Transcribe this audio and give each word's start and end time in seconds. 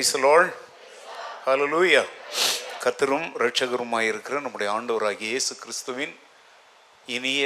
பிரைசலோள் 0.00 0.46
hallelujah 1.44 2.02
கத்தரும் 2.02 2.78
கர்த்தரும் 2.82 3.26
இரட்சகருமாய் 3.38 4.06
இருக்கிற 4.08 4.36
நம்முடைய 4.40 4.68
ஆண்டவராகிய 4.72 5.26
இயேசு 5.28 5.54
கிறிஸ்துவின் 5.56 6.14
இனிய 7.06 7.42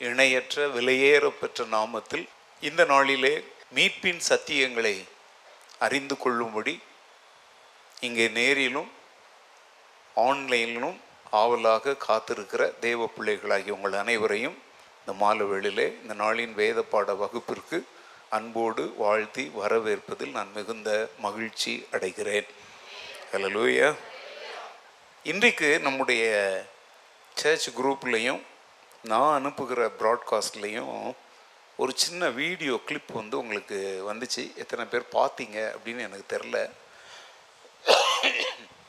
இணையற்ற 0.00 0.66
விலையேற 0.68 1.30
பெற்ற 1.40 1.66
நாமத்தில் 1.70 2.24
இந்த 2.62 2.84
நாளிலே 2.84 3.32
மீட்பின் 3.74 4.20
சத்தியங்களை 4.28 4.94
அறிந்து 5.78 6.16
கொள்ளும்படி 6.16 6.74
இங்கே 8.00 8.26
நேரிலும் 8.28 8.90
ஆன்லைனிலும் 10.16 10.98
ஆவலாக 11.34 11.96
காத்திருக்கிற 12.08 12.78
தேவ 12.80 13.10
பிள்ளைகளாகிய 13.18 13.72
உங்கள் 13.72 13.92
அனைவரையும் 13.92 14.58
இந்த 15.00 15.14
மாலை 15.20 15.46
இந்த 16.02 16.16
நாளின் 16.18 16.54
வேத 16.54 16.82
பாட 16.82 17.14
வகுப்பிற்கு 17.14 17.80
அன்போடு 18.30 18.94
வாழ்த்தி 18.96 19.52
வரவேற்பதில் 19.60 20.30
நான் 20.30 20.50
மிகுந்த 20.54 21.10
மகிழ்ச்சி 21.18 21.86
அடைகிறேன். 21.92 22.46
ஹalleluya 23.32 23.96
இன்றைக்கு 25.22 25.80
நம்முடைய 25.80 26.24
சர்ச் 27.34 27.70
குரூப்லேயும் 27.70 28.42
நான் 29.02 29.34
அனுப்புகிற 29.34 29.90
ப்ராட்காஸ்ட்லேயும் 29.98 31.14
ஒரு 31.76 31.92
சின்ன 31.94 32.28
வீடியோ 32.28 32.80
கிளிப் 32.86 33.10
வந்து 33.12 33.38
உங்களுக்கு 33.38 34.04
வந்துச்சு. 34.12 34.56
எத்தனை 34.56 34.84
பேர் 34.84 35.08
பார்த்தீங்க 35.12 35.76
அப்படின்னு 35.76 36.00
எனக்கு 36.00 36.36
தெரில. 36.36 36.70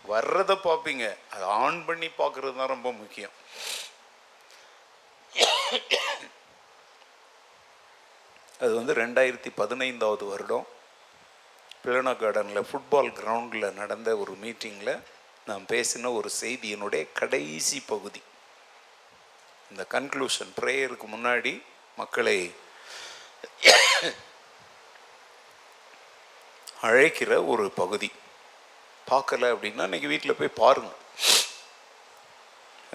வர்றதை 0.06 0.56
பார்ப்பீங்க. 0.64 1.18
அதை 1.30 1.48
ஆன் 1.48 1.86
பண்ணி 1.86 2.08
பார்க்குறது 2.08 2.58
தான் 2.58 2.68
ரொம்ப 2.68 2.92
முக்கியம். 2.92 3.32
அது 8.60 8.76
வந்து 8.76 8.94
ரெண்டாயிரத்தி 8.94 9.52
பதினைந்தாவது 9.56 10.26
வருடம். 10.26 10.66
பிளனா 11.84 12.14
கார்டனில் 12.22 12.68
ஃபுட்பால் 12.70 13.12
கிரவுண்டில் 13.20 13.74
நடந்த 13.74 14.18
ஒரு 14.18 14.34
மீட்டிங்கில் 14.42 15.02
நான் 15.46 15.66
பேசின 15.70 16.14
ஒரு 16.14 16.30
செய்தியினுடைய 16.42 17.04
கடைசி 17.14 17.84
பகுதி. 17.88 18.22
இந்த 19.72 19.86
கன்க்ளூஷன் 19.90 20.52
ப்ரேயருக்கு 20.62 21.08
முன்னாடி 21.16 21.54
மக்களை 21.98 22.38
அழைக்கிற 26.82 27.44
ஒரு 27.44 27.72
பகுதி. 27.82 28.12
பார்க்கல 29.12 29.48
அப்படின்னா 29.54 29.84
இன்றைக்கி 29.90 30.08
வீட்டில் 30.08 30.40
போய் 30.40 30.58
பாருங்க. 30.64 30.92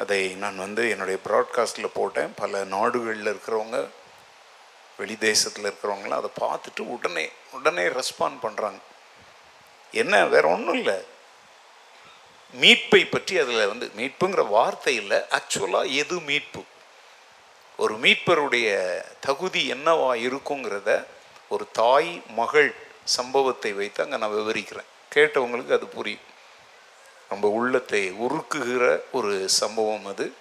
அதை 0.02 0.34
நான் 0.34 0.64
வந்து 0.66 0.90
என்னுடைய 0.90 1.18
ப்ராட்காஸ்ட்டில் 1.26 1.94
போட்டேன். 1.94 2.32
பல 2.36 2.64
நாடுகளில் 2.64 3.30
இருக்கிறவங்க 3.34 3.78
வெளி 4.96 5.16
தேசத்தில் 5.18 5.64
இருக்கிறவங்களாம் 5.64 6.20
அதை 6.22 6.30
பார்த்துட்டு 6.40 6.80
உடனே 6.80 7.30
உடனே 7.52 7.82
ரெஸ்பாண்ட் 7.82 8.38
பண்ணுறாங்க 8.42 8.80
என்ன 9.92 10.24
வேற 10.24 10.48
ஒன்றும் 10.48 10.74
இல்லை. 10.74 11.04
மீட்பை 12.52 13.04
பற்றி 13.04 13.38
அதில் 13.38 13.66
வந்து 13.66 13.90
மீட்புங்கிற 13.96 14.48
வார்த்தை 14.48 14.94
இல்லை. 14.94 15.18
ஆக்சுவலாக 15.18 15.94
எது 15.94 16.20
மீட்பு? 16.20 16.64
ஒரு 17.76 17.94
மீட்பருடைய 17.98 18.68
தகுதி 19.20 19.72
என்னவா 19.72 20.10
இருக்குங்கிறத 20.26 21.04
ஒரு 21.48 21.66
தாய் 21.72 22.22
மகள் 22.28 22.74
சம்பவத்தை 23.04 23.72
வைத்து 23.72 24.02
அங்கே 24.02 24.16
நான் 24.16 24.30
விவரிக்கிறேன். 24.30 24.90
கேட்டவங்களுக்கு 25.14 25.72
அது 25.72 25.86
புரியும். 25.86 26.32
நம்ம 27.28 27.48
உள்ளத்தை 27.48 28.12
உருக்குகிற 28.12 29.00
ஒரு 29.12 29.48
சம்பவம் 29.48 30.06
அது. 30.06 30.32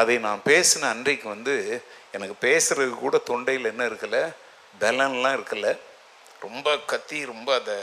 அதை 0.00 0.14
நான் 0.18 0.40
பேசின 0.44 0.88
அன்றைக்கு 0.88 1.28
வந்து 1.28 1.54
எனக்கு 2.12 2.36
பேசுறதுக்கு 2.46 2.98
கூட 3.04 3.16
தொண்டையில் 3.30 3.70
என்ன 3.72 3.82
இருக்கல? 3.90 4.18
பலன்லாம் 4.80 5.36
இருக்கல. 5.38 5.68
ரொம்ப 6.40 6.68
கத்தி 6.78 7.18
ரொம்ப 7.24 7.48
அதை 7.54 7.76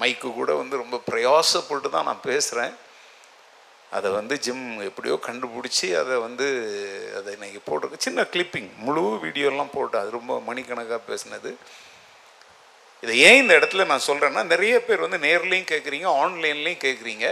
மைக்கு 0.00 0.28
கூட 0.32 0.50
வந்து 0.54 0.74
ரொம்ப 0.76 0.96
பிரயாசப்பட்டு 1.10 1.88
தான் 1.90 2.08
நான் 2.10 2.26
பேசுகிறேன் 2.30 2.74
அதை 3.90 4.10
வந்து 4.10 4.34
ஜிம் 4.38 4.80
எப்படியோ 4.80 5.16
கண்டுபிடிச்சி 5.26 5.88
அதை 6.02 6.16
வந்து 6.26 6.46
அதை 7.18 7.30
இன்னைக்கு 7.32 7.60
போட்டிருக்க. 7.66 7.98
சின்ன 7.98 8.22
கிளிப்பிங் 8.32 8.70
முழு 8.76 9.02
வீடியோலாம் 9.24 9.72
போட்டு 9.72 9.98
அது 9.98 10.10
ரொம்ப 10.10 10.40
மணிக்கணக்காக 10.40 11.00
பேசினது. 11.08 11.50
இதை 13.02 13.14
ஏன் 13.28 13.40
இந்த 13.42 13.54
இடத்துல 13.54 13.86
நான் 13.86 14.06
சொல்கிறேன்னா 14.06 14.42
நிறைய 14.44 14.74
பேர் 14.84 15.06
வந்து 15.06 15.18
நேர்லேயும் 15.28 15.72
கேட்குறீங்க 15.74 16.08
ஆன்லைன்லேயும் 16.22 16.84
கேட்குறீங்க 16.86 17.26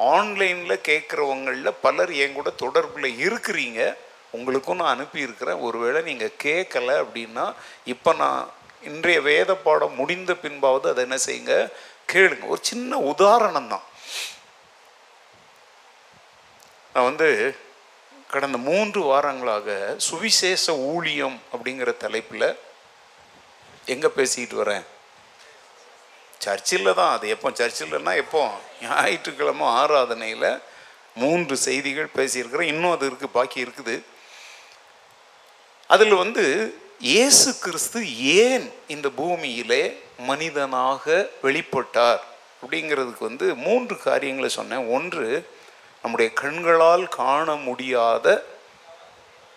ஆன்லைனில் 0.00 0.84
கேட்குறவங்களில் 0.88 1.74
பலர் 1.82 2.12
என் 2.12 2.32
கூட 2.32 2.50
தொடர்பில் 2.62 3.08
இருக்கிறீங்க. 3.26 3.94
உங்களுக்கும் 4.30 4.76
நான் 4.76 4.92
அனுப்பியிருக்கிறேன். 4.94 5.60
ஒருவேளை 5.60 6.02
நீங்கள் 6.02 6.38
கேட்கல 6.42 7.04
அப்படின்னா 7.04 7.54
இப்போ 7.84 8.12
நான் 8.12 8.50
இன்றைய 8.82 9.20
வேத 9.20 9.54
பாடம் 9.54 9.94
முடிந்த 9.94 10.34
பின்பாவது 10.34 10.88
அதை 10.88 11.02
என்ன 11.02 11.16
செய்யுங்க? 11.26 11.68
கேளுங்க. 12.12 12.46
ஒரு 12.46 12.60
சின்ன 12.62 12.98
உதாரணம் 12.98 13.68
தான். 13.68 13.82
நான் 16.94 17.04
வந்து 17.04 17.56
கடந்த 18.30 18.58
மூன்று 18.58 19.00
வாரங்களாக 19.02 19.96
சுவிசேஷ 19.96 20.76
ஊழியம் 20.76 21.40
அப்படிங்கிற 21.52 21.96
தலைப்பில் 21.96 22.58
எங்கே 23.84 24.08
பேசிக்கிட்டு 24.08 24.64
வரேன்? 24.64 24.84
சர்ச்சில் 26.44 26.94
தான் 26.94 27.12
அது. 27.16 27.28
எப்போ 27.28 27.50
சர்ச்சில்னா 27.50 28.16
எப்போ? 28.16 28.50
ஞாயிற்றுக்கிழமை 28.82 29.66
ஆராதனையில் 29.66 30.60
மூன்று 31.14 31.56
செய்திகள் 31.56 32.14
பேசியிருக்கிறேன். 32.16 32.70
இன்னும் 32.74 32.90
அது 32.90 33.10
இருக்குது 33.10 33.36
பாக்கி 33.38 33.64
இருக்குது. 33.64 34.02
அதில் 35.86 36.14
வந்து 36.14 36.44
இயேசு 37.00 37.58
கிறிஸ்து 37.58 38.16
ஏன் 38.18 38.72
இந்த 38.86 39.08
பூமியிலே 39.08 40.00
மனிதனாக 40.18 41.30
வெளிப்பட்டார்? 41.42 42.20
அப்படிங்கிறதுக்கு 42.62 43.18
வந்து 43.18 43.54
மூன்று 43.54 43.98
காரியங்களை 43.98 44.50
சொன்னேன். 44.50 44.86
ஒன்று 44.86 45.52
நம்முடைய 46.02 46.32
கண்களால் 46.32 47.08
காண 47.08 47.54
முடியாத 47.54 48.26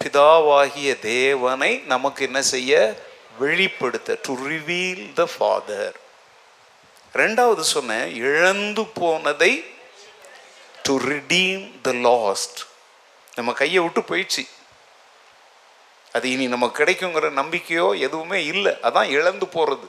பிதாவாகிய 0.01 0.99
தேவனை 0.99 1.81
நமக்கு 1.85 2.25
என்ன 2.25 2.41
செய்ய? 2.41 3.01
வெளிப்படுத்த. 3.39 4.17
டு 4.21 4.33
ரிவீல் 4.47 5.13
த 5.13 5.27
ஃபாதர் 5.37 5.95
ரெண்டாவது 7.21 7.63
சொன்னேன் 7.73 8.07
இழந்து 8.27 8.83
போனதை 8.99 9.53
டு 10.85 10.93
ரிடீம் 11.09 11.65
த 11.85 11.91
லாஸ்ட் 12.07 12.59
நம்ம 13.35 13.53
கையை 13.59 13.81
விட்டு 13.83 14.01
போயிடுச்சு. 14.01 14.43
அது 16.15 16.25
இனி 16.31 16.45
நமக்கு 16.47 16.83
கிடைக்குங்கிற 16.83 17.27
நம்பிக்கையோ 17.41 17.87
எதுவுமே 17.99 18.39
இல்லை. 18.45 18.73
அதான் 18.87 19.09
இழந்து 19.17 19.47
போகிறது 19.47 19.87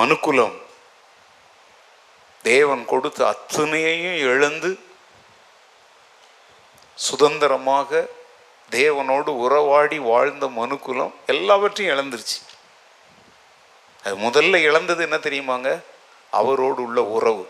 மனுக்குலம். 0.00 0.56
தேவன் 2.42 2.84
கொடுத்த 2.92 3.20
அத்தனையையும் 3.34 4.18
இழந்து 4.28 4.70
சுதந்திரமாக 7.06 7.90
தேவனோடு 8.70 9.28
உறவாடி 9.28 9.98
வாழ்ந்த 9.98 10.46
மனுக்குலம் 10.46 11.12
எல்லாவற்றையும் 11.26 11.96
இழந்துருச்சு. 11.96 12.38
அது 14.04 14.16
முதல்ல 14.16 14.56
இழந்தது 14.56 15.02
என்ன 15.02 15.16
தெரியுமாங்க? 15.16 15.80
அவரோடு 16.30 16.82
உள்ள 16.82 17.04
உறவு. 17.04 17.48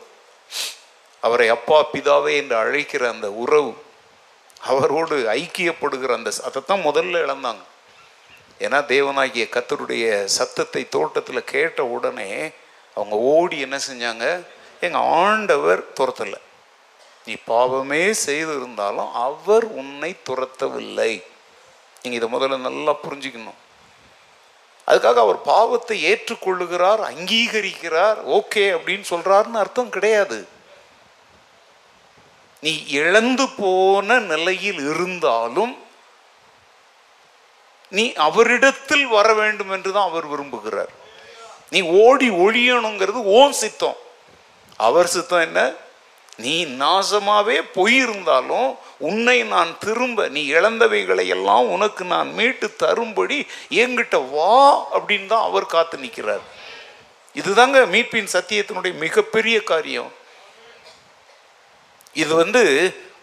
அவரை 1.20 1.48
அப்பா 1.48 1.86
பிதாவே 1.92 2.36
என்று 2.36 2.56
அழைக்கிற 2.56 3.08
அந்த 3.08 3.32
உறவு 3.32 3.82
அவரோடு 4.60 5.16
ஐக்கியப்படுகிற 5.16 6.12
அந்த 6.14 6.32
அதைத்தான் 6.44 6.84
முதல்ல 6.84 7.20
இழந்தாங்க. 7.24 7.62
ஏன்னா 8.58 8.80
தேவனாகிய 8.92 9.44
கத்தருடைய 9.48 10.24
சத்தத்தை 10.24 10.88
தோட்டத்தில் 10.88 11.44
கேட்ட 11.44 11.84
உடனே 11.84 12.50
அவங்க 12.94 13.16
ஓடி 13.16 13.60
என்ன 13.60 13.78
செஞ்சாங்க? 13.90 14.46
எங்கள் 14.80 15.00
ஆண்டவர் 15.00 15.84
துரத்தலை. 15.92 16.40
நீ 17.24 17.34
பாவமே 17.44 18.12
செய்திருந்தாலும் 18.12 19.12
அவர் 19.12 19.64
உன்னை 19.64 20.16
துரத்தவில்லை. 20.28 21.12
நீங்கள் 22.02 22.20
இதை 22.20 22.28
முதல்ல 22.34 22.56
நல்லா 22.58 22.94
புரிஞ்சுக்கணும். 23.02 23.58
அதுக்காக 24.86 25.18
அவர் 25.24 25.40
பாவத்தை 25.42 25.96
ஏற்றுக்கொள்ளுகிறார் 26.12 27.02
அங்கீகரிக்கிறார் 27.10 28.18
ஓகே 28.38 28.64
அப்படின்னு 28.76 29.04
சொல்றாருன்னு 29.10 29.60
அர்த்தம் 29.64 29.94
கிடையாது. 29.96 30.48
நீ 32.60 32.72
இழந்து 32.86 33.48
போன 33.48 34.18
நிலையில் 34.18 34.80
இருந்தாலும் 34.90 35.76
நீ 37.90 38.12
அவரிடத்தில் 38.12 39.06
வர 39.06 39.34
வேண்டும் 39.34 39.70
என்று 39.70 39.92
தான் 39.92 40.08
அவர் 40.08 40.26
விரும்புகிறார். 40.32 40.90
நீ 41.70 41.80
ஓடி 41.80 42.28
ஒழியணுங்கிறது 42.30 43.20
ஓன் 43.38 43.52
சித்தம். 43.52 43.96
அவர் 44.76 45.06
சித்தம் 45.06 45.40
என்ன? 45.40 45.74
நீ 46.44 46.54
நாசமாவே 46.82 47.56
போயிருந்தாலும் 47.76 48.70
உன்னை 49.08 49.36
நான் 49.52 49.72
திரும்ப 49.84 50.28
நீ 50.36 50.42
இழந்தவைகளை 50.52 51.26
எல்லாம் 51.36 51.66
உனக்கு 51.74 52.04
நான் 52.14 52.30
மீட்டு 52.38 52.68
தரும்படி 52.82 53.38
என்கிட்ட 53.82 54.18
வா 54.34 54.54
அப்படின்னு 54.96 55.30
தான் 55.32 55.46
அவர் 55.48 55.72
காத்து 55.74 55.98
நிற்கிறார் 56.04 56.44
இதுதாங்க 57.40 57.80
மீட்பின் 57.94 58.32
சத்தியத்தினுடைய 58.36 58.92
மிகப்பெரிய 59.04 59.56
காரியம். 59.72 60.10
இது 62.22 62.32
வந்து 62.42 62.62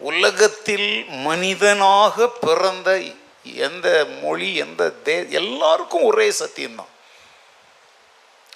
உலகத்தில் 0.10 0.90
மனிதனாக 1.28 2.28
பிறந்த 2.46 2.90
எந்த 3.68 3.88
மொழி 4.22 4.50
எந்த 4.66 4.84
தே 5.06 5.16
எல்லாருக்கும் 5.40 6.08
ஒரே 6.12 6.28
சத்தியம்தான். 6.42 6.94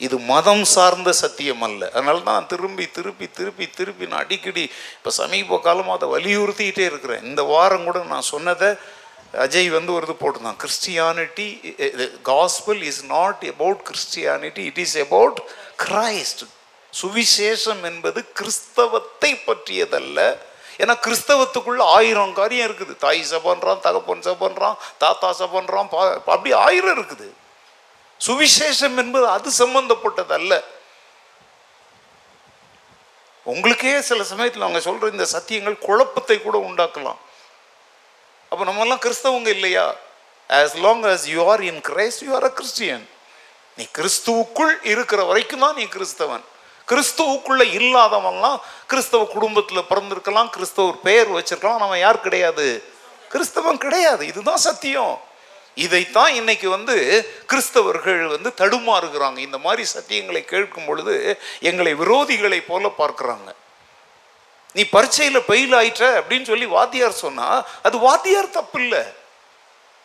இது 0.06 0.15
மதம் 0.31 0.63
சார்ந்த 0.75 1.09
சத்தியம் 1.24 1.63
அல்ல. 1.68 1.81
அதனால 1.95 2.19
தான் 2.30 2.48
திரும்பி 2.51 2.86
திருப்பி 2.98 3.27
திருப்பி 3.39 3.65
திருப்பி 3.80 4.09
நான் 4.12 4.24
அடிக்கடி 4.25 4.63
இப்போ 4.98 5.12
சமீப 5.21 5.59
காலமாக 5.68 5.98
அதை 6.00 6.07
வலியுறுத்திக்கிட்டே 6.15 6.86
இருக்கிறேன். 6.92 7.25
இந்த 7.30 7.42
வாரம் 7.53 7.88
கூட 7.89 8.00
நான் 8.13 8.30
சொன்னதை 8.33 8.69
அஜய் 9.45 9.69
வந்து 9.75 9.92
ஒரு 9.98 10.06
இது 10.07 10.15
போட்டிருந்தான். 10.21 10.62
Christianity 10.63 11.48
gospel 12.30 12.80
is 12.92 13.03
not 13.15 13.44
about 13.51 13.81
Christianity 13.89 14.63
it 14.69 14.81
is 14.86 14.95
about 15.06 15.39
Christ 15.83 16.44
சுவிசேஷம் 16.94 17.83
என்பது 17.89 18.19
கிறிஸ்தவத்தை 18.39 19.31
பற்றியதல்ல. 19.50 20.19
ஏன்னா 20.81 20.94
கிறிஸ்தவத்துக்குள்ள 21.06 21.81
ஆயிரம் 21.97 22.33
காரியம் 22.39 22.68
இருக்குது. 22.68 22.94
தாய் 23.06 23.21
சபன்றான் 23.31 23.81
தகப்பன் 23.86 24.25
சபன்றான் 24.27 24.77
தாத்தா 25.04 25.30
சபன்றான் 25.42 25.89
பா 25.94 26.01
அப்படி 26.36 26.51
ஆயிரம் 26.65 26.95
இருக்குது. 26.97 27.27
சுவிசேஷம் 28.25 28.97
என்பது 29.03 29.27
அது 29.38 29.51
சம்பந்தப்பட்டது 29.51 30.33
அல்ல 30.39 30.53
உங்களுக்கே 33.45 33.94
சில 34.09 34.23
சமயத்தில் 34.31 34.65
அவங்க 34.65 34.81
சொல்ற 34.89 35.12
இந்த 35.12 35.25
சத்தியங்கள் 35.35 35.77
குழப்பத்தை 35.88 36.35
கூட 36.41 36.57
உண்டாக்கலாம். 36.57 37.19
அப்போ 38.51 38.63
நம்மெல்லாம் 38.68 39.01
கிறிஸ்தவங்க 39.06 39.50
இல்லையா? 39.57 39.85
As 40.50 40.75
long 40.85 41.03
as 41.13 41.25
you 41.33 41.39
are 41.53 41.63
in 41.71 41.81
Christ 41.89 42.23
you 42.27 42.31
are 42.35 42.47
a 42.50 42.53
Christian 42.59 43.03
நீ 43.77 43.83
கிறிஸ்துவுக்குள் 43.97 44.73
இருக்கிற 44.91 45.23
வரைக்கும் 45.23 45.63
தான் 45.65 45.75
நீ 45.75 45.85
கிறிஸ்தவன். 45.95 46.44
கிறிஸ்துவுக்குள்ள 46.88 47.63
இல்லாதவன்லாம் 47.79 48.57
கிறிஸ்தவ 48.91 49.25
குடும்பத்தில் 49.33 49.89
பிறந்திருக்கலாம் 49.91 50.50
கிறிஸ்தவர் 50.56 50.97
பெயர் 51.07 51.29
வச்சிருக்கலாம் 51.35 51.83
நம்ம 51.83 51.97
யார் 51.97 52.25
கிடையாது? 52.25 52.68
கிறிஸ்தவன் 53.33 53.83
கிடையாது. 53.85 54.23
இதுதான் 54.31 54.63
சத்தியம். 54.68 55.13
இதைத்தான் 55.75 56.33
இன்னைக்கு 56.33 56.69
வந்து 56.69 56.95
கிறிஸ்தவர்கள் 57.47 58.25
வந்து 58.25 58.51
தடுமாறுகிறாங்க. 58.57 59.38
இந்த 59.38 59.57
மாதிரி 59.57 59.89
சத்தியங்களை 59.95 60.45
கேட்கும் 60.45 60.85
பொழுது 60.85 61.39
எங்களை 61.59 61.94
விரோதிகளை 61.94 62.63
போல 62.68 62.91
பார்க்குறாங்க. 62.97 63.50
நீ 64.73 64.83
பரீட்சையில் 64.83 65.47
பெயில் 65.47 65.73
ஆயிட்ட 65.79 66.03
அப்படின்னு 66.19 66.44
சொல்லி 66.44 66.65
வாத்தியார் 66.65 67.12
சொன்னா 67.12 67.65
அது 67.83 67.97
வாத்தியார் 68.00 68.50
தப்பு 68.50 68.81
இல்லை 68.81 69.03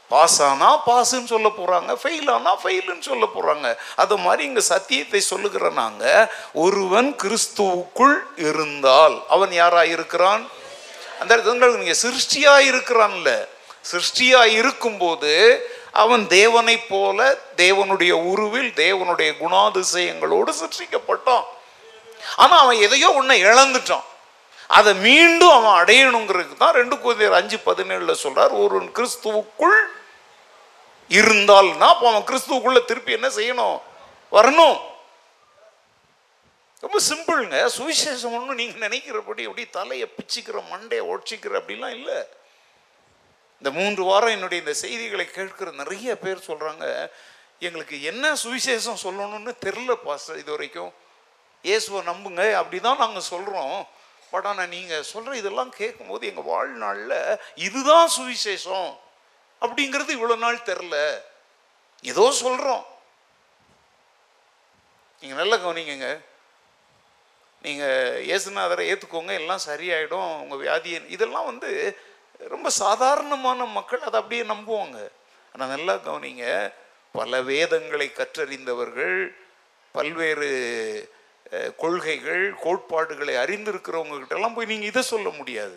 பாஸ் 0.08 0.42
ஆனா 0.42 0.86
பாஸ்ன்னு 0.86 1.24
சொல்ல 1.24 1.48
போறாங்க 1.48 1.96
ஃபெயில் 2.02 2.30
ஆனா 2.30 2.62
ஃபெயிலுன்னு 2.62 3.00
சொல்ல 3.00 3.26
போறாங்க. 3.34 3.76
அது 3.96 4.16
மாதிரி 4.16 4.44
இங்க 4.44 4.60
சத்தியத்தை 4.60 5.20
சொல்லுகிற 5.20 5.70
நாங்க 5.70 6.34
ஒருவன் 6.52 7.16
கிறிஸ்துவுக்குள் 7.22 8.18
இருந்தால் 8.36 9.26
அவன் 9.28 9.52
யாராக 9.52 9.86
இருக்கிறான்? 9.86 10.46
அந்த 11.20 11.36
இடத்துல 11.36 11.76
நீங்க 11.76 11.94
சிருஷ்டியா 12.02 12.54
இருக்கிறான்ல. 12.70 13.48
சிருஷ்டியாக 13.92 14.54
இருக்கும்போது 14.60 15.32
அவன் 16.02 16.24
தேவனைப் 16.26 16.88
போல 16.88 17.18
தேவனுடைய 17.62 18.12
உருவில் 18.30 18.72
தேவனுடைய 18.84 19.30
குணாதிசயங்களோடு 19.42 20.50
சிருஷ்டிக்கப்பட்டான். 20.60 21.44
ஆனால் 22.42 22.62
அவன் 22.64 22.82
எதையோ 22.86 23.08
ஒன்றை 23.20 23.36
இழந்துட்டான். 23.44 24.06
அதை 24.78 24.92
மீண்டும் 25.06 25.54
அவன் 25.58 25.78
அடையணுங்கிறதுக்கு 25.82 26.56
தான் 26.62 26.76
ரெண்டு 26.80 26.96
குழந்தையர் 27.04 27.38
அஞ்சு 27.40 27.58
பதினேழில் 27.68 28.22
சொல்கிறார் 28.24 28.52
ஒருவன் 28.62 28.90
கிறிஸ்துவுக்குள் 28.98 29.78
இருந்தால்னா 31.10 31.88
அப்போ 31.94 32.06
அவன் 32.12 32.28
கிறிஸ்துவுக்குள்ள 32.30 32.80
திருப்பி 32.84 33.12
என்ன 33.18 33.28
செய்யணும்? 33.38 33.78
வரணும். 34.32 34.78
ரொம்ப 36.84 36.98
சிம்பிளுங்க 37.10 37.58
சுவிசேஷம் 37.76 38.34
ஒன்றும் 38.38 38.58
நீங்கள் 38.60 38.84
நினைக்கிறபடி 38.86 39.42
அப்படி 39.48 39.64
தலையை 39.78 40.06
பிச்சுக்கிற 40.16 40.58
மண்டையை 40.72 41.04
ஒழிச்சிக்கிற 41.10 41.54
அப்படிலாம் 41.60 41.96
இல்லை. 41.98 42.18
இந்த 43.62 43.70
மூன்று 43.78 44.02
வாரம் 44.04 44.34
என்னுடைய 44.36 44.62
இந்த 44.62 44.74
செய்திகளை 44.76 45.26
கேட்கிற 45.28 45.70
நிறைய 45.72 46.14
பேர் 46.16 46.46
சொல்கிறாங்க 46.48 46.84
எங்களுக்கு 47.62 47.96
என்ன 48.02 48.34
சுவிசேஷம் 48.36 49.02
சொல்லணும்னு 49.04 49.52
தெரில 49.60 49.92
பாஸ்டர் 50.04 50.40
இது 50.42 50.50
வரைக்கும் 50.50 50.90
இயேசுவை 51.64 52.00
நம்புங்க 52.06 52.42
அப்படி 52.54 52.78
தான் 52.80 53.00
நாங்கள் 53.00 53.28
சொல்கிறோம் 53.28 53.76
பட் 54.32 54.46
ஆனால் 54.46 54.70
நீங்கள் 54.70 55.06
சொல்கிற 55.10 55.34
இதெல்லாம் 55.36 55.72
கேட்கும்போது 55.76 56.24
எங்கள் 56.26 56.48
வாழ்நாளில் 56.48 57.16
இதுதான் 57.58 58.08
சுவிசேஷம் 58.16 58.90
அப்படிங்கிறது 59.62 60.12
இவ்வளோ 60.16 60.36
நாள் 60.36 60.66
தெரில 60.66 60.96
ஏதோ 62.04 62.24
சொல்கிறோம் 62.40 62.84
நீங்கள் 65.22 65.40
நல்ல 65.40 65.54
கவனிங்க 65.56 66.08
நீங்கள் 67.64 68.18
இயேசுநாதரை 68.26 68.82
ஏற்றுக்கோங்க 68.88 69.32
எல்லாம் 69.34 69.66
சரியாயிடும் 69.66 70.32
உங்கள் 70.42 70.60
வியாதியை 70.62 70.98
இதெல்லாம் 71.08 71.48
வந்து 71.48 71.70
ரொம்ப 72.54 72.68
சாதாரணமான 72.82 73.66
மக்கள் 73.78 74.06
அதை 74.08 74.16
அப்படியே 74.20 74.44
நம்புவாங்க. 74.52 74.98
ஆனால் 75.52 75.72
நல்லா 75.74 75.94
கவனிங்க 76.06 76.44
பல 77.18 77.40
வேதங்களை 77.50 78.08
கற்றறிந்தவர்கள் 78.20 79.18
பல்வேறு 79.96 80.48
கொள்கைகள் 81.82 82.44
கோட்பாடுகளை 82.62 83.34
அறிந்திருக்கிறவங்க 83.42 84.16
கிட்டலாம் 84.20 84.56
போய் 84.56 84.70
நீங்கள் 84.72 84.90
இதை 84.92 85.02
சொல்ல 85.12 85.28
முடியாது. 85.40 85.76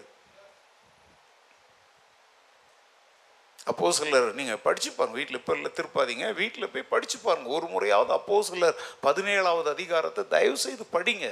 அப்போ 3.72 3.92
சிலர் 3.98 4.30
நீங்கள் 4.40 4.64
படிச்சு 4.66 4.90
பாருங்க 4.92 5.18
வீட்டில் 5.20 5.40
இப்போ 5.40 5.54
இல்லை 5.58 5.72
திருப்பாதீங்க 5.78 6.28
வீட்டில் 6.40 6.72
போய் 6.74 6.92
படிச்சு 6.94 7.18
பாருங்க. 7.26 7.50
ஒரு 7.58 7.68
முறையாவது 7.74 8.12
அப்போ 8.18 8.38
சிலர் 8.48 8.80
பதினேழாவது 9.08 9.70
அதிகாரத்தை 9.76 10.24
தயவு 10.36 10.58
செய்து 10.66 10.86
படிங்க. 10.96 11.28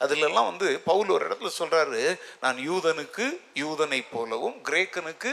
அதிலெல்லாம் 0.00 0.50
வந்து 0.50 0.68
பவுல் 0.84 1.08
ஒரு 1.08 1.24
இடத்துல 1.28 1.50
சொல்கிறாரு 1.58 2.02
நான் 2.40 2.58
யூதனுக்கு 2.68 3.26
யூதனை 3.54 4.00
போலவும் 4.10 4.58
கிரேக்கனுக்கு 4.64 5.32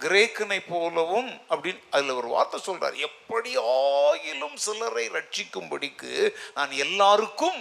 கிரேக்கனை 0.00 0.58
போலவும் 0.68 1.30
அப்படின்னு 1.50 1.80
அதில் 1.90 2.10
ஒரு 2.10 2.28
வார்த்தை 2.28 2.60
சொல்கிறார் 2.60 2.96
எப்படி 3.08 3.50
ஆயிலும் 3.58 4.56
சிலரை 4.56 5.06
ரட்சிக்கும்படிக்கு 5.08 6.12
நான் 6.54 6.70
எல்லாருக்கும் 6.70 7.60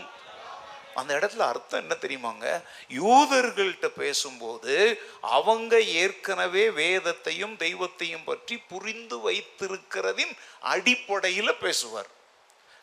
அந்த 0.95 1.11
இடத்துல 1.19 1.37
அர்த்தம் 1.37 1.79
என்ன 1.79 1.95
தெரியுமாங்க? 2.01 2.47
யூதர்கள்ட்ட 2.89 3.87
பேசும்போது 3.87 4.75
அவங்க 5.21 5.79
ஏற்கனவே 5.81 6.69
வேதத்தையும் 6.69 7.55
தெய்வத்தையும் 7.57 8.23
பற்றி 8.23 8.57
புரிந்து 8.57 9.17
வைத்திருக்கிறதின் 9.29 10.33
அடிப்படையில் 10.59 11.59
பேசுவார். 11.59 12.09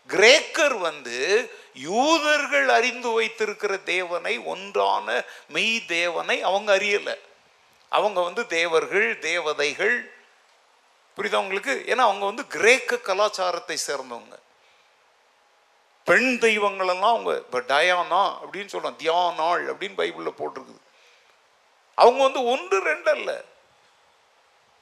கிரேக்கர் 0.08 0.78
வந்து 0.78 1.50
யூதர்கள் 1.74 2.68
அறிந்து 2.68 3.10
வைத்திருக்கிற 3.10 3.76
தேவனை 3.76 4.38
ஒன்றான 4.38 5.24
மெய் 5.48 5.84
தேவனை 5.84 6.42
அவங்க 6.42 6.76
அறியலை. 6.76 7.18
அவங்க 7.88 8.20
வந்து 8.20 8.46
தேவர்கள் 8.46 9.18
தேவதைகள். 9.18 10.12
புரியுதா 11.16 11.46
ஏன்னா 11.86 11.96
அவங்க 11.96 12.24
வந்து 12.24 12.46
கிரேக்க 12.46 12.96
கலாச்சாரத்தை 12.96 13.78
சேர்ந்தவங்க. 13.86 14.38
பெண் 16.04 16.38
தெய்வங்களெல்லாம் 16.40 17.08
அவங்க 17.08 17.36
இப்போ 17.36 17.60
டயானா 17.60 18.36
அப்படின்னு 18.44 18.68
சொல்றோம் 18.68 18.96
தியானாள் 18.98 19.62
அப்படின்னு 19.70 19.98
பைபிளில் 20.00 20.34
போட்டிருக்குது. 20.38 20.80
அவங்க 21.94 22.22
வந்து 22.22 22.44
ஒன்று 22.44 22.80
ரெண்டு 22.80 23.10
அல்ல. 23.10 23.44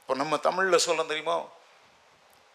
இப்போ 0.01 0.15
நம்ம 0.15 0.37
தமிழில் 0.37 0.77
சொல்ல 0.77 1.03
தெரியுமா? 1.03 1.45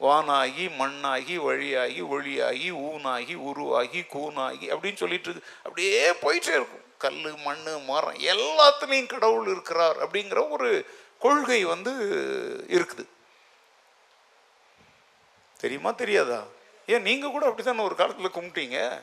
வானாகி 0.01 0.65
மண்ணாகி 0.79 1.37
வழியாகி 1.37 2.03
ஒளியாகி 2.03 2.69
ஊனாகி 2.71 3.35
உருவாகி 3.35 4.01
கூனாகி 4.01 4.67
அப்படின்னு 4.75 4.95
சொல்லிட்டு 4.95 5.31
இருக்கு. 5.31 5.51
அப்படியே 5.63 6.11
போயிட்டே 6.11 6.55
இருக்கும். 6.59 6.83
கல் 6.99 7.37
மண் 7.37 7.63
மரம் 7.85 8.15
எல்லாத்துலேயும் 8.15 9.07
கடவுள் 9.07 9.47
இருக்கிறார் 9.47 10.11
அப்படிங்கிற 10.11 10.51
ஒரு 10.51 10.87
கொள்கை 11.19 11.65
வந்து 11.65 11.93
இருக்குது. 12.69 13.05
தெரியுமா 15.59 15.91
தெரியாதா? 15.91 16.43
ஏன் 16.87 17.03
நீங்கள் 17.03 17.31
கூட 17.31 17.45
அப்படி 17.47 17.63
தானே 17.63 17.83
ஒரு 17.83 17.95
காலத்தில் 17.95 18.37
கும்பிட்டீங்க? 18.37 19.03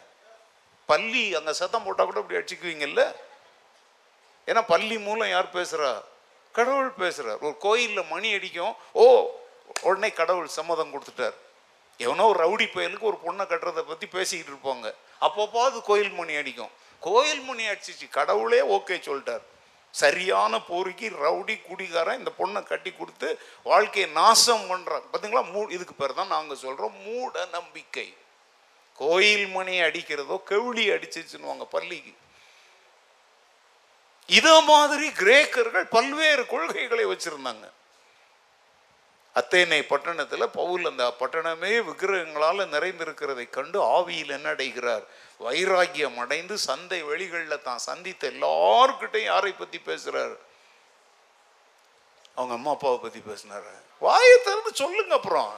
பள்ளி 0.86 1.36
அங்கே 1.36 1.54
சத்தம் 1.54 1.84
போட்டால் 1.84 2.06
கூட 2.06 2.20
அப்படி 2.20 2.40
அடிச்சுக்குவீங்கல்ல? 2.40 3.16
ஏன்னா 4.48 4.64
பள்ளி 4.68 4.98
மூலம் 5.00 5.30
யார் 5.30 5.56
பேசுகிறா 5.56 6.02
கடவுள் 6.52 6.90
பேசுகிறார் 6.90 7.40
ஒரு 7.40 7.58
கோயிலில் 7.58 8.10
மணி 8.10 8.34
அடிக்கும். 8.34 8.76
ஓ 8.92 9.06
உடனே 9.88 10.10
கடவுள் 10.20 10.56
சம்மதம் 10.58 10.94
கொடுத்துட்டார். 10.94 11.38
எவனோ 12.00 12.26
ஒரு 12.32 12.40
ரவுடி 12.44 12.68
பயலுக்கு 12.76 13.10
ஒரு 13.12 13.20
பொண்ணை 13.26 13.46
கட்டுறதை 13.52 13.84
பற்றி 13.90 14.08
பேசிக்கிட்டு 14.16 14.52
இருப்பாங்க. 14.54 14.88
அப்பப்போது 15.28 15.78
கோயில் 15.90 16.14
மணி 16.20 16.36
அடிக்கும். 16.42 16.72
கோயில் 17.08 17.44
மணி 17.50 17.64
அடிச்சிச்சு. 17.72 18.08
கடவுளே 18.20 18.62
ஓகே 18.78 18.98
சொல்லிட்டார். 19.08 19.44
சரியான 19.94 20.54
போரிக்கு 20.68 21.08
ரவுடி 21.24 21.56
குடிகாரன் 21.68 22.20
இந்த 22.20 22.32
பொண்ணை 22.38 22.60
கட்டி 22.64 22.92
கொடுத்து 22.92 23.30
வாழ்க்கையை 23.70 24.08
நாசம் 24.20 24.66
பண்ணுறான் 24.72 25.06
பார்த்தீங்களா 25.12 25.44
மூ 25.54 25.62
இதுக்கு 25.76 25.96
பேர் 26.02 26.20
தான் 26.20 26.34
நாங்கள் 26.36 26.62
சொல்கிறோம் 26.66 26.96
மூட 27.06 27.46
நம்பிக்கை 27.58 28.08
கோயில் 29.02 29.48
மணி 29.56 29.76
அடிக்கிறதோ 29.88 30.36
கெவுளி 30.52 30.84
அடிச்சிச்சுன்னு 30.96 31.68
பள்ளிக்கு. 31.76 32.14
இதே 34.38 34.56
மாதிரி 34.72 35.08
கிரேக்கர்கள் 35.22 35.88
பல்வேறு 35.96 36.44
கொள்கைகளை 36.54 37.06
வச்சிருந்தாங்க. 37.12 37.66
அத்தேனை 39.36 39.82
பட்டணத்தில் 39.92 40.54
பவுல் 40.60 40.86
அந்த 40.86 41.04
பட்டணமே 41.20 41.74
விக்கிரகங்களால் 41.90 42.72
நிறைந்திருக்கிறதை 42.74 43.46
கண்டு 43.50 43.80
ஆவியில் 43.98 44.34
என்ன 44.38 44.50
அடைகிறார்? 44.50 45.06
வைராக்கியம் 45.46 46.18
அடைந்து 46.24 46.56
சந்தை 46.68 47.00
வெளிகளில் 47.04 47.66
தான் 47.68 47.86
சந்தித்த 47.88 48.30
எல்லார்கிட்டையும் 48.34 49.32
யாரை 49.34 49.52
பற்றி 49.52 49.80
பேசுகிறார் 49.90 50.36
அவங்க 52.36 52.54
அம்மா 52.58 52.72
அப்பாவை 52.72 52.98
பற்றி 52.98 53.20
பேசினார். 53.20 53.72
வாயை 54.00 54.36
திறந்து 54.44 54.72
சொல்லுங்க 54.74 55.14
அப்புறம். 55.20 55.54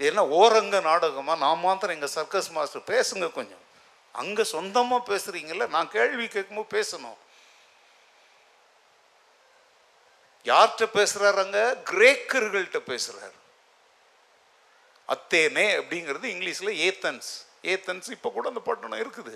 ஏன்னா 0.00 0.10
என்ன 0.10 0.26
ஓரங்க 0.40 0.76
நாடகமா? 0.90 1.36
நான் 1.44 1.64
மாத்திரம் 1.66 1.96
எங்கள் 1.96 2.14
சர்க்கஸ் 2.18 2.50
மாஸ்டர் 2.50 2.88
பேசுங்க 2.92 3.32
கொஞ்சம். 3.32 3.64
அங்கே 4.12 4.44
சொந்தமாக 4.44 5.08
பேசுகிறீங்கள 5.10 5.68
நான் 5.68 5.90
கேள்வி 5.96 6.26
கேட்கும்போது 6.28 6.70
பேசணும். 6.76 7.18
யார்கிட்ட 10.50 10.86
பேசுறாரு 10.98 11.38
அங்க 11.44 11.60
கிரேக்கர்கள்ட்ட 11.90 12.80
பேசுறாரு. 12.92 13.36
அத்தேனே 15.14 15.66
அப்படிங்கிறது 15.80 16.26
இங்கிலீஷில் 16.34 16.78
ஏத்தன்ஸ். 16.86 17.30
ஏத்தன்ஸ் 17.72 18.08
இப்போ 18.16 18.28
கூட 18.36 18.46
அந்த 18.52 18.62
பட்டணம் 18.68 19.02
இருக்குது. 19.04 19.34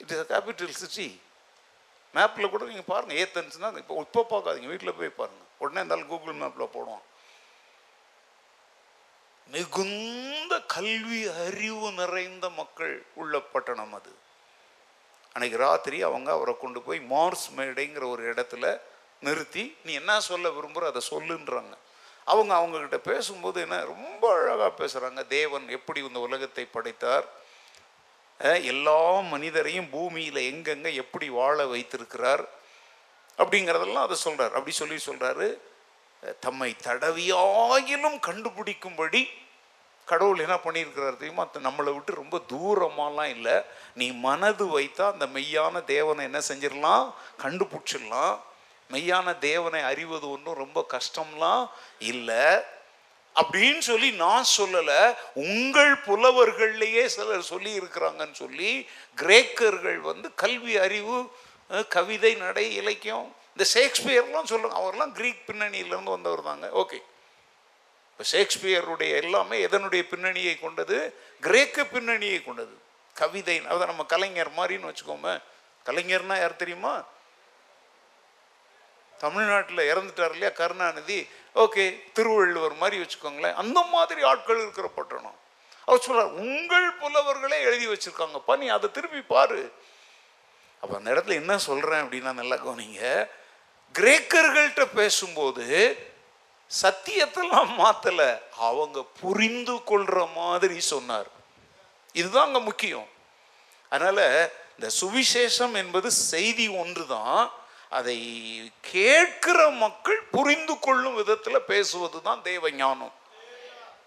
It 0.00 0.12
is 0.14 0.22
a 0.24 0.28
capital 0.34 0.78
city 0.82 1.08
மேப்பில் 2.14 2.52
கூட 2.52 2.62
நீங்கள் 2.70 2.90
பாருங்கள் 2.92 3.18
ஏத்தன்ஸ்னால் 3.22 3.80
இப்போ 3.82 3.94
இப்போ 4.06 4.22
பார்க்காதீங்க. 4.32 4.70
வீட்டில் 4.72 4.98
போய் 4.98 5.18
பாருங்கள் 5.20 5.50
உடனே 5.62 5.80
இருந்தாலும் 5.82 6.10
கூகுள் 6.12 6.40
மேப்பில் 6.42 6.74
போடுவோம் 6.76 7.04
மிகுந்த 9.54 10.54
கல்வி 10.74 11.20
அறிவு 11.42 11.88
நிறைந்த 11.98 12.46
மக்கள் 12.60 12.94
உள்ள 13.20 13.34
பட்டணம் 13.52 13.94
அது. 13.98 14.12
அன்னைக்கு 15.34 15.58
ராத்திரி 15.66 15.98
அவங்க 16.08 16.28
அவரை 16.36 16.54
கொண்டு 16.62 16.80
போய் 16.86 17.00
மார்ஸ் 17.12 17.46
மேடைங்கிற 17.58 18.04
ஒரு 18.14 18.22
இடத்துல 18.32 18.66
நிறுத்தி 19.20 19.64
நீ 19.84 19.92
என்ன 20.00 20.20
சொல்ல 20.20 20.48
விரும்புகிற 20.48 20.86
அதை 20.92 21.02
சொல்லுன்றாங்க. 21.10 21.74
அவங்க 22.24 22.52
அவங்கக்கிட்ட 22.58 22.98
பேசும்போது 23.10 23.58
என்ன 23.64 23.76
ரொம்ப 23.92 24.22
அழகாக 24.36 24.70
பேசுகிறாங்க 24.78 25.22
தேவன் 25.26 25.66
எப்படி 25.76 26.00
இந்த 26.08 26.20
உலகத்தை 26.26 26.64
படைத்தார்? 26.64 27.26
எல்லா 28.70 29.00
மனிதரையும் 29.32 29.90
பூமியில் 29.90 30.40
எங்கெங்கே 30.50 30.90
எப்படி 31.02 31.28
வாழ 31.28 31.66
வைத்திருக்கிறார்? 31.66 32.44
அப்படிங்கிறதெல்லாம் 33.38 34.06
அதை 34.06 34.16
சொல்கிறார் 34.16 34.54
அப்படி 34.58 34.74
சொல்லி 34.80 34.98
சொல்கிறாரு 35.06 35.48
தம்மை 36.40 36.70
தடவியாயிலும் 36.84 38.18
கண்டுபிடிக்கும்படி 38.28 39.22
கடவுள் 40.04 40.42
என்ன 40.44 40.56
பண்ணியிருக்கிறார் 40.64 41.20
தெரியுமா? 41.20 41.44
நம்மளை 41.66 41.92
விட்டு 41.94 42.20
ரொம்ப 42.22 42.36
தூரமாலாம் 42.52 43.30
இல்லை. 43.36 43.56
நீ 43.94 44.06
மனது 44.26 44.64
வைத்தா 44.78 45.04
அந்த 45.12 45.26
மெய்யான 45.26 45.84
தேவனை 45.84 46.24
என்ன 46.24 46.40
செஞ்சிடலாம்? 46.50 47.06
கண்டுபிடிச்சிடலாம். 47.44 48.36
மெய்யான 48.90 49.38
தேவனை 49.38 49.82
அறிவது 49.82 50.30
ஒன்றும் 50.30 50.54
ரொம்ப 50.54 50.86
கஷ்டம்லாம் 50.90 51.70
இல்லை. 51.98 52.74
அப்படின்னு 53.34 53.78
சொல்லி 53.78 54.10
நான் 54.10 54.44
சொல்லலை. 54.56 55.16
உங்கள் 55.34 55.94
புலவர்கள்லேயே 55.94 57.06
சிலர் 57.06 57.42
சொல்லி 57.42 57.78
இருக்கிறாங்கன்னு 57.78 58.32
சொல்லி 58.32 58.88
கிரேக்கர்கள் 59.16 59.96
வந்து 59.96 60.34
கல்வி 60.34 60.76
அறிவு 60.76 61.30
கவிதை 61.88 62.34
நடை 62.34 62.74
இலக்கியம் 62.74 63.36
இந்த 63.56 63.70
ஷேக்ஸ்பியர்லாம் 63.74 64.44
சொல்லுங்க 64.44 64.78
அவர்லாம் 64.78 65.12
கிரீக் 65.12 65.42
பின்னணியிலேருந்து 65.46 66.10
வந்தவர் 66.10 66.42
தாங்க. 66.42 66.66
ஓகே. 66.66 66.98
இப்போ 68.18 68.24
ஷேக்ஸ்பியருடைய 68.32 69.22
எல்லாமே 69.22 69.66
எதனுடைய 69.66 70.02
பின்னணியை 70.02 70.58
கொண்டது? 70.58 71.14
கிரேக்க 71.40 71.84
பின்னணியை 71.84 72.44
கொண்டது. 72.44 72.78
கவிதை 73.14 73.60
அதான் 73.60 73.86
நம்ம 73.86 74.04
கலைஞர் 74.04 74.50
மாதிரின்னு 74.50 74.94
வச்சுக்கோமே. 74.94 75.42
கலைஞர்னா 75.84 76.38
யார் 76.38 76.56
தெரியுமா? 76.56 77.04
தமிழ்நாட்டில் 79.18 79.88
இறந்துட்டார் 79.92 80.34
இல்லையா 80.36 80.52
கருணாநிதி? 80.60 81.18
ஓகே 81.54 81.84
திருவள்ளுவர் 82.12 82.74
மாதிரி 82.82 82.96
வச்சுக்கோங்களேன். 83.02 83.58
அந்த 83.62 83.80
மாதிரி 83.94 84.22
ஆட்கள் 84.22 84.62
இருக்கிற 84.64 84.88
பட்டணம். 84.88 85.38
அவர் 85.84 86.04
சொல்கிறார் 86.06 86.32
உங்கள் 86.44 86.88
புலவர்களே 87.00 87.58
எழுதி 87.68 87.86
வச்சுருக்காங்கப்பா 87.88 88.56
நீ 88.62 88.68
அதை 88.76 88.90
திருப்பி 88.90 89.20
பாரு. 89.20 89.60
அப்போ 90.80 90.94
அந்த 90.96 91.08
இடத்துல 91.14 91.38
என்ன 91.42 91.58
சொல்கிறேன் 91.58 92.02
அப்படின்னா 92.04 92.32
நல்லா 92.40 92.56
கவனிங்க. 92.56 93.02
கிரேக்கர்கள்ட்ட 93.94 94.84
பேசும்போது 94.94 95.66
சத்தியத்தெல்லாம் 96.82 97.70
மாற்றலை 97.74 98.30
அவங்க 98.68 99.02
புரிந்து 99.20 99.74
கொள்கிற 99.90 100.24
மாதிரி 100.40 100.78
சொன்னார். 100.92 101.30
இதுதான் 102.12 102.46
அங்கே 102.46 102.62
முக்கியம். 102.70 103.08
அதனால் 103.88 104.52
இந்த 104.76 104.88
சுவிசேஷம் 105.00 105.74
என்பது 105.82 106.08
செய்தி 106.10 106.66
ஒன்று 106.82 107.06
தான் 107.06 107.40
அதை 107.90 108.18
கேட்கிற 108.80 109.70
மக்கள் 109.70 110.22
புரிந்து 110.22 110.78
கொள்ளும் 110.78 111.14
விதத்தில் 111.14 111.60
பேசுவது 111.60 112.22
தான் 112.22 112.42
தேவ 112.42 112.70
ஞானம் 112.70 113.12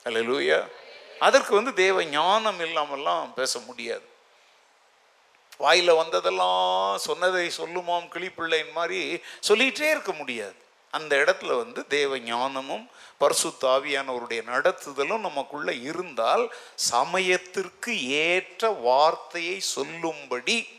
அல்லூயா 0.06 0.68
அதற்கு 1.20 1.56
வந்து 1.56 1.74
தேவ 1.74 2.04
ஞானம் 2.04 2.60
இல்லாமல்லாம் 2.60 3.34
பேச 3.34 3.60
முடியாது. 3.60 4.08
வாயில் 5.58 5.94
வந்ததெல்லாம் 5.94 6.98
சொன்னதை 6.98 7.52
சொல்லுமாம் 7.58 8.08
கிளிப்பிள்ளைன் 8.14 8.72
மாதிரி 8.72 9.22
சொல்லிகிட்டே 9.48 9.90
இருக்க 9.90 10.12
முடியாது. 10.12 10.56
அந்த 10.92 11.16
இடத்துல 11.16 11.58
வந்து 11.58 11.88
தேவ 11.88 12.20
ஞானமும் 12.20 12.90
பரிசுத்த 13.18 13.68
ஆவியானவருடைய 13.68 14.42
நடத்துதலும் 14.46 15.20
நமக்குள்ளே 15.20 15.80
இருந்தால் 15.80 16.54
சமயத்திற்கு 16.76 18.08
ஏற்ற 18.08 18.70
வார்த்தையை 18.70 19.60
சொல்லும்படி 19.60 20.79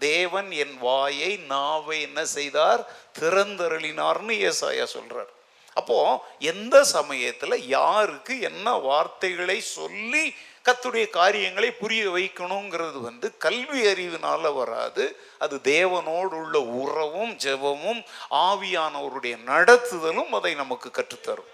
தேவன் 0.00 0.50
என் 0.50 0.76
வாயை 0.78 1.32
நாவை 1.36 2.00
என்ன 2.00 2.24
செய்தார்? 2.24 2.82
திறந்தருளினார்னு 3.18 4.34
ஏசாயா 4.48 4.86
சொல்றார். 4.94 5.30
அப்போ 5.74 5.98
எந்த 6.38 6.76
சமயத்துல 6.92 7.54
யாருக்கு 7.66 8.40
என்ன 8.40 8.72
வார்த்தைகளை 8.72 9.60
சொல்லி 9.60 10.34
கத்துடைய 10.64 11.10
காரியங்களை 11.10 11.70
புரிய 11.70 12.10
வைக்கணுங்கிறது 12.10 12.98
வந்து 13.00 13.36
கல்வி 13.36 13.80
அறிவினால 13.92 14.54
வராது. 14.54 15.04
அது 15.38 15.56
தேவனோடு 15.64 16.34
உள்ள 16.42 16.60
உறவும் 16.60 17.32
ஜெபமும் 17.44 18.02
ஆவியானவருடைய 18.30 19.36
நடத்துதலும் 19.46 20.32
அதை 20.38 20.54
நமக்கு 20.54 20.90
கற்றுத்தரும். 20.90 21.50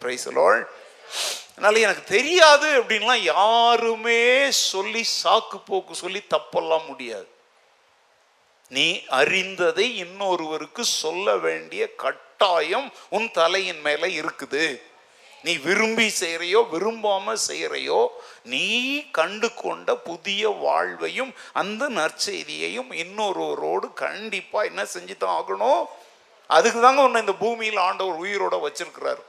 பிரைசலோள் 0.00 0.60
அதனால 1.52 1.78
எனக்கு 1.78 2.04
தெரியாது 2.04 2.68
அப்படின்லாம் 2.82 3.22
யாருமே 3.36 4.50
சொல்லி 4.50 5.04
சாக்கு 5.22 5.58
போக்கு 5.66 5.94
சொல்லி 5.94 6.22
தப்பெல்லாம் 6.30 6.86
முடியாது. 6.86 7.28
நீ 8.68 9.04
அறிந்ததை 9.06 9.86
இன்னொருவருக்கு 10.04 10.80
சொல்ல 10.80 11.36
வேண்டிய 11.36 11.94
கட்டாயம் 11.94 12.92
உன் 13.08 13.30
தலையின் 13.30 13.80
மேல 13.80 14.06
இருக்குது. 14.06 14.80
நீ 15.42 15.56
விரும்பி 15.56 16.06
செய்கிறையோ 16.20 16.60
விரும்பாம 16.72 17.34
செய்கிறையோ 17.48 18.06
நீ 18.42 18.64
கண்டு 19.10 19.54
கொண்ட 19.54 19.96
புதிய 19.96 20.48
வாழ்வையும் 20.48 21.34
அந்த 21.52 21.88
நற்செய்தியையும் 21.88 22.90
இன்னொருவரோடு 23.02 23.92
கண்டிப்பா 23.92 24.62
என்ன 24.62 24.84
செஞ்சு 24.94 25.16
தான் 25.16 25.36
ஆகணும்? 25.40 25.82
அதுக்கு 26.46 26.80
தாங்க 26.80 27.02
உன்னை 27.02 27.20
இந்த 27.20 27.34
பூமியில் 27.34 27.76
ஆண்டவர் 27.76 28.20
உயிரோட 28.24 28.56
வச்சிருக்கிறார். 28.66 29.22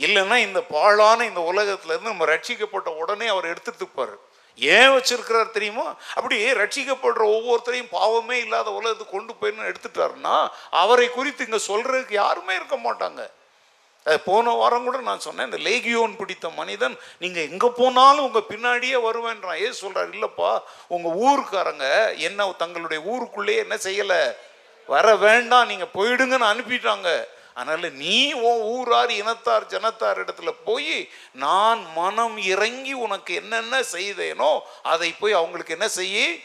இல்லைன்னா 0.00 0.36
இந்த 0.36 0.60
பாழான 0.60 1.18
இந்த 1.24 1.40
உலகத்துல 1.52 1.92
இருந்து 1.92 2.12
நம்ம 2.12 2.24
ரட்சிக்கப்பட்ட 2.24 2.88
உடனே 3.02 3.26
அவர் 3.26 3.50
எடுத்துட்டுப்பார் 3.52 4.16
ஏன் 4.58 4.92
வச்சிருக்கிறார் 4.96 5.56
தெரியுமா? 5.56 5.86
அப்படி 6.16 6.36
ரட்சிக்கப்படுற 6.60 7.22
ஒவ்வொருத்தரையும் 7.36 7.94
பாவமே 7.96 8.36
இல்லாத 8.44 8.68
உலகத்துக்கு 8.78 9.16
கொண்டு 9.16 9.32
போயின்னு 9.40 9.70
எடுத்துட்டாருன்னா 9.70 10.36
அவரை 10.82 11.08
குறித்து 11.16 11.46
இங்கே 11.48 11.60
சொல்றதுக்கு 11.70 12.14
யாருமே 12.22 12.54
இருக்க 12.60 12.78
மாட்டாங்க. 12.86 13.22
அது 14.06 14.18
போன 14.26 14.50
வாரம் 14.60 14.84
கூட 14.86 14.98
நான் 15.06 15.24
சொன்னேன் 15.26 15.48
இந்த 15.48 15.58
லேகியோன் 15.68 16.12
பிடித்த 16.18 16.48
மனிதன் 16.58 16.96
நீங்கள் 17.22 17.46
எங்கே 17.50 17.68
போனாலும் 17.78 18.26
உங்கள் 18.26 18.48
பின்னாடியே 18.50 18.98
வருவேன்றான். 19.06 19.62
ஏன் 19.66 19.80
சொல்கிறார் 19.82 20.12
இல்லைப்பா 20.16 20.50
உங்கள் 20.94 21.16
ஊருக்காரங்க 21.26 21.86
என்ன 22.28 22.50
தங்களுடைய 22.62 23.00
ஊருக்குள்ளேயே 23.12 23.62
என்ன 23.64 23.78
செய்யலை? 23.86 24.20
வர 24.88 25.06
வேண்டாம் 25.26 25.70
நீங்கள் 25.70 25.94
போயிடுங்கன்னு 25.96 26.52
அனுப்பிட்டாங்க. 26.52 27.10
அதனால 27.56 27.88
நீ 27.88 28.32
உன் 28.32 28.60
ஊரார் 28.60 29.10
இனத்தார் 29.10 29.66
ஜனத்தார் 29.66 30.24
இடத்துல 30.24 30.54
போய் 30.64 31.10
நான் 31.32 31.92
மனம் 31.92 32.36
இறங்கி 32.36 32.92
உனக்கு 32.92 33.34
என்னென்ன 33.34 33.80
செய்தேனோ 33.80 34.60
அதை 34.82 35.12
போய் 35.12 35.32
அவங்களுக்கு 35.32 35.72
என்ன 35.72 35.88
செய்ய? 35.88 36.36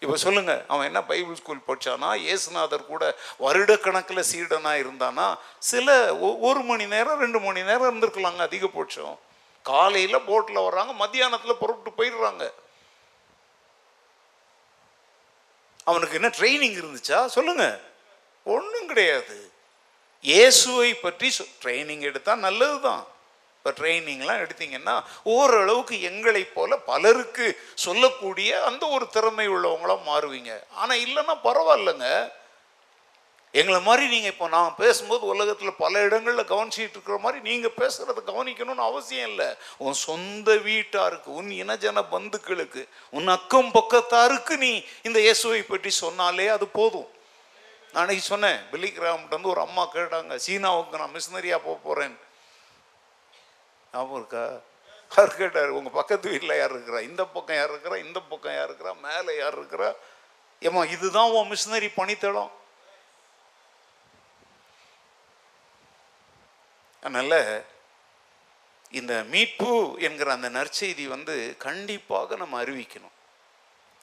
இப்போ 0.00 0.16
சொல்லுங்க 0.16 0.64
அவன் 0.68 0.86
என்ன 0.86 1.02
பைபிள் 1.02 1.34
ஸ்கூல் 1.34 1.62
படிச்சானா? 1.68 2.16
இயேசுநாதர் 2.16 2.86
கூட 2.86 3.16
வருடக்கணக்கில் 3.40 4.24
சீடனா 4.34 4.72
இருந்தானா? 4.74 5.38
சில 5.58 6.18
ஒ- 6.18 6.38
ஒரு 6.38 6.60
மணி 6.60 6.86
நேரம் 6.86 7.18
ரெண்டு 7.18 7.40
மணி 7.40 7.62
நேரம் 7.62 7.84
இருந்திருக்கலாங்க 7.84 8.38
அதிகபட்சம். 8.38 9.18
காலையில் 9.62 10.20
போட்டில் 10.20 10.56
வர்றாங்க 10.56 10.94
மத்தியானத்தில் 10.94 11.56
புறப்பட்டு 11.56 12.04
போயிடுறாங்க. 12.04 12.50
அவனுக்கு 15.84 16.14
என்ன 16.14 16.28
ட்ரைனிங் 16.28 16.74
இருந்துச்சா? 16.74 17.26
சொல்லுங்க. 17.26 17.80
ஒன்றும் 18.54 18.88
கிடையாது. 18.92 19.36
இயேசுவை 20.30 20.90
பற்றி 21.04 21.28
ட்ரைனிங் 21.62 22.06
எடுத்தால் 22.10 22.44
நல்லது 22.46 22.78
தான் 22.88 23.04
இப்போ 23.58 23.70
ட்ரைனிங்லாம் 23.78 24.42
எடுத்தீங்கன்னா 24.44 24.94
ஓரளவுக்கு 25.34 25.94
எங்களை 26.08 26.42
போல 26.56 26.76
பலருக்கு 26.90 27.46
சொல்லக்கூடிய 27.84 28.50
அந்த 28.68 28.84
ஒரு 28.96 29.06
திறமை 29.14 29.46
உள்ளவங்களா 29.54 29.96
மாறுவீங்க. 30.10 30.52
ஆனால் 30.80 31.00
இல்லைன்னா 31.04 31.34
பரவாயில்லைங்க. 31.46 32.08
எங்களை 33.60 33.80
மாதிரி 33.88 34.04
நீங்கள் 34.12 34.32
இப்போ 34.34 34.46
நான் 34.54 34.76
பேசும்போது 34.80 35.24
உலகத்தில் 35.32 35.80
பல 35.82 36.02
இடங்களில் 36.06 36.50
கவனிச்சிட்டு 36.52 36.96
இருக்கிற 36.96 37.18
மாதிரி 37.24 37.38
நீங்கள் 37.48 37.76
பேசுகிறத 37.80 38.22
கவனிக்கணும்னு 38.30 38.88
அவசியம் 38.90 39.28
இல்லை. 39.30 39.48
உன் 39.84 39.96
சொந்த 40.06 40.48
வீட்டாருக்கு 40.68 41.30
உன் 41.40 41.50
இனஜன 41.62 42.04
பந்துக்களுக்கு 42.14 42.82
உன் 43.18 43.28
அக்கம் 43.36 43.70
பக்கத்தாருக்கு 43.78 44.56
நீ 44.64 44.72
இந்த 45.08 45.18
இயேசுவை 45.26 45.62
பற்றி 45.72 45.92
சொன்னாலே 46.04 46.48
அது 46.56 46.68
போதும். 46.78 47.08
நான் 47.96 48.04
அன்னைக்கு 48.04 48.24
சொன்னேன் 48.26 48.58
பில்லிகிராம்கிட்ட 48.70 49.36
வந்து 49.36 49.52
ஒரு 49.52 49.60
அம்மா 49.60 49.82
கேட்டாங்க 49.92 50.34
சீனாவுக்கு 50.46 50.98
நான் 51.02 51.14
மிஷினரியாக 51.14 51.64
போக 51.66 51.76
போகிறேன் 51.84 52.16
ஞாபகம் 53.92 54.18
இருக்கா? 54.18 54.42
அவர் 55.12 55.36
கேட்டார் 55.36 55.68
உங்கள் 55.68 55.94
பக்கத்து 55.98 56.26
வீட்டில் 56.32 56.58
யார் 56.58 56.74
இருக்கிறா? 56.76 57.00
இந்த 57.00 57.22
பக்கம் 57.26 57.56
யார் 57.56 57.72
இருக்கிறா? 57.72 57.96
இந்த 58.06 58.20
பக்கம் 58.20 58.54
யார் 58.54 58.68
இருக்கிறா? 58.68 58.92
மேலே 59.06 59.36
யார் 59.36 59.56
இருக்கிறா? 59.60 59.88
ஏம்மா 60.62 60.84
இதுதான் 60.84 61.30
உன் 61.30 61.50
மிஷினரி 61.52 61.88
பணித்தடம் 61.96 62.52
அதனால் 67.02 67.40
இந்த 68.90 69.24
மீட்பு 69.32 69.72
என்கிற 70.00 70.32
அந்த 70.32 70.48
நற்செய்தி 70.50 71.06
வந்து 71.06 71.56
கண்டிப்பாக 71.58 72.36
நம்ம 72.36 72.64
அறிவிக்கணும். 72.64 73.16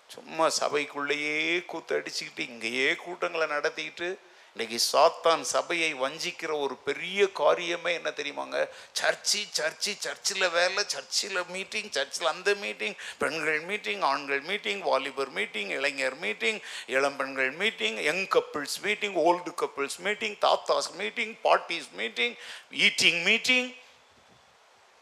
சும்மா 0.07 0.50
சபைக்குள்ளேயே 0.50 1.65
கூத்தடிச்சுக்கிட்டு 1.74 2.48
இங்கேயே 2.48 2.95
கூட்டங்களை 2.95 3.48
நடத்திக்கிட்டு 3.48 4.17
இன்னைக்கு 4.55 4.86
சாத்தான் 4.93 5.41
சபையை 5.41 5.93
வஞ்சிக்கிற 5.93 6.60
ஒரு 6.60 6.75
பெரிய 6.75 7.24
காரியமே 7.24 7.93
என்ன 7.93 8.10
தெரியுமாங்க? 8.10 8.67
சர்ச்சி 8.91 9.48
சர்ச்சி 9.51 9.95
சர்ச்சில் 10.00 10.50
வேலை 10.50 10.83
சர்ச்சில் 10.88 11.45
மீட்டிங் 11.48 11.89
சர்ச்சில் 11.89 12.27
அந்த 12.27 12.53
மீட்டிங் 12.53 12.93
பெண்கள் 13.17 13.60
மீட்டிங் 13.60 14.01
ஆண்கள் 14.01 14.41
மீட்டிங் 14.41 14.81
வாலிபர் 14.81 15.29
மீட்டிங் 15.29 15.69
இளைஞர் 15.69 16.15
மீட்டிங் 16.15 16.60
இளம் 16.86 17.15
பெண்கள் 17.15 17.51
meeting 17.51 17.98
young 17.98 18.27
couples 18.27 18.79
meeting 18.81 19.15
old 19.15 19.53
couples 19.62 19.98
meeting 19.98 20.38
thathas 20.38 20.91
meeting 20.91 21.36
parties 21.43 21.91
meeting 21.91 22.36
eating 22.72 23.24
meeting 23.24 23.75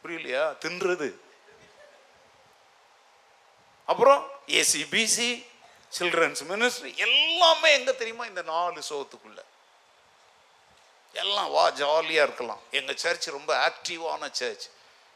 புரியலையா? 0.03 0.55
தின்றது. 0.65 1.15
அப்புறம் 3.91 4.21
ஏசிபிசி 4.59 5.29
சில்ட்ரன்ஸ் 5.97 6.41
மினிஸ்ட்ரி 6.51 6.91
எல்லாமே 7.05 7.69
எங்கே 7.77 7.93
தெரியுமா 8.01 8.25
இந்த 8.31 8.43
நாலு 8.53 8.79
சோகத்துக்குள்ள? 8.89 9.39
எல்லாம் 11.21 11.49
வா 11.55 11.63
ஜாலியாக 11.79 12.25
இருக்கலாம். 12.27 12.61
எங்கள் 12.79 12.99
சர்ச் 13.03 13.27
ரொம்ப 13.37 13.51
ஆக்டிவான 13.67 14.29
சர்ச் 14.39 14.65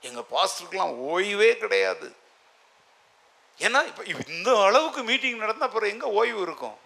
எங்கள் 0.07 0.29
பாஸ்டருக்கெல்லாம் 0.33 0.95
ஓய்வே 1.11 1.49
கிடையாது. 1.63 2.07
ஏன்னா 3.59 3.79
இப்போ 3.89 4.03
இந்த 4.13 4.49
அளவுக்கு 4.67 5.01
மீட்டிங் 5.09 5.43
நடந்தால் 5.43 5.69
அப்புறம் 5.69 5.91
எங்கே 5.93 6.07
ஓய்வு 6.19 6.41
இருக்கும்? 6.47 6.77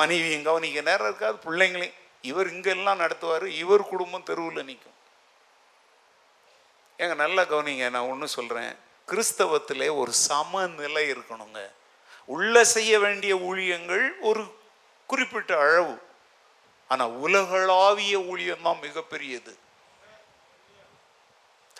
மனைவியும் 0.00 0.46
கவனிக்க 0.48 0.80
நேரம் 0.88 1.08
இருக்காது 1.10 1.36
பிள்ளைங்களையும். 1.46 1.96
இவர் 2.30 2.48
இங்கெல்லாம் 2.54 3.02
நடத்துவார் 3.02 3.46
இவர் 3.62 3.90
குடும்பம் 3.90 4.28
தெருவில் 4.28 4.68
நிற்கும் 4.68 4.96
ஏங்க 7.02 7.14
நல்லா 7.24 7.42
கவனிங்க 7.52 7.88
நான் 7.94 8.10
ஒன்று 8.12 8.28
சொல்கிறேன் 8.36 8.72
கிறிஸ்தவத்திலே 9.10 9.88
ஒரு 10.00 10.12
சமநிலை 10.28 11.04
இருக்கணுங்க. 11.12 11.60
உள்ள 12.34 12.64
செய்ய 12.74 12.92
வேண்டிய 13.04 13.32
ஊழியங்கள் 13.36 14.04
ஒரு 14.20 14.42
குறிப்பிட்ட 15.06 15.52
அளவு. 15.64 15.94
ஆனால் 16.90 17.14
உலகளாவிய 17.24 18.14
ஊழியம் 18.30 18.66
தான் 18.66 18.82
மிகப்பெரியது. 18.82 19.52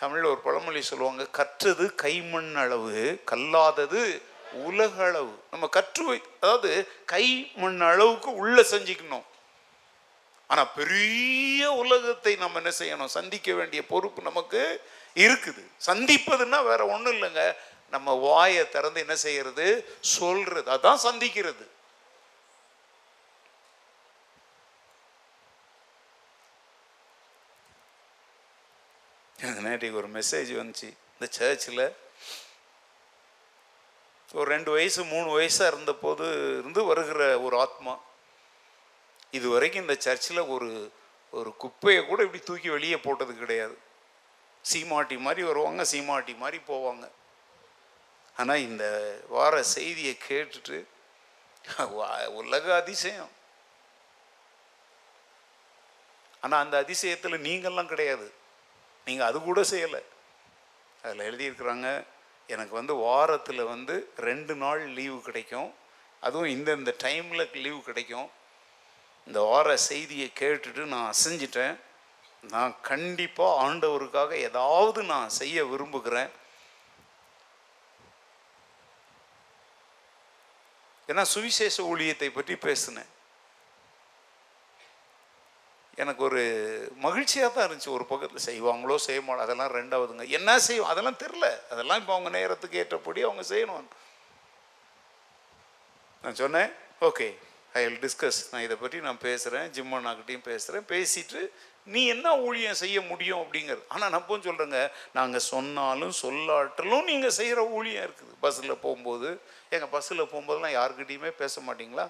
தமிழில் 0.01 0.31
ஒரு 0.31 0.41
பழமொழி 0.47 0.81
சொல்லுவாங்க 0.81 1.23
கற்றது 1.37 1.85
கைமண் 2.03 2.53
அளவு 2.63 3.21
கல்லாதது 3.31 4.03
உலக 4.67 4.93
அளவு. 5.07 5.33
நம்ம 5.51 5.65
கற்று 5.67 6.03
அதாவது 6.39 6.71
கை 7.05 7.25
மண் 7.55 7.81
அளவுக்கு 7.89 8.29
உள்ள 8.43 8.61
செஞ்சுக்கணும். 8.61 9.25
ஆனால் 10.47 10.71
பெரிய 10.75 11.71
உலகத்தை 11.81 12.33
நம்ம 12.43 12.61
என்ன 12.61 12.71
செய்யணும்? 12.79 13.15
சந்திக்க 13.17 13.53
வேண்டிய 13.53 13.81
பொறுப்பு 13.91 14.21
நமக்கு 14.29 14.61
இருக்குது. 15.15 15.63
சந்திப்பதுன்னா 15.85 16.63
வேற 16.63 16.85
ஒன்றும் 16.85 17.21
இல்லைங்க. 17.21 17.55
நம்ம 17.89 18.13
வாயை 18.13 18.69
திறந்து 18.69 18.99
என்ன 18.99 19.15
செய்யறது? 19.15 19.97
சொல்றது. 19.99 20.71
அதான் 20.71 20.97
சந்திக்கிறது. 21.03 21.67
எனக்கு 29.41 29.61
நேற்றுக்கு 29.61 29.95
ஒரு 29.95 30.09
மெசேஜ் 30.09 30.59
வந்துச்சு. 30.61 30.93
இந்த 31.13 31.27
சர்ச்சில் 31.29 31.95
ஒரு 34.33 34.49
ரெண்டு 34.49 34.71
வயசு 34.71 35.03
மூணு 35.03 35.39
வயசாக 35.39 35.67
இருந்தபோது 35.67 36.25
இருந்து 36.59 36.83
வருகிற 36.83 37.39
ஒரு 37.39 37.59
ஆத்மா. 37.59 37.99
இது 39.31 39.49
வரைக்கும் 39.49 39.81
இந்த 39.81 39.95
சர்ச்சில் 39.99 40.39
ஒரு 40.39 40.91
ஒரு 41.31 41.55
குப்பையை 41.55 42.05
கூட 42.05 42.23
இப்படி 42.23 42.43
தூக்கி 42.43 42.69
வெளியே 42.69 42.97
போட்டது 42.97 43.35
கிடையாது. 43.35 43.77
சீமாட்டி 44.73 45.15
மாதிரி 45.25 45.41
வருவாங்க 45.49 45.83
சீமாட்டி 45.93 46.33
மாதிரி 46.43 46.59
போவாங்க. 46.71 47.05
ஆனால் 48.39 48.63
இந்த 48.67 48.85
வார 49.35 49.55
செய்தியை 49.75 50.13
கேட்டுட்டு 50.27 50.77
உலக 52.41 52.65
அதிசயம். 52.81 53.31
ஆனால் 56.43 56.61
அந்த 56.63 56.75
அதிசயத்தில் 56.83 57.43
நீங்கள்லாம் 57.47 57.91
கிடையாது. 57.93 58.27
நீங்கள் 59.07 59.29
அது 59.29 59.37
கூட 59.47 59.61
செய்யலை. 59.73 60.01
அதில் 61.03 61.27
எழுதியிருக்கிறாங்க 61.29 61.87
எனக்கு 62.53 62.73
வந்து 62.79 62.93
வாரத்தில் 63.05 63.69
வந்து 63.73 63.95
ரெண்டு 64.27 64.53
நாள் 64.61 64.81
லீவு 64.97 65.19
கிடைக்கும். 65.27 65.69
அதுவும் 66.25 66.53
இந்தந்த 66.55 66.91
டைமில் 67.03 67.43
லீவு 67.65 67.81
கிடைக்கும். 67.89 68.29
இந்த 69.27 69.39
வார 69.49 69.75
செய்தியை 69.89 70.29
கேட்டுட்டு 70.41 70.83
நான் 70.93 71.11
அசைஞ்சிட்டேன். 71.13 71.75
நான் 72.53 72.73
கண்டிப்பாக 72.81 73.59
ஆண்டவருக்காக 73.65 74.31
ஏதாவது 74.47 74.99
நான் 75.03 75.35
செய்ய 75.39 75.65
விரும்புகிறேன். 75.71 76.31
ஏன்னா 81.09 81.23
சுவிசேஷ 81.35 81.75
ஊழியத்தை 81.91 82.29
பற்றி 82.33 82.55
பேசினேன். 82.67 83.09
எனக்கு 86.01 86.21
ஒரு 86.27 86.41
மகிழ்ச்சியாக 87.05 87.49
தான் 87.53 87.65
இருந்துச்சு. 87.67 87.95
ஒரு 87.95 88.05
பக்கத்தில் 88.11 88.47
செய்வாங்களோ 88.49 88.95
செய்ய 89.05 89.21
மாட்டோம் 89.21 89.45
அதெல்லாம் 89.45 89.73
ரெண்டாவதுங்க. 89.77 90.25
என்ன 90.37 90.59
செய்வோம் 90.67 90.91
அதெல்லாம் 90.91 91.21
தெரில 91.23 91.47
அதெல்லாம் 91.73 91.99
இப்போ 92.01 92.13
அவங்க 92.15 92.31
நேரத்துக்கு 92.37 92.79
ஏற்றபடி 92.81 93.21
அவங்க 93.27 93.43
செய்யணும். 93.53 93.89
நான் 96.23 96.39
சொன்னேன் 96.43 96.71
ஓகே 97.07 97.27
ஐ 97.79 97.81
வில் 97.85 98.01
டிஸ்கஸ். 98.05 98.39
நான் 98.51 98.65
இதை 98.67 98.77
பற்றி 98.83 98.99
நான் 99.07 99.25
பேசுகிறேன் 99.27 99.67
ஜிம்மண்ணாக்கிட்டையும் 99.77 100.47
பேசுகிறேன் 100.51 100.87
பேசிட்டு 100.93 101.41
நீ 101.89 102.01
என்ன 102.07 102.27
ஊழியம் 102.37 102.79
செய்ய 102.81 103.01
முடியும் 103.01 103.41
அப்படிங்கிறது. 103.43 103.83
ஆனால் 103.87 104.09
நான் 104.09 104.25
போய் 104.25 104.45
சொல்கிறேங்க 104.47 104.79
நாங்கள் 105.13 105.47
சொன்னாலும் 105.51 106.13
சொல்லாட்டலும் 106.21 107.03
நீங்கள் 107.03 107.31
செய்கிற 107.31 107.59
ஊழியம் 107.67 108.05
இருக்குது. 108.07 108.33
பஸ்ஸில் 108.39 108.81
போகும்போது 108.81 109.29
எங்கள் 109.69 109.89
பஸ்ஸில் 109.89 110.29
போகும்போதெல்லாம் 110.31 110.77
யாருக்கிட்டேயுமே 110.77 111.31
பேச 111.31 111.61
மாட்டிங்களா? 111.61 112.05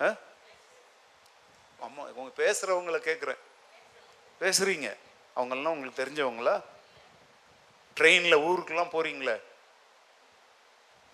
ஆ? 0.00 0.08
அம்மா 1.80 2.02
உங்க 2.14 2.30
பேசுகிறவங்கள 2.36 2.98
கேட்குறேன் 3.00 3.42
பேசுகிறீங்க 4.40 4.88
அவங்கெல்லாம் 5.36 5.74
உங்களுக்கு 5.74 6.02
தெரிஞ்சவங்களா? 6.02 6.54
ட்ரெயினில் 7.96 8.42
ஊருக்கெல்லாம் 8.46 8.94
போகிறீங்களே 8.94 9.36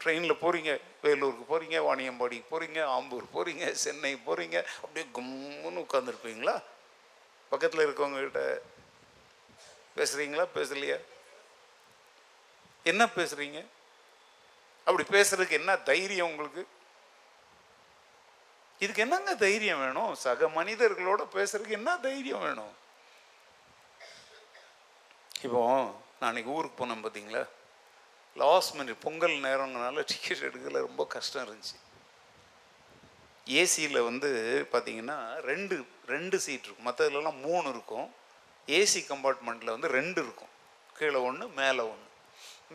ட்ரெயினில் 0.01 0.41
போகிறீங்க 0.41 0.71
வேலூருக்கு 1.03 1.45
போகிறீங்க 1.49 1.79
வாணியம்பாடிக்கு 1.79 2.47
போகிறீங்க 2.51 2.81
ஆம்பூர் 2.87 3.27
போகிறீங்க 3.35 3.65
சென்னை 3.73 4.13
போகிறீங்க 4.27 4.57
அப்படியே 4.81 5.07
கும்முன்னு 5.15 5.85
உட்காந்துருப்பீங்களா 5.85 6.55
பக்கத்தில் 7.53 7.87
இருக்கவங்ககிட்ட 7.87 8.43
பேசுகிறீங்களா 9.97 10.45
பேசலையா? 10.57 10.99
என்ன 12.91 13.03
பேசுகிறீங்க 13.17 13.59
அப்படி 14.87 15.05
பேசுறதுக்கு 15.17 15.59
என்ன 15.61 15.73
தைரியம் 15.91 16.31
உங்களுக்கு? 16.31 16.63
இதுக்கு 18.85 19.03
என்னங்க 19.03 19.33
தைரியம் 19.43 19.83
வேணும்? 19.85 20.15
சக 20.23 20.49
மனிதர்களோட 20.59 21.23
பேசுறதுக்கு 21.35 21.77
என்ன 21.81 21.91
தைரியம் 22.07 22.45
வேணும்? 22.47 22.73
இப்போ 25.47 25.61
நான் 26.19 26.31
அன்னைக்கு 26.31 26.51
ஊருக்கு 26.57 26.81
போனேன் 26.81 27.05
பார்த்தீங்களா 27.05 27.43
லாஸ்ட் 28.43 28.75
மினிட் 28.77 29.05
பொங்கல் 29.07 29.37
நேரங்கிறனால 29.47 30.05
டிக்கெட் 30.11 30.47
எடுக்கல. 30.49 30.83
ரொம்ப 30.89 31.05
கஷ்டம் 31.15 31.45
இருந்துச்சு. 31.47 31.79
ஏசியில் 33.47 34.07
வந்து 34.09 34.31
பார்த்தீங்கன்னா 34.73 35.41
ரெண்டு 35.51 35.85
ரெண்டு 36.07 36.41
சீட் 36.41 36.67
இருக்கும். 36.67 36.89
மற்றதுலலாம் 36.89 37.41
மூணு 37.41 37.69
இருக்கும். 37.69 38.15
ஏசி 38.67 39.01
கம்பார்ட்மெண்ட்டில் 39.13 39.75
வந்து 39.75 39.89
ரெண்டு 39.89 40.21
இருக்கும். 40.23 40.53
கீழே 40.99 41.19
ஒன்று 41.29 41.49
மேலே 41.49 41.83
ஒன்று 41.93 42.11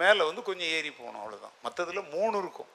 மேலே 0.01 0.23
வந்து 0.25 0.41
கொஞ்சம் 0.43 0.67
ஏறி 0.67 0.91
போகணும் 0.91 1.21
அவ்வளோதான் 1.21 1.55
மற்றதில் 1.65 2.09
மூணு 2.15 2.37
இருக்கும். 2.37 2.71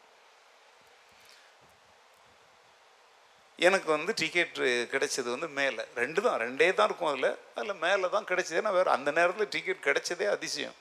எனக்கு 3.58 3.88
வந்து 3.90 4.12
டிக்கெட்டு 4.20 4.68
கிடைச்சது 4.92 5.28
வந்து 5.34 5.48
மேலே. 5.48 5.82
ரெண்டு 5.94 6.22
தான் 6.22 6.40
ரெண்டே 6.40 6.74
தான் 6.74 6.88
இருக்கும் 6.88 7.10
அதில். 7.10 7.38
அதில் 7.54 7.74
மேலே 7.74 8.08
தான் 8.08 8.24
கிடைச்சது. 8.24 8.58
ஏன்னா 8.60 8.72
வேறு 8.72 8.90
அந்த 8.90 9.10
நேரத்தில் 9.10 9.48
டிக்கெட் 9.48 9.86
கிடைச்சதே 9.88 10.26
அதிசயம். 10.26 10.74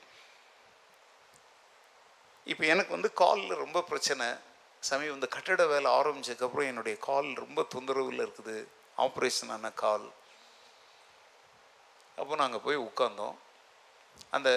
இப்போ 2.44 2.64
எனக்கு 2.64 2.90
வந்து 2.90 3.12
காலில் 3.12 3.62
ரொம்ப 3.64 3.82
பிரச்சனை. 3.82 4.26
சமயம் 4.82 5.14
இந்த 5.14 5.26
கட்டட 5.26 5.66
வேலை 5.66 5.90
ஆரம்பிச்சதுக்கப்புறம் 5.90 6.66
என்னுடைய 6.66 6.98
கால் 7.00 7.32
ரொம்ப 7.34 7.62
தொந்தரவில் 7.62 8.26
இருக்குது. 8.26 8.66
ஆப்ரேஷன் 8.98 9.50
ஆன 9.50 9.70
கால். 9.72 10.06
அப்போ 12.16 12.34
நாங்கள் 12.36 12.60
போய் 12.60 12.76
உட்காந்தோம் 12.76 13.34
அந்த 14.30 14.48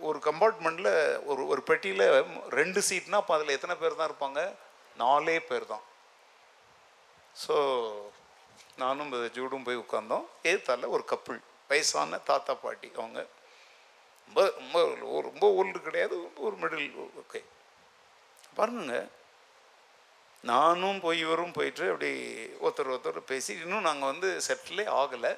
ஒரு 0.00 0.18
கம்பார்ட்மெண்ட்டில் 0.18 1.24
ஒரு 1.24 1.46
ஒரு 1.46 1.62
பெட்டியில் 1.62 2.24
ரெண்டு 2.50 2.82
சீட்னா 2.90 3.10
அப்போ 3.10 3.34
அதில் 3.34 3.48
எத்தனை 3.48 3.76
பேர் 3.76 3.94
தான் 3.94 4.10
இருப்பாங்க? 4.10 4.54
நாலே 4.96 5.40
பேர் 5.40 5.66
தான். 5.66 5.84
ஸோ 7.46 7.56
நானும் 8.76 9.30
ஜூடும் 9.30 9.62
போய் 9.62 9.76
உட்காந்தோம் 9.76 10.26
ஏத்தால 10.42 10.88
ஒரு 10.88 11.04
கப்புள் 11.06 11.40
வயசான 11.68 12.18
தாத்தா 12.18 12.54
பாட்டி 12.54 12.90
அவங்க. 12.96 13.26
ரொம்ப 14.24 14.52
ரொம்ப 14.58 14.82
ஒரு- 14.84 15.20
ரொம்ப 15.20 15.64
ஓல்டு 15.64 15.82
கிடையாது 15.82 16.16
ஒரு 16.36 16.56
மிடில் 16.56 17.10
ஓகே 17.22 17.44
பாருங்க. 18.56 18.96
நானும் 20.50 21.02
போய் 21.04 21.18
இவரும் 21.24 21.56
போயிட்டு 21.56 21.84
அப்படி 21.92 22.10
ஒருத்தர் 22.64 22.92
ஒருத்தர் 22.94 23.30
பேசி 23.32 23.52
இன்னும் 23.64 23.88
நாங்கள் 23.88 24.10
வந்து 24.12 24.28
செட்டிலே 24.46 24.84
ஆகலை. 25.00 25.32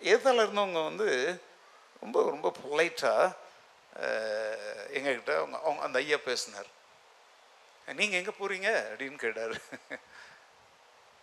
ஏத்தால 0.00 0.44
இருந்தவங்க 0.44 0.80
வந்து 0.90 1.08
ரொம்ப 2.02 2.18
ரொம்ப 2.34 2.48
பொலைட்டாக 2.62 3.34
எங்ககிட்ட 4.98 5.32
அவங்க 5.40 5.56
அவங்க 5.66 5.82
அந்த 5.86 5.98
ஐயா 6.04 6.18
பேசினார். 6.28 6.70
நீங்கள் 7.98 8.18
எங்கே 8.20 8.32
போகிறீங்க 8.38 8.68
அப்படின்னு 8.90 9.18
கேட்டார். 9.24 9.54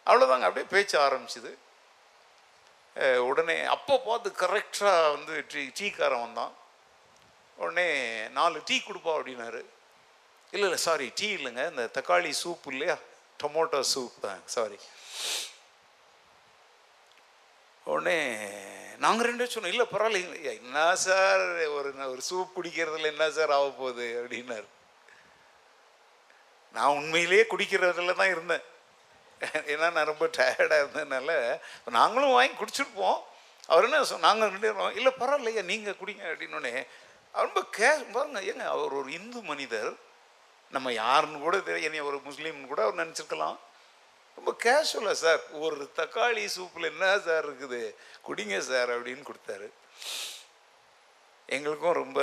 அவ்வளோதாங்க 0.08 0.48
அப்படியே 0.48 0.68
பேச்சு 0.74 0.96
ஆரம்பிச்சுது. 1.06 1.52
உடனே 3.30 3.58
அப்போ 3.76 3.96
பார்த்து 4.06 4.30
கரெக்டாக 4.44 5.12
வந்து 5.16 5.34
டீ 5.52 5.62
டீக்காரன் 5.80 6.24
வந்தான். 6.26 6.54
உடனே 7.58 7.88
நாலு 8.38 8.58
டீ 8.70 8.78
கொடுப்பா 8.88 9.12
அப்படின்னாரு. 9.18 9.62
இல்லை 10.54 10.68
இல்லை 10.68 10.80
சாரி 10.88 11.08
டீ 11.20 11.28
இல்லைங்க. 11.36 11.64
இந்த 11.72 11.84
தக்காளி 11.98 12.32
சூப் 12.44 12.68
இல்லையா? 12.72 12.98
டொமோட்டோ 13.42 13.80
சூப் 13.94 14.16
தான் 14.26 14.42
சாரி 14.56 14.80
உடனே 17.92 18.18
நாங்கள் 19.04 19.28
ரெண்டு 19.30 19.46
சொன்னோம் 19.52 19.74
இல்லை 19.74 19.86
பரவாயில்ல 19.92 20.52
என்ன 20.62 20.96
சார்? 21.04 21.44
ஒரு 21.78 21.90
ஒரு 22.14 22.22
சூப் 22.30 22.56
குடிக்கிறதுல 22.58 23.12
என்ன 23.14 23.28
சார் 23.38 23.54
ஆக 23.58 23.70
போகுது? 23.78 24.08
அப்படின்னாரு. 24.22 24.68
நான் 26.76 26.96
உண்மையிலேயே 26.98 27.44
குடிக்கிறதுல 27.54 28.16
தான் 28.20 28.34
இருந்தேன். 28.36 28.66
ஏன்னா 29.74 29.88
நான் 29.96 30.12
ரொம்ப 30.12 30.26
டயர்டாக 30.38 30.82
இருந்ததுனால 30.84 31.32
நாங்களும் 31.98 32.36
வாங்கி 32.38 32.56
குடிச்சிருப்போம். 32.62 33.20
அவர் 33.72 33.88
என்ன 33.88 34.04
சொ 34.12 34.20
நாங்கள் 34.28 34.52
ரெண்டு 34.54 34.66
பேரும் 34.66 34.98
இல்லை 35.00 35.12
பரவாயில்லையா 35.22 35.64
நீங்கள் 35.72 36.00
குடிங்க 36.02 36.24
அப்படின்னோடனே 36.32 36.74
ரொம்ப 37.46 37.60
கே 37.78 37.90
பாருங்க 38.16 38.40
ஏங்க 38.52 38.66
அவர் 38.76 38.98
ஒரு 39.00 39.10
இந்து 39.20 39.42
மனிதர். 39.52 39.92
நம்ம 40.76 40.92
யாருன்னு 40.94 41.40
கூட 41.46 41.56
தெரியும் 41.68 41.88
என்னை 41.90 42.08
ஒரு 42.10 42.18
முஸ்லீம்னு 42.28 42.72
கூட 42.72 42.82
அவர் 42.86 43.02
நினச்சிருக்கலாம். 43.02 43.58
ரொம்ப 44.38 44.52
கேஷுவலாக 44.64 45.22
சார் 45.24 45.42
ஒரு 45.66 45.92
தக்காளி 46.00 46.44
சூப்பில் 46.56 46.90
என்ன 46.92 47.06
சார் 47.28 47.48
இருக்குது? 47.50 47.82
குடிங்க 48.28 48.58
சார் 48.70 48.92
அப்படின்னு 48.98 49.24
கொடுத்தாரு. 49.30 49.68
எங்களுக்கும் 51.56 52.00
ரொம்ப 52.02 52.20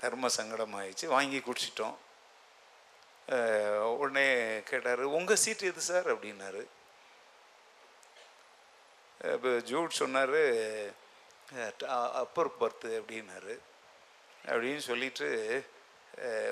தர்ம 0.00 0.28
சங்கடமாயிடுச்சு 0.36 1.06
வாங்கி 1.16 1.40
குடிச்சிட்டோம். 1.48 1.96
உடனே 4.00 4.26
கேட்டார் 4.70 5.02
உங்கள் 5.18 5.40
சீட் 5.42 5.68
எது 5.68 5.82
சார் 5.90 6.08
அப்படின்னாரு. 6.14 6.62
இப்போ 9.34 9.50
ஜூட் 9.70 9.98
சொன்னார் 10.00 10.40
அப்பர் 12.22 12.56
பர்த்து 12.60 12.90
அப்படின்னாரு. 13.00 13.54
அப்படின்னு 14.46 14.82
சொல்லிட்டு 14.90 15.28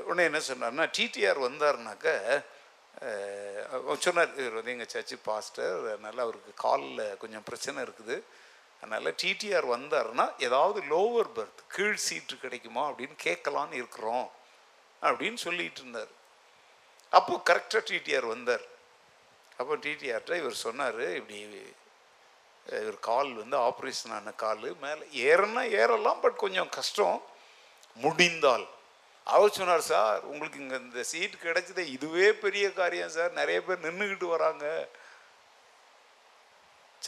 உடனே 0.07 0.25
என்ன 0.31 0.41
சொன்னார்னா 0.51 0.87
டிடிஆர் 0.99 1.41
வந்தாருனாக்க 1.49 2.09
சொன்னார் 4.05 4.33
இவர் 4.41 4.57
வந்து 4.59 4.73
எங்கள் 4.75 4.93
சர்ச்சு 4.93 5.17
பாஸ்டர் 5.23 5.77
அதனால் 5.93 6.25
அவருக்கு 6.25 6.53
காலில் 6.67 7.19
கொஞ்சம் 7.23 7.47
பிரச்சனை 7.49 7.79
இருக்குது. 7.87 8.17
அதனால் 8.81 9.17
டிடிஆர் 9.23 9.67
வந்தாருன்னா 9.77 10.27
ஏதாவது 10.47 10.81
லோவர் 10.93 11.31
பர்த் 11.37 11.61
கீழ் 11.75 12.05
சீட்டு 12.07 12.37
கிடைக்குமா 12.45 12.83
அப்படின்னு 12.91 13.17
கேட்கலான்னு 13.27 13.79
இருக்கிறோம் 13.81 14.27
அப்படின்னு 15.03 15.39
சொல்லிட்டு 15.47 15.81
இருந்தார். 15.83 16.13
அப்போது 17.19 17.45
கரெக்டாக 17.51 17.83
டிடிஆர் 17.91 18.27
வந்தார். 18.35 18.65
அப்போ 19.59 19.77
டிடிஆர்கிட்ட 19.85 20.37
இவர் 20.43 20.63
சொன்னார் 20.67 21.01
இப்படி 21.21 21.39
இவர் 22.83 22.99
கால் 23.11 23.31
வந்து 23.43 23.57
ஆப்ரேஷன் 23.69 24.15
ஆன 24.17 24.33
கால் 24.45 24.67
மேலே 24.85 25.05
ஏறனா 25.31 25.63
ஏறலாம் 25.81 26.21
பட் 26.25 26.37
கொஞ்சம் 26.45 26.71
கஷ்டம். 26.79 27.19
முடிந்தால். 28.05 28.67
அவர் 29.35 29.57
சொன்னார் 29.59 29.89
சார் 29.93 30.21
உங்களுக்கு 30.33 30.59
இங்கே 30.59 30.79
இந்த 30.85 31.03
சீட் 31.03 31.35
கிடைச்சதே 31.43 31.85
இதுவே 31.97 32.29
பெரிய 32.45 32.73
காரியம் 32.73 33.15
சார். 33.17 33.33
நிறைய 33.33 33.59
பேர் 33.63 33.85
நின்றுக்கிட்டு 33.87 34.29
வராங்க. 34.29 34.67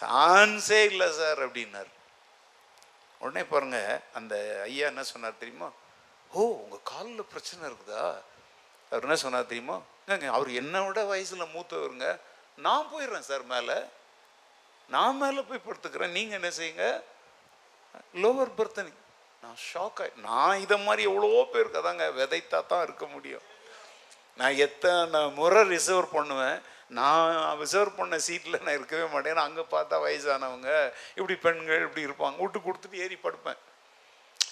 சான்ஸே 0.01 0.81
இல்லை 0.91 1.09
சார் 1.13 1.41
அப்படின்னார். 1.47 1.91
உடனே 3.19 3.43
பாருங்க 3.45 3.79
அந்த 4.15 4.61
ஐயா 4.63 4.87
என்ன 4.87 5.03
சொன்னார் 5.03 5.41
தெரியுமா? 5.43 5.69
ஓ 6.33 6.43
உங்கள் 6.63 6.85
காலில் 6.85 7.31
பிரச்சனை 7.33 7.63
இருக்குதா? 7.71 8.05
அவர் 8.91 9.07
என்ன 9.07 9.17
சொன்னார் 9.17 9.51
தெரியுமா? 9.53 9.77
ஏங்க, 10.07 10.27
அவர் 10.27 10.51
என்னை 10.51 10.81
விட 10.87 11.05
வயசில் 11.05 11.53
மூத்தவருங்க. 11.55 12.07
நான் 12.57 12.89
போயிடுறேன் 12.93 13.29
சார் 13.31 13.45
மேலே. 13.55 13.77
நான் 14.89 15.17
மேலே 15.17 15.41
போய் 15.41 15.67
படுத்துக்கிறேன். 15.67 16.17
நீங்கள் 16.19 16.41
என்ன 16.41 16.51
செய்யுங்க? 16.59 16.87
லோவர் 18.15 18.57
பர்த்தனி 18.59 18.93
நான் 19.44 19.59
ஷாக் 19.70 20.00
ஆகி 20.02 20.12
நான் 20.26 20.61
இதை 20.64 20.76
மாதிரி 20.87 21.02
எவ்வளோ 21.11 21.31
பேருக்கு 21.55 21.81
அதாங்க 21.81 22.05
விதைத்தா 22.18 22.59
தான் 22.72 22.85
இருக்க 22.87 23.05
முடியும். 23.14 23.46
நான் 24.40 24.61
எத்தனை 24.66 25.20
முறை 25.38 25.62
ரிசர்வ் 25.72 26.14
பண்ணுவேன். 26.18 26.59
நான் 26.98 27.33
ரிசர்வ் 27.62 27.98
பண்ண 27.98 28.14
சீட்டில் 28.26 28.62
நான் 28.64 28.76
இருக்கவே 28.78 29.07
மாட்டேன். 29.14 29.42
அங்கே 29.46 29.64
பார்த்தா 29.74 29.96
வயசானவங்க 30.05 30.70
இப்படி 31.18 31.35
பெண்கள் 31.46 31.85
இப்படி 31.87 32.07
இருப்பாங்க. 32.09 32.38
விட்டு 32.42 32.59
கொடுத்துட்டு 32.66 33.02
ஏறி 33.05 33.16
படுப்பேன். 33.24 33.61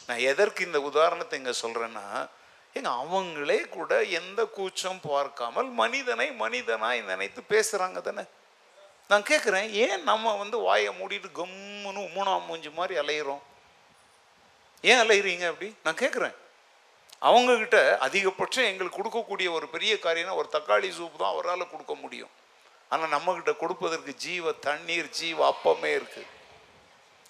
நான் 0.08 0.24
எதற்கு 0.32 0.60
இந்த 0.68 0.80
உதாரணத்தை 0.90 1.38
இங்கே 1.40 1.54
சொல்கிறேன்னா 1.64 2.06
ஏங்க 2.76 2.90
அவங்களே 3.02 3.60
கூட 3.76 3.92
எந்த 4.20 4.40
கூச்சம் 4.56 5.00
பார்க்காமல் 5.10 5.68
மனிதனை 5.82 6.26
மனிதனாய் 6.42 7.00
நினைத்து 7.12 7.40
பேசுகிறாங்க 7.52 8.00
தானே. 8.08 8.24
நான் 9.10 9.28
கேட்குறேன் 9.30 9.68
ஏன் 9.84 10.02
நம்ம 10.10 10.34
வந்து 10.42 10.56
வாயை 10.66 10.90
மூடிட்டு 10.98 11.30
கம்முன்னு 11.38 12.02
மூணாம் 12.16 12.46
மூஞ்சி 12.48 12.70
மாதிரி 12.80 12.96
அலையிறோம்? 13.02 13.42
ஏன் 14.88 15.00
அலையிறீங்க 15.02 15.44
அப்படி? 15.52 15.68
நான் 15.84 16.00
கேட்குறேன் 16.02 16.36
அவங்கக்கிட்ட 17.28 17.78
அதிகபட்சம் 18.06 18.68
எங்களுக்கு 18.70 18.98
கொடுக்கக்கூடிய 18.98 19.48
ஒரு 19.56 19.66
பெரிய 19.74 19.94
காரியம்னா 20.04 20.38
ஒரு 20.40 20.48
தக்காளி 20.52 20.90
சூப் 20.98 21.18
தான் 21.22 21.32
அவரால் 21.32 21.72
கொடுக்க 21.72 21.94
முடியும். 21.94 22.32
ஆனால் 22.92 23.12
நம்மக்கிட்ட 23.14 23.52
கொடுப்பதற்கு 23.62 24.12
ஜீவ 24.24 24.52
தண்ணீர் 24.66 25.10
ஜீவ 25.18 25.38
அப்பமே 25.52 25.90
இருக்குது 25.98 26.30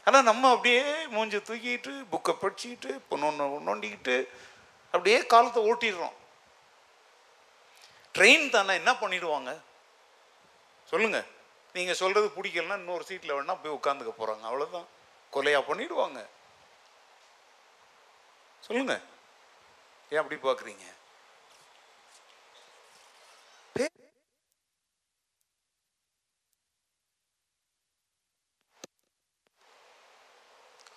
ஆனால் 0.06 0.28
நம்ம 0.28 0.50
அப்படியே 0.54 0.84
மூஞ்சி 1.14 1.38
தூக்கிட்டு 1.48 1.92
புக்கை 2.12 2.32
படிச்சுக்கிட்டு 2.42 2.92
பொண்ணு 3.08 3.48
நோண்டிக்கிட்டு 3.68 4.16
அப்படியே 4.94 5.18
காலத்தை 5.32 5.60
ஓட்டிடுறோம். 5.70 6.16
ட்ரெயின் 8.14 8.46
தானே 8.54 8.72
என்ன 8.80 8.92
பண்ணிடுவாங்க? 9.02 9.50
சொல்லுங்க. 10.92 11.18
நீங்கள் 11.74 11.98
சொல்கிறது 12.02 12.28
பிடிக்கலன்னா 12.36 12.78
இன்னொரு 12.82 13.04
சீட்டில் 13.08 13.36
வேணால் 13.36 13.60
போய் 13.62 13.76
உட்காந்துக்க 13.78 14.12
போகிறாங்க 14.20 14.44
அவ்வளோதான் 14.50 14.88
கொலையாக 15.32 15.68
பண்ணிடுவாங்க. 15.68 16.20
சொல்லுங்க. 18.66 18.94
ஏன் 20.12 20.20
அப்படி 20.22 20.38
பார்க்குறீங்க? 20.46 20.86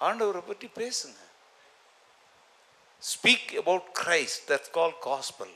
ஆண்டவரை 0.08 0.42
பற்றி 0.48 0.68
பேசுங்க. 0.80 1.20
Speak 3.02 3.52
about 3.62 3.88
Christ 4.00 4.42
that's 4.50 4.74
call 4.78 4.96
gospel 5.06 5.54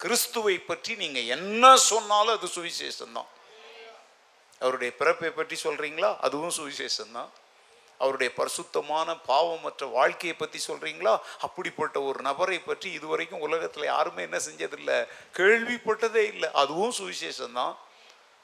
கிறிஸ்துவை 0.00 0.54
பற்றி 0.70 0.92
நீங்கள் 1.02 1.30
என்ன 1.36 1.64
சொன்னாலும் 1.90 2.36
அது 2.38 2.48
சுவிசேஷம் 2.56 3.16
தான் 3.18 3.30
அவருடைய 4.60 4.90
பிறப்பை 5.00 5.30
பற்றி 5.38 5.56
சொல்கிறீங்களா 5.66 6.10
அதுவும் 6.26 6.56
சுவிசேஷம் 6.58 7.16
தான் 7.18 7.30
அவருடைய 8.02 8.30
பரிசுத்தமான 8.40 9.08
பாவமற்ற 9.30 9.86
வாழ்க்கையை 9.98 10.34
பற்றி 10.36 10.60
சொல்கிறீங்களா 10.68 11.14
அப்படிப்பட்ட 11.46 11.96
ஒரு 12.08 12.20
நபரை 12.28 12.58
பற்றி 12.68 12.88
இதுவரைக்கும் 12.98 13.44
உலகத்தில் 13.46 13.90
யாருமே 13.92 14.26
என்ன 14.28 14.38
செஞ்சதில்லை. 14.46 14.98
கேள்விப்பட்டதே 15.38 16.24
இல்லை. 16.32 16.50
அதுவும் 16.62 16.94
சுவிசேஷம் 17.00 17.58
தான் 17.60 17.74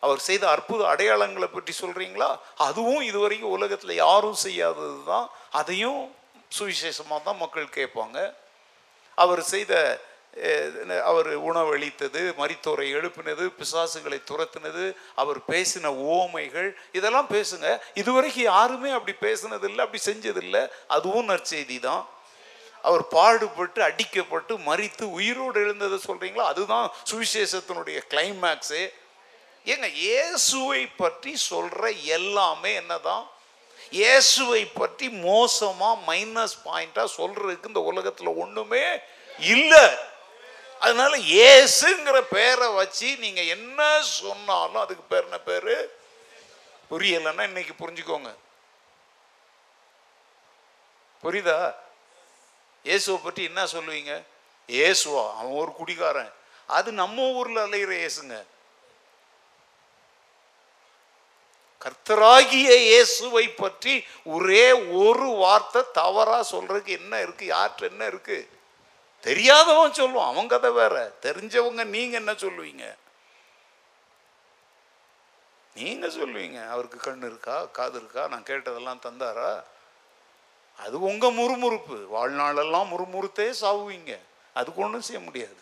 அவர் 0.03 0.21
செய்த 0.29 0.45
அற்புத 0.55 0.83
அடையாளங்களை 0.91 1.49
பற்றி 1.55 1.73
சொல்கிறீங்களா 1.83 2.29
அதுவும் 2.67 3.05
இதுவரைக்கும் 3.11 3.55
உலகத்தில் 3.57 4.01
யாரும் 4.05 4.39
செய்யாதது 4.47 4.99
தான் 5.13 5.27
அதையும் 5.61 6.03
சுவிசேஷமாக 6.59 7.21
தான் 7.29 7.43
மக்கள் 7.45 7.75
கேட்பாங்க. 7.79 8.19
அவர் 9.23 9.43
செய்த 9.55 9.73
அவர் 11.11 11.31
உணவளித்தது 11.49 12.21
மரித்தோரை 12.41 12.87
எழுப்பினது 12.99 13.45
பிசாசுகளை 13.61 14.19
துரத்தினது 14.31 14.85
அவர் 15.23 15.41
பேசின 15.53 15.91
ஓமைகள் 16.17 16.69
இதெல்லாம் 16.99 17.31
பேசுங்க. 17.37 17.67
இதுவரைக்கும் 18.01 18.51
யாருமே 18.53 18.91
அப்படி 18.99 19.15
பேசினதில்லை 19.27 19.83
அப்படி 19.87 20.03
செஞ்சதில்லை. 20.11 20.63
அதுவும் 20.97 21.29
நற்செய்தி 21.33 21.79
தான் 21.89 22.05
அவர் 22.89 23.05
பாடுபட்டு 23.15 23.81
அடிக்கப்பட்டு 23.89 24.53
மறித்து 24.69 25.05
உயிரோடு 25.19 25.59
எழுந்ததை 25.65 25.99
சொல்றீங்களா? 26.09 26.47
அதுதான் 26.53 26.87
சுவிசேஷத்தினுடைய 27.11 27.99
கிளைமேக்ஸு 28.13 28.83
ஏங்க 29.73 29.89
இயேசுவை 30.05 30.83
பற்றி 31.03 31.33
சொல்ற 31.51 31.83
எல்லாமே 32.19 32.71
என்னதான்? 32.83 33.25
இயேசுவை 33.99 34.63
பற்றி 34.81 35.09
மோசமா 35.27 35.91
மைனஸ் 36.11 36.57
பாயிண்டா 36.69 37.05
சொல்றதுக்கு 37.19 37.71
இந்த 37.73 37.83
உலகத்துல 37.91 38.33
ஒண்ணுமே 38.45 38.85
இல்லை. 39.55 39.85
அதனால 40.81 41.17
இயேசுங்கிற 41.17 42.21
பேரை 42.21 42.69
வச்சு 42.69 43.17
நீங்க 43.17 43.41
என்ன 43.43 44.01
சொன்னாலும் 44.01 44.83
அதுக்கு 44.83 45.03
பேர் 45.03 45.25
என்ன 45.25 45.41
பேரு? 45.41 45.77
புரியலைன்னா 46.91 47.43
இன்னைக்கு 47.43 47.75
புரிஞ்சுக்கோங்க. 47.87 48.31
புரியுதா? 51.25 51.75
இயேசுவை 52.85 53.19
பற்றி 53.23 53.43
என்ன 53.45 53.67
சொல்லுவீங்க? 53.67 54.23
இயேசுவா? 54.69 55.25
அவன் 55.37 55.53
ஒரு 55.53 55.73
குடிகாரன். 55.73 56.33
அது 56.67 56.93
நம்ம 56.93 57.23
ஊர்ல 57.23 57.67
அலையிற 57.67 57.93
இயேசுங்க. 58.01 58.45
கர்த்தராகிய 61.81 62.71
இயேசுவை 62.77 63.49
பற்றி 63.49 64.07
ஒரே 64.25 64.73
ஒரு 64.73 65.29
வார்த்தை 65.43 65.83
தவறா 65.93 66.45
சொல்றதுக்கு 66.51 66.87
என்ன 66.87 67.21
இருக்கு? 67.21 67.45
யார்கிட்ட 67.47 67.91
என்ன 67.93 68.07
இருக்கு? 68.07 68.39
தெரியாதவன் 69.21 69.91
சொல்லுவான் 69.91 70.29
அவன் 70.29 70.49
கதை 70.49 70.71
வேற. 70.71 71.13
தெரிஞ்சவங்க 71.23 71.85
நீங்க 71.85 72.17
என்ன 72.17 72.33
சொல்லுவீங்க? 72.33 72.95
நீங்க 75.75 76.07
சொல்லுவீங்க 76.07 76.69
அவருக்கு 76.69 76.99
கண் 76.99 77.19
இருக்கா 77.19 77.65
காது 77.65 77.97
இருக்கா 77.97 78.29
நான் 78.29 78.43
கேட்டதெல்லாம் 78.43 79.05
தந்தாரா? 79.07 79.63
அது 80.79 81.01
உங்க 81.01 81.27
முறுமுறுப்பு. 81.27 82.07
வாழ்நாளெல்லாம் 82.15 82.89
முறுமுறுத்தே 82.89 83.55
சாவுவீங்க. 83.61 84.19
அதுக்கு 84.55 84.83
ஒன்றும் 84.83 85.03
செய்ய 85.03 85.21
முடியாது. 85.21 85.57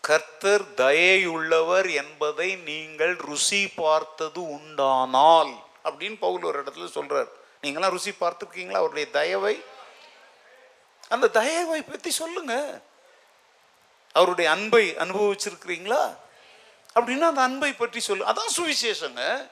கர்த்தர் 0.00 0.74
தயையுள்ளவர் 0.74 1.92
என்பதை 1.94 2.56
நீங்கள் 2.56 3.16
ருசி 3.16 3.68
பார்த்தது 3.68 4.50
உண்டானால் 4.50 5.54
அப்படின்னு 5.84 6.16
பவுல் 6.18 6.42
ஒரு 6.42 6.62
இடத்துல 6.62 6.88
சொல்றார். 6.94 7.28
நீங்களாம் 7.62 7.90
ருசி 7.90 8.14
பார்த்துருக்கீங்களா? 8.20 8.72
அவருடைய 8.72 9.10
தயவை 9.10 9.64
அந்த 11.08 11.28
தயவை 11.28 11.82
பற்றி 11.82 12.10
சொல்லுங்க. 12.10 12.82
அவருடைய 14.12 14.50
அன்பை 14.50 14.94
அனுபவிச்சிருக்கிறீங்களா? 14.94 16.16
அப்படின்னா 16.94 17.20
அந்த 17.20 17.40
அன்பை 17.40 17.72
பற்றி 17.72 18.00
சொல்லு. 18.00 18.24
அதான் 18.24 18.52
சுவிசேஷங்க. 18.56 19.48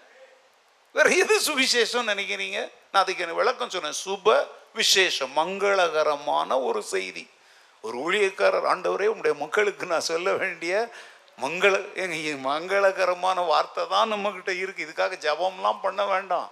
வேற 0.93 1.11
எது 1.11 1.41
சுவிசேஷம் 1.41 2.11
நினைக்கிறீங்க? 2.11 2.59
நான் 2.93 3.03
அதுக்கு 3.03 3.23
எனக்கு 3.23 3.43
விளக்கம் 3.43 3.71
சொன்னேன். 3.71 4.01
சுப 4.05 4.47
விசேஷம் 4.75 5.37
மங்களகரமான 5.37 6.65
ஒரு 6.65 6.83
செய்தி. 6.83 7.29
ஒரு 7.83 7.99
ஊழியக்காரர் 7.99 8.69
ஆண்டவரே 8.73 9.07
உங்களுடைய 9.07 9.35
மக்களுக்கு 9.39 9.87
நான் 9.87 10.01
சொல்ல 10.01 10.33
வேண்டிய 10.33 10.93
மங்கள 11.41 11.73
ஏங்க, 11.95 12.41
மங்களகரமான 12.41 13.47
வார்த்தை 13.47 13.87
தான் 13.89 14.13
நம்மக்கிட்ட 14.13 14.59
இருக்கு. 14.59 14.87
இதுக்காக 14.87 15.15
ஜபம்லாம் 15.27 15.81
பண்ண 15.83 16.05
வேண்டாம். 16.05 16.51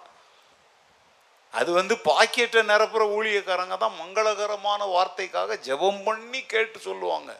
அது 1.58 1.70
வந்து 1.78 1.94
பாக்கெட்டை 2.10 2.60
நிரப்புற 2.70 3.02
ஊழியக்காரங்க 3.16 3.76
தான் 3.78 3.98
மங்களகரமான 4.02 4.82
வார்த்தைக்காக 4.96 5.58
ஜெபம் 5.68 6.02
பண்ணி 6.04 6.40
கேட்டு 6.52 6.78
சொல்லுவாங்க. 6.88 7.30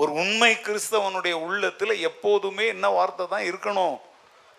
ஒரு 0.00 0.12
உண்மை 0.22 0.52
கிறிஸ்தவனுடைய 0.66 1.34
உள்ளத்தில் 1.46 2.02
எப்போதுமே 2.08 2.66
என்ன 2.74 2.88
வார்த்தை 2.98 3.24
தான் 3.32 3.48
இருக்கணும்? 3.50 3.96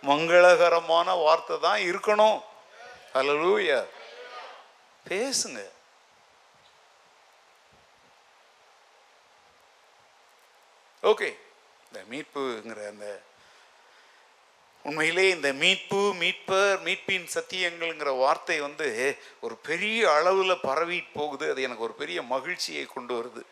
மங்களகரமான 0.04 1.10
வார்த்தை 1.26 1.56
தான் 1.68 1.80
இருக்கணும். 1.92 2.40
ஹalleluya 3.16 3.80
பேசுங்க. 5.10 5.60
ஓகே 11.12 11.30
இந்த 11.88 12.00
மீட்புங்கிற 12.12 12.82
அந்த 12.92 13.08
உண்மையிலே 14.86 15.26
இந்த 15.30 15.50
மீட்பு 15.64 16.02
மீட்பர் 16.22 16.80
மீட்பின் 16.88 17.28
சத்தியங்கள்ங்கிற 17.36 18.12
வார்த்தை 18.24 18.58
வந்து 18.60 18.88
ஒரு 19.46 19.56
பெரிய 19.70 20.00
அளவில் 20.12 20.64
பரவி 20.68 21.00
போகுது. 21.18 21.46
அது 21.52 21.62
எனக்கு 21.68 21.88
ஒரு 21.90 21.96
பெரிய 22.02 22.22
மகிழ்ச்சியை 22.34 22.86
கொண்டு 22.86 23.14
வருது. 23.20 23.44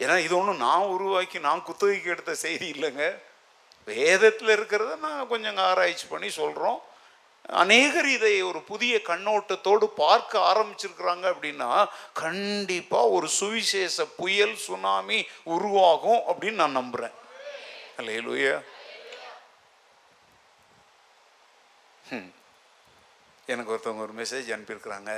ஏன்னா 0.00 0.16
இது 0.26 0.34
ஒன்றும் 0.38 0.64
நான் 0.66 0.92
உருவாக்கி 0.96 1.38
நான் 1.48 1.66
குத்தகைக்கு 1.68 2.12
எடுத்த 2.14 2.34
செய்தி 2.46 2.68
இல்லைங்க. 2.74 3.06
வேதத்தில் 3.88 4.52
இருக்கிறத 4.56 4.92
நான் 5.06 5.28
கொஞ்சம் 5.28 5.64
ஆராய்ச்சி 5.70 6.06
பண்ணி 6.06 6.28
சொல்கிறோம் 6.40 6.78
அநேகர் 7.62 8.08
இதை 8.14 8.32
ஒரு 8.42 8.60
புதிய 8.70 8.94
கண்ணோட்டத்தோடு 9.08 9.86
பார்க்க 10.00 10.38
ஆரம்பிச்சிருக்கிறாங்க 10.52 11.26
அப்படின்னா 11.32 11.68
கண்டிப்பாக 12.22 13.12
ஒரு 13.16 13.28
சுவிசேஷ 13.40 14.06
புயல் 14.16 14.56
சுனாமி 14.64 15.18
உருவாகும் 15.56 16.22
அப்படின்னு 16.30 16.62
நான் 16.62 16.78
நம்புகிறேன் 16.80 17.14
அல்லையா 17.98 18.56
Hmm. 22.08 22.26
எனக்கு 23.48 23.72
ஒருத்தவங்க 23.74 24.02
ஒரு 24.04 24.14
மெசேஜ் 24.18 24.48
அனுப்பியிருக்கிறாங்க. 24.54 25.12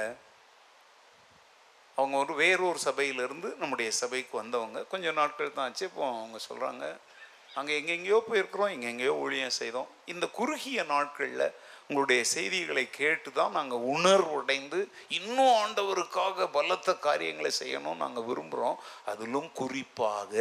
அவங்க 1.99 2.17
ஒரு 2.25 2.35
வேறொரு 2.41 2.79
சபையிலேருந்து 2.85 3.49
நம்முடைய 3.57 3.89
சபைக்கு 3.99 4.35
வந்தவங்க. 4.41 4.79
கொஞ்சம் 4.93 5.19
நாட்கள் 5.21 5.53
தான் 5.57 5.67
ஆச்சு 5.69 5.85
இப்போ 5.89 6.03
அவங்க 6.09 6.39
சொல்கிறாங்க 6.49 6.85
அங்கே 7.59 7.75
எங்கெங்கேயோ 7.81 8.19
போயிருக்கிறோம் 8.29 8.73
எங்கெங்கேயோ 8.77 9.13
ஊழியம் 9.25 9.59
செய்தோம். 9.59 9.91
இந்த 10.13 10.25
குறுகிய 10.39 10.85
நாட்களில் 10.95 11.47
உங்களுடைய 11.89 12.23
செய்திகளை 12.35 12.85
கேட்டு 13.01 13.33
தான் 13.33 13.57
நாங்கள் 13.59 13.85
உணர்வடைந்து 13.95 14.81
இன்னும் 15.19 15.55
ஆண்டவருக்காக 15.63 16.49
பலத்த 16.57 16.97
காரியங்களை 17.07 17.53
செய்யணும்னு 17.61 18.03
நாங்கள் 18.05 18.29
விரும்புகிறோம் 18.31 18.81
அதிலும் 19.13 19.51
குறிப்பாக 19.61 20.35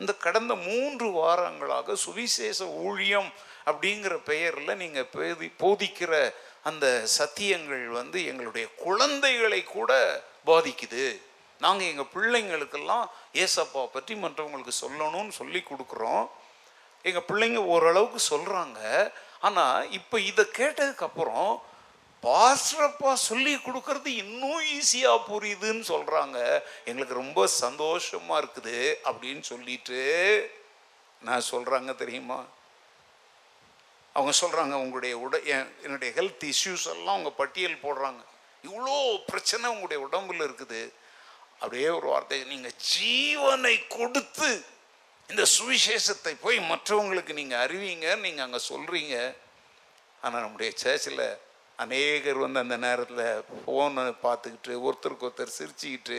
இந்த 0.00 0.12
கடந்த 0.24 0.54
மூன்று 0.68 1.06
வாரங்களாக 1.20 1.94
சுவிசேஷ 2.04 2.66
ஊழியம் 2.86 3.30
அப்படிங்கிற 3.70 4.14
பெயரில் 4.30 4.80
நீங்கள் 4.82 5.10
பேதி 5.14 5.48
போதிக்கிற 5.62 6.12
அந்த 6.68 6.86
சத்தியங்கள் 7.18 7.84
வந்து 8.00 8.18
எங்களுடைய 8.30 8.66
குழந்தைகளை 8.84 9.60
கூட 9.64 9.92
பாதிக்குது. 10.46 11.04
நாங்கள் 11.60 11.90
எங்கள் 11.92 12.12
பிள்ளைங்களுக்கெல்லாம் 12.14 13.04
ஏசப்பா 13.42 13.82
பற்றி 13.92 14.14
மற்றவங்களுக்கு 14.14 14.74
சொல்லணும்னு 14.84 15.34
சொல்லி 15.40 15.60
கொடுக்குறோம். 15.70 16.24
எங்கள் 17.02 17.26
பிள்ளைங்க 17.28 17.60
ஓரளவுக்கு 17.74 18.20
சொல்கிறாங்க 18.32 18.80
ஆனால் 19.40 19.90
இப்போ 19.98 20.16
இதை 20.30 20.44
கேட்டதுக்கப்புறம் 20.58 21.50
பாஸ்டரப்பா 22.24 23.12
சொல்லி 23.28 23.54
கொடுக்கறது 23.54 24.10
இன்னும் 24.22 24.64
ஈஸியாக 24.76 25.24
புரியுதுன்னு 25.30 25.84
சொல்கிறாங்க 25.92 26.38
எங்களுக்கு 26.84 27.14
ரொம்ப 27.14 27.46
சந்தோஷமாக 27.46 28.40
இருக்குது 28.42 28.76
அப்படின்னு 29.10 29.44
சொல்லிட்டு 29.52 30.00
நான் 31.22 31.48
சொல்கிறாங்க 31.52 31.94
தெரியுமா? 31.94 32.38
அவங்க 34.16 34.32
சொல்கிறாங்க 34.40 34.74
உங்களுடைய 34.82 35.14
உட 35.18 35.36
என்னுடைய 35.84 36.10
ஹெல்த் 36.18 36.44
இஷ்யூஸ் 36.52 36.86
எல்லாம் 36.94 37.16
அவங்க 37.16 37.30
பட்டியல் 37.30 37.82
போடுறாங்க. 37.84 38.20
இவ்வளோ 38.64 38.96
பிரச்சனை 39.30 39.64
உங்களுடைய 39.70 39.98
உடம்புல 40.06 40.46
இருக்குது. 40.48 40.82
அப்படியே 41.60 41.88
ஒரு 41.88 42.06
வார்த்தை 42.06 42.38
நீங்கள் 42.44 42.76
ஜீவனை 42.92 43.74
கொடுத்து 43.88 44.50
இந்த 45.28 45.42
சுவிசேஷத்தை 45.56 46.32
போய் 46.40 46.58
மற்றவங்களுக்கு 46.70 47.32
நீங்கள் 47.32 47.62
அறிவிங்க 47.64 48.08
நீங்கள் 48.16 48.44
அங்கே 48.46 48.60
சொல்கிறீங்க 48.70 49.16
ஆனால் 50.22 50.40
நம்முடைய 50.40 50.70
சேர்ச்சில் 50.82 51.24
அநேகர் 51.82 52.38
வந்து 52.44 52.58
அந்த 52.64 52.76
நேரத்தில் 52.76 53.44
ஃபோனை 53.60 54.04
பார்த்துக்கிட்டு 54.26 54.74
ஒருத்தருக்கு 54.86 55.26
ஒருத்தர் 55.28 55.56
சிரிச்சுக்கிட்டு 55.58 56.18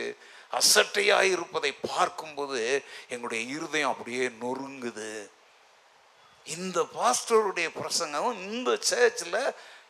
அசட்டையாக 0.58 1.30
இருப்பதை 1.34 1.72
பார்க்கும்போது 1.92 2.60
எங்களுடைய 3.08 3.40
இருதயம் 3.54 3.92
அப்படியே 3.92 4.26
நொறுங்குது. 4.42 5.10
இந்த 6.46 6.78
பாஸ்டருடைய 6.98 7.68
பிரசங்கம் 7.80 8.42
இந்த 8.52 8.70
சேர்ச்சில் 8.90 9.40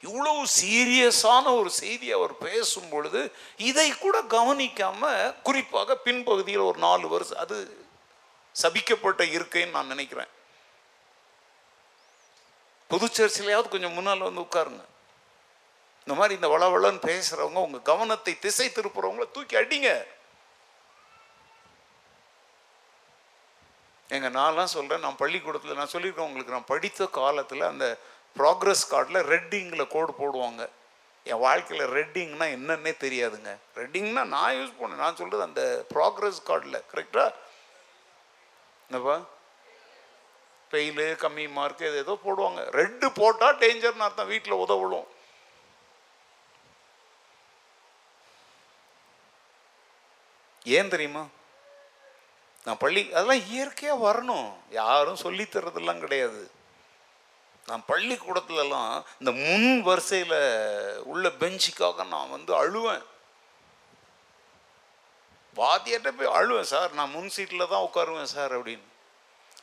இவ்வளவு 0.00 0.40
சீரியஸான 0.60 1.44
ஒரு 1.58 1.70
செய்தி 1.82 2.08
அவர் 2.12 2.34
பேசும் 2.38 2.88
பொழுது 2.88 3.20
இதை 3.56 3.88
கூட 3.98 4.16
கவனிக்காம 4.36 5.10
குறிப்பாக 5.42 5.96
பின்பகுதியில் 6.04 6.68
ஒரு 6.70 6.78
நாலு 6.78 7.06
வருஷம் 7.08 7.42
அது 7.44 7.58
சபிக்கப்பட்ட 8.62 9.22
இருக்கைன்னு 9.36 9.76
நான் 9.76 9.92
நினைக்கிறேன். 9.94 10.30
புது 12.90 13.06
சர்ச்சிலையாவது 13.16 13.68
கொஞ்சம் 13.68 13.96
முன்னால் 13.98 14.28
வந்து 14.28 14.44
உட்காருங்க. 14.46 14.84
இந்த 16.06 16.16
மாதிரி 16.18 16.34
இந்த 16.38 16.48
வளவளன்னு 16.52 17.00
பேசுறவங்க 17.10 17.60
உங்க 17.66 17.78
கவனத்தை 17.88 18.32
திசை 18.38 18.66
திருப்புறவங்கள 18.74 19.24
தூக்கி 19.36 19.56
அடிங்க. 19.60 19.90
எங்க 24.16 24.28
நான்லாம் 24.38 24.74
சொல்றேன் 24.74 25.02
நான் 25.04 25.20
பள்ளிக்கூடத்தில் 25.22 25.78
நான் 25.78 25.92
சொல்லியிருக்கேன் 25.94 26.28
உங்களுக்கு 26.28 26.54
நான் 26.56 26.70
படித்த 26.72 27.06
காலத்தில் 27.16 27.64
அந்த 27.70 27.86
ப்ராக்ரஸ் 28.36 28.84
கார்டில் 28.92 29.26
ரெட்டிங்கில் 29.32 29.90
கோடு 29.94 30.12
போடுவாங்க. 30.20 30.62
என் 31.30 31.42
வாழ்க்கையில் 31.46 31.92
ரெட்டிங்னா 31.96 32.46
என்னன்னே 32.56 32.92
தெரியாதுங்க. 33.04 33.52
ரெட்டிங்னா 33.80 34.24
நான் 34.36 34.54
யூஸ் 34.58 34.78
பண்ணேன். 34.80 35.02
நான் 35.04 35.18
சொல்கிறது 35.22 35.46
அந்த 35.48 35.64
ப்ராக்ரஸ் 35.94 36.40
கார்டில் 36.50 36.78
கரெக்டாக 36.92 37.34
என்னப்பா? 38.88 39.16
ஃபெயிலு 40.70 41.08
கம்மி 41.24 41.48
மார்க்கு 41.58 41.90
இது 41.90 42.04
ஏதோ 42.06 42.18
போடுவாங்க. 42.28 42.62
ரெட்டு 42.80 43.06
போட்டால் 43.20 43.60
டேஞ்சர்னு 43.64 44.08
அர்த்தம். 44.08 44.32
வீட்டில் 44.34 44.60
உதவலும் 44.64 45.06
ஏன் 50.66 50.88
தெரியுமா? 50.88 51.26
நான் 52.64 52.78
பள்ளி 52.78 53.12
அதெல்லாம் 53.12 53.48
இயற்கையாக 53.48 54.12
வரணும். 54.12 54.48
யாரும் 54.70 55.16
சொல்லித் 55.16 55.56
தர்றதெல்லாம் 55.56 55.98
கிடையாது. 55.98 56.50
நான் 57.66 57.84
பள்ளிக்கூடத்துலலாம் 57.88 59.02
இந்த 59.18 59.32
முன் 59.32 59.82
வரிசையில் 59.82 61.00
உள்ள 61.02 61.28
பெஞ்சுக்காக 61.28 62.04
நான் 62.04 62.30
வந்து 62.30 62.52
அழுவேன். 62.62 63.04
வாத்தியார்ட்ட 65.56 66.10
போய் 66.10 66.34
அழுவேன் 66.34 66.70
சார் 66.72 66.92
நான் 66.92 67.10
முன் 67.10 67.28
சீட்டில் 67.28 67.68
தான் 67.68 67.86
உட்காருவேன் 67.86 68.22
சார் 68.22 68.60
அப்படின்னு. 68.60 68.86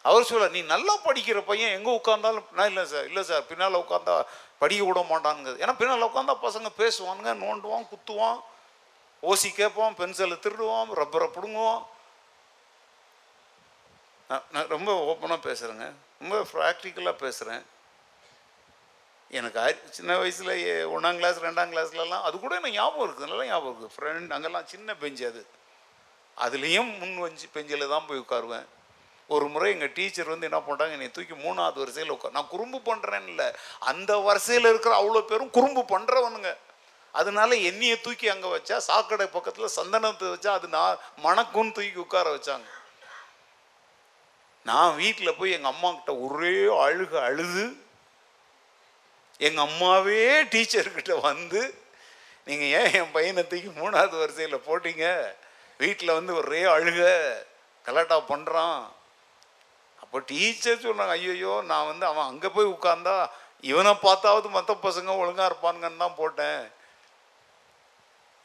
அவர் 0.02 0.24
சொல்ல 0.24 0.48
நீ 0.48 0.62
நல்லா 0.62 0.98
படிக்கிற 1.06 1.42
பையன் 1.42 1.72
எங்கே 1.72 2.00
உட்காந்தாலும் 2.00 2.44
நான் 2.52 2.68
இல்லை 2.68 2.86
சார் 2.86 3.06
இல்லை 3.06 3.24
சார் 3.24 3.46
பின்னால் 3.46 3.74
உட்காந்தா 3.74 4.26
படிக்க 4.60 4.84
விட 4.84 5.06
மாட்டானுங்க. 5.10 5.52
ஏன்னா 5.64 5.76
பின்னால் 5.78 6.10
உட்காந்தா 6.10 6.38
பசங்க 6.42 6.68
பேசுவானுங்க 6.78 7.34
நோண்டுவான் 7.34 7.88
குத்துவான். 7.94 8.40
ஓசி 9.24 9.54
கேட்போம் 9.54 9.96
பென்சிலை 9.98 10.38
திருடுவோம் 10.38 10.94
ரப்பரை 10.96 11.28
பிடுங்குவோம். 11.36 11.86
நான் 14.28 14.44
நான் 14.52 14.68
ரொம்ப 14.68 14.92
ஓப்பனாக 15.12 15.48
பேசுகிறேங்க 15.48 15.92
ரொம்ப 16.20 16.48
ப்ராக்டிக்கலாக 16.54 17.18
பேசுகிறேன் 17.18 17.66
எனக்கு 19.32 19.60
அரி- 19.60 19.90
சின்ன 19.90 20.18
வயசில் 20.18 20.88
ஒன்றாம் 20.88 21.16
கிளாஸ் 21.16 21.40
ரெண்டாம் 21.40 21.72
கிளாஸ்லலாம் 21.74 22.22
அது 22.22 22.40
கூட 22.40 22.56
எனக்கு 22.56 22.78
ஞாபகம் 22.78 23.10
இருக்குது. 23.10 23.28
நல்லா 23.28 23.46
ஞாபகம் 23.46 23.74
இருக்குது. 23.74 23.94
ஃப்ரெண்ட் 23.96 24.34
அங்கெல்லாம் 24.34 24.68
சின்ன 24.68 24.94
பெஞ்சு 24.94 25.28
அது. 25.28 25.46
அதுலேயும் 26.38 26.98
முன் 27.00 27.20
வஞ்சி 27.20 27.48
பெஞ்சில் 27.48 27.90
தான் 27.90 28.06
போய் 28.08 28.20
உட்காருவேன். 28.20 28.66
ஒரு 29.28 29.48
முறை 29.48 29.72
எங்கள் 29.72 29.94
டீச்சர் 29.94 30.28
வந்து 30.28 30.50
என்ன 30.52 30.60
பண்ணுறாங்க 30.60 30.92
என்னை 30.92 31.12
தூக்கி 31.12 31.34
மூணாவது 31.34 31.74
வரிசையில் 31.74 32.12
உட்கார் 32.12 32.32
நான் 32.32 32.48
குறும்பு 32.48 32.78
பண்ணுறேன்னு 32.78 33.28
இல்லை 33.28 33.54
அந்த 33.80 34.18
வரிசையில் 34.18 34.70
இருக்கிற 34.70 34.96
அவ்வளோ 35.02 35.22
பேரும் 35.22 35.50
குறும்பு 35.50 36.00
பண்ணுறவனுங்க 36.00 36.58
அதனால 37.20 37.50
எண்ணியை 37.70 37.96
தூக்கி 38.06 38.28
அங்கே 38.34 38.50
வச்சா 38.56 38.78
சாக்கடை 38.90 39.26
பக்கத்தில் 39.36 39.76
சந்தனத்தை 39.80 40.28
வச்சா 40.34 40.52
அது 40.58 40.68
நான் 40.78 41.02
மணக்குன்னு 41.26 41.76
தூக்கி 41.78 42.04
உட்கார 42.06 42.28
வச்சாங்க. 42.36 42.70
நான் 44.70 44.98
வீட்டில் 45.02 45.38
போய் 45.38 45.56
எங்கள் 45.58 45.74
அம்மா 45.74 45.90
கிட்ட 45.94 46.12
ஒரே 46.26 46.56
அழுக 46.86 47.14
அழுது 47.30 47.66
எங்கள் 49.48 49.66
அம்மாவே 49.68 50.20
டீச்சர்கிட்ட 50.54 51.14
வந்து 51.30 51.62
நீங்கள் 52.48 52.72
ஏன் 52.80 52.94
என் 53.00 53.14
பையனை 53.16 53.44
தூக்கி 53.52 53.70
மூணாவது 53.82 54.16
வரிசையில் 54.22 54.66
போட்டீங்க? 54.68 55.06
வீட்டில் 55.82 56.18
வந்து 56.18 56.34
ஒரே 56.42 56.62
அழுக 56.76 57.02
கலாட்டா 57.86 58.18
பண்ணுறான் 58.34 58.82
அப்போ 60.04 60.18
டீச்சர் 60.30 60.86
சொன்னாங்க 60.86 61.16
ஐயோ 61.18 61.54
நான் 61.72 61.90
வந்து 61.92 62.06
அவன் 62.10 62.30
அங்கே 62.32 62.50
போய் 62.56 62.74
உட்கார்ந்தா 62.76 63.16
இவனை 63.72 63.94
பார்த்தாவது 64.06 64.48
மற்ற 64.56 64.72
பசங்க 64.86 65.12
ஒழுங்காக 65.22 65.50
இருப்பானுங்கன்னு 65.50 66.04
தான் 66.04 66.20
போட்டேன். 66.22 66.62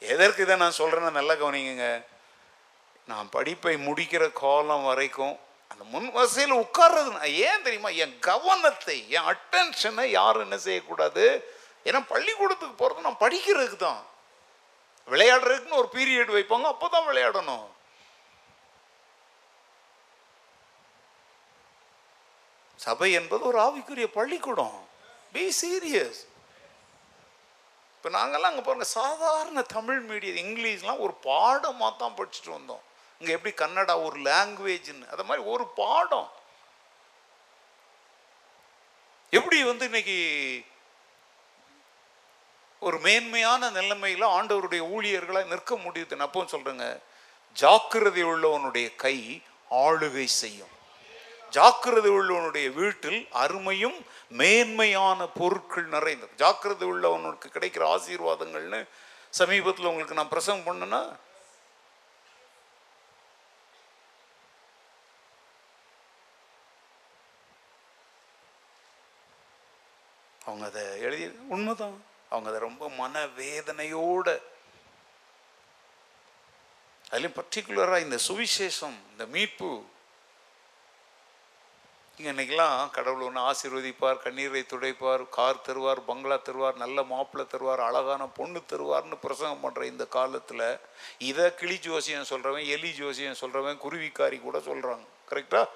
எதற்கு 0.01 0.43
இதை 0.45 0.55
நான் 0.63 0.79
சொல்கிறேன்னு 0.79 1.17
நல்லா 1.19 1.33
கவனிங்க 1.33 1.87
நான் 3.11 3.29
படிப்பை 3.35 3.75
முடிக்கிற 3.87 4.23
காலம் 4.43 4.87
வரைக்கும் 4.89 5.35
அந்த 5.71 5.83
முன் 5.93 6.07
வரிசையில் 6.11 6.59
உட்கார்றது 6.63 7.31
ஏன் 7.47 7.63
தெரியுமா? 7.65 7.89
என் 8.03 8.15
கவனத்தை 8.19 8.97
என் 9.15 9.27
அட்டென்ஷனை 9.31 10.05
யாரும் 10.19 10.45
என்ன 10.45 10.57
செய்யக்கூடாது? 10.67 11.25
ஏன்னா 11.87 11.99
பள்ளிக்கூடத்துக்கு 12.13 12.75
போகிறது 12.81 13.07
நான் 13.07 13.23
படிக்கிறதுக்கு 13.25 13.79
தான் 13.87 14.01
விளையாடுறதுக்குன்னு 15.07 15.81
ஒரு 15.81 15.89
பீரியட் 15.97 16.33
வைப்பாங்க 16.37 16.67
அப்போ 16.73 16.87
தான் 16.87 17.07
விளையாடணும். 17.09 17.67
சபை 22.79 23.11
என்பது 23.19 23.43
ஒரு 23.51 23.59
ஆவிக்குரிய 23.67 24.07
பள்ளிக்கூடம். 24.17 24.77
பி 25.31 25.45
சீரியஸ் 25.61 26.19
இப்போ 27.99 28.09
நாங்கள்லாம் 28.17 28.51
அங்கே 28.51 28.61
பாருங்க 28.65 28.85
சாதாரண 28.99 29.61
தமிழ் 29.73 29.99
மீடியம் 30.09 30.37
இங்கிலீஷ்லாம் 30.43 31.01
ஒரு 31.05 31.13
பாடமாக 31.25 31.89
தான் 32.01 32.15
படிச்சுட்டு 32.17 32.51
வந்தோம். 32.57 32.83
இங்கே 33.21 33.33
எப்படி 33.37 33.51
கன்னடா 33.61 33.93
ஒரு 34.05 34.17
லாங்குவேஜ்னு 34.27 35.09
அது 35.13 35.23
மாதிரி 35.29 35.43
ஒரு 35.53 35.65
பாடம். 35.79 36.29
எப்படி 39.33 39.57
வந்து 39.71 39.85
இன்னைக்கு 39.89 40.17
ஒரு 42.87 42.97
மேன்மையான 43.05 43.69
நிலைமையில் 43.79 44.25
ஆண்டவருடைய 44.37 44.81
ஊழியர்களாக 44.95 45.51
நிற்க 45.53 45.75
முடியுது 45.85 46.23
அப்போ 46.27 46.47
சொல்கிறேங்க 46.55 46.87
ஜாக்கிரதை 47.55 48.23
உள்ளவனுடைய 48.33 48.87
கை 49.05 49.17
ஆளுகை 49.85 50.27
செய்யும். 50.41 50.73
ஜாக்கிரதை 51.49 52.11
உள்ளவனுடைய 52.11 52.73
வீட்டில் 52.73 53.27
அருமையும் 53.31 53.97
மேன்மையான 54.29 55.27
பொருட்கள் 55.27 55.87
நிறைந்தது. 55.95 56.35
ஜாக்கிரதை 56.35 56.87
உள்ளவனுக்கு 56.87 57.47
கிடைக்கிற 57.53 57.83
ஆசீர்வாதங்கள்னு 57.95 58.81
சமீபத்தில் 59.29 59.85
உங்களுக்கு 59.85 60.15
நான் 60.15 60.33
பிரசங்கம் 60.35 60.67
பண்ணேன்னா 60.69 61.01
அவங்க 70.45 70.65
அதை 70.65 70.99
எழுதி 70.99 71.25
உண்மைதான். 71.47 71.97
அவங்க 72.29 72.49
அதை 72.49 72.61
ரொம்ப 72.69 72.85
மனவேதனையோட 72.89 74.29
அதுலேயும் 77.11 77.37
பர்டிகுலராக 77.39 78.01
இந்த 78.01 78.17
சுவிசேஷம் 78.27 78.97
இந்த 79.11 79.25
மீட்பு 79.25 79.69
இங்கே 82.19 82.31
இன்னைக்கெல்லாம் 82.31 82.79
கடவுள் 82.95 83.25
ஒன்று 83.25 83.41
ஆசீர்வதிப்பார் 83.49 84.17
கண்ணீரை 84.23 84.61
துடைப்பார் 84.71 85.21
கார் 85.35 85.61
தருவார் 85.67 85.99
பங்களா 86.07 86.37
தருவார் 86.47 86.81
நல்ல 86.81 87.03
மாப்பிள்ளை 87.11 87.45
தருவார் 87.53 87.81
அழகான 87.85 88.23
பொண்ணு 88.37 88.59
தருவார்னு 88.71 89.17
பிரசங்கம் 89.25 89.61
பண்ணுற 89.63 89.83
இந்த 89.91 90.05
காலத்தில் 90.15 90.65
இதை 91.29 91.45
கிளி 91.61 91.77
ஜோசியம் 91.85 92.27
சொல்கிறவன் 92.31 92.65
எலி 92.75 92.91
ஜோசியம் 92.97 93.39
சொல்கிறவன் 93.41 93.79
குருவிக்காரி 93.85 94.39
கூட 94.47 94.59
சொல்கிறாங்க 94.67 95.05
கரெக்டாக 95.31 95.71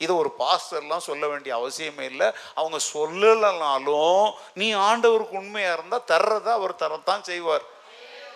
இதை 0.00 0.16
ஒரு 0.22 0.32
பாஸ்டர்லாம் 0.38 1.06
சொல்ல 1.08 1.24
வேண்டிய 1.32 1.52
அவசியமே 1.60 2.06
இல்லை. 2.12 2.28
அவங்க 2.60 2.78
சொல்லலைனாலும் 2.94 4.26
நீ 4.60 4.68
ஆண்டவருக்கு 4.88 5.40
உண்மையாக 5.42 5.76
இருந்தால் 5.78 6.08
தர்றதை 6.12 6.52
அவர் 6.58 6.80
தரத்தான் 6.84 7.28
செய்வார். 7.30 7.66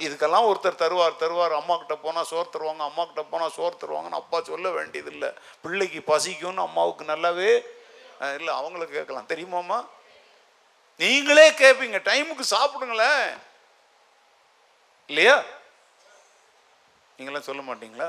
இதுக்கெல்லாம் 0.05 0.47
ஒருத்தர் 0.49 0.83
தருவார் 0.83 1.21
தருவார் 1.23 1.55
அம்மா 1.59 1.75
கிட்ட 1.81 1.95
போனால் 2.05 2.29
சோறு 2.31 2.49
தருவாங்க 2.55 2.83
அம்மா 2.89 3.03
கிட்ட 3.09 3.23
போனால் 3.33 3.55
சோறு 3.57 3.77
தருவாங்கன்னு 3.83 4.21
அப்பா 4.23 4.39
சொல்ல 4.51 4.71
வேண்டியதில்லை. 4.79 5.31
பிள்ளைக்கு 5.65 6.01
பசிக்கும்னு 6.13 6.67
அம்மாவுக்கு 6.69 7.05
நல்லாவே 7.13 7.51
இல்லை 8.39 8.53
அவங்களுக்கு 8.61 8.99
கேட்கலாம். 8.99 9.31
தெரியுமாம்மா 9.33 9.79
நீங்களே 11.01 11.47
கேட்பீங்க 11.63 11.99
டைமுக்கு 12.11 12.45
சாப்பிடுங்களேன். 12.55 13.27
இல்லையா? 15.11 15.35
நீங்களாம் 17.17 17.49
சொல்ல 17.49 17.63
மாட்டீங்களா? 17.67 18.09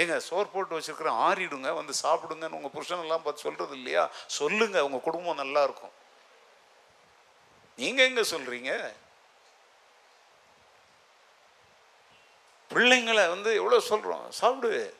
ஏங்க 0.00 0.16
சோறு 0.26 0.48
போட்டு 0.52 0.76
வச்சிருக்கிறேன் 0.76 1.20
ஆறிடுங்க 1.26 1.70
வந்து 1.78 1.94
சாப்பிடுங்கன்னு 2.02 2.58
உங்கள் 2.58 2.74
புருஷனெல்லாம் 2.74 3.24
பார்த்து 3.24 3.46
சொல்கிறது 3.46 3.74
இல்லையா? 3.78 4.04
சொல்லுங்க 4.38 4.84
உங்கள் 4.86 5.06
குடும்பம் 5.06 5.40
நல்லா 5.42 5.62
இருக்கும். 5.68 5.94
நீங்கள் 7.78 8.06
எங்கே 8.08 8.24
சொல்கிறீங்க 8.34 8.72
பிள்ளைங்களை 12.74 13.24
வந்து 13.34 13.50
எவ்வளோ 13.60 13.80
சொல்கிறோம் 13.90 14.24
சாப்பிடு. 14.40 14.94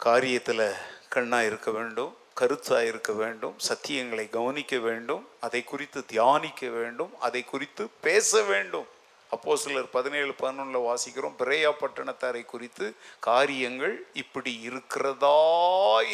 காரியத்தில் 0.00 0.66
கண்ணாக 1.14 1.48
இருக்க 1.48 1.70
வேண்டும் 1.70 2.12
கருத்தாக 2.40 2.88
இருக்க 2.90 3.12
வேண்டும் 3.12 3.56
சத்தியங்களை 3.68 4.24
கவனிக்க 4.30 4.78
வேண்டும் 4.86 5.22
அதை 5.40 5.60
குறித்து 5.64 6.00
தியானிக்க 6.12 6.68
வேண்டும் 6.78 7.12
அதை 7.26 7.42
குறித்து 7.44 7.84
பேச 8.06 8.42
வேண்டும். 8.50 8.88
அப்போ 9.34 9.56
சிலர் 9.56 9.90
பதினேழு 9.90 10.32
பதினொன்றில் 10.40 10.86
வாசிக்கிறோம் 10.88 11.36
பிரேயா 11.42 11.70
பட்டணத்தாரை 11.80 12.42
குறித்து 12.44 12.86
காரியங்கள் 13.28 13.94
இப்படி 14.22 14.52
இருக்கிறதா 14.68 15.38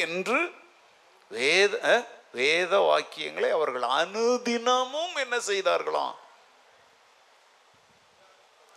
என்று 0.06 0.40
வேத 1.36 1.74
வேத 2.38 2.72
வாக்கியங்களை 2.88 3.50
அவர்கள் 3.58 3.86
அனுதினமும் 4.00 5.14
என்ன 5.24 5.36
செய்தார்களாம் 5.50 6.16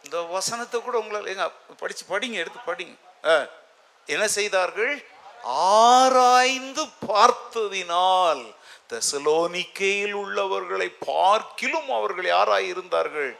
இந்த 0.05 0.17
வசனத்தை 0.35 0.77
கூட 0.81 0.95
உங்களால் 1.01 1.31
எங்க 1.33 1.47
படிச்சு 1.81 2.03
படிங்க 2.11 2.37
எடுத்து 2.43 2.59
படிங்க. 2.69 2.95
என்ன 4.13 4.25
செய்தார்கள்? 4.37 4.93
ஆராய்ந்து 5.43 6.83
பார்த்ததினால் 7.11 8.43
தெசலோனிக்கையில் 8.93 10.15
உள்ளவர்களை 10.23 10.89
பார்க்கிலும் 11.11 11.91
அவர்கள் 11.99 12.27
யாராயிருந்தார்கள்? 12.37 13.31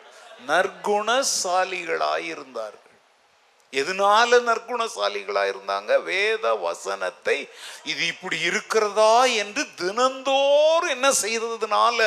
நற்குணசாலிகளாயிருந்தார்கள். 0.50 2.91
எதனால 3.74 4.40
நற்குணசாலிகளாக 4.50 5.52
இருந்தாங்க? 5.54 5.92
வேத 6.10 6.46
வசனத்தை 6.66 7.38
இது 7.92 8.02
இப்படி 8.14 8.38
இருக்கிறதா 8.50 9.16
என்று 9.44 9.64
தினந்தோறும் 9.82 10.94
என்ன 10.96 11.10
செய்ததுனால? 11.24 12.00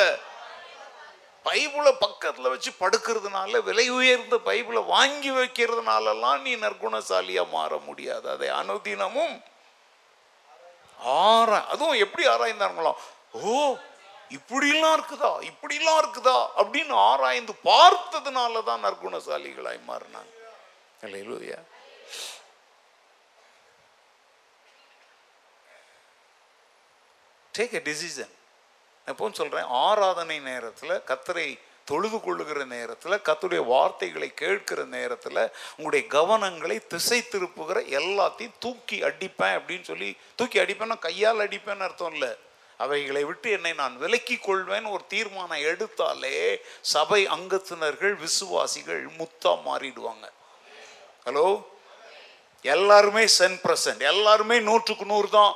பைபிளை 1.45 1.91
பக்கத்தில் 2.03 2.51
வச்சு 2.51 2.71
படுக்கிறதுனால 2.81 3.59
விலை 3.65 3.87
உயர்ந்த 3.97 4.35
பைபிளை 4.47 4.81
வாங்கி 4.93 5.31
வைக்கிறதுனாலலாம் 5.39 6.39
நீ 6.45 6.53
நற்குணசாலியாக 6.63 7.53
மாற 7.55 7.71
முடியாது. 7.89 8.25
அதை 8.35 8.47
அனுதினமும் 8.61 9.35
ஆரா 11.25 11.59
அதுவும் 11.73 12.01
எப்படி 12.05 12.23
ஆராய்ந்தாங்களாம் 12.33 13.01
ஓ 13.49 13.51
இப்படிலாம் 14.37 14.95
இருக்குதா 14.97 15.31
இப்படிலாம் 15.49 15.99
இருக்குதா 16.03 16.37
அப்படின்னு 16.61 16.95
ஆராய்ந்து 17.09 17.53
பார்த்ததுனால 17.69 18.63
தான் 18.69 18.83
நற்குணசாலிகளாய் 18.85 19.79
மாறினாங்க. 19.91 20.31
அல்லேலூயா 21.05 21.59
டேக் 27.53 27.75
எ 27.79 27.83
டிசிஷன் 27.91 28.33
எப்போ 29.07 29.29
சொல்கிறேன் 29.39 29.69
ஆராதனை 29.87 30.37
நேரத்தில் 30.51 31.01
கத்தரை 31.09 31.47
தொழுது 31.89 32.17
கொள்ளுகிற 32.21 32.59
நேரத்தில் 32.65 33.23
கத்துடைய 33.27 33.61
வார்த்தைகளை 33.71 34.29
கேட்கிற 34.41 34.79
நேரத்தில் 34.93 35.41
உங்களுடைய 35.75 36.03
கவனங்களை 36.15 36.77
திசை 36.93 37.19
திருப்புகிற 37.33 37.77
எல்லாத்தையும் 37.99 38.57
தூக்கி 38.59 38.97
அடிப்பேன் 39.09 39.55
அப்படின்னு 39.57 39.87
சொல்லி 39.91 40.09
தூக்கி 40.39 40.59
அடிப்பேன்னா 40.63 40.97
கையால் 41.07 41.43
அடிப்பேன்னு 41.45 41.85
அர்த்தம் 41.87 42.13
இல்லை. 42.13 42.31
அவைகளை 42.83 43.23
விட்டு 43.29 43.49
என்னை 43.57 43.73
நான் 43.81 43.99
விலக்கி 44.03 44.37
கொள்வேன் 44.37 44.87
ஒரு 44.93 45.03
தீர்மானம் 45.13 45.65
எடுத்தாலே 45.71 46.37
சபை 46.93 47.21
அங்கத்தினர்கள் 47.35 48.15
விசுவாசிகள் 48.25 49.03
முத்தா 49.19 49.53
மாறிடுவாங்க. 49.67 50.25
ஹலோ 51.27 51.45
எல்லாருமே 52.73 53.21
சென் 53.35 53.55
பிரசன்ட் 53.61 54.01
எல்லாருமே 54.09 54.57
நூற்றுக்கு 54.67 55.05
நூறு 55.11 55.29
தான். 55.37 55.53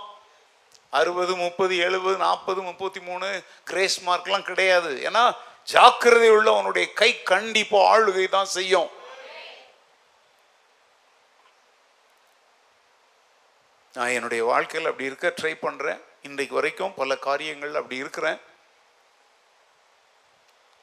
அறுபது 0.99 1.33
முப்பது 1.41 1.73
எழுபது 1.87 2.15
நாற்பது 2.23 2.61
முப்பத்தி 2.67 2.99
மூணு 3.09 3.27
கிரேஸ் 3.69 3.97
மார்க்லாம் 4.07 4.47
கிடையாது. 4.47 4.91
ஏன்னா 5.07 5.23
ஜாக்கிரதை 5.73 6.29
உள்ள 6.37 6.47
அவனுடைய 6.55 6.85
கை 7.01 7.11
கண்டிப்பாக 7.31 7.89
ஆளுகை 7.91 8.25
தான் 8.37 8.49
செய்யும். 8.55 8.89
நான் 13.97 14.15
என்னுடைய 14.17 14.41
வாழ்க்கையில் 14.51 14.91
அப்படி 14.91 15.09
இருக்க 15.11 15.33
ட்ரை 15.41 15.55
பண்ணுறேன் 15.65 16.01
இன்றைக்கு 16.29 16.59
வரைக்கும் 16.59 16.97
பல 17.01 17.15
காரியங்கள் 17.29 17.79
அப்படி 17.81 18.03
இருக்கிறேன். 18.05 18.39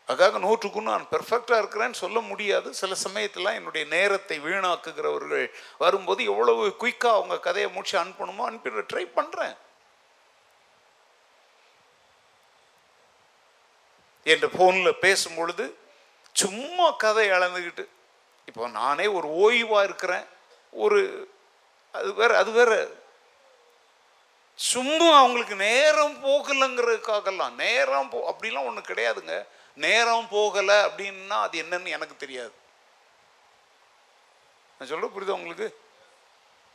அதுக்காக 0.08 0.38
நூற்றுக்கு 0.38 0.80
நான் 0.88 1.06
பெர்ஃபெக்டாக 1.10 1.60
இருக்கிறேன்னு 1.62 2.02
சொல்ல 2.04 2.18
முடியாது. 2.30 2.68
சில 2.80 2.94
சமயத்தில் 3.06 3.56
என்னுடைய 3.58 3.84
நேரத்தை 3.94 4.36
வீணாக்குகிறவர்கள் 4.40 5.46
வரும்போது 5.78 6.20
எவ்வளவு 6.24 6.66
குயிக்காக 6.82 7.18
அவங்க 7.18 7.38
கதையை 7.46 7.70
முடிச்சு 7.70 7.96
அனுப்பணுமோ 8.02 8.44
அனுப்பிடுற 8.50 8.84
ட்ரை 8.92 9.04
பண்ணுறேன் 9.18 9.56
என்ற 14.32 14.46
ஃபோனில் 14.54 15.00
பேசும் 15.00 15.34
பொழுது 15.34 15.64
சும்மா 16.32 16.86
கதை 16.90 17.26
அளந்துக்கிட்டு 17.30 17.84
இப்போ 18.46 18.68
நானே 18.68 19.06
ஒரு 19.18 19.28
ஓய்வாக 19.44 19.84
இருக்கிறேன் 19.84 20.24
ஒரு 20.84 20.98
அது 21.98 22.10
வேற 22.14 22.32
அது 22.38 22.50
வேற. 22.50 22.72
சும்மா 24.54 25.08
அவங்களுக்கு 25.18 25.54
நேரம் 25.54 26.16
போகலைங்கிறதுக்காகலாம் 26.24 27.54
நேரம் 27.64 28.08
போ 28.08 28.18
அப்படிலாம் 28.30 28.68
ஒன்றும் 28.68 28.90
கிடையாதுங்க. 28.90 29.36
நேரம் 29.76 30.28
போகலை 30.30 30.76
அப்படின்னா 30.88 31.36
அது 31.46 31.62
என்னன்னு 31.62 31.94
எனக்கு 31.96 32.16
தெரியாது. 32.16 32.54
நான் 34.78 34.88
சொல்ல 34.88 35.06
புரியுதா 35.06 35.38
உங்களுக்கு? 35.40 35.68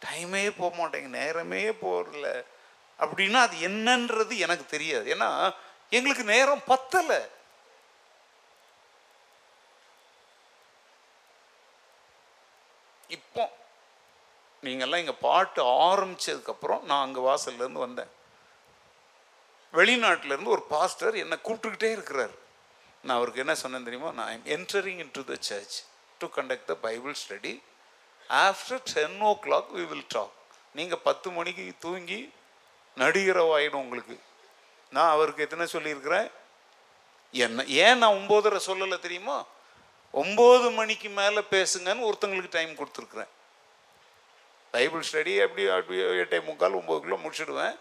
டைமே 0.05 0.43
போக 0.57 0.71
மாட்டேங்க 0.77 1.09
நேரமே 1.19 1.71
போகல 1.71 2.45
அப்படின்னா 2.99 3.39
அது 3.47 3.57
என்னன்றது 3.69 4.33
எனக்கு 4.45 4.65
தெரியாது. 4.65 5.05
ஏன்னா 5.15 5.29
எங்களுக்கு 5.89 6.23
நேரம் 6.23 6.63
பத்தலை. 6.67 7.21
இப்போ 13.17 13.43
நீங்கள்லாம் 14.63 15.03
இங்கே 15.03 15.17
பாட்டு 15.27 15.61
ஆரம்பிச்சதுக்கப்புறம் 15.63 16.81
நான் 16.81 17.05
அங்கே 17.05 17.21
வாசல்லேருந்து 17.29 17.85
வந்தேன். 17.87 18.11
வெளிநாட்டிலேருந்து 19.73 20.55
ஒரு 20.57 20.63
பாஸ்டர் 20.73 21.15
என்னை 21.23 21.37
கூப்பிட்டுக்கிட்டே 21.43 21.91
இருக்கிறார். 21.97 22.35
நான் 23.03 23.17
அவருக்கு 23.17 23.39
என்ன 23.39 23.55
சொன்னேன் 23.55 23.83
தெரியுமா? 23.83 24.11
நான் 24.11 24.27
I'm 24.27 24.45
entering 24.45 24.99
into 25.13 25.23
the 25.23 25.35
church 25.39 25.77
to 26.17 26.27
conduct 26.35 26.69
the 26.71 26.75
Bible 26.75 27.15
study 27.23 27.53
after 28.29 28.83
ten 28.93 29.21
o'clock 29.45 29.71
we 29.77 29.85
will 29.93 30.05
talk 30.07 30.35
நீங்கள் 30.73 31.03
பத்து 31.03 31.29
மணிக்கு 31.37 31.73
தூங்கி 31.79 32.19
நடிகரவாயிடும் 32.97 33.83
உங்களுக்கு. 33.85 34.19
நான் 34.91 35.11
அவருக்கு 35.15 35.43
எத்தனை 35.43 35.65
சொல்லியிருக்கிறேன்? 35.65 36.29
என்ன 37.31 37.63
ஏன் 37.63 37.97
நான் 37.97 38.17
ஒம்போதரை 38.19 38.59
சொல்லலை 38.67 38.99
தெரியுமா? 38.99 39.45
ஒம்பது 40.13 40.69
மணிக்கு 40.75 41.09
மேலே 41.09 41.41
பேசுங்கன்னு 41.51 42.07
ஒருத்தங்களுக்கு 42.07 42.49
டைம் 42.49 42.71
கொடுத்துருக்குறேன். 42.79 43.31
பைபிள் 44.71 45.03
ஸ்டடி 45.11 45.33
அப்படி 45.43 45.63
அப்படி 45.67 45.99
எட்டே 46.23 46.43
முக்கால் 46.43 46.79
ஒம்பது 46.81 46.99
கிலோ 46.99 47.17
முடிச்சிடுவேன். 47.23 47.75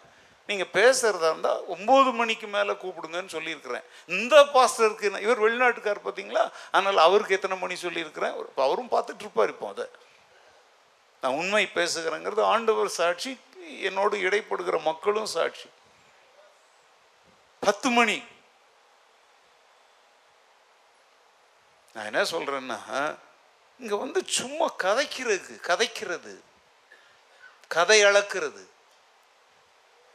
நீங்கள் 0.49 0.73
பேசுகிறதா 0.77 1.29
இருந்தால் 1.33 1.65
ஒம்பது 1.75 2.11
மணிக்கு 2.21 2.47
மேலே 2.55 2.73
கூப்பிடுங்கன்னு 2.83 3.35
சொல்லியிருக்கிறேன். 3.35 3.85
இந்த 4.19 4.37
பாஸ்டருக்கு 4.55 5.11
நான் 5.13 5.27
இவர் 5.27 5.45
வெளிநாட்டுக்கார் 5.45 6.07
பார்த்தீங்களா 6.07 6.45
அதனால் 6.75 7.05
அவருக்கு 7.09 7.37
எத்தனை 7.39 7.59
மணி 7.65 7.77
சொல்லியிருக்கிறேன்? 7.85 8.35
இப்போ 8.49 8.63
அவரும் 8.69 8.93
பார்த்துட்டு 8.95 9.25
இருப்பார் 9.27 9.53
இப்போ 9.55 9.69
அதை. 9.75 9.87
நான் 11.23 11.39
உண்மை 11.41 11.65
பேசுகிறேங்கிறது 11.79 12.43
ஆண்டவர் 12.55 12.91
சாட்சி 13.01 13.33
என்னோடு 13.89 14.17
இடைப்படுகிற 14.27 14.77
மக்களும் 14.91 15.33
சாட்சி. 15.37 15.69
பத்து 17.67 17.89
மணி. 17.99 18.19
நான் 21.95 22.09
என்ன 22.11 22.23
சொல்கிறேன்னா 22.35 22.81
இங்கே 23.81 23.97
வந்து 24.05 24.21
சும்மா 24.39 24.67
கதைக்கிறதுக்கு 24.85 25.55
கதைக்கிறது 25.71 26.35
கதை 27.77 27.99
அளக்கிறது. 28.11 28.63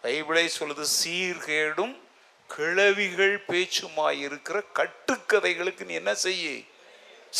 பைபிளை 0.06 0.50
சொல்லுது 0.60 0.86
சீர்கேடும் 1.04 2.00
கிழவிகள் 2.48 3.44
பேச்சுமாய் 3.48 4.20
இருக்கிற 4.20 4.64
கட்டுக்கதைகளுக்கு 4.74 5.86
நீ 5.86 5.94
என்ன 5.94 6.14
செய்ய? 6.14 6.60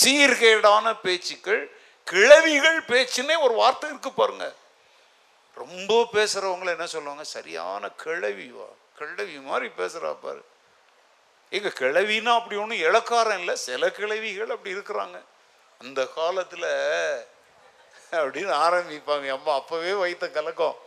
சீர்கேடான 0.04 0.98
பேச்சுக்கள் 1.04 1.78
கிழவிகள் 2.04 2.82
பேச்சுன்னே 2.82 3.42
ஒரு 3.42 3.54
வார்த்தை 3.54 3.90
இருக்கு 3.90 4.12
பாருங்க. 4.12 4.54
ரொம்ப 5.56 6.08
பேசுறவங்கள 6.14 6.66
என்ன 6.66 6.86
சொல்லுவாங்க? 6.86 7.24
சரியான 7.24 7.90
கிளவிவா 8.04 8.68
கிளவி 8.98 9.40
மாதிரி 9.40 9.72
பேசுறா 9.78 10.18
பாரு. 10.22 10.46
எங்க 11.50 11.68
கிளவின்னா 11.68 12.36
அப்படி 12.36 12.60
ஒன்றும் 12.60 12.82
இளக்காரம் 12.82 13.40
இல்லை. 13.40 13.56
சில 13.56 13.90
கிளவிகள் 13.90 14.50
அப்படி 14.50 14.76
இருக்கிறாங்க. 14.76 15.22
அந்த 15.80 16.06
காலத்தில் 16.06 17.26
அப்படின்னு 18.12 18.52
ஆரம்பிப்பாங்க. 18.52 19.30
அம்மா 19.30 19.54
அப்பவே 19.54 19.94
வைத்த 19.94 20.30
கலக்கம். 20.30 20.84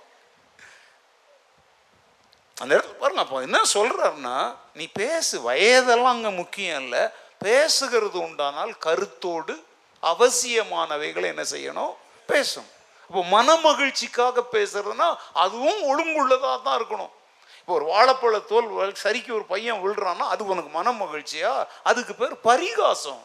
அந்த 2.63 2.71
இடத்துல 2.77 2.99
பாருங்க 3.01 3.23
அப்போ 3.25 3.41
என்ன 3.49 3.59
சொல்றாருன்னா 3.77 4.37
நீ 4.79 4.85
பேசு 5.03 5.35
வயதெல்லாம் 5.49 6.15
அங்கே 6.17 6.31
முக்கியம் 6.41 6.81
இல்லை. 6.85 7.03
பேசுகிறது 7.45 8.19
உண்டானால் 8.29 8.73
கருத்தோடு 8.87 9.55
அவசியமானவைகளை 10.03 11.27
என்ன 11.35 11.45
செய்யணும்? 11.55 11.93
பேசணும். 12.33 12.73
இப்போ 13.11 13.21
மன 13.35 13.55
மகிழ்ச்சிக்காக 13.67 14.43
பேசுறதுன்னா 14.55 15.09
அதுவும் 15.45 15.81
ஒழுங்குள்ளதாக 15.91 16.57
தான் 16.67 16.79
இருக்கணும். 16.81 17.13
இப்போ 17.61 17.73
ஒரு 17.79 17.87
வாழைப்பழ 17.93 18.37
தோல் 18.51 18.69
சரிக்கு 19.05 19.31
ஒரு 19.39 19.47
பையன் 19.53 19.81
விழுறான்னா 19.85 20.27
அது 20.35 20.51
உனக்கு 20.53 20.71
மன 20.79 20.93
மகிழ்ச்சியா 21.03 21.53
அதுக்கு 21.91 22.15
பேர் 22.21 22.35
பரிகாசம். 22.51 23.23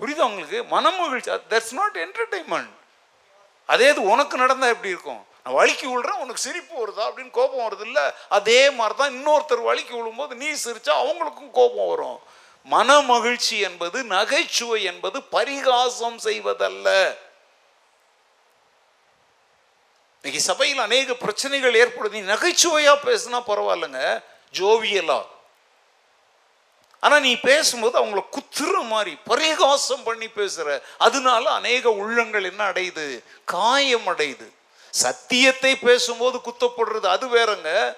புரியுதா 0.00 0.28
உங்களுக்கு? 0.30 0.60
மன 0.74 0.84
மகிழ்ச்சி 1.00 1.30
தட்ஸ் 1.52 1.74
நாட் 1.80 1.98
என்டர்டைன்மெண்ட் 2.06 2.72
அதே 3.72 3.88
இது 3.92 4.02
உனக்கு 4.14 4.36
நடந்தால் 4.44 4.74
எப்படி 4.74 4.94
இருக்கும்? 4.94 5.22
நான் 5.44 5.54
வலிக்கு 5.54 5.86
விழுறேன் 5.86 6.20
உனக்கு 6.24 6.36
சிரிப்பு 6.36 6.86
வருதா 6.86 7.00
அப்படின்னு 7.00 7.30
கோபம் 7.30 7.64
வருது 7.66 7.80
இல்லை 7.80 8.02
அதே 8.28 8.70
மாதிரி 8.70 8.98
தான் 8.98 9.12
இன்னொருத்தர் 9.12 9.64
வலிக்கு 9.68 9.90
விழும்போது 9.90 10.34
நீ 10.34 10.46
சிரிச்சா 10.46 10.92
அவங்களுக்கும் 11.02 11.50
கோபம் 11.50 11.88
வரும். 11.88 12.20
மன 12.64 13.00
மகிழ்ச்சி 13.00 13.58
என்பது 13.58 14.02
நகைச்சுவை 14.02 14.82
என்பது 14.82 15.22
பரிகாசம் 15.22 16.18
செய்வதல்ல. 16.18 17.16
இன்னைக்கு 20.22 20.46
சபையில் 20.52 20.78
அநேக 20.78 21.14
பிரச்சனைகள் 21.14 21.74
ஏற்படுது. 21.74 22.10
நீ 22.10 22.20
நகைச்சுவையாக 22.20 23.10
பேசுனா 23.10 23.42
பரவாயில்லைங்க. 23.46 24.22
ஜோவியலா. 24.58 25.26
ஆனால் 27.00 27.20
நீ 27.20 27.40
பேசும்போது 27.40 28.04
அவங்கள 28.04 28.24
குத்துற 28.30 28.84
மாதிரி 28.84 29.16
பரிகாசம் 29.24 30.02
பண்ணி 30.02 30.28
பேசுகிற 30.28 30.82
அதனால 30.98 31.50
அநேக 31.50 31.90
உள்ளங்கள் 31.90 32.44
என்ன 32.44 32.70
அடையுது? 32.70 33.24
காயம் 33.44 34.06
அடையுது. 34.06 34.48
சத்தியத்தை 34.92 35.76
பேசும்போது 35.76 36.38
குத்தப்படுறது 36.38 37.06
அது 37.06 37.26
வேறங்க. 37.26 37.96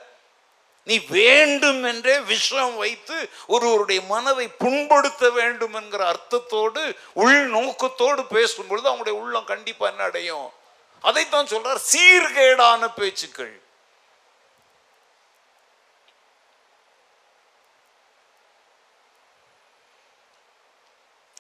நீ 0.85 0.99
வேண்டும் 1.09 1.85
என்றே 1.85 2.21
விஷம் 2.21 2.77
வைத்து 2.77 3.29
ஒருவருடைய 3.47 4.01
மனதை 4.01 4.49
புண்படுத்த 4.49 5.33
வேண்டும் 5.33 5.75
என்கிற 5.75 6.07
அர்த்தத்தோடு 6.07 6.95
உள் 7.13 7.47
நோக்கத்தோடு 7.47 8.25
பேசும் 8.25 8.67
பொழுது 8.67 8.91
அவங்களுடைய 8.91 9.19
உள்ளம் 9.23 9.45
கண்டிப்பா 9.45 9.89
என்ன 9.89 10.03
அடையும்? 10.03 10.53
அதைத்தான் 11.01 11.47
சொல்றார் 11.47 11.81
சீர்கேடான 11.93 12.93
பேச்சுக்கள். 12.97 13.63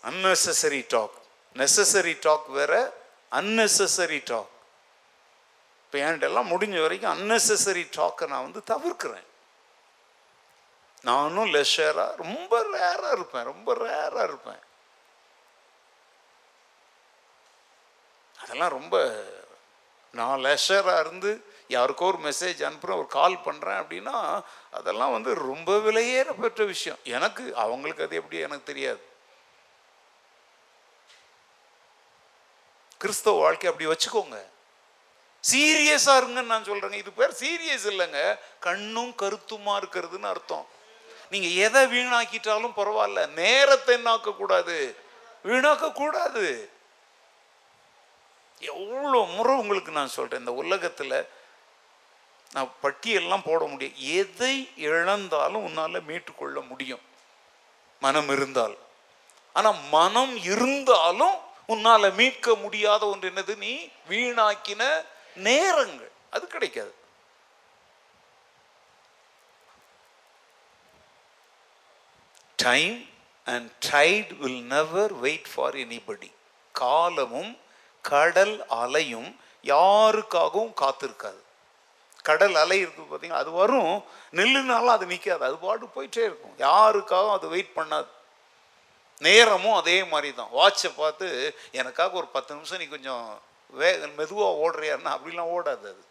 Unnecessary 0.02 0.84
டாக் 0.88 1.14
நெசசரி 1.55 2.16
டாக் 2.20 2.48
வேற 2.48 2.92
unnecessary 3.30 4.20
டாக் 4.24 4.52
இப்போ 5.95 6.07
என்கிட்டலாம் 6.07 6.49
முடிஞ்ச 6.53 6.80
வரைக்கும் 6.80 7.12
அன்னெசரி 7.14 7.82
டாக்கை 7.97 8.26
நான் 8.26 8.47
வந்து 8.47 8.61
தவிர்க்கிறேன். 8.70 9.26
நானும் 11.03 11.53
லெஷராக 11.55 12.16
ரொம்ப 12.16 12.53
ரேராக 12.72 13.12
இருப்பேன் 13.12 13.45
ரொம்ப 13.45 13.74
ரேராக 13.74 14.22
இருப்பேன். 14.22 14.62
அதெல்லாம் 18.38 18.68
ரொம்ப 18.68 19.22
நான் 20.12 20.42
லெஷராக 20.45 21.01
இருந்து 21.01 21.30
யாருக்கோ 21.68 22.07
ஒரு 22.07 22.18
மெசேஜ் 22.18 22.64
அனுப்புகிறேன் 22.68 22.99
ஒரு 22.99 23.07
கால் 23.07 23.36
பண்ணுறேன் 23.45 23.78
அப்படின்னா 23.82 24.42
அதெல்லாம் 24.70 25.12
வந்து 25.12 25.34
ரொம்ப 25.34 25.76
விலையேற 25.78 26.40
பெற்ற 26.40 26.64
விஷயம். 26.64 26.99
எனக்கு 27.05 27.57
அவங்களுக்கு 27.57 28.05
அது 28.05 28.16
எப்படி 28.16 28.38
எனக்கு 28.38 28.64
தெரியாது. 28.64 29.03
கிறிஸ்தவ 32.99 33.40
வாழ்க்கை 33.40 33.70
அப்படி 33.70 33.90
வச்சுக்கோங்க. 33.90 34.53
சீரியஸாக 35.51 36.20
இருங்கன்னு 36.20 36.53
நான் 36.53 36.68
சொல்கிறேங்க 36.68 36.99
இது 37.03 37.12
பேர் 37.20 37.38
சீரியஸ் 37.42 37.86
இல்லைங்க. 37.92 38.20
கண்ணும் 38.66 39.14
கருத்துமாக 39.22 39.80
இருக்கிறதுன்னு 39.80 40.30
அர்த்தம். 40.34 40.66
நீங்கள் 41.32 41.57
எதை 41.66 41.82
வீணாக்கிட்டாலும் 41.95 42.76
பரவாயில்ல. 42.80 43.20
நேரத்தை 43.40 43.92
என்னாக்க 43.99 44.36
கூடாது 44.42 44.76
வீணாக்க 45.49 45.92
கூடாது 46.03 46.45
எவ்வளோ 48.72 49.20
முறை 49.36 49.55
உங்களுக்கு 49.62 49.90
நான் 50.01 50.14
சொல்கிறேன் 50.18 50.42
இந்த 50.42 50.53
உலகத்தில் 50.62 51.16
நான் 52.55 52.70
பட்டியெல்லாம் 52.82 53.47
போட 53.49 53.62
முடியும். 53.72 53.97
எதை 54.20 54.55
இழந்தாலும் 54.86 55.64
உன்னால் 55.68 56.07
மீட்டுக்கொள்ள 56.11 56.59
முடியும். 56.70 57.03
மனம் 58.05 58.30
இருந்தால். 58.36 58.76
ஆனால் 59.57 59.80
மனம் 59.97 60.34
இருந்தாலும் 60.53 61.36
உன்னால் 61.72 62.14
மீட்க 62.20 62.55
முடியாத 62.62 63.03
ஒன்று 63.12 63.30
என்னது? 63.30 63.55
நீ 63.64 63.72
வீணாக்கின 64.11 64.82
நேரங்கள். 65.37 66.11
அது 66.30 66.47
கிடைக்காது. 66.47 66.95
Time 72.57 73.09
and 73.45 73.70
tide 73.91 74.39
will 74.39 74.62
never 74.62 75.12
wait 75.12 75.47
for 75.55 75.74
anybody 75.74 76.32
காலமும் 76.72 77.59
கடல் 78.03 78.66
அலையும் 78.66 79.41
யாருக்காகவும் 79.62 80.72
காத்திருக்காது. 80.80 81.43
கடல் 82.22 82.55
அலை 82.55 82.87
இருக்குது 82.87 83.07
பார்த்தீங்கன்னா 83.11 83.41
அது 83.43 83.51
வரும். 83.51 84.05
நெல்லுனாலும் 84.32 84.87
அது 84.87 85.07
நிற்காது. 85.07 85.45
அது 85.45 85.57
பாட்டு 85.57 85.87
போயிட்டே 85.87 86.18
இருக்கும். 86.18 86.59
யாருக்காகவும் 86.59 87.32
அது 87.32 87.49
வெயிட் 87.49 87.70
பண்ணாது. 87.76 88.07
நேரமும் 89.18 89.74
அதே 89.74 90.05
மாதிரி 90.05 90.35
தான். 90.35 90.49
வாட்சை 90.55 90.93
பார்த்து 90.97 91.57
எனக்காக 91.72 92.16
ஒரு 92.16 92.26
பத்து 92.26 92.55
நிமிஷம் 92.55 92.78
நீ 92.78 92.85
கொஞ்சம் 92.85 93.41
வேக 93.75 94.07
மெதுவாக 94.07 94.61
ஓடுறியாருன்னா 94.64 95.12
அப்படிலாம் 95.16 95.53
ஓடாது 95.57 95.85
அது. 95.93 96.05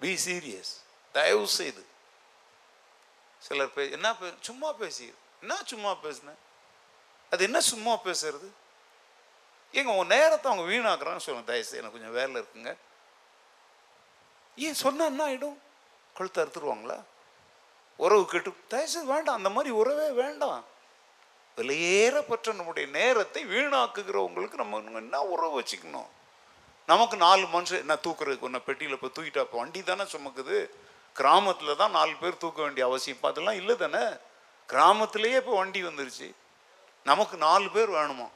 பி 0.00 0.18
சீரியஸ் 0.26 0.72
தயவு 1.12 1.46
செய்து 1.46 1.86
சிலர் 3.38 3.72
பே 3.72 3.90
என்ன 3.90 4.16
பே 4.16 4.34
சும்மா 4.40 4.72
பேசி 4.72 5.14
என்ன 5.40 5.56
சும்மா 5.64 5.90
பேசுனேன் 5.90 6.38
அது 7.30 7.44
என்ன 7.44 7.60
சும்மா 7.60 7.92
பேசுறது? 7.92 8.48
ஏங்க 9.72 9.96
உன் 9.98 10.06
நேரத்தை 10.06 10.52
அவங்க 10.52 10.72
வீணாக்குறான்னு 10.72 11.24
சொல்லுங்க 11.24 11.52
தயவுசெய்து. 11.52 11.76
எனக்கு 11.76 11.96
கொஞ்சம் 11.96 12.12
வேலை 12.12 12.36
இருக்குங்க. 12.40 12.76
ஏன் 14.56 14.74
சொன்னா 14.74 15.04
என்ன 15.04 15.26
ஆகிடும் 15.26 15.58
கழுத்து 16.14 16.44
அறுத்துருவாங்களா? 16.44 17.04
உறவு 17.96 18.26
கெட்டு 18.26 18.52
தயவுசெய்து 18.68 19.12
வேண்டாம். 19.12 19.36
அந்த 19.36 19.50
மாதிரி 19.50 19.74
உறவே 19.74 20.10
வேண்டாம். 20.10 20.64
விலையேறப்பட்ட 21.58 22.52
நம்முடைய 22.58 22.86
நேரத்தை 22.98 23.42
வீணாக்குகிறவங்களுக்கு 23.54 24.60
நம்ம 24.62 24.80
என்ன 25.02 25.22
உறவு 25.32 25.54
வச்சுக்கணும்? 25.60 26.08
நமக்கு 26.90 27.16
நாலு 27.26 27.44
மனுஷன் 27.54 27.82
என்ன 27.84 27.94
தூக்குறதுக்கு 28.06 28.46
ஒன்று 28.48 28.66
பெட்டியில் 28.68 29.00
போய் 29.00 29.14
தூக்கிட்டா 29.16 29.42
இப்போ 29.46 29.58
வண்டி 29.62 29.80
தானே 29.82 30.04
சுமக்குது. 30.14 30.58
கிராமத்தில் 31.20 31.78
தான் 31.82 31.96
நாலு 31.98 32.14
பேர் 32.22 32.42
தூக்க 32.42 32.58
வேண்டிய 32.62 32.86
அவசியம். 32.88 33.16
இப்போ 33.16 33.28
அதெல்லாம் 33.30 33.58
இல்லை 33.60 33.74
தானே? 33.76 34.02
கிராமத்திலேயே 34.68 35.38
இப்போ 35.42 35.54
வண்டி 35.60 35.80
வந்துருச்சு. 35.84 36.28
நமக்கு 37.10 37.36
நாலு 37.46 37.68
பேர் 37.76 37.90
வேணுமா? 37.98 38.28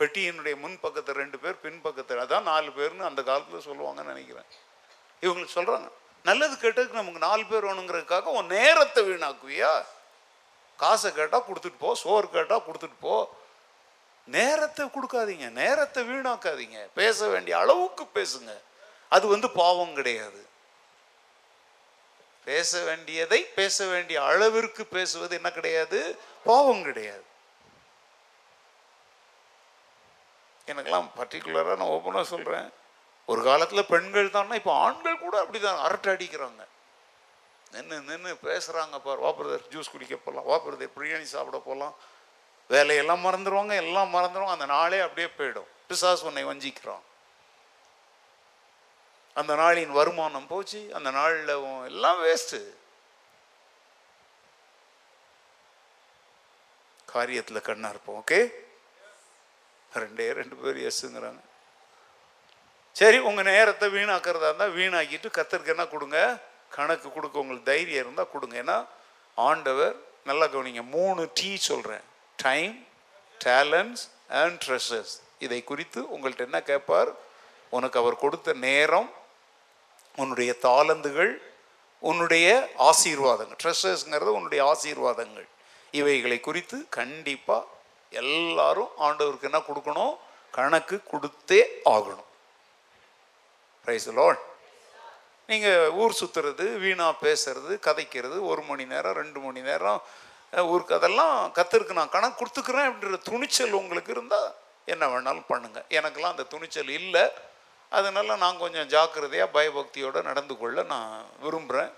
பெட்டியினுடைய 0.00 0.54
முன் 0.64 0.76
பக்கத்தில் 0.84 1.18
ரெண்டு 1.22 1.38
பேர் 1.38 1.56
பின் 1.64 1.80
பக்கத்தில். 1.86 2.20
அதான் 2.24 2.48
நாலு 2.52 2.70
பேர்னு 2.76 3.08
அந்த 3.10 3.22
காலத்தில் 3.22 3.66
சொல்லுவாங்கன்னு 3.68 4.12
நினைக்கிறேன். 4.12 4.48
இவங்களுக்கு 5.24 5.56
சொல்கிறாங்க 5.58 5.88
நல்லது 6.28 6.54
கெட்டதுக்கு 6.62 7.00
நமக்கு 7.00 7.26
நாலு 7.28 7.44
பேர் 7.50 7.66
வேணுங்கிறதுக்காக 7.68 8.32
உன் 8.38 8.52
நேரத்தை 8.56 9.00
வீணாக்குவியா? 9.08 9.72
காசை 10.82 11.08
கேட்டால் 11.18 11.46
கொடுத்துட்டு 11.48 11.82
போ 11.84 11.90
சோறு 12.02 12.26
கேட்டால் 12.36 12.66
கொடுத்துட்டு 12.66 12.98
போ. 13.06 13.14
நேரத்தை 14.36 14.84
கொடுக்காதீங்க 14.96 15.46
நேரத்தை 15.62 16.00
வீணாக்காதீங்க. 16.10 16.78
பேச 17.00 17.28
வேண்டிய 17.32 17.54
அளவுக்கு 17.62 18.04
பேசுங்க. 18.18 18.52
அது 19.14 19.24
வந்து 19.34 19.48
பாவம் 19.62 19.94
கிடையாது. 19.98 20.40
பேச 22.48 22.70
வேண்டியதை 22.88 23.40
பேச 23.58 23.86
வேண்டிய 23.92 24.18
அளவிற்கு 24.30 24.82
பேசுவது 24.96 25.34
என்ன 25.38 25.50
கிடையாது? 25.58 25.98
பாவம் 26.48 26.82
கிடையாது. 26.88 27.26
எனக்கெல்லாம் 30.70 31.10
பர்டிகுலராக 31.18 31.78
நான் 31.80 31.94
ஓப்பனாக 31.96 32.26
சொல்கிறேன் 32.32 32.68
ஒரு 33.32 33.40
காலத்தில் 33.48 33.90
பெண்கள் 33.92 34.34
தான்னா 34.36 34.54
இப்போ 34.60 34.72
ஆண்கள் 34.86 35.22
கூட 35.24 35.34
அப்படி 35.42 35.58
தான் 35.64 35.82
அரட்டை 35.86 36.10
அடிக்கிறாங்க. 36.14 36.62
நின்று 37.74 37.98
நின்று 38.08 38.32
பேசுகிறாங்க 38.48 38.96
பார். 39.04 39.20
வா 39.24 39.30
பிரதர் 39.38 39.68
ஜூஸ் 39.74 39.92
குடிக்க 39.92 40.16
போகலாம் 40.16 40.48
வா 40.50 40.56
பிரதர் 40.64 40.96
பிரியாணி 40.96 41.26
சாப்பிட 41.34 41.58
போகலாம் 41.68 41.94
வேலையெல்லாம் 42.70 43.24
மறந்துடுவாங்க 43.26 43.74
எல்லாம் 43.84 44.12
மறந்துடுவாங்க 44.16 44.56
அந்த 44.56 44.68
நாளே 44.76 44.98
அப்படியே 45.06 45.28
போயிடும். 45.38 45.70
பிசாஸ் 45.90 46.26
உன்னை 46.28 46.44
வஞ்சிக்கிறான். 46.50 47.04
அந்த 49.40 49.52
நாளின் 49.62 49.96
வருமானம் 50.00 50.50
போச்சு. 50.52 50.80
அந்த 50.98 51.08
நாளில் 51.18 51.54
எல்லாம் 51.92 52.20
வேஸ்ட்டு 52.26 52.60
காரியத்தில் 57.12 57.66
கண்ணாக 57.68 57.92
இருப்போம் 57.94 58.18
ஓகே 58.22 58.40
ரெண்டே 60.02 60.26
ரெண்டு 60.40 60.56
பேர் 60.62 60.76
எஸ்ஸுங்கிறாங்க 60.88 61.40
சரி 62.96 63.18
உங்கள் 63.28 63.48
நேரத்தை 63.52 63.86
வீணாக்கிறதா 63.94 64.48
இருந்தால் 64.50 64.76
வீணாக்கிட்டு 64.78 65.28
கத்தருக்கு 65.38 65.86
கொடுங்க? 65.94 66.20
கணக்கு 66.70 67.12
கொடுக்க 67.12 67.38
உங்களுக்கு 67.38 67.70
தைரியம் 67.70 68.04
இருந்தால் 68.04 68.32
கொடுங்க. 68.32 68.56
ஏன்னா 68.62 68.86
ஆண்டவர் 69.34 69.96
நல்லா 70.24 70.46
கவனிங்க. 70.46 70.82
மூணு 70.96 71.30
டீ 71.34 71.56
சொல்கிறேன் 71.56 72.04
டைம் 72.36 72.86
டேலண்ட்ஸ் 73.44 74.04
அண்ட் 74.28 74.56
ட்ரெஷர்ஸ் 74.64 75.14
இதை 75.38 75.64
குறித்து 75.64 76.00
உங்கள்கிட்ட 76.14 76.38
என்ன 76.38 76.62
கேட்பார்? 76.62 77.10
உனக்கு 77.70 77.98
அவர் 77.98 78.16
கொடுத்த 78.16 78.52
நேரம் 78.52 79.10
உன்னுடைய 80.16 80.56
தாளந்துகள் 80.62 81.32
உன்னுடைய 81.98 82.48
ஆசீர்வாதங்கள். 82.78 83.58
ட்ரெஷர்ஸ்ங்கிறது 83.62 84.30
உன்னுடைய 84.38 84.60
ஆசீர்வாதங்கள். 84.72 85.48
இவைகளை 85.90 86.40
குறித்து 86.40 86.86
கண்டிப்பாக 86.88 87.66
எல்லாரும் 88.10 88.92
ஆண்டவருக்கு 88.98 89.48
என்ன 89.50 89.58
கொடுக்கணும்? 89.58 90.14
கணக்கு 90.50 90.96
கொடுத்தே 91.12 91.60
ஆகணும். 91.84 92.28
ப்ரைஸ் 93.84 94.08
லோன் 94.12 94.38
நீங்கள் 95.50 95.92
ஊர் 96.02 96.18
சுற்றுறது 96.20 96.64
வீணாக 96.82 97.20
பேசுறது 97.26 97.72
கதைக்கிறது 97.86 98.36
ஒரு 98.50 98.62
மணி 98.70 98.84
நேரம் 98.92 99.16
ரெண்டு 99.20 99.38
மணி 99.46 99.60
நேரம் 99.68 100.00
ஊருக்கு 100.72 100.98
அதெல்லாம் 100.98 101.36
கற்றுருக்கு 101.56 101.98
நான் 101.98 102.14
கணக்கு 102.16 102.38
கொடுத்துக்கிறேன் 102.40 102.88
அப்படின்ற 102.90 103.18
துணிச்சல் 103.30 103.78
உங்களுக்கு 103.80 104.12
இருந்தால் 104.16 104.50
என்ன 104.92 105.04
வேணாலும் 105.12 105.48
பண்ணுங்கள் 105.52 105.86
எனக்கெல்லாம் 105.98 106.34
அந்த 106.34 106.46
துணிச்சல் 106.52 106.92
இல்லை. 107.00 107.24
அதனால 107.98 108.36
நான் 108.42 108.60
கொஞ்சம் 108.62 108.88
ஜாக்கிரதையாக 108.94 109.54
பயபக்தியோடு 109.56 110.20
நடந்து 110.30 110.54
கொள்ள 110.60 110.82
நான் 110.92 111.12
விரும்புகிறேன் 111.44 111.92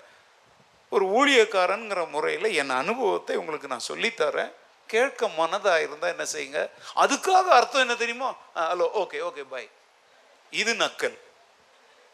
ஒரு 0.94 1.04
ஊழியக்காரன்கிற 1.18 2.00
முறையில் 2.14 2.48
என் 2.60 2.78
அனுபவத்தை 2.82 3.34
உங்களுக்கு 3.40 3.72
நான் 3.74 3.88
சொல்லித்தரேன். 3.90 4.52
கேட்க 4.92 5.28
மனதாக 5.40 5.84
இருந்தால் 5.84 6.12
என்ன 6.14 6.24
செய்யுங்க? 6.34 6.62
அதுக்காக 7.02 7.46
அர்த்தம் 7.58 7.84
என்ன 7.84 7.94
தெரியுமா? 8.02 8.30
ஹலோ 8.62 8.88
ஓகே 9.02 9.20
ஓகே 9.28 9.44
பாய் 9.52 9.68
இது 10.62 10.74
நக்கல். 10.84 11.18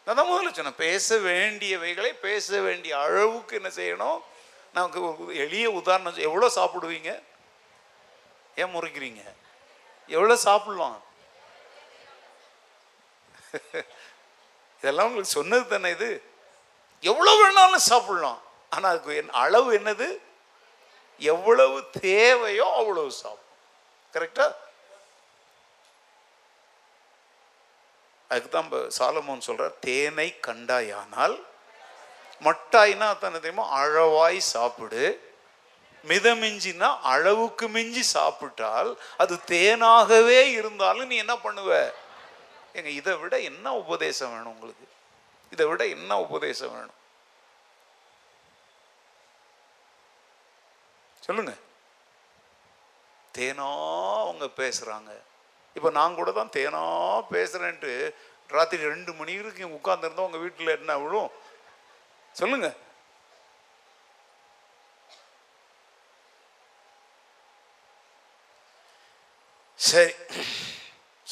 அதான் 0.09 0.29
முதல்ல 0.29 0.51
சொன்னேன் 0.57 0.81
பேச 0.85 1.17
வேண்டியவைகளை 1.29 2.11
பேச 2.27 2.61
வேண்டிய 2.67 2.93
அளவுக்கு 3.05 3.57
என்ன 3.59 3.69
செய்யணும்? 3.79 4.19
நமக்கு 4.75 4.99
எளிய 5.43 5.65
உதாரணம் 5.79 6.23
எவ்வளோ 6.27 6.47
சாப்பிடுவீங்க? 6.55 7.11
ஏன் 8.61 8.73
முறைக்கிறீங்க? 8.75 9.21
எவ்வளோ 10.15 10.35
சாப்பிடலாம்? 10.47 10.97
இதெல்லாம் 14.79 15.07
உங்களுக்கு 15.09 15.37
சொன்னது 15.37 15.65
தானே 15.73 15.89
இது. 15.97 16.09
எவ்வளோ 17.11 17.31
வேணாலும் 17.41 17.87
சாப்பிடலாம். 17.91 18.41
ஆனால் 18.73 18.91
அதுக்கு 18.91 19.19
என் 19.21 19.37
அளவு 19.43 19.69
என்னது? 19.79 20.09
எவ்வளவு 21.33 21.77
தேவையோ 22.01 22.67
அவ்வளவு 22.81 23.11
சாப்பிடும் 23.23 23.55
கரெக்டாக 24.15 24.51
அதுக்கு 28.29 28.49
தான் 28.49 28.63
இப்போ 28.63 28.79
சாலமோன் 28.97 29.47
சொல்கிறார் 29.47 29.79
தேனை 29.79 30.39
கண்டாயானால் 30.47 31.35
மட்டாய்னா 32.47 33.07
தானே 33.17 33.39
தெரியுமா? 33.39 33.65
அழவாய் 33.79 34.37
சாப்பிடு. 34.37 35.03
மிதமிஞ்சினா 36.05 36.89
அளவுக்கு 37.13 37.67
மிஞ்சி 37.67 38.03
சாப்பிட்டால் 38.03 38.91
அது 39.17 39.35
தேனாகவே 39.47 40.39
இருந்தாலும் 40.59 41.07
நீ 41.07 41.15
என்ன 41.15 41.35
பண்ணுவ? 41.35 41.71
எங்க 42.73 42.89
இதை 42.89 43.13
விட 43.15 43.39
என்ன 43.39 43.75
உபதேசம் 43.75 44.31
வேணும் 44.33 44.53
உங்களுக்கு? 44.53 44.85
இதை 45.51 45.65
விட 45.65 45.87
என்ன 45.87 46.19
உபதேசம் 46.19 46.73
வேணும்? 46.73 46.97
சொல்லுங்க. 51.23 51.53
தேனா 53.33 53.67
அவங்க 54.21 54.45
பேசுறாங்க. 54.61 55.11
இப்போ 55.75 55.89
நான் 55.89 56.17
கூட 56.19 56.31
தான் 56.31 56.53
தேனா 56.57 56.83
பேசுகிறேன்ட்டு 57.33 57.93
ராத்திரி 58.55 58.83
ரெண்டு 58.93 59.11
மணி 59.13 59.33
வரைக்கும் 59.37 59.77
உட்காந்துருந்தோம் 59.77 60.27
உங்கள் 60.29 60.43
வீட்டில் 60.45 60.75
என்ன 60.77 60.97
விழும்? 60.97 61.31
சொல்லுங்க. 62.35 62.69
சரி. 69.79 70.13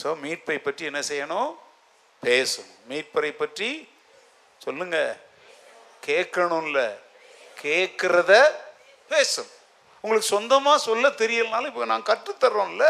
ஸோ 0.01 0.07
மீட்பை 0.23 0.57
பற்றி 0.59 0.83
என்ன 0.85 0.99
செய்யணும்? 1.11 1.51
பேசணும். 2.23 2.71
மீட்பரை 2.89 3.31
பற்றி 3.41 3.69
சொல்லுங்க. 4.61 4.97
கேட்கணும்ல. 6.07 6.79
கேட்குறத 7.63 8.33
பேசணும். 9.11 9.53
உங்களுக்கு 10.03 10.33
சொந்தமாக 10.35 10.85
சொல்ல 10.87 11.07
தெரியலனாலும் 11.09 11.71
இப்போ 11.71 11.85
நான் 11.85 12.09
கற்றுத்தர்றோம்ல. 12.09 12.85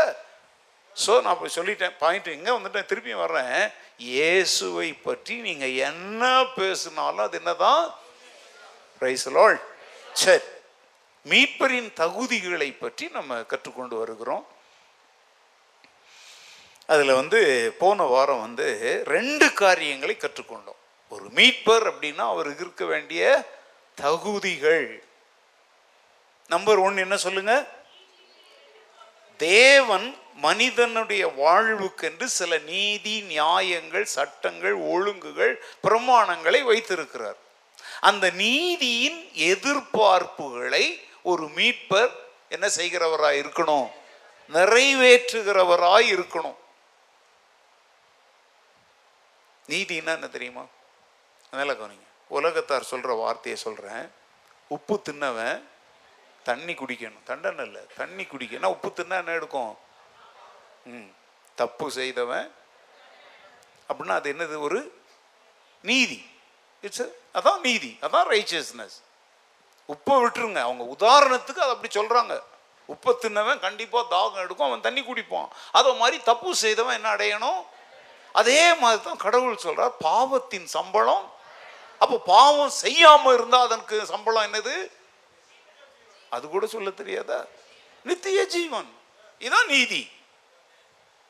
ஸோ 1.03 1.13
நான் 1.21 1.33
அப்படி 1.33 1.51
சொல்லிட்டேன் 1.55 1.95
பாயிண்ட் 2.03 2.35
எங்கே 2.35 2.51
வந்துட்டேன்? 2.55 2.89
திருப்பி 2.91 3.13
வர்றேன். 3.23 3.57
இயேசுவை 4.11 4.89
பற்றி 5.07 5.35
நீங்கள் 5.47 5.77
என்ன 5.89 6.23
பேசினாலும் 6.59 7.25
அது 7.25 7.37
என்னதான்? 7.41 7.83
பிரைஸ் 9.01 9.25
சரி 10.23 10.45
மீட்பரின் 11.31 11.89
தகுதிகளை 12.01 12.69
பற்றி 12.83 13.05
நம்ம 13.17 13.39
கற்றுக்கொண்டு 13.51 13.95
வருகிறோம். 14.01 14.45
அதில் 16.93 17.17
வந்து 17.21 17.39
போன 17.79 18.03
வாரம் 18.11 18.43
வந்து 18.45 18.67
ரெண்டு 19.15 19.47
காரியங்களை 19.61 20.15
கற்றுக்கொண்டோம். 20.17 20.79
ஒரு 21.13 21.25
மீட்பர் 21.37 21.85
அப்படின்னா 21.91 22.25
அவருக்கு 22.33 22.63
இருக்க 22.65 22.85
வேண்டிய 22.93 23.23
தகுதிகள். 23.97 24.87
நம்பர் 26.53 26.79
ஒன் 26.85 27.03
என்ன 27.05 27.15
சொல்லுங்கள் 27.25 27.67
தேவன் 29.37 30.17
மனிதனுடைய 30.33 31.27
வாழ்வுக்கென்று 31.27 32.23
சில 32.23 32.57
நீதி 32.57 33.21
நியாயங்கள் 33.21 34.05
சட்டங்கள் 34.05 34.73
ஒழுங்குகள் 34.73 35.63
பிரமாணங்களை 35.83 36.63
வைத்திருக்கிறார். 36.63 37.35
அந்த 37.99 38.29
நீதியின் 38.29 39.33
எதிர்பார்ப்புகளை 39.33 41.07
ஒரு 41.23 41.43
மீட்பர் 41.43 42.11
என்ன 42.49 42.67
செய்கிறவராய் 42.67 43.43
இருக்கணும்? 43.43 43.89
நிறைவேற்றுகிறவராய் 44.53 46.23
இருக்கணும். 46.23 46.55
நீதினா 49.67 50.05
என்ன 50.05 50.27
தெரியுமா? 50.27 50.65
அதனால 51.51 51.85
கவனிங்க. 51.85 52.05
உலகத்தார் 52.27 52.87
சொல்ற 52.91 53.17
வார்த்தையை 53.17 53.61
சொல்றேன். 53.61 54.11
உப்பு 54.67 55.01
தின்னவன் 55.01 55.69
தண்ணி 56.47 56.73
குடிக்கணும். 56.73 57.23
தண்டனை 57.23 57.65
இல்லை. 57.65 57.81
தண்ணி 57.97 58.23
குடிக்கணும் 58.23 58.73
உப்பு 58.75 58.89
தின்னா 58.89 59.17
என்ன 59.17 59.31
எடுக்கும்? 59.31 59.77
ம். 60.83 61.09
தப்பு 61.55 61.91
செய்தவன். 61.91 62.47
அப்படின்னா 63.89 64.09
அது 64.09 64.33
என்னது? 64.33 64.59
ஒரு 64.59 64.79
நீதி. 65.81 66.19
இட்ஸ் 66.81 67.09
அதான் 67.33 67.59
நீதி. 67.59 67.97
அதான் 68.01 68.27
ரைச்சியஸ்னஸ் 68.29 68.97
உப்பை 69.87 70.15
விட்டுருங்க. 70.15 70.59
அவங்க 70.59 70.83
உதாரணத்துக்கு 70.97 71.57
அதை 71.57 71.69
அப்படி 71.69 71.89
சொல்கிறாங்க 71.99 72.41
உப்பை 72.87 73.17
தின்னவன் 73.17 73.59
கண்டிப்பாக 73.59 74.15
தாகம் 74.15 74.43
எடுக்கும். 74.43 74.67
அவன் 74.67 74.81
தண்ணி 74.81 75.01
குடிப்பான். 75.01 75.47
அதை 75.71 75.95
மாதிரி 75.95 76.23
தப்பு 76.23 76.55
செய்தவன் 76.55 76.95
என்ன 76.95 77.15
அடையணும்? 77.15 77.61
அதே 78.33 78.73
மாதிரி 78.73 79.03
தான் 79.03 79.17
கடவுள் 79.17 79.57
சொல்கிறார் 79.57 79.97
பாவத்தின் 79.97 80.67
சம்பளம். 80.67 81.25
அப்போ 81.99 82.21
பாவம் 82.25 82.69
செய்யாமல் 82.69 83.33
இருந்தால் 83.33 83.65
அதற்கு 83.65 84.05
சம்பளம் 84.05 84.53
என்னது? 84.53 84.75
அது 86.29 86.49
கூட 86.49 86.65
சொல்ல 86.65 86.89
தெரியாதா? 86.89 87.45
நித்திய 88.03 88.45
ஜீவன். 88.45 88.89
இதான் 89.39 89.67
நீதி. 89.67 90.07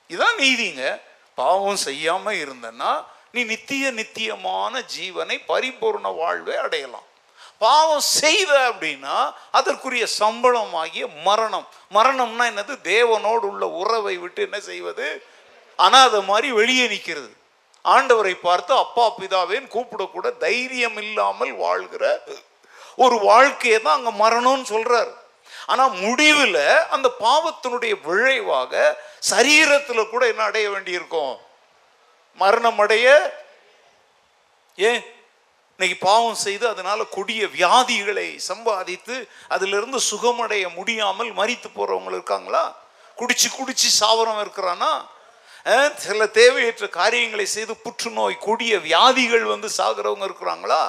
இதான் 0.09 0.37
நீதிங்க. 0.37 1.01
பாவம் 1.35 1.77
செய்யாம 1.85 2.31
இருந்தன்னா 2.43 3.05
நீ 3.31 3.43
நித்திய 3.43 3.91
நித்தியமான 3.91 4.83
ஜீவனை 4.97 5.41
பரிபூர்ண 5.47 6.15
வாழ்வை 6.15 6.55
அடையலாம். 6.55 7.05
பாவம் 7.57 7.99
செய்த 7.99 8.73
அப்படின்னா 8.73 9.33
அதற்குரிய 9.51 10.05
சம்பளம் 10.05 10.73
ஆகிய 10.73 11.07
மரணம். 11.07 11.67
மரணம்னா 11.93 12.45
என்னது? 12.51 12.73
தேவனோடு 12.83 13.47
உள்ள 13.51 13.67
உறவை 13.67 14.17
விட்டு 14.17 14.41
என்ன 14.41 14.59
செய்வது? 14.59 15.23
அனாதை 15.75 16.23
மாதிரி 16.23 16.51
வெளியே 16.51 16.87
நிற்கிறது 16.87 17.35
ஆண்டவரை 17.85 18.33
பார்த்து 18.33 18.73
அப்பா 18.73 19.13
பிதாவேன் 19.19 19.67
கூப்பிடக்கூட 19.73 20.37
தைரியம் 20.37 20.97
இல்லாமல் 20.97 21.53
வாழ்கிற 21.53 22.23
ஒரு 22.97 23.19
வாழ்க்கையை 23.19 23.81
தான் 23.81 23.97
அங்க 23.99 24.11
மரணம்னு 24.23 24.65
சொல்றார். 24.73 25.11
ஆனா 25.65 25.87
முடிவில் 25.87 26.63
அந்த 26.89 27.07
பாவத்தினுடைய 27.19 27.93
விளைவாக 28.07 28.73
சரீரத்தில் 29.29 30.09
கூட 30.09 30.27
என்ன 30.27 30.43
அடைய 30.43 30.69
வேண்டியிருக்கும்? 30.69 31.35
மரணம் 32.39 32.79
அடைய? 32.79 33.07
ஏன்? 34.75 35.01
இன்னைக்கு 35.79 36.05
பாவம் 36.05 36.39
செய்து 36.45 36.67
அதனால 36.67 36.99
கொடிய 37.03 37.45
வியாதிகளை 37.45 38.37
சம்பாதித்து 38.37 39.15
அதிலிருந்து 39.47 39.99
சுகமடைய 40.11 40.65
முடியாமல் 40.75 41.31
மறித்து 41.33 41.69
போறவங்க 41.75 42.11
இருக்காங்களா? 42.11 42.63
குடிச்சு 43.17 43.47
குடிச்சு 43.57 43.89
சாவரம் 43.99 44.41
இருக்கிறானா? 44.43 44.91
சில 45.95 46.25
தேவையற்ற 46.25 46.87
காரியங்களை 46.87 47.45
செய்து 47.45 47.73
புற்றுநோய் 47.75 48.43
கொடிய 48.47 48.73
வியாதிகள் 48.79 49.43
வந்து 49.43 49.69
சாகிறவங்க 49.77 50.25
இருக்கிறாங்களா? 50.29 50.81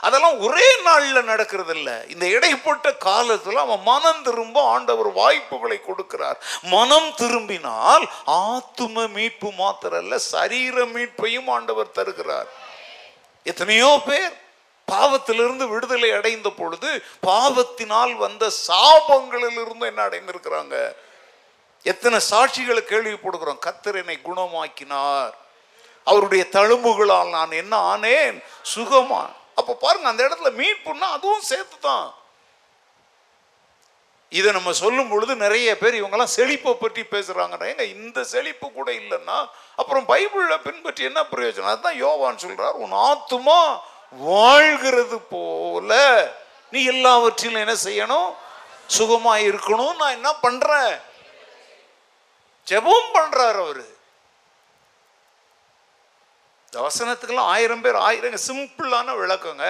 அதெல்லாம் 0.00 0.38
ஒரே 0.40 0.80
நாளில் 0.82 1.24
நடக்கிறது 1.24 1.74
இல்லை 1.74 1.94
இந்த 2.08 2.26
இடைப்பட்ட 2.26 2.92
காலத்தில் 2.92 3.56
அவன் 3.56 3.82
மனம் 3.82 4.22
திரும்ப 4.22 4.68
ஆண்டவர் 4.68 5.12
வாய்ப்புகளை 5.12 5.80
கொடுக்கிறார். 5.88 6.38
மனம் 6.62 7.14
திரும்பினால் 7.14 8.10
ஆத்தும 8.26 9.08
மீட்பு 9.08 9.48
மாத்திரல்ல 9.48 10.14
சரீர 10.14 10.84
மீட்பையும் 10.84 11.48
ஆண்டவர் 11.48 11.96
தருகிறார். 11.98 12.46
எத்தனையோ 13.42 14.02
பேர் 14.06 14.34
பாவத்திலிருந்து 14.92 15.68
விடுதலை 15.68 16.10
அடைந்த 16.10 16.50
பொழுது 16.50 17.02
பாவத்தினால் 17.20 18.14
வந்த 18.14 18.50
சாபங்களிலிருந்து 18.68 19.86
என்ன 19.86 20.06
அடைந்திருக்கிறாங்க? 20.06 20.94
எத்தனை 21.82 22.18
சாட்சிகளை 22.30 22.82
கேள்விப்படுகிறோம். 22.92 23.58
கத்தர் 23.66 23.94
என்னை 23.94 24.18
குணமாக்கினார். 24.24 25.34
அவருடைய 26.04 26.46
தழும்புகளால் 26.52 27.28
நான் 27.28 27.50
என்ன 27.50 27.96
ஆனேன்? 27.96 28.42
சுகமா 28.74 29.22
அப்போ 29.66 29.88
பாருங்க 29.88 30.08
அந்த 30.08 30.22
இடத்துல 30.28 30.50
மீட்புன்னா 30.60 31.06
அதுவும் 31.16 31.40
சேர்த்து 31.40 31.76
தான் 31.80 32.14
இதை 34.32 34.52
நம்ம 34.52 34.72
சொல்லும் 34.72 35.08
பொழுது 35.08 35.32
நிறைய 35.36 35.78
பேர் 35.78 35.98
இவங்கெல்லாம் 35.98 36.34
செழிப்பை 36.36 36.72
பற்றி 36.74 37.02
பேசுறாங்க 37.02 37.66
ஏங்க 37.70 37.84
இந்த 37.96 38.24
செழிப்பு 38.24 38.72
கூட 38.72 38.88
இல்லைன்னா 38.92 39.38
அப்புறம் 39.80 40.06
பைபிளில் 40.08 40.64
பின்பற்றி 40.64 41.02
என்ன 41.04 41.20
பிரயோஜனம்? 41.22 41.72
அதுதான் 41.72 41.96
யோவான் 41.96 42.42
சொல்கிறார் 42.44 42.80
உன் 42.84 42.96
ஆத்துமா 43.08 43.60
வாழ்கிறது 44.12 45.18
போல 45.20 45.92
நீ 46.70 46.84
எல்லாவற்றிலும் 46.84 47.62
என்ன 47.64 47.76
செய்யணும்? 47.84 48.30
சுகமாக 48.86 49.40
இருக்கணும். 49.40 49.96
நான் 49.96 50.16
என்ன 50.18 50.32
பண்ணுறேன் 50.42 50.94
ஜெபம் 52.66 53.12
பண்ணுறார் 53.16 53.58
அவரு. 53.64 53.95
இந்த 56.68 56.78
வசனத்துக்கெல்லாம் 56.86 57.50
ஆயிரம் 57.54 57.82
பேர் 57.84 57.96
ஆயிரம் 58.06 58.44
சிம்பிளான 58.46 59.08
விளக்கங்க. 59.20 59.64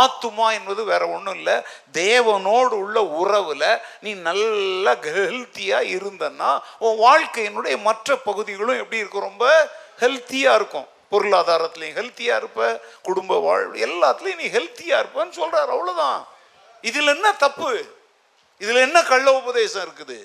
ஆத்துமா 0.00 0.46
என்பது 0.58 0.82
வேற 0.90 1.02
ஒன்றும் 1.08 1.36
இல்லை. 1.40 1.54
தேவனோடு 1.92 2.74
உள்ள 2.84 2.98
உறவில் 3.20 3.68
நீ 4.00 4.10
நல்லா 4.28 4.92
ஹெல்த்தியாக 5.06 5.90
இருந்தன்னா 5.96 6.50
உன் 6.86 6.98
வாழ்க்கையினுடைய 7.06 7.76
மற்ற 7.88 8.16
பகுதிகளும் 8.28 8.80
எப்படி 8.82 9.02
இருக்கும்? 9.02 9.28
ரொம்ப 9.30 9.46
ஹெல்த்தியாக 10.02 10.58
இருக்கும். 10.60 10.86
பொருளாதாரத்துலேயும் 11.14 11.98
ஹெல்த்தியாக 12.00 12.40
இருப்ப. 12.42 12.60
குடும்ப 13.08 13.38
வாழ்வு 13.46 13.80
எல்லாத்துலேயும் 13.86 14.42
நீ 14.42 14.48
ஹெல்த்தியாக 14.58 15.02
இருப்பன்னு 15.02 15.38
சொல்கிறார் 15.40 15.72
அவ்வளோதான் 15.76 16.20
இதில் 16.90 17.12
என்ன 17.16 17.32
தப்பு? 17.44 17.72
இதில் 18.62 18.84
என்ன 18.86 18.98
கள்ள 19.02 19.28
உபதேசம் 19.40 19.84
இருக்குது? 19.86 20.20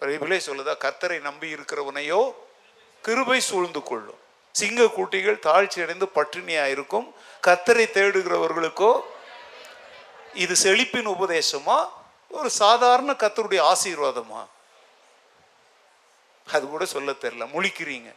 பைபிளே 0.00 0.38
சொல்லுதா 0.48 0.74
கர்த்தரை 0.84 1.18
நம்பி 1.20 1.48
இருக்கிறவனையோ 1.56 2.20
கிருபை 3.08 3.40
சூழ்ந்து 3.40 3.82
கொள்ளும். 3.82 4.18
சிங்க 4.52 4.84
கூட்டிகள் 4.84 5.42
தாழ்ச்சி 5.42 5.82
அடைந்து 5.82 6.06
பட்டினியா 6.14 6.64
இருக்கும். 6.66 7.14
கத்தரை 7.46 7.84
தேடுகிறவர்களுக்கோ 7.88 9.00
இது 10.34 10.54
செழிப்பின் 10.62 11.06
உபதேசமா? 11.06 11.88
ஒரு 12.28 12.50
சாதாரண 12.50 13.12
கத்தருடைய 13.12 13.72
ஆசீர்வாதமா? 13.72 14.46
அது 16.52 16.68
கூட 16.68 16.84
சொல்ல 16.84 17.10
தெரியல. 17.10 17.46
முழிக்கிறீங்க. 17.54 18.14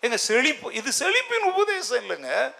எங்க 0.00 0.16
செழிப்பு 0.16 0.72
இது 0.72 0.90
செழிப்பின் 0.98 1.50
உபதேசம் 1.52 2.10
இல்லைங்க. 2.10 2.54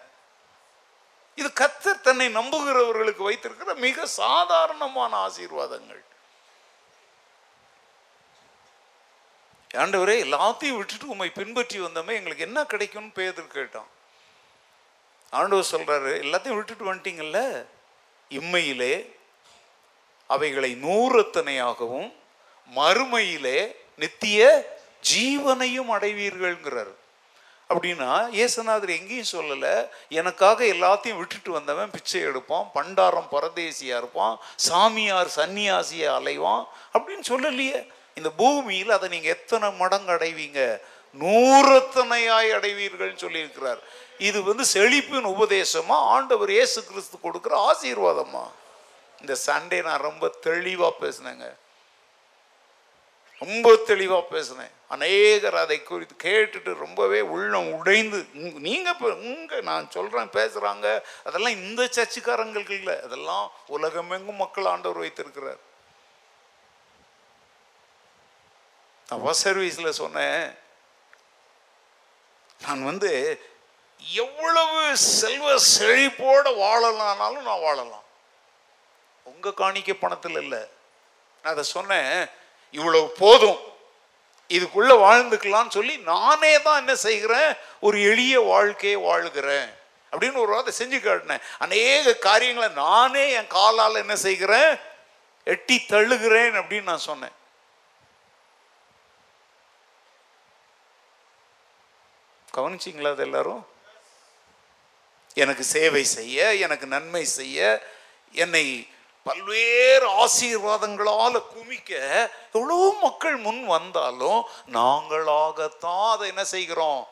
இது 1.34 1.50
கத்தர் 1.60 2.00
தன்னை 2.00 2.36
நம்புகிறவர்களுக்கு 2.36 3.22
வைத்திருக்கிற 3.22 3.74
மிக 3.74 4.06
சாதாரணமான 4.06 5.16
ஆசீர்வாதங்கள். 5.16 6.04
ஆண்டவரே 9.74 10.14
எல்லாத்தையும் 10.26 10.76
விட்டுட்டு 10.76 11.08
உண்மை 11.08 11.30
பின்பற்றி 11.34 11.80
வந்தோமே 11.80 12.12
எங்களுக்கு 12.12 12.44
என்ன 12.44 12.64
கிடைக்கும்னு 12.64 13.10
பேதர் 13.10 13.46
கேட்டான். 13.46 13.86
ஆண்டவர் 15.30 15.70
சொல்கிறாரு 15.70 16.12
எல்லாத்தையும் 16.24 16.58
விட்டுட்டு 16.58 16.94
வந்துட்டீங்கல்ல? 16.94 17.66
இம்மையிலே 18.30 18.94
அவைகளை 20.26 20.76
நூறத்தனையாகவும் 20.82 22.12
மறுமையிலே 22.74 23.74
நித்திய 23.96 24.40
ஜீவனையும் 25.12 25.92
அடைவீர்கள்ங்கிறார். 25.96 26.92
அப்படின்னா 27.68 28.10
ஏசுநாதர் 28.42 28.96
எங்கேயும் 28.98 29.32
சொல்லலை 29.32 29.88
எனக்காக 30.08 30.64
எல்லாத்தையும் 30.64 31.16
விட்டுட்டு 31.16 31.50
வந்தவன் 31.52 31.90
பிச்சை 31.90 32.20
எடுப்பான் 32.20 32.70
பண்டாரம் 32.74 33.30
பரதேசியாக 33.30 34.00
இருப்பான் 34.02 34.38
சாமியார் 34.56 35.32
சன்னியாசியா 35.36 36.10
அலைவான் 36.18 36.68
அப்படின்னு 36.92 37.26
சொல்லலையே. 37.28 37.80
இந்த 38.18 38.30
பூமியில் 38.40 38.96
அதை 38.96 39.08
நீங்கள் 39.14 39.34
எத்தனை 39.36 39.68
மடங்கு 39.82 40.12
அடைவீங்க? 40.16 40.60
நூறத்தனையாய் 41.22 42.50
அடைவீர்கள்னு 42.56 43.22
சொல்லியிருக்கிறார். 43.24 43.80
இது 44.28 44.38
வந்து 44.48 44.64
செழிப்பின் 44.74 45.30
உபதேசமா? 45.34 45.96
ஆண்டவர் 46.16 46.50
இயேசு 46.56 46.78
கிறிஸ்து 46.90 47.16
கொடுக்குற 47.24 47.54
ஆசீர்வாதமா? 47.70 48.44
இந்த 49.20 49.34
சண்டே 49.46 49.78
நான் 49.88 50.06
ரொம்ப 50.08 50.28
தெளிவாக 50.48 50.92
பேசினேங்க. 51.00 51.46
ரொம்ப 53.42 53.68
தெளிவாக 53.90 54.24
பேசினேன். 54.34 54.72
அநேகர் 54.94 55.56
அதை 55.62 55.78
குறித்து 55.82 56.14
கேட்டுட்டு 56.24 56.70
ரொம்பவே 56.84 57.20
உள்ளம் 57.34 57.68
உடைந்து 57.78 58.18
நீங்கள் 58.66 58.92
இப்போ 58.94 59.08
இங்கே 59.30 59.58
நான் 59.70 59.90
சொல்கிறேன் 59.96 60.30
பேசுகிறாங்க 60.38 60.86
அதெல்லாம் 61.28 61.58
இந்த 61.62 61.82
சர்ச்சுக்காரங்களுக்கு 61.96 62.76
இல்லை. 62.80 62.96
அதெல்லாம் 63.06 63.46
உலகமெங்கும் 63.76 64.42
மக்கள் 64.44 64.70
ஆண்டவர் 64.74 65.02
வைத்திருக்கிறார். 65.04 65.60
நான் 69.10 69.22
பஸ் 69.22 69.48
சர்வீஸில் 69.48 69.90
சொன்னேன். 69.90 70.58
நான் 72.66 72.84
வந்து 72.84 73.42
எவ்வளவு 74.12 74.96
செல்வ 74.96 75.54
செழிப்போட 75.54 76.46
வாழலாம்னாலும் 76.58 77.42
நான் 77.42 77.60
வாழலாம். 77.60 78.04
உங்கள் 79.24 79.52
காணிக்க 79.52 79.94
பணத்தில் 79.94 80.36
இல்லை. 80.36 80.58
நான் 81.42 81.52
அதை 81.52 81.62
சொன்னேன். 81.62 82.28
இவ்வளவு 82.70 83.08
போதும். 83.08 83.58
இதுக்குள்ள 84.48 84.92
வாழ்ந்துக்கலாம்னு 84.92 85.70
சொல்லி 85.70 85.96
நானே 85.96 86.62
தான் 86.62 86.78
என்ன 86.78 86.94
செய்கிறேன்? 86.94 87.54
ஒரு 87.80 88.02
எளிய 88.02 88.40
வாழ்க்கையை 88.40 89.02
வாழுகிறேன். 89.02 89.74
அப்படின்னு 90.12 90.36
ஒரு 90.36 90.46
வார்த்தை 90.46 90.72
செஞ்சு 90.78 91.00
காட்டினேன். 91.00 91.40
அநேக 91.58 92.14
காரியங்களை 92.14 92.70
நானே 92.70 93.30
என் 93.30 93.46
காலால் 93.46 93.94
என்ன 93.94 94.16
செய்கிறேன்? 94.16 94.76
எட்டி 95.44 95.84
தள்ளுகிறேன் 95.88 96.58
அப்படின்னு 96.58 96.82
நான் 96.82 96.98
சொன்னேன். 96.98 97.38
கவனிச்சிங்களா 102.56 103.12
அது 103.14 103.24
எல்லாரும்? 103.28 103.62
எனக்கு 105.42 105.64
சேவை 105.74 106.04
செய்ய 106.04 106.54
எனக்கு 106.66 106.86
நன்மை 106.86 107.24
செய்ய 107.38 107.58
என்னை 108.44 108.64
பல்வேறு 109.28 110.06
ஆசீர்வாதங்களால் 110.22 111.38
குமிக்க 111.54 111.90
எவ்வளோ 112.52 112.78
மக்கள் 113.02 113.36
முன் 113.46 113.62
வந்தாலும் 113.76 114.40
நாங்களாகத்தான் 114.78 116.06
அதை 116.12 116.28
என்ன 116.32 116.44
செய்கிறோம்? 116.54 117.02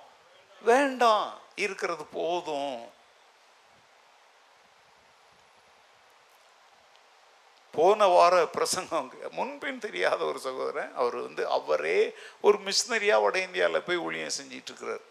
வேண்டாம் 0.71 1.27
இருக்கிறது 1.65 2.05
போதும். 2.19 2.79
போன 7.75 8.07
வார 8.07 8.35
பிரசங்கம் 8.57 9.09
முன்பின் 9.39 9.85
தெரியாத 9.87 10.21
ஒரு 10.31 10.39
சகோதரன் 10.47 10.93
அவர் 11.01 11.17
வந்து 11.27 11.43
அவரே 11.57 12.01
ஒரு 12.47 12.59
மிஷினரியாக 12.67 13.23
வட 13.25 13.37
இந்தியாவில் 13.39 13.87
போய் 13.89 14.05
ஊழியம் 14.07 14.37
செஞ்சிட்டு 14.39 14.71
இருக்கிறார். 14.71 15.05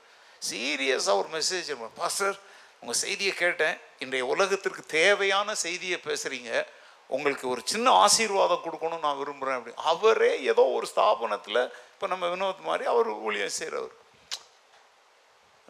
சீரியஸாக 0.50 1.20
ஒரு 1.22 1.30
மெசேஜ் 1.34 1.90
பாஸ்டர் 1.96 2.38
உங்கள் 2.82 3.02
செய்தியை 3.04 3.34
கேட்டேன். 3.34 3.78
இன்றைய 4.00 4.26
உலகத்திற்கு 4.26 4.84
தேவையான 4.86 5.56
செய்தியை 5.56 6.00
பேசுகிறீங்க 6.06 6.66
உங்களுக்கு 7.08 7.50
ஒரு 7.50 7.62
சின்ன 7.64 7.92
ஆசீர்வாதம் 7.92 8.64
கொடுக்கணும்னு 8.64 9.00
நான் 9.00 9.18
விரும்புகிறேன் 9.18 9.58
அப்படி. 9.58 9.76
அவரே 9.76 10.42
ஏதோ 10.42 10.64
ஒரு 10.78 10.88
ஸ்தாபனத்தில் 10.96 11.62
இப்போ 11.94 12.08
நம்ம 12.08 12.28
வினோத் 12.36 12.68
மாதிரி 12.70 12.86
அவர் 12.86 13.08
ஊழியம் 13.08 13.58
செய்கிறவர் 13.60 13.96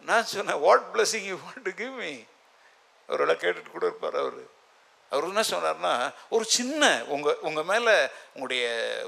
நான் 0.08 0.24
சொன்னேன் 0.24 0.60
what 0.60 0.86
blessing 0.94 1.24
you 1.30 1.36
want 1.36 1.62
to 1.62 1.70
give 1.70 1.94
me 2.02 2.12
அவரோட 3.08 3.32
கேட்டுட்டு 3.42 3.70
கூட 3.70 3.86
இருப்பார் 3.86 4.16
அவர். 4.16 4.56
அவர் 5.10 5.24
என்ன 5.24 5.40
சொன்னார்னா 5.40 6.14
ஒரு 6.28 6.44
சின்ன 6.44 7.04
உங்கள் 7.08 7.38
உங்கள் 7.40 7.64
மேலே 7.64 7.94
உங்களுடைய 8.34 8.64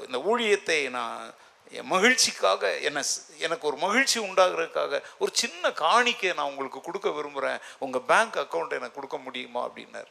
இந்த 0.07 0.19
ஊழியத்தை 0.19 0.91
நான் 0.91 1.35
என் 1.71 1.91
மகிழ்ச்சிக்காக 1.91 2.83
என்னை 2.83 3.03
எனக்கு 3.39 3.66
ஒரு 3.66 3.77
மகிழ்ச்சி 3.77 4.18
உண்டாகிறதுக்காக 4.21 5.03
ஒரு 5.18 5.31
சின்ன 5.33 5.73
காணிக்கை 5.73 6.33
நான் 6.33 6.47
உங்களுக்கு 6.47 6.81
கொடுக்க 6.81 7.11
விரும்புகிறேன் 7.11 7.59
உங்கள் 7.79 8.07
பேங்க் 8.11 8.37
அக்கௌண்ட் 8.37 8.77
எனக்கு 8.79 8.99
கொடுக்க 8.99 9.18
முடியுமா 9.18 9.68
அப்படின்னார். 9.68 10.11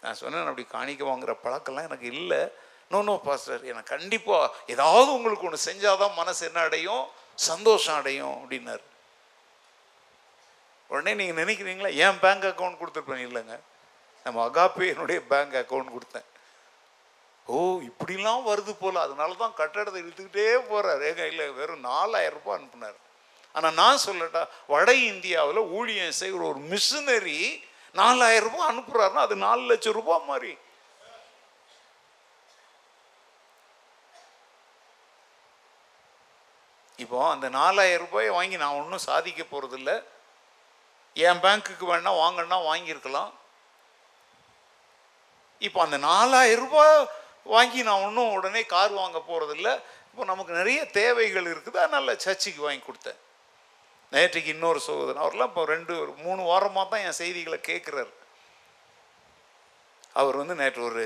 நான் 0.00 0.14
சொன்னேன் 0.14 0.46
அப்படி 0.46 0.66
காணிக்க 0.72 1.02
வாங்குற 1.06 1.34
பழக்கம்லாம் 1.44 1.88
எனக்கு 1.90 2.06
இல்லை. 2.06 2.48
நோ 2.88 3.02
நோ 3.02 3.20
பாஸ்டர் 3.24 3.64
எனக்கு 3.64 3.96
கண்டிப்பாக 3.96 4.54
ஏதாவது 4.66 5.12
உங்களுக்கு 5.12 5.46
ஒன்று 5.46 5.66
செஞ்சாதான் 5.70 6.14
மனசு 6.14 6.46
என்ன 6.46 6.60
அடையும்? 6.60 7.04
சந்தோஷம் 7.34 7.94
அடையும் 7.94 8.34
அப்படின்னார். 8.34 8.84
உடனே 10.86 11.14
நீங்கள் 11.14 11.44
நினைக்கிறீங்களா 11.44 11.90
ஏன் 11.92 12.18
பேங்க் 12.18 12.44
அக்கௌண்ட் 12.44 12.80
கொடுத்துருப்பேன். 12.80 13.24
இல்லைங்க. 13.26 13.58
நம்ம 14.24 14.46
அகாப்பே 14.46 14.88
என்னுடைய 14.88 15.20
பேங்க் 15.20 15.54
அக்கௌண்ட் 15.54 15.92
கொடுத்தேன். 15.96 16.28
ஓ 17.52 17.58
இப்படிலாம் 17.88 18.42
வருது 18.48 18.72
போல. 18.80 18.96
அதனால 19.06 19.36
தான் 19.42 19.58
கட்டடத்தை 19.60 20.00
இழுத்துக்கிட்டே 20.02 20.48
போகிறார் 20.70 21.04
ஏங்க 21.10 21.24
இல்லை 21.32 21.46
வெறும் 21.58 21.86
நாலாயிரம் 21.92 22.38
ரூபாய் 22.38 22.58
அனுப்புனார். 22.58 22.98
ஆனால் 23.54 23.78
நான் 23.82 24.04
சொல்லட்டா 24.06 24.42
வட 24.72 24.90
இந்தியாவில் 25.10 25.68
ஊழியம் 25.78 26.18
செய்கிற 26.22 26.42
ஒரு 26.52 26.60
மிஷினரி 26.72 27.40
நாலாயிரம் 28.00 28.46
ரூபாய் 28.48 28.70
அனுப்புகிறாருன்னா 28.72 29.22
அது 29.28 29.36
நாலு 29.46 29.62
லட்சம் 29.70 29.96
ரூபாய் 30.00 30.28
மாதிரி. 30.32 30.52
இப்போ 37.02 37.18
அந்த 37.34 37.46
நாலாயிரம் 37.60 38.04
ரூபாயை 38.06 38.30
வாங்கி 38.38 38.56
நான் 38.62 38.78
ஒன்றும் 38.80 39.06
சாதிக்க 39.10 39.42
போகிறதில்ல 39.44 39.92
என் 41.26 41.40
பேங்க்குக்கு 41.44 41.86
வேணா 41.90 42.10
வாங்கன்னா 42.22 42.58
வாங்கியிருக்கலாம். 42.70 43.30
இப்போ 45.66 45.78
அந்த 45.84 45.96
நாலாயிரம் 46.10 46.64
ரூபாய் 46.66 46.94
வாங்கி 47.54 47.80
நான் 47.88 48.04
ஒன்றும் 48.06 48.34
உடனே 48.36 48.62
கார் 48.74 48.92
வாங்க 49.00 49.18
போகிறதில்ல 49.30 49.70
இப்போ 50.10 50.24
நமக்கு 50.30 50.52
நிறைய 50.60 50.80
தேவைகள் 51.00 51.48
இருக்குது. 51.54 51.80
நல்ல 51.96 52.14
சர்ச்சைக்கு 52.24 52.62
வாங்கி 52.66 52.82
கொடுத்தேன். 52.86 53.18
நேற்றுக்கு 54.14 54.54
இன்னொரு 54.54 54.80
சகோதரன். 54.86 55.22
அவர்லாம் 55.24 55.50
இப்போ 55.52 55.64
ரெண்டு 55.74 55.92
ஒரு 56.04 56.12
மூணு 56.24 56.40
வாரமாக 56.52 56.86
தான் 56.92 57.04
என் 57.08 57.20
செய்திகளை 57.22 57.58
கேட்குறாரு. 57.70 58.12
அவர் 60.20 60.36
வந்து 60.40 60.54
நேற்று 60.60 60.82
ஒரு 60.90 61.04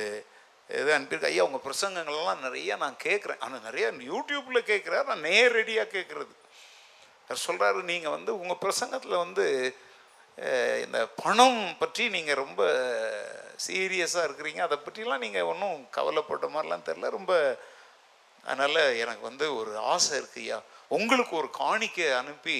இது 0.80 0.90
அனுப்பியிருக்கு 0.96 1.30
ஐயா 1.30 1.44
உங்கள் 1.48 1.64
பிரசங்கங்கள்லாம் 1.64 2.44
நிறையா 2.46 2.74
நான் 2.84 2.96
கேட்குறேன். 3.06 3.40
ஆனால் 3.44 3.64
நிறைய 3.66 3.86
யூடியூப்பில் 4.12 4.68
கேட்குறாரு. 4.70 5.04
நான் 5.10 5.26
நேரடியாக 5.30 5.92
கேட்குறது. 5.96 6.32
அவர் 7.26 7.44
சொல்கிறாரு 7.48 7.82
நீங்கள் 7.90 8.14
வந்து 8.16 8.30
உங்கள் 8.42 8.62
பிரசங்கத்தில் 8.64 9.22
வந்து 9.24 9.44
இந்த 10.84 10.98
பணம் 11.22 11.60
பற்றி 11.78 12.04
நீங்கள் 12.08 12.40
ரொம்ப 12.44 12.62
சீரியஸாக 13.66 14.26
இருக்கிறீங்க. 14.26 14.60
அதை 14.66 14.76
பற்றிலாம் 14.86 15.24
நீங்கள் 15.26 15.48
ஒன்றும் 15.52 15.78
கவலைப்பட்ட 15.98 16.46
மாதிரிலாம் 16.54 16.86
தெரில 16.88 17.10
ரொம்ப 17.18 17.32
அதனால் 18.46 18.96
எனக்கு 19.02 19.22
வந்து 19.30 19.46
ஒரு 19.58 19.72
ஆசை 19.92 20.14
இருக்கு 20.18 20.40
ஐயா. 20.40 20.58
உங்களுக்கு 20.96 21.34
ஒரு 21.40 21.48
காணிக்கை 21.50 22.08
அனுப்பி 22.12 22.56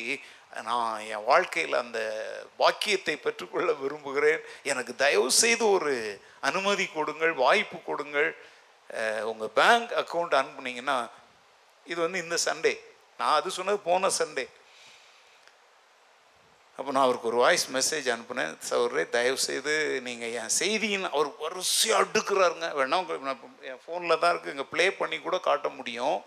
நான் 0.69 1.01
என் 1.15 1.27
வாழ்க்கையில் 1.31 1.75
அந்த 1.83 2.01
பாக்கியத்தை 2.61 3.15
பெற்றுக்கொள்ள 3.17 3.71
விரும்புகிறேன். 3.83 4.41
எனக்கு 4.73 4.93
தயவு 5.05 5.31
செய்து 5.43 5.65
ஒரு 5.77 5.95
அனுமதி 6.49 6.87
கொடுங்கள் 6.87 7.33
வாய்ப்பு 7.45 7.79
கொடுங்கள். 7.91 8.31
உங்கள் 9.31 9.55
பேங்க் 9.61 9.93
அக்கௌண்ட் 10.03 10.39
அனுப்புனீங்கன்னா 10.41 10.99
இது 11.87 12.01
வந்து 12.01 12.23
இந்த 12.25 12.37
சண்டே. 12.47 12.75
நான் 13.19 13.39
அது 13.39 13.51
சொன்னது 13.59 13.79
போன 13.89 14.11
சண்டே. 14.21 14.45
அப்போ 16.79 16.91
நான் 16.95 17.07
அவருக்கு 17.07 17.29
ஒரு 17.31 17.39
வாய்ஸ் 17.43 17.65
மெசேஜ் 17.77 18.07
அனுப்புனேன். 18.13 18.55
சௌரே 18.69 19.03
தயவு 19.17 19.39
செய்து 19.49 19.75
நீங்கள் 20.07 20.33
என் 20.41 20.55
செய்தியின் 20.61 21.07
அவர் 21.15 21.29
வரிசையாக 21.43 22.01
அடுக்குறாருங்க. 22.03 22.69
வேணா 22.79 22.99
உங்களுக்கு 23.03 23.29
நான் 23.29 23.43
என் 23.71 23.83
ஃபோனில் 23.85 24.21
தான் 24.23 24.33
இருக்குது 24.33 24.55
இங்கே 24.55 24.67
ப்ளே 24.73 24.87
பண்ணி 25.01 25.19
கூட 25.27 25.39
காட்ட 25.49 25.69
முடியும். 25.79 26.19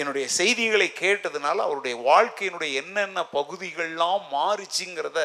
என்னுடைய 0.00 0.26
செய்திகளை 0.38 0.88
கேட்டதுனால 1.02 1.62
அவருடைய 1.66 1.96
வாழ்க்கையினுடைய 2.10 2.72
என்னென்ன 2.82 3.24
பகுதிகள்லாம் 3.38 4.24
மாறிச்சுங்கிறத 4.36 5.20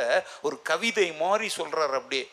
ஒரு 0.47 0.57
கவிதை 0.72 1.07
மாதிரி 1.24 1.49
சொல்கிறார் 1.59 1.93
அப்படியே. 1.99 2.26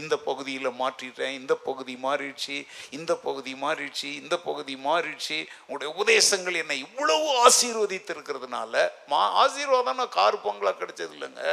இந்த 0.00 0.14
பகுதியில் 0.28 0.68
மாற்றிட்டேன் 0.80 1.34
இந்த 1.40 1.54
பகுதி 1.68 1.94
மாறிடுச்சு 2.06 2.56
இந்த 2.98 3.12
பகுதி 3.26 3.52
மாறிடுச்சு 3.64 4.08
இந்த 4.22 4.34
பகுதி 4.48 4.74
மாறிடுச்சு. 4.86 5.38
உங்களுடைய 5.66 5.90
உபதேசங்கள் 5.94 6.60
என்னை 6.62 6.78
இவ்வளவு 6.86 7.28
ஆசீர்வதித்திருக்கிறதுனால 7.46 8.74
மா 9.12 9.22
ஆசீர்வாதம் 9.44 10.00
நான் 10.00 10.16
கார் 10.18 10.44
பொங்கலாக 10.46 10.76
கிடைச்சது 10.80 11.14
இல்லைங்க. 11.18 11.44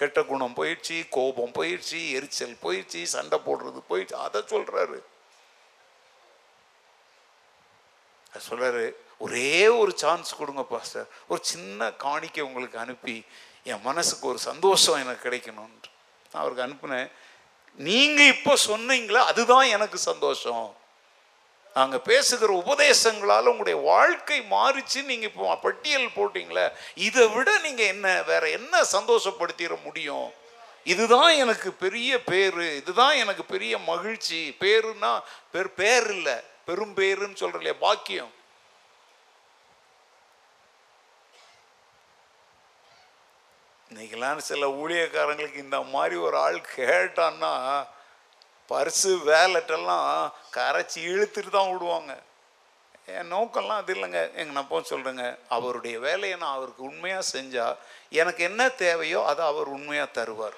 கெட்ட 0.00 0.18
குணம் 0.28 0.58
போயிடுச்சு 0.58 0.96
கோபம் 1.16 1.56
போயிடுச்சு 1.56 1.98
எரிச்சல் 2.18 2.60
போயிடுச்சு 2.64 3.00
சண்டை 3.14 3.38
போடுறது 3.46 3.80
போயிடுச்சு. 3.90 4.16
அதை 4.26 4.40
சொல்கிறாரு 4.52 4.98
சொல்கிறாரு 8.48 8.84
ஒரே 9.24 9.56
ஒரு 9.80 9.92
சான்ஸ் 10.02 10.30
கொடுங்க 10.38 10.62
பாஸ்டர் 10.70 11.08
ஒரு 11.32 11.40
சின்ன 11.50 11.90
காணிக்கை 12.04 12.42
உங்களுக்கு 12.46 12.78
அனுப்பி 12.84 13.16
என் 13.70 13.84
மனசுக்கு 13.88 14.24
ஒரு 14.30 14.40
சந்தோஷம் 14.50 15.00
எனக்கு 15.02 15.26
கிடைக்கணுன்ட்டு 15.26 15.90
நான் 16.30 16.40
அவருக்கு 16.42 16.64
அனுப்புனேன். 16.66 17.10
நீங்க 17.78 18.22
இப்போ 18.26 18.54
சொன்னீங்களா 18.66 19.20
அதுதான் 19.32 19.66
எனக்கு 19.68 19.98
சந்தோஷம். 19.98 20.74
நாங்கள் 21.74 22.00
பேசுகிற 22.00 22.62
உபதேசங்களால் 22.64 23.50
உங்களுடைய 23.52 23.80
வாழ்க்கை 23.80 24.40
மாறிச்சு 24.50 25.04
நீங்கள் 25.04 25.30
இப்போ 25.30 25.54
பட்டியல் 25.54 26.08
போட்டிங்களே 26.16 26.70
இதை 26.94 27.28
விட 27.28 27.58
நீங்கள் 27.58 27.86
என்ன 27.86 28.22
வேற 28.22 28.50
என்ன 28.50 28.82
சந்தோஷப்படுத்திட 28.92 29.82
முடியும்? 29.82 30.32
இதுதான் 30.84 31.32
எனக்கு 31.32 31.72
பெரிய 31.72 32.22
பேர் 32.24 32.60
இதுதான் 32.60 33.14
எனக்கு 33.14 33.44
பெரிய 33.44 33.78
மகிழ்ச்சி. 33.78 34.56
பேருன்னா 34.60 35.20
பேர் 35.50 35.74
பேர் 35.74 36.10
இல்லை 36.10 36.36
பெரும் 36.64 36.94
பேருன்னு 36.96 37.40
சொல்ற 37.40 37.54
இல்லையா 37.54 37.76
பாக்கியம். 37.80 38.32
இன்னைக்கெல்லாம் 43.92 44.38
சில 44.50 44.66
ஊழியக்காரங்களுக்கு 44.82 45.58
இந்த 45.64 45.78
மாதிரி 45.94 46.16
ஒரு 46.26 46.36
ஆள் 46.44 46.58
கேட்டான்னா 46.76 47.50
பர்ஸு 48.70 49.10
வேலட்டெல்லாம் 49.30 50.06
கரைச்சி 50.56 51.00
இழுத்துட்டு 51.10 51.50
தான் 51.56 51.70
விடுவாங்க. 51.72 52.12
என் 53.16 53.30
நோக்கம்லாம் 53.34 53.80
அது 53.82 53.92
இல்லைங்க. 53.96 54.20
எங்கள் 54.40 54.58
நப்போ 54.58 54.80
சொல்கிறேங்க 54.92 55.24
அவருடைய 55.56 55.96
வேலையை 56.08 56.36
நான் 56.42 56.56
அவருக்கு 56.58 56.82
உண்மையாக 56.90 57.30
செஞ்சால் 57.34 57.78
எனக்கு 58.20 58.42
என்ன 58.50 58.70
தேவையோ 58.84 59.22
அதை 59.30 59.42
அவர் 59.52 59.74
உண்மையாக 59.76 60.14
தருவார். 60.18 60.56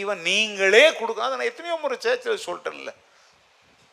ஈவன் 0.00 0.20
நீங்களே 0.30 0.86
கொடுக்க 1.00 1.28
அதை 1.28 1.36
நான் 1.38 1.52
எத்தனையோ 1.52 1.76
முறை 1.84 1.98
சேர்ச்சில் 2.06 2.44
சொல்லிட்டேன்ல. 2.48 2.92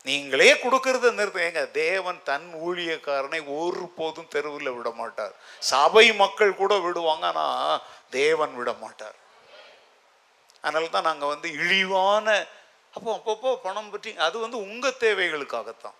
நீங்களே 0.10 0.52
கொடுக்கறத 0.64 1.10
நிறுத்த. 1.20 1.40
ஏங்க 1.46 1.64
தேவன் 1.84 2.20
தன் 2.28 2.50
ஊழியக்காரனை 2.66 3.40
ஒருபோதும் 3.60 4.30
தெருவில் 4.36 4.76
விட 4.76 4.90
மாட்டார். 5.00 5.34
சபை 5.72 6.06
மக்கள் 6.22 6.60
கூட 6.60 6.74
விடுவாங்க 6.86 7.26
ஆனால் 7.32 7.82
தேவன் 8.12 8.54
விட 8.60 8.72
மாட்டார் 8.84 9.18
அதனால 10.64 10.88
தான் 10.96 11.08
நாங்கள் 11.10 11.32
வந்து 11.34 11.50
இழிவான 11.64 12.28
அப்போ 12.96 13.10
அப்பப்போ 13.18 13.50
பணம் 13.66 13.90
பற்றி 13.94 14.12
அது 14.26 14.36
வந்து 14.44 14.58
உங்கள் 14.68 15.00
தேவைகளுக்காகத்தான். 15.04 15.98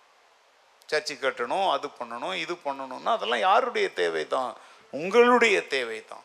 சர்ச்சு 0.90 1.14
கட்டணும் 1.22 1.68
அது 1.74 1.86
பண்ணணும் 1.98 2.36
இது 2.44 2.54
பண்ணணும்னா 2.64 3.12
அதெல்லாம் 3.16 3.44
யாருடைய 3.48 3.86
தேவை 4.00 4.24
தான் 4.34 4.50
உங்களுடைய 4.92 5.56
தேவை 5.74 5.98
தான் 6.12 6.24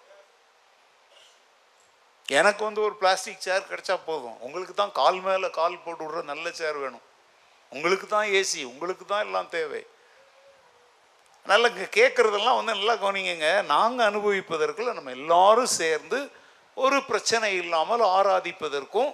எனக்கு 2.38 2.62
வந்து 2.68 2.82
ஒரு 2.88 2.96
பிளாஸ்டிக் 3.02 3.44
சேர் 3.46 3.70
கிடைச்சா 3.72 3.96
போதும். 4.10 4.38
உங்களுக்கு 4.46 4.76
தான் 4.82 4.94
கால் 5.00 5.20
மேலே 5.26 5.48
கால் 5.58 5.82
போட்டு 5.86 6.04
விடுற 6.06 6.22
நல்ல 6.32 6.46
சேர் 6.60 6.78
வேணும். 6.84 7.06
உங்களுக்கு 7.72 8.08
தான் 8.16 8.28
ஏசி 8.40 8.62
உங்களுக்கு 8.72 9.06
தான் 9.12 9.26
எல்லாம் 9.28 9.50
தேவை. 9.58 9.82
அதனால் 11.46 11.88
கேட்குறதெல்லாம் 11.98 12.60
வந்து 12.60 12.76
நல்லா 12.76 12.96
கவனிங்க 13.02 13.50
நாங்கள் 13.74 14.08
அனுபவிப்பதற்குள்ள 14.10 14.94
நம்ம 14.94 15.14
எல்லாரும் 15.20 15.76
சேர்ந்து 15.82 16.20
ஒரு 16.78 16.98
பிரச்சனை 17.10 17.50
இல்லாமல் 17.64 18.04
ஆராதிப்பதற்கும் 18.18 19.12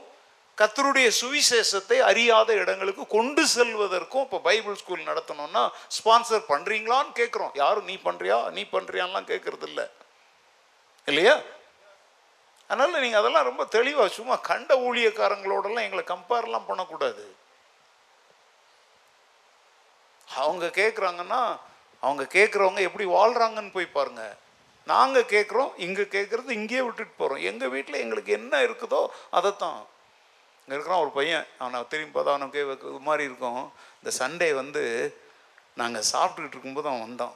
கத்தருடைய 0.57 1.07
சுவிசேஷத்தை 1.19 1.97
அறியாத 2.09 2.49
இடங்களுக்கு 2.61 3.03
கொண்டு 3.07 3.43
செல்வதற்கும் 3.53 4.23
இப்போ 4.25 4.39
பைபிள் 4.47 4.79
ஸ்கூல் 4.81 5.09
நடத்தணும்னா 5.09 5.63
ஸ்பான்சர் 5.97 6.49
பண்ணுறீங்களான்னு 6.51 7.11
கேட்குறோம் 7.19 7.53
யாரும் 7.61 7.89
நீ 7.91 7.95
பண்ணுறியா 8.07 8.37
நீ 8.57 8.63
பண்ணுறியான்லாம் 8.73 9.29
கேட்குறது 9.31 9.67
இல்லை 9.69 9.85
இல்லையா? 11.07 11.35
அதனால் 12.69 13.03
நீங்கள் 13.03 13.21
அதெல்லாம் 13.21 13.47
ரொம்ப 13.49 13.63
தெளிவாக 13.75 14.15
சும்மா 14.17 14.35
கண்ட 14.49 14.71
ஊழியக்காரங்களோடலாம் 14.87 15.85
எங்களை 15.87 16.03
கம்பேர்லாம் 16.11 16.67
பண்ணக்கூடாது. 16.67 17.23
அவங்க 20.27 20.65
கேட்குறாங்கன்னா 20.81 21.41
அவங்க 22.05 22.23
கேட்குறவங்க 22.37 22.81
எப்படி 22.87 23.05
வாழ்கிறாங்கன்னு 23.17 23.75
போய் 23.77 23.95
பாருங்க. 23.97 24.23
நாங்கள் 24.91 25.31
கேட்குறோம் 25.33 25.71
இங்கே 25.85 26.05
கேட்குறது 26.15 26.57
இங்கேயே 26.59 26.81
விட்டுட்டு 26.85 27.13
போகிறோம் 27.17 27.41
எங்கள் 27.49 27.71
வீட்டில் 27.75 28.01
எங்களுக்கு 28.03 28.31
என்ன 28.39 28.61
இருக்குதோ 28.67 29.01
அதைத்தான். 29.37 29.79
இங்கே 30.61 30.75
இருக்கிறான் 30.75 31.03
ஒரு 31.05 31.11
பையன் 31.17 31.45
அவனை 31.61 31.79
திரும்பி 31.91 32.13
பார்த்தா 32.15 32.35
அவனுக்கு 32.35 32.61
இது 32.61 33.03
மாதிரி 33.09 33.23
இருக்கும். 33.29 33.61
இந்த 33.99 34.11
சண்டே 34.19 34.49
வந்து 34.61 34.83
நாங்கள் 35.81 36.07
சாப்பிட்டுக்கிட்டு 36.13 36.55
இருக்கும்போது 36.55 36.89
அவன் 36.91 37.05
வந்தான். 37.07 37.35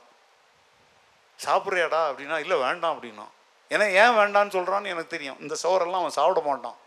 சாப்பிட்றியாடா 1.39 2.01
அப்படின்னா 2.09 2.38
இல்லை 2.43 2.57
வேண்டாம் 2.66 2.95
அப்படின்னா 2.95 3.28
ஏன்னா 3.74 3.86
ஏன் 4.01 4.16
வேண்டான்னு 4.20 4.55
சொல்கிறான்னு 4.55 4.91
எனக்கு 4.93 5.14
தெரியும். 5.16 5.39
இந்த 5.43 5.55
சோறெல்லாம் 5.64 6.03
அவன் 6.03 6.18
சாப்பிட 6.20 6.41
மாட்டான். 6.47 6.78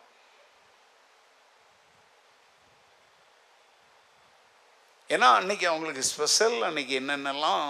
ஏன்னா 5.11 5.26
அன்னைக்கு 5.38 5.66
அவங்களுக்கு 5.70 6.02
ஸ்பெஷல் 6.12 6.57
அன்னைக்கு 6.68 6.94
என்னென்னலாம் 7.00 7.62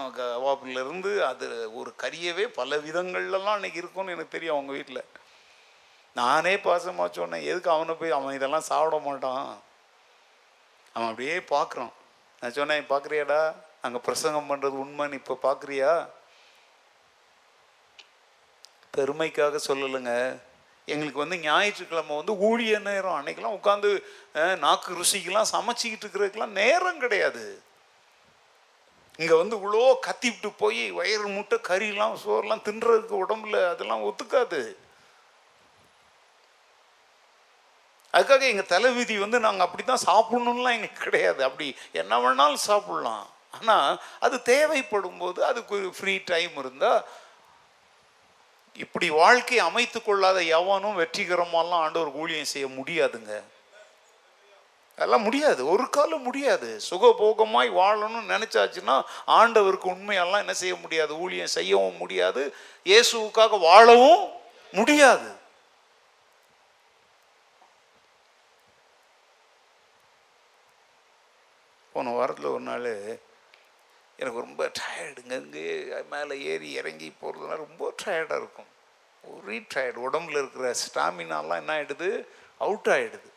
இருந்து 0.83 1.13
அது 1.31 1.47
ஒரு 1.81 1.91
கறியவே 2.03 2.45
பல 2.61 2.77
விதங்கள்லாம் 2.87 3.57
அன்னைக்கு 3.57 3.81
இருக்கும்னு 3.83 4.15
எனக்கு 4.17 4.35
தெரியும் 4.37 4.57
அவங்க 4.57 4.73
வீட்டில் 4.73 5.03
நானே 6.17 6.55
பாசமாக 6.67 7.09
சொன்னேன் 7.19 7.47
எதுக்கு 7.51 7.71
அவனை 7.71 7.95
போய் 7.95 8.17
அவன் 8.19 8.37
இதெல்லாம் 8.37 8.69
சாப்பிட 8.71 8.99
மாட்டான்? 9.07 9.49
அவன் 10.95 11.11
அப்படியே 11.11 11.37
பார்க்குறான் 11.55 11.93
நான் 12.43 12.57
சொன்னேன் 12.59 12.91
பார்க்குறியாடா 12.93 13.41
அங்கே 13.87 13.99
பிரசங்கம் 14.07 14.49
பண்ணுறது 14.51 14.77
உண்மைன்னு 14.85 15.21
இப்போ 15.21 15.35
பார்க்குறியா 15.43 15.91
பெருமைக்காக 18.95 19.61
சொல்லலைங்க. 19.69 20.13
எங்களுக்கு 20.93 21.23
வந்து 21.23 21.37
ஞாயிற்றுக்கிழமை 21.47 22.17
வந்து 22.19 22.35
ஊழிய 22.49 22.75
நேரம். 22.89 23.19
அன்னைக்கெல்லாம் 23.19 23.59
உட்காந்து 23.59 23.91
நாக்கு 24.65 24.99
ருசிக்கெல்லாம் 25.01 25.53
சமைச்சிக்கிட்டு 25.55 26.05
இருக்கிறதுக்கெல்லாம் 26.05 26.59
நேரம் 26.63 27.03
கிடையாது. 27.05 27.45
இங்கே 29.21 29.37
வந்து 29.41 29.57
இவ்வளோ 29.59 29.85
கத்திவிட்டு 30.07 30.49
போய் 30.63 30.83
வயிறு 30.99 31.29
முட்டை 31.37 31.59
கறிலாம் 31.69 32.17
சோறுலாம் 32.25 32.65
தின்றதுக்கு 32.67 33.15
உடம்புல 33.25 33.61
அதெல்லாம் 33.73 34.05
ஒத்துக்காது. 34.09 34.61
அதுக்காக 38.15 38.45
எங்கள் 38.53 38.73
தலைவிதி 38.75 39.15
வந்து 39.23 39.39
நாங்கள் 39.47 39.67
அப்படி 39.67 39.83
தான் 39.85 40.07
சாப்பிடணும்லாம் 40.09 40.77
எங்களுக்கு 40.77 41.07
கிடையாது. 41.07 41.41
அப்படி 41.49 41.67
என்ன 42.01 42.19
வேணாலும் 42.25 42.67
சாப்பிட்லாம். 42.69 43.27
ஆனால் 43.57 43.91
அது 44.27 44.37
தேவைப்படும் 44.53 45.21
போது 45.23 45.41
அதுக்கு 45.51 45.73
ஒரு 45.79 45.91
ஃப்ரீ 45.99 46.15
டைம் 46.31 46.55
இருந்தால் 46.63 47.01
இப்படி 48.77 49.11
வாழ்க்கை 49.11 49.59
அமைத்து 49.59 50.03
கொள்ளாத 50.03 50.43
எவனும் 50.43 50.99
வெற்றிகரமாலாம் 50.99 51.69
ஆண்டவர் 51.71 52.13
ஊழியம் 52.13 52.45
செய்ய 52.45 52.69
முடியாதுங்க. 52.69 53.43
அதெல்லாம் 54.97 55.23
முடியாது. 55.23 55.69
ஒரு 55.69 55.91
காலம் 55.91 56.23
முடியாது. 56.23 56.81
சுகபோகமாய் 56.91 57.71
வாழணும்னு 57.71 58.31
நினைச்சாச்சுன்னா 58.35 59.03
ஆண்டவருக்கு 59.27 59.89
உண்மையெல்லாம் 59.95 60.39
என்ன 60.39 60.55
செய்ய 60.55 60.75
முடியாது? 60.75 61.19
ஊழியம் 61.19 61.47
செய்யவும் 61.47 61.97
முடியாது. 61.97 62.55
இயேசுவுக்காக 62.85 63.59
வாழவும் 63.59 64.29
முடியாது. 64.73 65.45
போன 71.93 72.11
வாரத்தில் 72.11 72.45
ஒரு 72.45 72.61
நாள் 72.61 73.21
எனக்கு 74.19 74.45
ரொம்ப 74.45 74.65
டயர்டுங்க 74.79 75.35
இங்கே 75.45 75.67
மேலே 76.13 76.35
ஏறி 76.53 76.69
இறங்கி 76.81 77.09
போகிறதுனா 77.23 77.57
ரொம்ப 77.67 77.93
டயர்டாக 78.03 78.41
இருக்கும். 78.43 78.71
ஒரே 79.25 79.57
டயர்டு 79.75 80.05
உடம்புல 80.09 80.41
இருக்கிற 80.43 80.69
ஸ்டாமினாலாம் 80.85 81.61
என்ன 81.63 81.75
ஆகிடுது 81.79 82.11
அவுட் 82.67 82.91
ஆகிடுது 82.97 83.31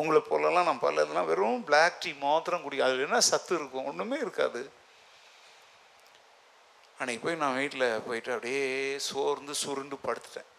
உங்களை 0.00 0.20
போலலாம் 0.30 0.68
நான் 0.68 0.84
பல 0.86 1.02
இதெல்லாம் 1.02 1.30
வெறும் 1.32 1.62
பிளாக் 1.68 2.00
டீ 2.00 2.10
மாத்திரம் 2.24 2.64
குடிக்கும் 2.64 2.88
அதில் 2.88 3.06
என்ன 3.06 3.20
சத்து 3.28 3.52
இருக்கும்? 3.58 3.86
ஒன்றுமே 3.90 4.16
இருக்காது. 4.24 4.62
அன்னைக்கு 6.98 7.22
போய் 7.24 7.42
நான் 7.44 7.56
வீட்டில் 7.60 8.02
போயிட்டு 8.06 8.34
அப்படியே 8.34 8.66
சோர்ந்து 9.06 9.54
சுருண்டு 9.62 9.96
படுத்துட்டேன். 10.04 10.50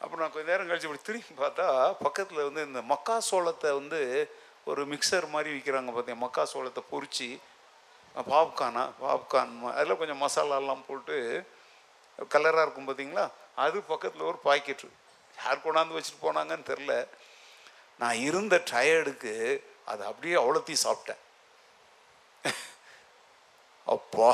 அப்புறம் 0.00 0.22
நான் 0.22 0.34
கொஞ்ச 0.34 0.46
நேரம் 0.50 0.68
கழிச்சு 0.68 0.88
இப்படி 0.88 1.06
திரும்பி 1.06 1.42
பார்த்தா 1.44 1.66
பக்கத்தில் 2.04 2.46
வந்து 2.48 2.62
இந்த 2.66 2.82
மக்கா 2.92 3.16
சோளத்தை 3.30 3.70
வந்து 3.80 4.00
ஒரு 4.68 4.82
மிக்சர் 4.86 5.26
மாதிரி 5.26 5.50
விற்கிறாங்க 5.52 5.92
பார்த்தீங்க 5.92 6.22
மக்கா 6.24 6.42
சோளத்தை 6.44 6.82
பொறிச்சு 6.90 7.28
பாப்கார்னா 8.14 8.84
பாப்கார்ன் 9.00 9.56
அதில் 9.70 10.00
கொஞ்சம் 10.00 10.22
மசாலாலாம் 10.22 10.86
போட்டு 10.86 11.16
கலராக 12.32 12.64
இருக்கும் 12.64 12.88
பார்த்தீங்களா 12.88 13.24
அது 13.56 13.78
பக்கத்தில் 13.82 14.28
ஒரு 14.30 14.38
பாக்கெட்டு 14.44 14.88
யார் 15.36 15.64
கொண்டாந்து 15.64 15.96
வச்சுட்டு 15.96 16.24
போனாங்கன்னு 16.26 16.68
தெரில 16.70 16.92
நான் 18.00 18.22
இருந்த 18.28 18.56
டயர்டுக்கு 18.70 19.34
அது 19.84 20.02
அப்படியே 20.04 20.34
அவ்வளோத்தையும் 20.34 20.84
சாப்பிட்டேன். 20.86 21.22
அப்பா! 23.86 24.30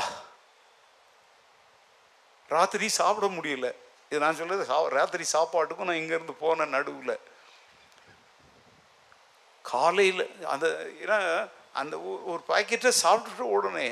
ராத்திரி 2.49 2.87
சாப்பிட 2.99 3.27
முடியல. 3.27 3.67
இது 4.11 4.19
நான் 4.19 4.39
சொல்கிறது 4.39 4.65
சா 4.65 4.77
ராத்திரி 4.89 5.25
சாப்பாட்டுக்கும் 5.35 5.89
நான் 5.89 6.01
இங்கேருந்து 6.01 6.35
போன 6.41 6.65
நடுவில். 6.65 7.15
காலையில் 9.73 10.23
அந்த 10.53 10.65
ஏன்னா 11.03 11.19
அந்த 11.81 11.95
ஒரு 12.31 12.41
பாக்கெட்டை 12.49 12.91
சாப்பிட்டுட்டு 13.03 13.45
உடனே 13.55 13.87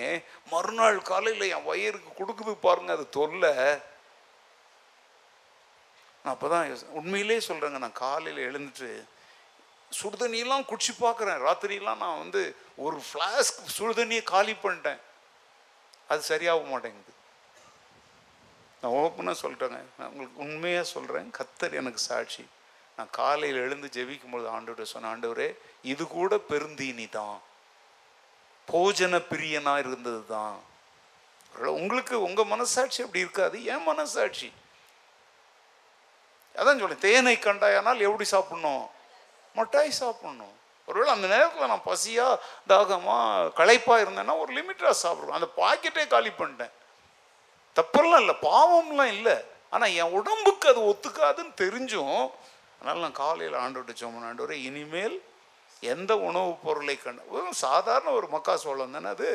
மறுநாள் 0.52 1.00
காலையில் 1.10 1.52
என் 1.56 1.68
வயிறுக்கு 1.72 2.12
கொடுக்குது 2.20 2.54
பாருங்க 2.68 2.92
அது 2.98 3.06
தொல்லை. 3.18 3.54
நான் 6.22 6.34
அப்போ 6.34 6.48
தான் 6.54 6.68
உண்மையிலே 7.00 7.38
சொல்கிறேங்க 7.48 7.80
நான் 7.86 8.02
காலையில் 8.06 8.46
எழுந்துட்டு 8.50 8.92
சுடுதண்ணியெல்லாம் 10.00 10.68
குடிச்சு 10.70 10.94
பார்க்குறேன் 11.00 11.44
ராத்திரியெல்லாம் 11.48 12.04
நான் 12.04 12.22
வந்து 12.22 12.42
ஒரு 12.86 12.98
ஃப்ளாஸ்க் 13.08 13.60
சுடுதண்ணியை 13.78 14.24
காலி 14.32 14.54
பண்ணிட்டேன். 14.62 15.02
அது 16.12 16.22
சரியாக 16.32 16.72
மாட்டேங்குது. 16.72 17.14
நான் 18.82 18.96
ஓப்பனாக 19.02 19.42
சொல்லிட்டேங்க. 19.44 19.82
நான் 19.98 20.10
உங்களுக்கு 20.12 20.42
உண்மையாக 20.46 20.92
சொல்கிறேன் 20.96 21.28
கத்தர் 21.40 21.80
எனக்கு 21.82 22.02
சாட்சி. 22.10 22.44
நான் 22.98 23.14
காலையில் 23.20 23.64
எழுந்து 23.66 23.88
ஜெபிக்கும்போது 23.96 24.48
ஆண்டவர்கிட்ட 24.56 24.94
சொன்ன 24.94 25.10
ஆண்டவரே 25.14 25.48
இது 25.92 26.04
கூட 26.08 26.36
பெருந்தீனி 26.52 27.06
தான். 27.20 27.38
போஜன 28.68 29.16
பிரியனாக 29.32 29.84
இருந்தது 29.86 30.22
தான். 30.36 30.58
உங்களுக்கு 31.80 32.16
உங்கள் 32.28 32.50
மனசாட்சி 32.52 33.00
அப்படி 33.04 33.24
இருக்காது 33.26 33.58
என் 33.74 33.88
மனசாட்சி. 33.90 34.50
அதான் 36.56 36.82
சொல்லி 36.82 36.98
தேனை 37.08 37.36
கண்டாயானால் 37.38 38.06
எப்படி 38.08 38.26
சாப்பிடணும்? 38.34 38.86
மொட்டாய் 39.58 40.00
சாப்பிடணும். 40.02 40.54
ஒருவேளை 40.88 41.12
அந்த 41.14 41.28
நேரத்தில் 41.34 41.72
நான் 41.72 41.88
பசியா 41.90 42.28
தாகமாக 42.72 43.52
களைப்பாக 43.60 44.04
இருந்தேன்னா 44.04 44.34
ஒரு 44.44 44.52
லிமிட்டாக 44.58 44.96
சாப்பிடுவேன். 45.04 45.38
அந்த 45.40 45.50
பாக்கெட்டே 45.62 46.04
காலி 46.14 46.32
பண்ணிட்டேன். 46.40 46.74
தப்பெல்லாம் 47.76 48.24
இல்லை 48.24 48.36
பாவம்லாம் 48.50 49.14
இல்லை. 49.18 49.36
ஆனால் 49.74 49.94
என் 50.02 50.16
உடம்புக்கு 50.18 50.68
அது 50.72 50.82
ஒத்துக்காதுன்னு 50.90 51.54
தெரிஞ்சும் 51.64 52.18
அதனால் 52.84 53.02
நான் 53.02 53.12
காலையில் 53.12 53.56
ஆண்டோட்டு 53.56 53.94
சோமன் 54.00 54.28
ஆண்டவரே 54.30 54.50
இனிமேல் 54.50 55.22
எந்த 55.84 56.18
உணவுப் 56.18 56.64
பொருளை 56.64 56.98
கண்டு 56.98 57.54
சாதாரண 57.54 58.10
ஒரு 58.12 58.28
மக்கா 58.28 58.56
சோளம் 58.56 58.92
தானே 58.92 59.08
அது? 59.08 59.30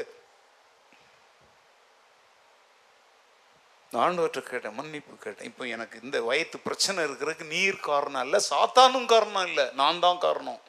நான் 3.92 4.16
கேட்டேன் 4.40 4.74
மன்னிப்பு 4.74 5.16
கேட்டேன். 5.16 5.46
இப்போ 5.46 5.66
எனக்கு 5.66 6.00
இந்த 6.02 6.22
வயத்து 6.22 6.58
பிரச்சனை 6.58 7.04
இருக்கிறதுக்கு 7.04 7.46
நீர் 7.46 7.80
காரணம் 7.80 8.24
இல்லை 8.24 8.40
சாத்தானும் 8.50 9.04
காரணம் 9.04 9.46
இல்லை 9.46 9.70
நான் 9.72 10.00
தான் 10.00 10.18
காரணம். 10.18 10.60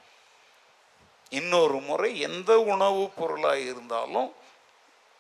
இன்னொரு 1.29 1.73
முறை 1.79 2.19
எந்த 2.19 2.59
உணவுப் 2.59 3.15
பொருளாக 3.15 3.59
இருந்தாலும் 3.59 4.33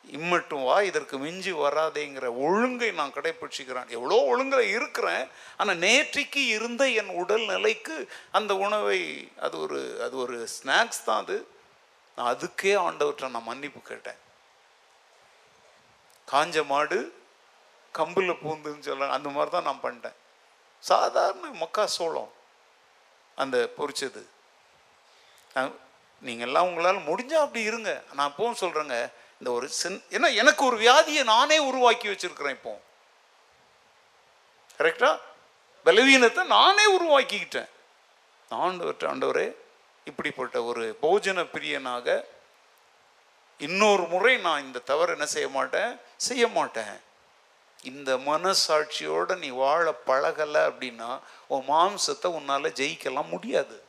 இம்மட்டும் 0.05 0.63
வா 0.67 0.75
இதற்கு 0.89 1.15
மிஞ்சி 1.23 1.51
வராதேங்கிற 1.63 2.27
ஒழுங்கை 2.45 2.89
நான் 2.99 3.15
கடைபிடிச்சிக்கிறேன் 3.17 3.91
எவ்வளோ 3.97 4.17
ஒழுங்கில் 4.31 4.71
இருக்கிறேன் 4.77 5.25
ஆனால் 5.59 5.81
நேற்றைக்கு 5.85 6.43
இருந்த 6.55 6.83
என் 7.01 7.11
உடல் 7.21 7.45
நிலைக்கு 7.53 7.97
அந்த 8.39 8.55
உணவை 8.65 8.99
அது 9.45 9.55
ஒரு 9.65 9.79
அது 10.05 10.17
ஒரு 10.23 10.37
ஸ்நாக்ஸ் 10.55 11.05
தான் 11.09 11.21
அது. 11.23 11.37
நான் 12.17 12.31
அதுக்கே 12.33 12.73
ஆண்டவற்றை 12.85 13.27
நான் 13.35 13.49
மன்னிப்பு 13.51 13.81
கேட்டேன். 13.91 14.19
காஞ்ச 16.27 16.65
மாடு 16.71 16.99
கம்பில் 17.95 18.39
பூந்துன்னு 18.43 18.87
சொல்ல 18.89 19.13
அந்த 19.17 19.29
மாதிரி 19.35 19.51
தான் 19.55 19.67
நான் 19.69 19.83
பண்ணிட்டேன். 19.85 20.17
சாதாரண 20.83 21.47
மக்கா 21.61 21.85
சோளம் 21.97 22.33
அந்த 23.37 23.57
பொறிச்சது 23.77 24.23
நீங்கள் 25.55 25.77
நீங்கள்லாம் 26.27 26.67
உங்களால் 26.69 27.07
முடிஞ்சால் 27.09 27.45
அப்படி 27.45 27.61
இருங்க. 27.69 27.91
நான் 28.15 28.29
அப்பவும் 28.29 28.61
சொல்கிறேங்க 28.63 28.97
இந்த 29.39 29.51
ஒரு 29.51 29.69
சென் 29.69 30.03
ஏன்னா 30.09 30.33
எனக்கு 30.33 30.65
ஒரு 30.65 30.77
வியாதியை 30.79 31.23
நானே 31.23 31.57
உருவாக்கி 31.57 32.07
வச்சிருக்கிறேன் 32.07 32.49
இப்போ. 32.49 32.81
கரெக்டா 34.79 35.19
பலவீனத்தை 35.85 36.43
நானே 36.45 36.97
உருவாக்கிக்கிட்டேன். 36.97 37.69
ஆண்டவர்கிட்ட 38.51 39.05
ஆண்டவரே 39.13 39.55
இப்படிப்பட்ட 40.03 40.63
ஒரு 40.63 40.97
போஜன 41.01 41.47
பிரியனாக 41.53 42.25
இன்னொரு 43.57 44.07
முறை 44.07 44.37
நான் 44.37 44.63
இந்த 44.63 44.79
தவறு 44.79 45.11
என்ன 45.11 45.25
செய்ய 45.25 45.49
மாட்டேன்? 45.49 45.99
செய்ய 46.17 46.47
மாட்டேன். 46.47 46.99
இந்த 47.83 48.17
மனசாட்சியோட 48.17 49.37
நீ 49.37 49.49
வாழ 49.49 49.93
பழகலை 50.07 50.61
அப்படின்னா 50.61 51.19
உன் 51.47 51.67
மாம்சத்தை 51.67 52.27
உன்னால் 52.27 52.75
ஜெயிக்கலாம் 52.81 53.27
முடியாது. 53.27 53.83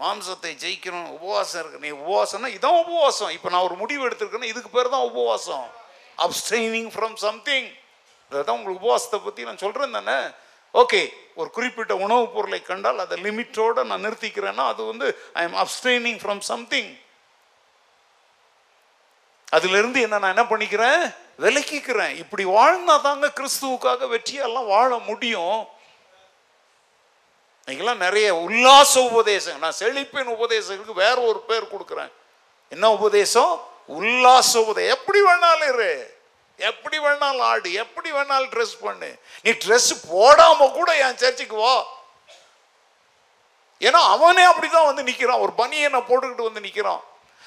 மாம்சத்தை 0.00 0.50
ஜெயிக்கணும் 0.62 1.08
உபவாசம் 1.08 1.60
இருக்கு. 1.60 1.84
நீ 1.84 1.90
உபவாசம்னா 1.96 2.48
இதான் 2.56 2.84
உபவாசம். 2.84 3.28
இப்போ 3.28 3.48
நான் 3.48 3.66
ஒரு 3.68 3.74
முடிவு 3.74 4.08
எடுத்திருக்கேன்னா 4.08 4.42
இதுக்கு 4.42 4.68
பேர் 4.68 4.88
தான் 4.88 5.08
உபவாசம். 5.12 5.66
அப்ஸ்டைனிங் 6.18 6.90
ஃப்ரம் 6.94 7.14
சம்திங் 7.14 7.68
அதான் 8.30 8.56
உங்களுக்கு 8.58 8.84
உபவாசத்தை 8.84 9.24
பற்றி 9.24 9.42
நான் 9.44 9.56
சொல்கிறேன் 9.56 9.90
தானே? 9.90 10.18
ஓகே 10.74 11.08
ஒரு 11.34 11.50
குறிப்பிட்ட 11.50 11.96
உணவுப் 11.96 12.34
பொருளை 12.34 12.62
கண்டால் 12.62 12.98
அதை 12.98 13.22
லிமிட்டோட 13.22 13.84
நான் 13.84 14.04
நிறுத்திக்கிறேன்னா 14.04 14.64
அது 14.66 14.84
வந்து 14.84 15.06
I 15.32 15.42
am 15.42 15.54
abstaining 15.54 16.18
from 16.22 16.38
something 16.38 16.96
அதிலிருந்து 19.50 20.00
என்ன 20.00 20.18
நான் 20.18 20.36
என்ன 20.36 20.56
பண்ணிக்கிறேன்? 20.56 21.14
விலக்கிக்கிறேன். 21.38 22.16
இப்படி 22.16 22.44
வாழ்ந்தால் 22.44 23.00
தாங்க 23.00 23.32
கிறிஸ்துவுக்காக 23.34 24.08
வெற்றியெல்லாம் 24.08 24.66
வாழ 24.66 24.98
முடியும். 24.98 25.76
இன்னைக்கெல்லாம் 27.68 28.04
நிறைய 28.06 28.34
உல்லாச 28.34 28.92
உபதேசம் 29.10 29.58
நான் 29.58 29.74
செழிப்பின் 29.78 30.28
உபதேசங்களுக்கு 30.34 30.92
வேற 30.92 31.16
ஒரு 31.20 31.40
பேர் 31.40 31.72
கொடுக்குறேன். 31.72 32.12
என்ன 32.68 32.92
உபதேசம்? 32.92 33.60
உல்லாச 33.88 34.60
உபதேசம். 34.60 34.98
எப்படி 34.98 35.20
வேணாலும் 35.22 35.68
இரு. 35.72 36.16
எப்படி 36.56 36.98
வேணாலும் 36.98 37.40
ஆடு 37.40 37.72
எப்படி 37.72 38.12
வேணாலும் 38.12 38.50
ட்ரெஸ் 38.54 38.74
பண்ணு. 38.80 39.18
நீ 39.42 39.50
ட்ரெஸ் 39.50 39.90
போடாம 40.12 40.72
கூட 40.72 40.96
என் 40.96 41.16
சர்ச்சுக்கு 41.16 41.56
வா. 41.56 41.84
ஏன்னா 43.80 44.00
அவனே 44.14 44.44
அப்படிதான் 44.44 44.88
வந்து 44.90 45.02
நிற்கிறான் 45.02 45.38
ஒரு 45.38 45.52
பனியனை 45.58 46.00
போட்டுக்கிட்டு 46.08 46.48
வந்து 46.48 46.60
நிற்கிறான் 46.60 47.02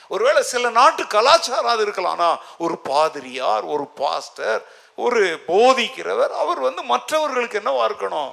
ஒருவேளை 0.08 0.44
சில 0.44 0.70
நாட்டு 0.70 1.08
கலாச்சாரம் 1.08 1.74
அது 1.74 1.86
இருக்கலாம்னா 1.86 2.38
ஒரு 2.58 2.78
பாதிரியார் 2.78 3.64
ஒரு 3.64 3.88
பாஸ்டர் 3.88 4.62
ஒரு 4.96 5.44
போதிக்கிறவர் 5.48 6.34
அவர் 6.44 6.60
வந்து 6.60 6.84
மற்றவர்களுக்கு 6.84 7.60
என்னவா 7.60 7.84
இருக்கணும்? 7.90 8.32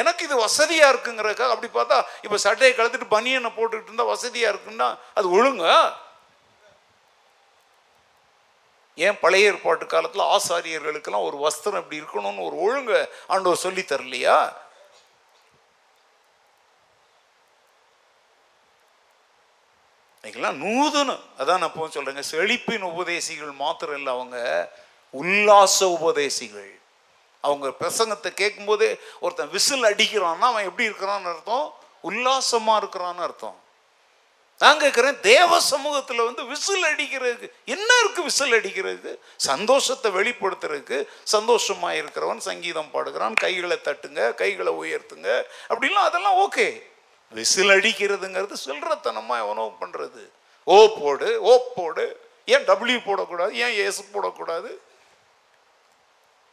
எனக்கு 0.00 0.22
இது 0.28 0.36
வசதியாக 0.46 0.92
இருக்குங்கிறதுக்காக 0.92 1.54
அப்படி 1.54 1.70
பார்த்தா 1.76 1.98
இப்போ 2.24 2.38
சட்டையை 2.46 2.72
கழுத்துட்டு 2.74 3.14
பனியனை 3.16 3.50
போட்டுக்கிட்டு 3.58 3.90
இருந்தால் 3.90 4.12
வசதியாக 4.14 4.52
இருக்குன்னா 4.54 4.88
அது 5.18 5.26
ஒழுங்க. 5.38 5.64
ஏன் 8.98 9.18
பழைய 9.22 9.48
ஏற்பாட்டு 9.48 9.86
காலத்தில் 9.86 10.30
ஆசாரியர்களுக்கெல்லாம் 10.34 11.26
ஒரு 11.30 11.36
வஸ்திரம் 11.46 11.82
இப்படி 11.82 12.00
இருக்கணும்னு 12.02 12.46
ஒரு 12.48 12.56
ஒழுங்க 12.66 12.92
ஆண்டவர் 13.34 13.64
சொல்லி 13.64 13.82
தரலையா? 13.90 14.36
இன்னைக்கெல்லாம் 20.16 20.62
நூதனம் 20.64 21.24
அதான் 21.40 21.60
நான் 21.62 21.70
இப்போ 21.72 21.88
சொல்றேங்க 21.96 22.24
செழிப்பின் 22.32 22.88
உபதேசிகள் 22.92 23.52
மாத்திரம் 23.64 23.98
இல்லை 23.98 24.12
அவங்க 24.16 24.38
உல்லாச 25.14 25.78
உபதேசிகள். 25.96 26.72
அவங்க 27.46 27.68
பிரசங்கத்தை 27.80 28.30
கேட்கும்போதே 28.42 28.90
ஒருத்தன் 29.24 29.54
விசில் 29.56 29.88
அடிக்கிறான்னா 29.92 30.48
அவன் 30.52 30.68
எப்படி 30.70 30.88
இருக்கிறான்னு 30.90 31.30
அர்த்தம்? 31.34 31.68
உல்லாசமாக 32.08 32.80
இருக்கிறான்னு 32.82 33.24
அர்த்தம். 33.28 33.56
நான் 34.60 34.78
கேட்குறேன் 34.82 35.16
தேவ 35.30 35.56
சமூகத்தில் 35.72 36.26
வந்து 36.26 36.42
விசில் 36.50 36.86
அடிக்கிறதுக்கு 36.90 37.48
என்ன 37.74 37.88
இருக்கு 38.02 38.20
விசில் 38.28 38.54
அடிக்கிறதுக்கு? 38.58 39.12
சந்தோஷத்தை 39.48 40.08
வெளிப்படுத்துறதுக்கு 40.18 40.98
சந்தோஷமாக 41.34 41.98
இருக்கிறவன் 42.00 42.40
சங்கீதம் 42.46 42.92
பாடுகிறான் 42.94 43.36
கைகளை 43.44 43.76
தட்டுங்க 43.88 44.20
கைகளை 44.42 44.72
உயர்த்துங்க. 44.82 45.28
அப்படிலாம் 45.72 46.08
அதெல்லாம் 46.10 46.38
ஓகே. 46.44 46.68
விசில் 47.38 47.74
அடிக்கிறதுங்கிறது 47.76 48.56
சில்லறத்தனமாக 48.66 49.42
எவனோ 49.44 49.66
பண்ணுறது 49.82 50.24
ஓ 50.74 50.76
போடு 51.00 51.28
ஓ 51.50 51.52
போடு. 51.76 52.06
ஏன் 52.54 52.66
டபிள்யூ 52.70 52.98
போடக்கூடாது? 53.06 53.52
ஏன் 53.64 53.74
எஸ் 53.86 54.02
போடக்கூடாது? 54.14 54.70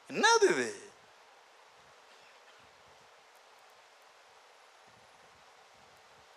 என்னது 0.09 0.47
இது? 0.53 0.69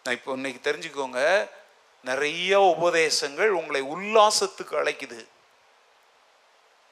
நான் 0.05 0.15
இப்போ 0.15 0.33
இன்னைக்கு 0.33 0.61
தெரிஞ்சுக்கோங்க 0.69 1.21
நிறைய 2.05 2.61
உபதேசங்கள் 2.61 3.49
உங்களை 3.49 3.81
உல்லாசத்துக்கு 3.95 4.75
அழைக்குது. 4.81 5.21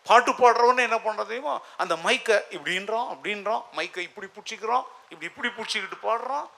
பாட்டு 0.07 0.33
பாடுறவன்னு 0.33 0.87
என்ன 0.87 0.99
பண்றது 1.05 1.31
தெரியுமா? 1.31 1.61
அந்த 1.77 1.95
மைக்கை 1.97 2.37
இப்படின்றான் 2.57 3.11
அப்படின்றான் 3.12 3.62
மைக்கை 3.77 4.03
இப்படி 4.09 4.29
பிடிச்சிக்கிறான் 4.37 4.85
இப்படி 5.09 5.29
இப்படி 5.31 5.49
பிடிச்சிக்கிட்டு 5.49 5.99
பாடுறான். 6.09 6.49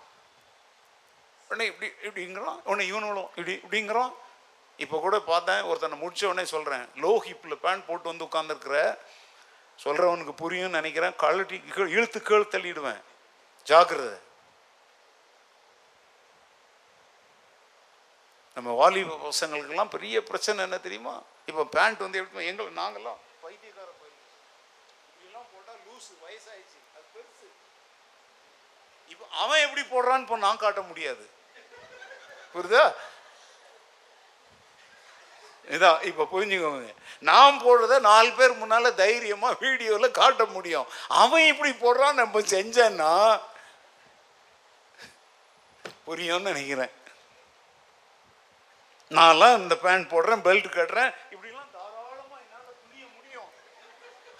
உடனே 1.48 1.66
இப்படி 1.66 1.90
இப்படிங்கிறான் 2.06 2.58
உடனே 2.64 2.86
இவனும் 2.86 3.28
இப்படி 3.34 3.52
இப்படிங்கிறான். 3.64 4.12
இப்போ 4.78 4.96
கூட 5.00 5.20
பார்த்தேன் 5.20 5.62
ஒருத்தனை 5.62 5.96
முடிச்ச 6.00 6.24
உடனே 6.30 6.44
சொல்கிறேன் 6.54 6.82
லோ 7.02 7.12
ஹிப்பில் 7.26 7.62
பேண்ட் 7.64 7.86
போட்டு 7.86 8.10
வந்து 8.10 8.26
உட்காந்துருக்கிற 8.28 8.78
சொல்கிறவனுக்கு 9.84 10.34
புரியும்னு 10.42 10.76
நினைக்கிறேன். 10.78 11.16
கழட்டி 11.16 11.62
இழுத்து 11.76 12.22
கீழ் 12.22 12.50
தள்ளிடுவேன். 12.50 13.02
ஜாக்கிரதை. 13.62 14.18
நம்ம 18.54 18.70
வாலிப 18.70 19.16
பசங்களுக்கெல்லாம் 19.24 19.90
பெரிய 19.90 20.22
பிரச்சனை 20.22 20.62
என்ன 20.62 20.78
தெரியுமா? 20.78 21.22
இப்போ 21.46 21.64
பேண்ட் 21.64 21.98
வந்து 21.98 22.18
எப்படி 22.18 22.46
எங்களை 22.46 22.72
நாங்கெல்லாம் 22.72 23.18
பைத்தியக்கார 23.40 23.88
பையன். 24.00 25.44
போட்டால் 25.52 25.80
லூஸ் 25.86 26.08
வயசாயிடுச்சு. 26.22 26.78
அது 26.96 27.06
பெருசு. 27.14 27.48
இப்போ 29.08 29.26
அவன் 29.30 29.60
எப்படி 29.60 29.82
போடுறான்னு 29.82 30.20
இப்போ 30.20 30.36
நான் 30.36 30.62
காட்ட 30.64 30.80
முடியாது. 30.80 31.28
புரியுதா? 32.54 32.84
இதான் 35.74 36.00
இப்போ 36.08 36.24
புரிஞ்சுக்கோங்க 36.32 36.92
நான் 37.28 37.60
போடுறத 37.64 37.94
நாலு 38.10 38.30
பேர் 38.38 38.58
முன்னால் 38.60 38.98
தைரியமாக 39.02 39.58
வீடியோவில் 39.64 40.16
காட்ட 40.18 40.42
முடியும். 40.56 40.86
அவன் 41.22 41.48
இப்படி 41.52 41.72
போடுறான் 41.84 42.20
நம்ம 42.22 42.42
செஞ்சேன்னா 42.54 43.12
புரியும்னு 46.08 46.50
நினைக்கிறேன். 46.50 46.92
நான்லாம் 49.16 49.56
இந்த 49.62 49.74
பேண்ட் 49.84 50.10
போடுறேன் 50.12 50.44
பெல்ட் 50.46 50.68
கட்டுறேன். 50.76 51.12
இப்படிலாம் 51.34 51.72
தாராளமாக 51.76 52.40
என்னால் 52.42 52.76
குனிய 52.82 53.06
முடியும். 53.16 53.50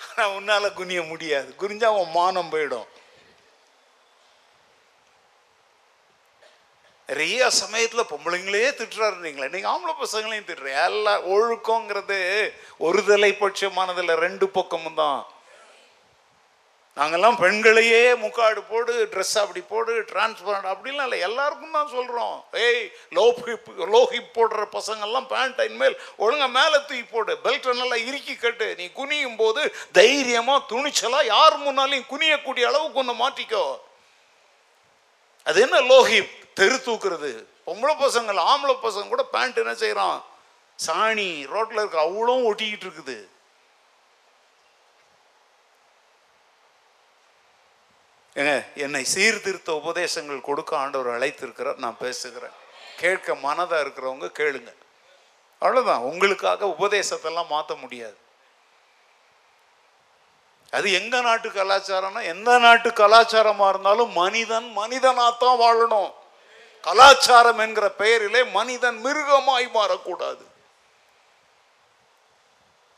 ஆனால் 0.07 0.35
உன்னால் 0.37 0.77
குனிய 0.81 1.03
முடியாது. 1.12 1.51
குனிஞ்சா 1.62 1.89
அவன் 1.95 2.14
மானம் 2.18 2.53
போயிடும். 2.55 2.89
நிறைய 7.09 7.49
சமயத்தில் 7.61 8.11
பொம்பளைங்களே 8.11 8.67
திட்டுறாரு 8.79 9.17
நீங்களே. 9.25 9.53
நீங்கள் 9.55 9.73
ஆம்பளை 9.73 9.95
பசங்களையும் 10.03 10.49
திட்டுறீங்க 10.49 10.85
எல்லாம் 10.91 11.25
ஒழுக்கங்கிறது 11.35 12.19
ஒரு 12.87 13.01
தலைப்பட்சமானதுல 13.09 14.15
ரெண்டு 14.27 14.47
பக்கமும் 14.59 15.01
தான். 15.03 15.21
நாங்கள்லாம் 16.97 17.39
பெண்களையே 17.43 18.03
முக்காடு 18.23 18.61
போடு 18.69 18.93
ட்ரெஸ் 19.13 19.33
அப்படி 19.41 19.63
போடு 19.73 19.93
டிரான்ஸ்பரண்ட் 20.11 20.69
அப்படிலாம் 20.71 21.07
இல்லை. 21.09 21.19
எல்லாருக்கும் 21.27 21.77
தான் 21.79 21.91
சொல்கிறோம் 21.97 22.37
ஏய் 22.67 22.81
லோ 23.17 23.27
ஹிப் 23.49 23.69
லோ 23.95 24.01
ஹிப் 24.13 24.31
போடுற 24.39 24.63
பசங்கள்லாம் 24.77 25.29
பேண்ட் 25.33 25.61
இனிமேல் 25.67 25.97
ஒழுங்கா 26.25 26.49
மேலே 26.59 26.79
தூக்கி 26.87 27.05
போடு. 27.11 27.35
பெல்ட்டை 27.45 27.75
நல்லா 27.83 27.99
இறுக்கி 28.09 28.37
கட்டு. 28.37 28.69
நீ 28.79 28.87
குனியும் 29.01 29.39
போது 29.43 29.63
தைரியமாக 30.01 30.67
துணிச்சலாக 30.73 31.31
யார் 31.35 31.59
முன்னாலையும் 31.67 32.11
குனியக்கூடிய 32.15 32.71
அளவுக்கு 32.71 33.03
ஒன்று 33.05 33.17
மாற்றிக்கோ 33.23 33.65
அது 35.47 35.61
என்ன 35.67 35.85
லோஹிப் 35.93 36.35
தெரு 36.59 36.77
தூக்குறது. 36.87 37.31
பொம்பளை 37.67 37.95
பசங்கள் 38.03 38.39
ஆம்பளை 38.51 38.75
பசங்க 38.85 39.09
கூட 39.13 39.25
பேண்ட் 39.35 39.63
என்ன 39.63 39.75
செய்கிறான் 39.85 40.19
சாணி 40.79 41.31
ரோட்டில் 41.53 41.81
இருக்க 41.81 41.99
அவ்வளோ 42.09 42.35
ஒட்டிக்கிட்டு 42.49 42.87
இருக்குது. 42.89 43.17
ஏங்க 48.41 48.55
என்னை 48.85 49.03
சீர்திருத்த 49.15 49.71
உபதேசங்கள் 49.83 50.47
கொடுக்க 50.49 50.73
ஆண்டவர் 50.83 51.15
அழைத்திருக்கிறார் 51.17 51.83
நான் 51.85 52.03
பேசுகிறேன். 52.03 52.57
கேட்க 53.03 53.35
மனதாக 53.47 53.83
இருக்கிறவங்க 53.85 54.29
கேளுங்க. 54.41 54.73
அவ்வளோதான் 55.63 56.07
உங்களுக்காக 56.11 56.67
உபதேசத்தெல்லாம் 56.77 57.53
மாற்ற 57.55 57.75
முடியாது. 57.85 58.19
அது 60.77 60.87
எங்க 61.01 61.17
நாட்டு 61.27 61.49
கலாச்சாரம்னா 61.57 62.23
எந்த 62.35 62.53
நாட்டு 62.65 62.89
கலாச்சாரமாக 63.01 63.73
இருந்தாலும் 63.73 64.13
மனிதன் 64.23 64.69
மனிதனாத்தான் 64.81 65.61
வாழணும். 65.65 66.11
கலாச்சாரம் 66.87 67.59
என்கிற 67.59 67.91
பெயரிலே 67.91 68.45
மனிதன் 68.45 68.99
மிருகமாய் 69.05 69.66
மாறக்கூடாது. 69.74 70.45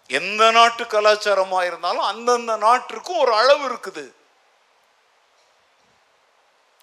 எந்த 0.07 0.51
நாட்டு 0.51 0.85
கலாச்சாரமா 0.85 1.67
இருந்தாலும் 1.67 2.09
அந்தந்த 2.13 2.57
நாட்டிற்கும் 2.57 3.19
ஒரு 3.19 3.33
அளவு 3.35 3.65
இருக்குது. 3.69 4.05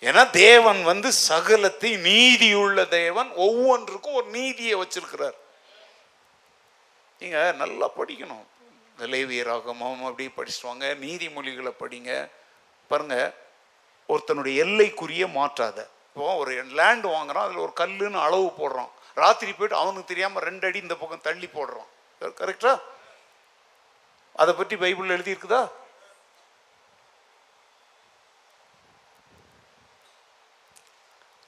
ஏன்னா 0.02 0.30
தேவன் 0.30 0.84
வந்து 0.84 1.12
சகலத்தை 1.12 1.96
நீதியுள்ள 2.10 2.86
தேவன் 2.86 3.32
ஒவ்வொன்றுக்கும் 3.32 4.14
ஒரு 4.14 4.28
நீதியை 4.28 4.76
வச்சிருக்கிறார். 4.76 5.38
நீங்க 7.20 7.52
நல்லா 7.52 7.90
படிக்கணும். 8.00 8.46
இந்த 8.90 9.18
லேவியராகமம் 9.18 10.04
அப்படி 10.04 10.26
படிச்சுட்டு 10.38 10.70
வாங்க. 10.70 10.86
நீதிமொழிகளை 11.02 11.74
படிங்க. 11.80 12.30
பாருங்க 12.88 13.18
ஒருத்தனுடைய 14.10 14.56
எல்லைக்குரிய 14.56 15.28
மாற்றாத. 15.28 15.94
இப்போ 16.16 16.34
ஒரு 16.42 16.52
லேண்ட் 16.80 17.06
வாங்குறான் 17.14 17.46
அதில் 17.46 17.64
ஒரு 17.64 17.74
கல்லுன்னு 17.80 18.20
அளவு 18.26 18.46
போடுறான். 18.60 18.92
ராத்திரி 19.22 19.52
போயிட்டு 19.54 19.76
அவனுக்கு 19.80 20.10
தெரியாமல் 20.12 20.46
ரெண்டு 20.48 20.66
அடி 20.68 20.80
இந்த 20.84 20.96
பக்கம் 21.00 21.26
தள்ளி 21.26 21.48
போடுறான். 21.56 21.90
கரெக்டா 22.40 22.72
அதை 24.42 24.54
பற்றி 24.60 24.76
பைபிள் 24.84 25.14
எழுதியிருக்குதா? 25.16 25.60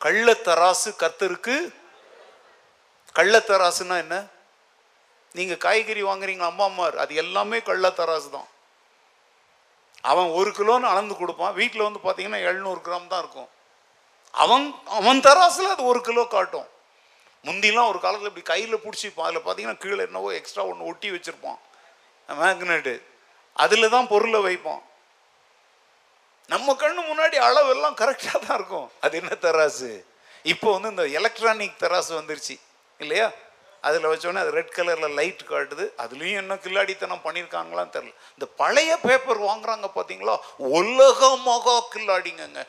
கள்ளத்தராசு 0.05 0.89
கர்த்தருக்கு 1.03 1.57
கள்ளத்தராசுன்னா 3.19 3.97
என்ன? 4.05 4.15
நீங்கள் 5.39 5.63
காய்கறி 5.67 6.03
வாங்குறீங்க 6.11 6.45
அம்மா 6.51 6.65
அம்மார்? 6.71 6.97
அது 7.03 7.15
எல்லாமே 7.25 7.59
கள்ளத்தராசு 7.69 8.31
தான். 8.37 8.49
அவன் 10.11 10.29
ஒரு 10.39 10.51
கிலோன்னு 10.59 10.93
அளந்து 10.93 11.15
கொடுப்பான். 11.21 11.59
வீட்டில் 11.61 11.89
வந்து 11.89 12.01
பார்த்தீங்கன்னா 12.07 12.47
எழுநூறு 12.49 12.81
கிராம் 12.87 13.13
தான் 13.13 13.23
இருக்கும். 13.25 13.51
அவன் 14.33 14.65
அவன் 14.99 15.23
தராசில் 15.27 15.73
அது 15.73 15.83
ஒரு 15.91 16.01
கிலோ 16.07 16.23
காட்டும். 16.35 16.67
முந்திலாம் 17.45 17.89
ஒரு 17.91 17.99
காலத்தில் 18.03 18.29
இப்படி 18.29 18.45
கையில் 18.51 18.83
பிடிச்சிப்பான் 18.83 19.27
அதில் 19.27 19.45
பார்த்தீங்கன்னா 19.45 19.81
கீழே 19.83 20.01
என்னவோ 20.07 20.29
எக்ஸ்ட்ரா 20.39 20.65
ஒன்று 20.71 20.89
ஒட்டி 20.91 21.09
வச்சுருப்பான். 21.15 21.59
மேக்னெட்டு 22.29 22.95
அதில் 23.63 23.93
தான் 23.95 24.09
பொருளை 24.11 24.39
வைப்பான். 24.47 24.81
நம்ம 26.53 26.73
கண்ணு 26.81 27.01
முன்னாடி 27.09 27.37
அளவெல்லாம் 27.47 27.97
கரெக்டாக 28.01 28.39
தான் 28.45 28.57
இருக்கும். 28.59 28.87
அது 29.05 29.15
என்ன 29.21 29.33
தராசு 29.45 29.91
இப்போ 30.51 30.67
வந்து 30.73 30.91
இந்த 30.93 31.05
எலக்ட்ரானிக் 31.19 31.81
தராசு 31.83 32.11
வந்துருச்சு. 32.19 32.55
இல்லையா? 32.99 33.27
அதில் 33.87 34.09
வச்சோடனே 34.11 34.41
அது 34.43 34.51
ரெட் 34.57 34.75
கலரில் 34.77 35.15
லைட் 35.19 35.43
காட்டுது. 35.49 35.85
அதுலேயும் 36.03 36.41
என்ன 36.43 36.55
கில்லாடித்தனம் 36.65 37.23
பண்ணியிருக்காங்களான்னு 37.25 37.93
தெரில 37.95 38.13
இந்த 38.35 38.47
பழைய 38.61 38.91
பேப்பர் 39.05 39.41
வாங்குறாங்க 39.49 39.87
பார்த்தீங்களா 39.97 40.35
உலகமாக 40.79 41.75
கில்லாடிங்கங்க. 41.93 42.61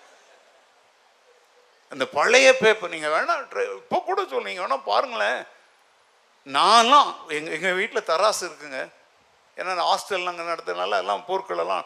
இந்த 1.92 2.04
பழைய 2.18 2.48
பேப்பர் 2.62 2.92
நீங்கள் 2.94 3.12
வேணா 3.14 3.34
இப்போ 3.78 3.98
கூட 4.08 4.20
சொல்லுங்க 4.32 4.62
வேணால் 4.64 4.88
பாருங்களேன். 4.90 5.40
நான்லாம் 6.46 7.10
எங்கள் 7.36 7.54
எங்கள் 7.56 7.76
வீட்டில் 7.78 8.08
தராசு 8.10 8.42
இருக்குங்க. 8.48 8.80
ஏன்னா 9.56 9.70
நான் 9.78 9.90
ஹாஸ்டல் 9.90 10.28
நாங்கள் 10.28 10.50
நடத்துறதுனால 10.50 10.98
எல்லாம் 11.02 11.24
பொருட்கள் 11.28 11.62
எல்லாம் 11.64 11.84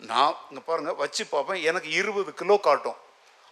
நான் 0.00 0.36
இங்கே 0.50 0.62
பாருங்கள் 0.68 0.98
வச்சு 1.02 1.22
பார்ப்பேன் 1.32 1.64
எனக்கு 1.70 1.90
இருபது 2.00 2.30
கிலோ 2.40 2.56
காட்டும். 2.68 2.98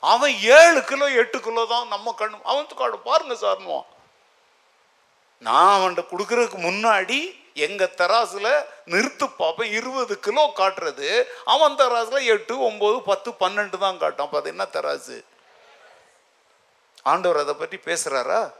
அவன் 0.03 0.35
ஏழு 0.59 0.81
கிலோ 0.91 1.07
எட்டு 1.23 1.39
கிலோ 1.47 1.63
தான் 1.75 1.91
நம்ம 1.95 2.15
கண்ணு 2.21 2.49
அவன் 2.51 2.81
காட்டும் 2.81 3.09
பாருங்க 3.09 3.35
சார்னுவான் 3.43 3.89
நான் 5.43 5.75
அவன்கிட்ட 5.75 6.03
கொடுக்குறதுக்கு 6.13 6.59
முன்னாடி 6.69 7.19
எங்கள் 7.67 7.95
தராசில் 8.01 8.51
நிறுத்து 8.93 9.27
பார்ப்பேன் 9.41 9.73
இருபது 9.79 10.15
கிலோ 10.27 10.45
காட்டுறது 10.61 11.09
அவன் 11.55 11.79
தராசில் 11.81 12.29
எட்டு 12.35 12.55
ஒம்பது 12.69 12.99
பத்து 13.11 13.31
பன்னெண்டு 13.43 13.79
தான் 13.85 14.01
காட்டும் 14.03 14.27
அப்போ 14.27 14.39
அது 14.41 14.53
என்ன 14.55 14.65
தராசு? 14.77 15.17
ஆண்டவர் 17.03 17.39
அதை 17.39 17.55
பற்றி 17.55 17.77
பேசுகிறாரா 17.85 18.53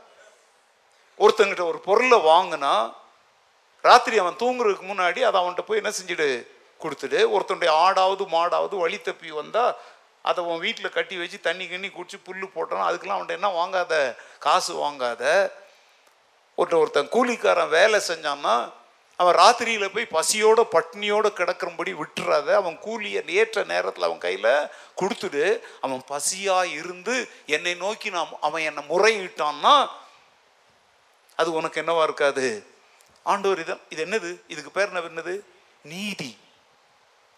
ஒருத்தங்கிட்ட 1.19 1.67
ஒரு 1.67 1.79
பொருளை 1.79 2.19
வாங்கினா 2.19 2.93
ராத்திரி 3.81 4.17
அவன் 4.17 4.33
தூங்குறதுக்கு 4.33 4.87
முன்னாடி 4.87 5.19
அதை 5.19 5.41
அவன்கிட்ட 5.41 5.61
போய் 5.61 5.81
என்ன 5.83 5.91
செஞ்சுடு? 6.03 6.47
கொடுத்துடு. 6.79 7.19
ஒருத்தனுடைய 7.37 7.71
ஆடாவது 7.71 8.23
மாடாவது 8.27 8.77
வழி 8.77 9.01
தப்பி 9.01 9.31
வந்தால் 9.31 9.75
அதை 10.21 10.43
உன் 10.43 10.59
வீட்டில் 10.59 10.89
கட்டி 10.89 11.17
வச்சு 11.17 11.39
தண்ணி 11.39 11.67
கண்ணி 11.67 11.87
குடிச்சு 11.87 12.17
புல்லு 12.25 12.47
போட்டான் 12.55 12.87
அதுக்கெல்லாம் 12.89 13.17
அவன்கிட்ட 13.17 13.29
என்ன 13.29 13.65
வாங்காத? 13.65 14.15
காசு 14.39 14.75
வாங்காத. 14.75 15.51
ஒருத்தன் 16.55 16.79
ஒருத்தன் 16.79 17.09
கூலிக்காரன் 17.09 17.69
வேலை 17.69 18.01
செஞ்சான்னா 18.07 18.71
அவன் 19.21 19.37
ராத்திரியில் 19.41 19.93
போய் 19.93 20.13
பசியோட 20.17 20.59
பட்னியோடு 20.75 21.29
கிடக்கிறபடி 21.39 21.91
விட்டுறாத 22.01 22.47
அவன் 22.61 22.77
கூலியை 22.79 23.21
ஏற்ற 23.41 23.63
நேரத்தில் 23.63 24.07
அவன் 24.07 24.23
கையில் 24.25 24.51
கொடுத்துடு 25.01 25.43
அவன் 25.81 26.03
பசியாக 26.11 26.73
இருந்து 26.79 27.15
என்னை 27.45 27.73
நோக்கி 27.75 28.09
நான் 28.09 28.37
அவன் 28.41 28.65
என்னை 28.69 28.83
முறையிட்டான்னா 28.89 29.75
அது 31.37 31.49
உனக்கு 31.53 31.81
என்னவா 31.81 32.03
இருக்காது? 32.03 32.47
ஆண்டவர் 33.25 33.59
இதான் 33.59 33.83
இது 33.89 34.05
என்னது? 34.05 34.31
இதுக்கு 34.47 34.71
பேர் 34.71 34.89
என்ன 34.89 35.01
என்னது? 35.01 35.35
நீதி. 35.85 36.31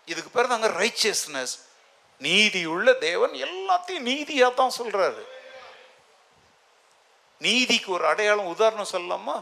இதுக்கு 0.07 0.29
பேர் 0.29 0.47
தாங்க 0.47 0.69
ரைச்சியஸ்னஸ் 0.81 1.53
நீதி 2.21 2.61
உள்ள 2.65 2.93
தேவன் 3.07 3.33
எல்லாத்தையும் 3.47 4.07
நீதியாக 4.11 4.53
தான் 4.53 4.77
சொல்கிறாரு 4.77 5.23
நீதிக்கு 7.41 7.91
ஒரு 7.91 8.05
அடையாளம் 8.07 8.51
உதாரணம் 8.55 8.93
சொல்லலாமா? 8.95 9.35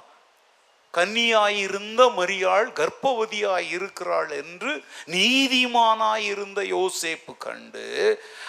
கன்னியாயிருந்த 0.94 2.02
மரியாள் 2.18 2.70
கர்ப்பவதியாயிருக்கிறாள் 2.80 4.32
என்று 4.32 4.84
நீதிமானாயிருந்த 5.06 6.60
யோசேப்பு 6.76 7.38
கண்டு 7.38 7.86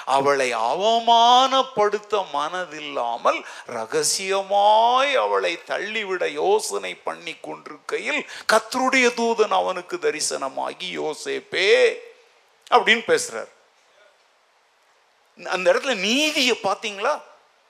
அவளை 0.05 0.55
அவமானப்படுத்த 0.55 2.25
மனதில்லாமல் 2.33 3.45
ரகசியமாய் 3.67 5.15
அவளை 5.17 5.65
தள்ளிவிட 5.65 6.29
யோசனை 6.29 6.95
பண்ணி 6.95 7.35
கொண்டிருக்கையில் 7.35 8.29
கத்தருடைய 8.53 9.09
தூதன் 9.21 9.59
அவனுக்கு 9.61 9.97
தரிசனமாகி 9.97 10.89
யோசேப்பே 10.99 11.95
அப்படின்னு 12.71 13.05
பேசுறார். 13.07 13.51
அந்த 15.45 15.73
இடத்துல 15.73 15.95
நீதியை 15.97 16.59
பார்த்தீங்களா? 16.63 17.23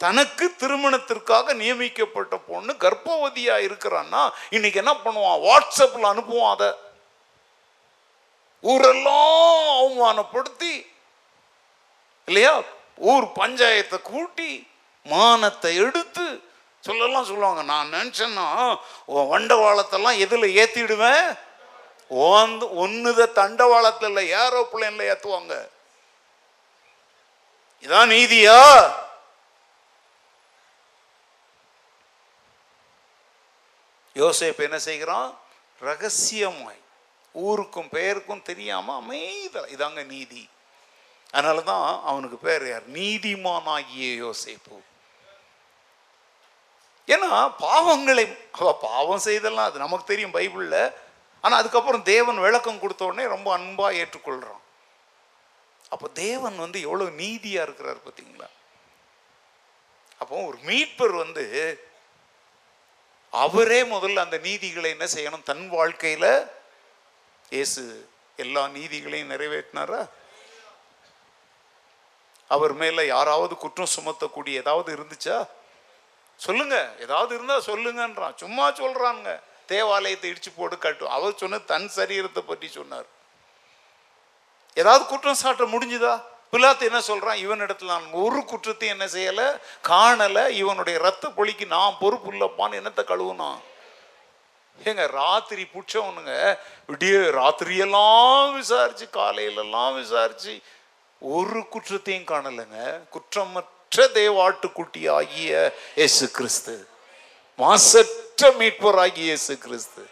தனக்கு 0.04 0.46
திருமணத்திற்காக 0.60 1.54
நியமிக்கப்பட்ட 1.62 2.34
பொண்ணு 2.50 2.72
கர்ப்பவதியா 2.84 3.56
இருக்கிறான்னா 3.66 4.22
இன்னைக்கு 4.56 4.80
என்ன 4.82 4.94
பண்ணுவான்? 5.04 5.42
வாட்ஸ்அப்ல 5.48 6.10
அனுப்புவான் 6.12 6.54
அதை. 6.54 6.70
ஊரெல்லாம் 8.64 9.68
அவமானப்படுத்தி 9.82 10.72
இல்லையா? 12.28 12.54
ஊர் 13.12 13.26
பஞ்சாயத்தை 13.40 13.98
கூட்டி 14.10 14.50
மானத்தை 15.06 15.70
எடுத்து 15.86 16.26
சொல்லலாம் 16.84 17.28
சொல்லுவாங்க. 17.30 17.62
நான் 17.72 17.92
நினச்சேன்னா 17.96 18.46
வண்டவாளத்தெல்லாம் 19.32 20.20
எதில் 20.24 20.54
ஏற்றிடுவேன் 20.60 21.26
ஓந்து 22.30 22.66
ஒன்றுத 22.84 23.30
தண்டவாளத்தில் 23.40 24.08
இல்லை 24.10 24.24
ஏரோப்ளேனில் 24.42 25.08
ஏற்றுவாங்க 25.12 25.54
இதான் 27.84 28.12
நீதியா? 28.16 28.58
யோசேப்பு 34.16 34.62
என்ன 34.68 34.78
செய்கிறான்? 34.88 35.28
ரகசியமாய் 35.80 36.80
ஊருக்கும் 37.34 37.92
பெயருக்கும் 37.96 38.46
தெரியாமல் 38.48 38.98
அமைதல் 39.02 39.70
இதாங்க 39.74 40.02
நீதி. 40.14 40.42
அதனால 41.34 41.60
தான் 41.72 41.86
அவனுக்கு 42.10 42.38
பேர் 42.46 42.64
யார்? 42.70 42.86
நீதிமானாகிய 42.98 44.08
யோசேப்பு. 44.24 44.78
ஏன்னா 47.08 47.30
பாவங்களை 47.62 48.24
பாவம் 48.88 49.24
செய்தெல்லாம் 49.28 49.68
அது 49.68 49.84
நமக்கு 49.84 50.10
தெரியும் 50.10 50.36
பைபிளில். 50.36 50.82
ஆனால் 51.44 51.60
அதுக்கப்புறம் 51.60 52.04
தேவன் 52.12 52.44
விளக்கம் 52.46 52.82
கொடுத்த 52.82 53.02
உடனே 53.04 53.24
ரொம்ப 53.34 53.48
அன்பாக 53.58 53.98
ஏற்றுக்கொள்கிறான் 54.00 54.60
அப்போ 55.94 56.06
தேவன் 56.24 56.56
வந்து 56.64 56.78
எவ்வளோ 56.86 57.06
நீதியாக 57.22 57.66
இருக்கிறார் 57.66 57.98
பார்த்தீங்களா 58.04 58.48
அப்போ 60.20 60.34
ஒரு 60.50 60.58
மீட்பர் 60.68 61.14
வந்து 61.22 61.44
அவரே 63.32 63.82
முதல்ல 63.82 64.16
அந்த 64.16 64.38
நீதிகளை 64.38 64.90
என்ன 64.90 65.04
செய்யணும்? 65.04 65.42
தன் 65.42 65.72
வாழ்க்கையில 65.72 66.50
இயேசு 67.50 68.08
எல்லா 68.36 68.68
நீதிகளையும் 68.68 69.30
நிறைவேற்றினாரா? 69.30 70.08
அவர் 72.48 72.72
மேல 72.72 73.04
யாராவது 73.04 73.56
குற்றம் 73.56 73.94
சுமத்தக்கூடிய 73.96 74.48
ஏதாவது 74.48 74.96
இருந்துச்சா? 74.96 75.46
சொல்லுங்க. 76.36 76.94
ஏதாவது 77.00 77.34
இருந்தா 77.34 77.58
சொல்லுங்கன்றான். 77.58 78.36
சும்மா 78.36 78.70
சொல்றானுங்க. 78.70 79.40
தேவாலயத்தை 79.66 80.30
இடிச்சு 80.30 80.52
போட்டு 80.56 80.78
கட்டும் 80.78 81.08
அவர் 81.08 81.36
சொன்ன 81.36 81.58
தன் 81.58 81.90
சரீரத்தை 81.96 82.40
பற்றி 82.40 82.68
சொன்னார். 82.68 83.04
ஏதாவது 84.74 85.06
குற்றம் 85.06 85.36
சாட்ட 85.42 85.64
முடிஞ்சுதா? 85.74 86.22
பிலாத்து 86.52 86.84
என்ன 86.84 87.00
சொல்கிறான் 87.00 87.36
இவன் 87.36 87.60
இடத்துல 87.60 87.86
நான் 87.86 88.08
ஒரு 88.12 88.44
குற்றத்தையும் 88.44 88.94
என்ன 88.96 89.06
செய்யலை 89.12 89.46
காணலை 89.88 90.48
இவனுடைய 90.48 90.98
ரத்த 90.98 91.28
பொழிக்கு 91.28 91.66
நான் 91.66 91.96
பொறுப்பு 92.00 92.32
இல்லப்பான்னு 92.32 92.78
என்னத்தை 92.80 93.04
கழுவுனான்? 93.04 93.60
ஏங்க 94.78 95.06
ராத்திரி 95.10 95.66
பிடிச்சவனுங்க 95.74 96.34
விடிய 96.88 97.14
ராத்திரியெல்லாம் 97.30 98.56
விசாரிச்சு 98.56 99.06
காலையிலெல்லாம் 99.12 99.94
விசாரிச்சு 99.94 100.54
ஒரு 101.22 101.68
குற்றத்தையும் 101.68 102.26
காணலைங்க. 102.26 102.78
குற்றமற்ற 103.10 104.08
தேவாட்டுக்குட்டி 104.16 105.02
ஆகிய 105.10 105.72
இயேசு 105.94 106.30
கிறிஸ்து 106.30 106.74
மாசற்ற 107.58 108.50
மீட்பராகிய 108.58 109.24
இயேசு 109.24 109.58
கிறிஸ்து 109.58 110.04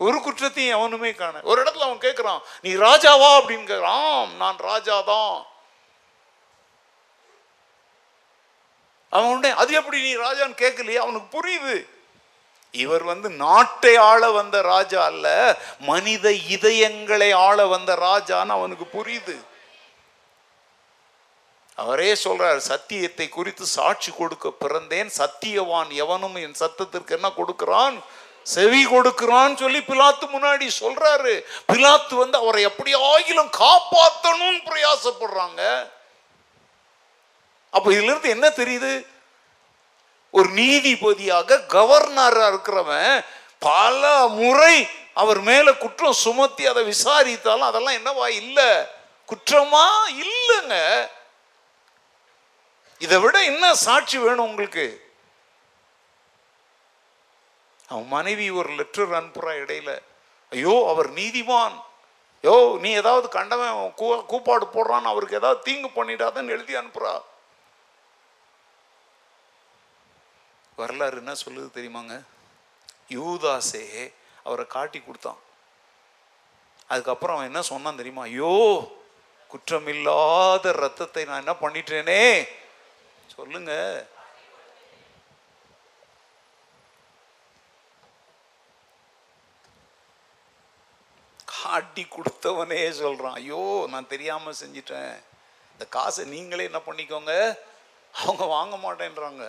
ஒரு 0.00 0.20
குற்றத்தையும் 0.20 0.76
அவனுமே 0.78 1.10
காண 1.14 1.40
ஒரு 1.42 1.58
இடத்துல 1.62 1.88
அவன் 1.88 2.04
கேட்குறான் 2.06 2.40
நீ 2.60 2.70
ராஜாவா? 2.76 3.28
அப்படின்னு 3.38 3.68
கேட்குறான் 3.72 4.06
நான் 4.06 4.36
நான் 4.36 4.56
ராஜாதான். 4.70 5.34
அவன் 9.14 9.32
உடனே 9.32 9.54
அது 9.62 9.72
எப்படி 9.80 9.98
நீ 10.02 10.12
ராஜான்னு 10.26 10.62
கேட்கலையே? 10.62 11.00
அவனுக்கு 11.04 11.28
புரியுது. 11.36 11.76
இவர் 12.84 13.02
வந்து 13.02 13.28
நாட்டை 13.44 13.96
ஆள 14.10 14.30
வந்த 14.30 14.56
ராஜா 14.62 15.00
அல்ல 15.10 15.26
மனித 15.78 16.30
இதயங்களை 16.54 17.28
ஆள 17.46 17.66
வந்த 17.66 17.92
ராஜான்னு 18.06 18.54
அவனுக்கு 18.56 18.86
புரியுது. 18.94 19.36
அவரே 21.82 22.10
சொல்றார் 22.24 22.56
சத்தியத்தை 22.70 23.26
குறித்து 23.28 23.64
சாட்சி 23.76 24.10
கொடுக்க 24.18 24.52
பிறந்தேன். 24.64 25.10
சத்தியவான் 25.20 25.90
எவனும் 26.02 26.36
என் 26.46 26.60
சத்தத்திற்கு 26.60 27.16
என்ன 27.18 27.30
கொடுக்கிறான்? 27.30 27.96
செவி 28.42 28.82
கொடுக்கிறான்னு 28.86 29.56
சொல்லி 29.56 29.80
பிலாத்து 29.90 30.26
முன்னாடி 30.34 30.66
சொல்றாரு. 30.80 31.34
பிலாத்து 31.72 32.14
வந்து 32.22 32.38
அவரை 32.38 32.62
எப்படி 32.62 32.94
ஆகிலும் 33.12 33.52
காப்பாற்றணும்னு 33.62 34.62
பிரயாசப்படுறாங்க. 34.68 35.62
அப்ப 37.74 37.90
இதுல 37.90 38.02
இருந்து 38.02 38.28
என்ன 38.28 38.48
தெரியுது? 38.48 39.06
ஒரு 40.30 40.48
நீதிபதியாக 40.48 41.56
கவர்னரா 41.68 42.52
இருக்கிறவன் 42.52 43.24
பல 43.58 44.26
முறை 44.28 44.88
அவர் 45.14 45.40
மேல 45.40 45.72
குற்றம் 45.72 46.12
சுமத்தி 46.12 46.66
அதை 46.66 46.88
விசாரித்தாலும் 46.88 47.58
அதெல்லாம் 47.58 47.94
என்னவா 47.94 48.28
இல்ல? 48.28 48.88
குற்றமா 49.26 49.86
இல்லைங்க. 50.22 51.08
இதை 52.98 53.18
விட 53.18 53.44
என்ன 53.44 53.74
சாட்சி 53.74 54.18
வேணும் 54.18 54.48
உங்களுக்கு? 54.48 55.12
அவன் 57.88 58.06
மனைவி 58.06 58.50
ஒரு 58.50 58.68
லெட்டர் 58.68 59.10
அனுப்புறா 59.10 59.52
இடையில. 59.56 60.02
ஐயோ 60.50 60.86
அவர் 60.88 61.12
நீதிமான். 61.12 61.82
யோ 62.42 62.78
நீ 62.78 62.90
ஏதாவது 62.90 63.28
கண்டவன் 63.28 63.92
கூ- 63.96 64.26
கூப்பாடு 64.26 64.66
போடுறான்னு 64.66 65.02
அவருக்கு 65.02 65.36
ஏதாவது 65.36 65.62
தீங்கு 65.62 65.88
பண்ணிடாதன்னு 65.88 66.48
எழுதி 66.48 66.74
அனுப்புறா. 66.74 67.20
வரலாறு 70.76 71.16
என்ன 71.16 71.32
சொல்லுது 71.44 71.68
தெரியுமாங்க? 71.78 72.14
யூதாசே 73.08 74.12
அவரை 74.42 74.66
காட்டி 74.66 75.00
கொடுத்தான். 75.00 75.40
அதுக்கப்புறம் 76.86 77.36
அவன் 77.36 77.50
என்ன 77.50 77.62
சொன்னான் 77.62 78.00
தெரியுமா? 78.00 78.22
ஐயோ 78.22 78.54
குற்றமில்லாத 79.52 80.72
ரத்தத்தை 80.72 81.24
நான் 81.24 81.42
என்ன 81.44 81.54
பண்ணிட்டேனே? 81.60 82.48
சொல்லுங்க. 83.34 83.72
காட்டி 91.44 92.06
கொடுத்தவனே 92.14 92.80
சொல்றான். 93.02 93.36
ஐயோ 93.40 93.86
நான் 93.90 94.12
தெரியாம 94.14 94.50
செஞ்சிட்டேன். 94.50 95.14
இந்த 95.72 95.84
காசை 95.96 96.24
நீங்களே 96.24 96.64
என்ன 96.64 96.80
பண்ணிக்கோங்க? 96.86 97.58
அவங்க 98.22 98.44
வாங்க 98.44 98.76
மாட்டேன்றாங்க. 98.76 99.44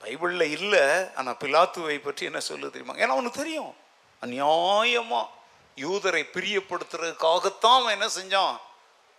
பைபிளில் 0.00 0.52
இல்லை 0.56 0.84
ஆனால் 1.18 1.38
பிலாத்துவை 1.42 1.96
பற்றி 2.02 2.24
என்ன 2.30 2.40
சொல்லு 2.40 2.70
தெரியுமா? 2.70 2.94
ஏன்னா 3.02 3.14
அவனுக்கு 3.16 3.42
தெரியும். 3.42 3.72
அநியாயமாக 4.22 5.26
யூதரை 5.76 6.22
பிரியப்படுத்துறதுக்காகத்தான் 6.34 7.78
அவன் 7.80 7.96
என்ன 7.96 8.08
செஞ்சான்? 8.18 8.56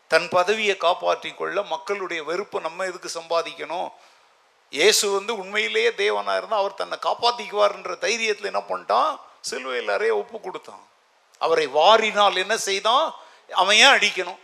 தன் 0.08 0.30
பதவியை 0.30 0.78
காப்பாற்றி 0.78 1.30
கொள்ள 1.34 1.62
மக்களுடைய 1.74 2.24
வெறுப்பை 2.24 2.60
நம்ம 2.62 2.86
எதுக்கு 2.86 3.10
சம்பாதிக்கணும்? 3.20 3.90
இயேசு 4.70 5.06
வந்து 5.12 5.38
உண்மையிலேயே 5.38 5.90
தேவனாக 5.90 6.40
இருந்தால் 6.40 6.62
அவர் 6.64 6.80
தன்னை 6.82 6.98
காப்பாற்றிக்குவார்ன்ற 7.08 7.96
தைரியத்தில் 8.06 8.50
என்ன 8.52 8.62
பண்ணிட்டான்? 8.70 9.12
சிலுவையில் 9.50 9.94
அறைய 9.96 10.14
ஒப்பு 10.16 10.38
கொடுத்தான். 10.40 10.84
அவரை 11.38 11.68
வாரினால் 11.68 12.42
என்ன 12.44 12.58
செய்தான்? 12.58 13.06
அவன் 13.62 13.76
ஏன் 13.76 13.94
அடிக்கணும்? 13.98 14.42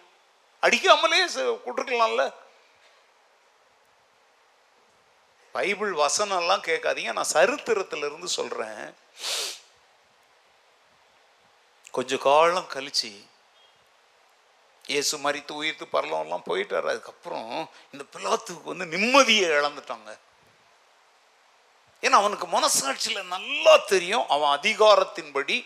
அடிக்காமலே 0.63 1.19
கொடுக்கலாம்ல? 1.67 2.23
பைபிள் 5.57 5.93
வசனம் 6.03 6.41
எல்லாம் 6.43 6.67
கேட்காதீங்க. 6.69 7.11
நான் 7.17 7.33
சரித்திரத்திலிருந்து 7.37 8.29
இருந்து 8.37 8.87
கொஞ்ச 11.97 12.17
காலம் 12.27 12.71
கழிச்சு 12.73 13.11
இயேசு 14.91 15.15
மறித்து 15.23 15.53
உயிர்த்து 15.59 15.85
பரலவெல்லாம் 15.93 16.45
போயிட்டார். 16.49 16.89
அதுக்கப்புறம் 16.91 17.53
இந்த 17.93 18.03
பிலாத்துக்கு 18.13 18.71
வந்து 18.73 18.85
நிம்மதியை 18.93 19.47
இழந்துட்டாங்க. 19.59 20.11
ஏன்னா 22.03 22.17
அவனுக்கு 22.21 22.47
மனசாட்சியில் 22.53 23.31
நல்லா 23.35 23.73
தெரியும். 23.93 24.25
அவன் 24.35 24.53
அதிகாரத்தின்படி 24.57 25.57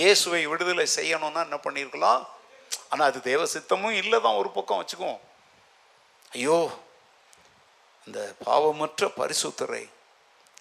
இயேசுவை 0.00 0.42
விடுதலை 0.52 0.86
செய்யணும்னா 0.98 1.40
என்ன 1.46 1.58
பண்ணியிருக்கலாம்? 1.64 2.22
ஆனால் 2.90 3.08
அது 3.10 3.20
தேவ 3.30 3.42
சித்தமும் 3.54 3.98
இல்லை 4.02 4.18
தான் 4.26 4.40
ஒரு 4.42 4.50
பக்கம் 4.56 4.80
வச்சுக்குவோம். 4.80 5.20
ஐயோ 6.38 6.58
இந்த 8.04 8.34
பாவமற்ற 8.44 9.10
பரிசுத்தரை 9.16 9.84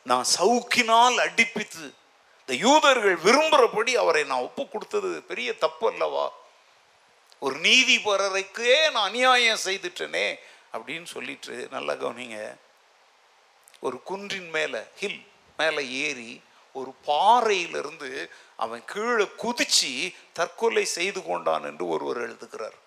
நான் 0.04 0.26
சவுக்கினால் 0.40 1.16
அடிப்பித்து 1.16 1.94
இந்த 2.40 2.54
யூதர்கள் 2.68 3.16
விரும்புகிறபடி 3.16 3.96
அவரை 3.96 4.24
நான் 4.24 4.46
ஒப்பு 4.48 4.68
கொடுத்தது 4.68 5.22
பெரிய 5.22 5.50
தப்பு 5.56 5.92
அல்லவா 5.92 6.26
ஒரு 7.40 7.56
நீதிபரரைக்கே 7.56 8.92
நான் 8.92 9.08
அநியாயம் 9.10 9.64
செய்துட்டேனே 9.64 10.38
அப்படின்னு 10.74 11.04
சொல்லிட்டு 11.04 11.68
நல்லா 11.72 11.94
கவனிங்க. 11.94 12.58
ஒரு 13.80 14.02
குன்றின் 14.06 14.50
மேலே 14.50 14.82
ஹில் 15.00 15.22
மேலே 15.58 15.90
ஏறி 15.90 16.42
ஒரு 16.74 16.92
பாறையிலிருந்து 17.06 18.32
அவன் 18.56 18.84
கீழே 18.86 19.26
குதிச்சு 19.44 20.14
தற்கொலை 20.34 20.86
செய்து 20.86 21.24
கொண்டான் 21.24 21.64
என்று 21.64 21.88
ஒருவர் 21.88 22.22
எழுதுகிறார். 22.22 22.78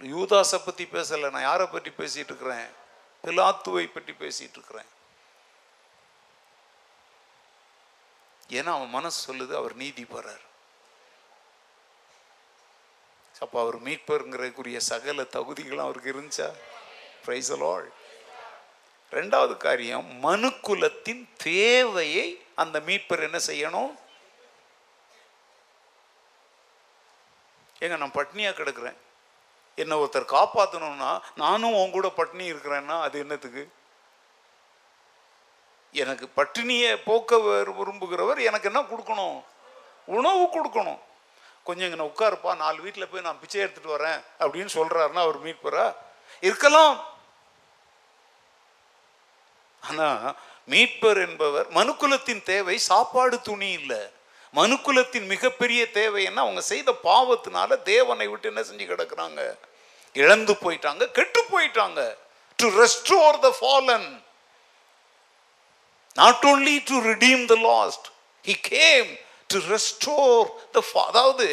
யூதாஸை 0.00 0.64
பற்றி 0.64 0.84
பேசலை 0.84 1.30
நான் 1.30 1.42
யாரை 1.42 1.66
பற்றி 1.66 1.90
பேசிட்டு 1.90 2.30
இருக்கிறேன் 2.30 2.68
பிலாத்துவை 3.24 3.92
பற்றி 3.92 4.12
பேசிட்டு 4.12 4.56
இருக்கிறேன் 4.58 4.90
ஏன்னா 8.48 8.66
அவன் 8.66 8.88
மனசு 8.88 9.34
சொல்லுது 9.34 9.54
அவர் 9.54 9.74
நீதி 9.74 10.02
போறார். 10.02 10.40
அப்போ 13.40 13.60
அவர் 13.60 13.82
மீட்பருங்கிறதுக்குரிய 13.82 14.76
சகல 14.76 15.22
தகுதிகளும் 15.22 15.84
அவருக்கு 15.84 16.12
இருந்துச்சா? 16.12 16.54
பிரைஸ் 17.24 17.52
ரெண்டாவது 19.10 19.56
காரியம் 19.56 20.22
மனுக்குலத்தின் 20.22 21.28
தேவையை 21.36 22.44
அந்த 22.54 22.80
மீட்பர் 22.80 23.22
என்ன 23.22 23.38
செய்யணும்? 23.46 23.94
ஏங்க 27.80 27.96
நான் 27.96 28.10
பட்னியாக 28.10 28.56
கிடக்குறேன். 28.56 28.96
என்னை 29.74 29.96
ஒருத்தர் 29.98 30.34
காப்பாற்றணும்னா 30.36 31.20
நானும் 31.34 31.74
உன் 31.74 31.90
கூட 31.90 32.08
பட்டினி 32.08 32.52
இருக்கிறேன்னா 32.52 32.96
அது 33.06 33.18
என்னத்துக்கு? 33.18 33.64
எனக்கு 35.92 36.26
பட்டினியை 36.36 36.90
போக்க 37.04 37.36
விரும்புகிறவர் 37.36 38.38
எனக்கு 38.48 38.68
என்ன 38.70 38.82
கொடுக்கணும்? 38.82 39.38
உணவு 40.18 40.44
கொடுக்கணும். 40.44 41.00
கொஞ்சம் 41.64 41.88
இங்கே 41.90 42.06
உட்காருப்பா 42.10 42.56
நாலு 42.56 42.78
வீட்டில் 42.82 43.08
போய் 43.08 43.26
நான் 43.26 43.40
பிச்சை 43.40 43.60
எடுத்துகிட்டு 43.62 43.96
வரேன் 43.96 44.20
அப்படின்னு 44.42 44.70
சொல்கிறாருன்னா 44.78 45.22
அவர் 45.26 45.38
மீட்பரா 45.46 45.86
இருக்கலாம். 46.40 46.96
ஆனால் 49.82 50.34
மீட்பர் 50.72 51.20
என்பவர் 51.28 51.68
மனுக்குலத்தின் 51.78 52.42
தேவை 52.42 52.78
சாப்பாடு 52.78 53.40
துணி 53.40 53.70
இல்லை. 53.80 54.02
மனுக்குலத்தின் 54.56 55.26
மிகப்பெரிய 55.34 55.90
தேவை 55.90 56.22
என்ன 56.30 56.40
அவங்க 56.40 56.62
செய்த 56.72 56.90
பாவத்தினால 57.08 57.82
தேவனை 57.82 58.26
விட்டு 58.28 58.48
என்ன 58.52 58.62
செஞ்சு 58.68 58.86
கிடக்குறாங்க? 58.90 59.40
இழந்து 60.14 60.52
போயிட்டாங்க 60.64 61.04
கெட்டு 61.18 61.40
போயிட்டாங்க. 61.52 62.00
To 62.58 62.66
restore 62.82 63.38
the 63.46 63.50
fallen 63.60 64.08
not 66.20 66.44
only 66.50 66.76
to 66.90 66.96
redeem 67.10 67.44
the 67.52 67.56
lost 67.70 68.06
he 68.48 68.54
came 68.74 69.10
to 69.52 69.58
restore 69.74 70.44
the 70.76 70.82
அதாவது 71.08 71.46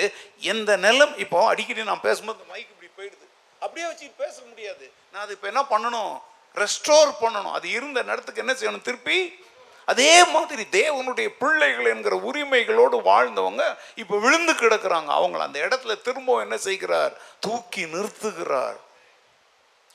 எந்த 0.53 0.77
நிலம் 0.85 1.13
இப்போ 1.23 1.47
அடிக்கடி 1.51 1.83
நான் 1.91 2.05
பேசும்போது 2.07 2.43
மைக் 2.51 2.69
இப்படி 2.73 2.89
போயிடுது. 2.97 3.25
அப்படியே 3.61 3.85
வச்சு 3.87 4.11
பேச 4.23 4.35
முடியாது. 4.49 4.85
நான் 5.11 5.23
அது 5.25 5.33
இப்போ 5.37 5.47
என்ன 5.47 5.61
பண்ணணும்? 5.73 6.13
ரெஸ்டோர் 6.55 7.09
பண்ணணும். 7.23 7.55
அது 7.57 7.67
இருந்த 7.77 7.99
இடத்துக்கு 8.11 8.43
என்ன 8.43 8.53
செய்யணும்? 8.59 8.87
திருப்பி 8.89 9.17
அதே 9.91 10.13
மாதிரி 10.25 10.63
தேவனுடைய 10.71 11.27
பிள்ளைகள் 11.41 11.85
என்கிற 11.85 12.15
உரிமைகளோடு 12.29 12.97
வாழ்ந்தவங்க 13.09 13.63
இப்போ 13.95 14.15
விழுந்து 14.17 14.53
கிடக்குறாங்க. 14.53 15.09
அவங்கள 15.19 15.41
அந்த 15.47 15.57
இடத்துல 15.59 16.01
திரும்பவும் 16.01 16.41
என்ன 16.41 16.57
செய்கிறார்? 16.57 17.13
தூக்கி 17.39 17.83
நிறுத்துகிறார். 17.93 18.79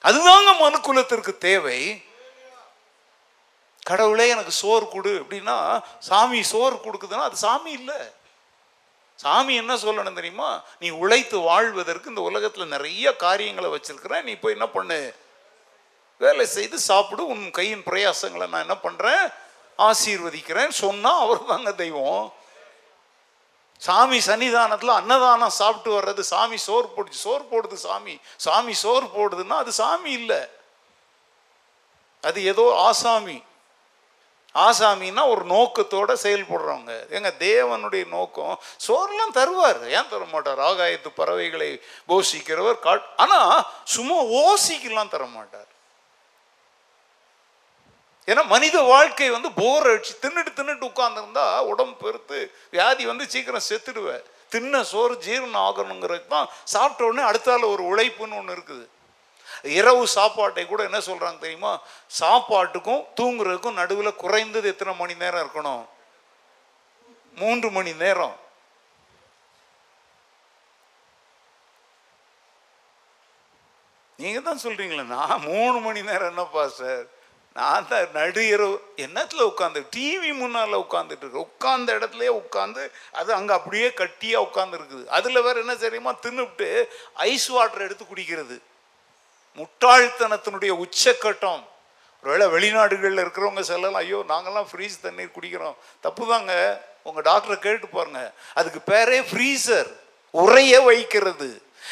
அதுதாங்க 0.04 0.50
மனுக்குலத்திற்கு 0.64 1.32
தேவை. 1.38 1.78
கடவுளே 3.82 4.26
எனக்கு 4.28 4.52
சோறு 4.62 4.86
கொடு 4.88 5.12
அப்படின்னா 5.22 5.56
சாமி 5.98 6.42
சோறு 6.42 6.76
கொடுக்குதுன்னா 6.76 7.24
அது 7.28 7.36
சாமி 7.36 7.70
இல்லை. 7.70 8.00
சாமி 9.18 9.54
என்ன 9.54 9.72
சொல்லணும் 9.74 10.18
தெரியுமா? 10.20 10.50
நீ 10.78 10.88
உழைத்து 11.02 11.38
வாழ்வதற்கு 11.38 12.08
இந்த 12.08 12.20
உலகத்தில் 12.30 12.72
நிறைய 12.74 13.16
காரியங்களை 13.16 13.68
வச்சிருக்கிற 13.70 14.22
நீ 14.22 14.32
போய் 14.34 14.56
என்ன 14.58 14.66
பண்ணு? 14.66 15.00
வேலை 16.18 16.44
செய்து 16.46 16.78
சாப்பிடு 16.78 17.22
உன் 17.26 17.50
கையின் 17.50 17.86
பிரயாசங்களை 17.90 18.46
நான் 18.48 18.64
என்ன 18.66 18.76
பண்ணுறேன் 18.82 19.24
ஆசீர்வதிக்கிறேன் 19.78 20.68
சொன்னால் 20.68 21.20
அவர் 21.20 21.44
தாங்க 21.44 21.72
தெய்வம். 21.72 22.32
சாமி 23.78 24.18
சன்னிதானத்தில் 24.18 24.88
அன்னதானம் 24.88 25.50
சாப்பிட்டு 25.50 26.00
வர்றது 26.00 26.20
சாமி 26.20 26.56
சோறு 26.56 26.92
போடுச்சு. 26.96 27.10
சோறு 27.10 27.44
போடுது 27.50 27.72
சாமி. 27.72 28.20
சாமி 28.36 28.72
சோறு 28.72 29.06
போடுதுன்னா 29.06 29.48
அது 29.48 29.72
சாமி 29.72 30.10
இல்லை. 30.10 30.40
அது 32.22 32.44
ஏதோ 32.44 32.74
ஆசாமி. 32.76 33.42
ஆசாமின்னா 34.54 35.28
ஒரு 35.28 35.44
நோக்கத்தோட 35.44 36.16
செயல்படுறவங்க. 36.22 37.08
எங்க 37.08 37.32
தேவனுடைய 37.38 38.08
நோக்கம் 38.08 38.60
சோறுலாம் 38.88 39.34
தருவார். 39.34 39.88
ஏன் 39.88 40.08
தர 40.08 40.24
மாட்டார்? 40.32 40.58
ஆகாயத்து 40.58 41.08
பறவைகளை 41.08 41.82
போஷிக்கிறவர் 42.08 42.78
காட் 42.78 43.06
ஆனால் 43.16 43.66
சும்மா 43.84 44.14
ஓசிக்கெல்லாம் 44.22 45.08
தர 45.08 45.26
மாட்டார். 45.26 45.66
ஏன்னா 48.28 48.42
மனித 48.52 48.76
வாழ்க்கை 48.92 49.26
வந்து 49.34 49.48
போர் 49.60 49.88
அடிச்சு 49.90 50.12
தின்னுட்டு 50.22 50.52
தின்னுட்டு 50.58 50.88
உட்காந்துருந்தா 50.90 51.46
உடம்பு 51.72 51.96
பெருத்து 52.04 52.38
வியாதி 52.74 53.04
வந்து 53.10 53.24
சீக்கிரம் 53.34 53.68
செத்துடுவேன் 53.70 54.24
தின்ன 54.54 54.82
சோறு 54.90 55.14
ஜீரணம் 55.26 55.64
ஆகணுங்கிறது 55.68 56.26
தான் 56.34 56.48
சாப்பிட்ட 56.72 57.08
உடனே 57.08 57.22
அடுத்தால 57.30 57.68
ஒரு 57.74 57.82
உழைப்புன்னு 57.90 58.38
ஒன்று 58.40 58.54
இருக்குது. 58.56 58.84
இரவு 59.78 60.04
சாப்பாட்டை 60.14 60.62
கூட 60.66 60.80
என்ன 60.88 60.98
சொல்றாங்க 61.08 61.38
தெரியுமா? 61.44 61.72
சாப்பாட்டுக்கும் 62.20 63.02
தூங்குறதுக்கும் 63.18 63.78
நடுவில் 63.80 64.20
குறைந்தது 64.22 64.70
எத்தனை 64.72 64.92
மணி 65.00 65.14
நேரம் 65.22 65.42
இருக்கணும்? 65.44 65.84
மூன்று 67.40 67.68
மணி 67.76 67.92
நேரம். 68.04 68.36
நீங்க 74.18 74.40
தான் 74.48 74.62
சொல்கிறீங்களே 74.64 75.04
நான் 75.16 75.44
மூணு 75.50 75.78
மணி 75.86 76.02
நேரம் 76.10 76.30
என்னப்பா 76.32 76.64
சார்? 76.80 77.06
நான் 77.58 77.88
தான் 77.88 78.06
நடு 78.12 78.42
இரவு 78.52 78.76
என்னத்துல 79.04 79.42
உட்காந்து 79.50 79.80
டிவி 79.96 80.30
முன்னால் 80.38 80.80
உட்காந்துட்டு 80.84 81.24
இருக்கு. 81.24 81.44
உட்காந்த 81.48 81.88
இடத்துலயே 81.98 82.30
உட்காந்து 82.42 82.84
அது 83.20 83.30
அங்கே 83.38 83.52
அப்படியே 83.58 83.88
கட்டியாக 84.00 84.46
உட்காந்துருக்குது 84.46 85.04
அதில் 85.16 85.44
வேறு 85.46 85.62
என்ன 85.64 85.74
தெரியுமா? 85.74 86.12
தின்னுபிட்டு 86.24 86.68
ஐஸ் 87.30 87.46
வாட்டர் 87.56 87.86
எடுத்து 87.86 88.04
குடிக்கிறது. 88.04 88.56
முட்டாள்தனத்தினுடைய 89.58 90.72
உச்சக்கட்டம். 90.84 91.62
ஒருவேளை 92.24 92.46
வெளிநாடுகளில் 92.54 93.22
இருக்கிறவங்க 93.24 93.62
சொல்லலாம் 93.70 94.00
ஐயோ 94.04 94.24
நாங்கள்லாம் 94.28 94.68
ஃப்ரீஸ் 94.70 95.02
தண்ணீர் 95.02 95.36
குடிக்கிறோம். 95.36 95.76
தப்பு 96.00 96.26
தாங்க 96.32 96.52
உங்கள் 97.08 97.26
டாக்டரை 97.30 97.58
கேட்டு 97.58 97.88
பாருங்க. 97.88 98.20
அதுக்கு 98.54 98.80
பேரே 98.92 99.20
ஃப்ரீசர் 99.30 99.90
உரையே 100.34 100.78
வைக்கிறது. 100.90 101.48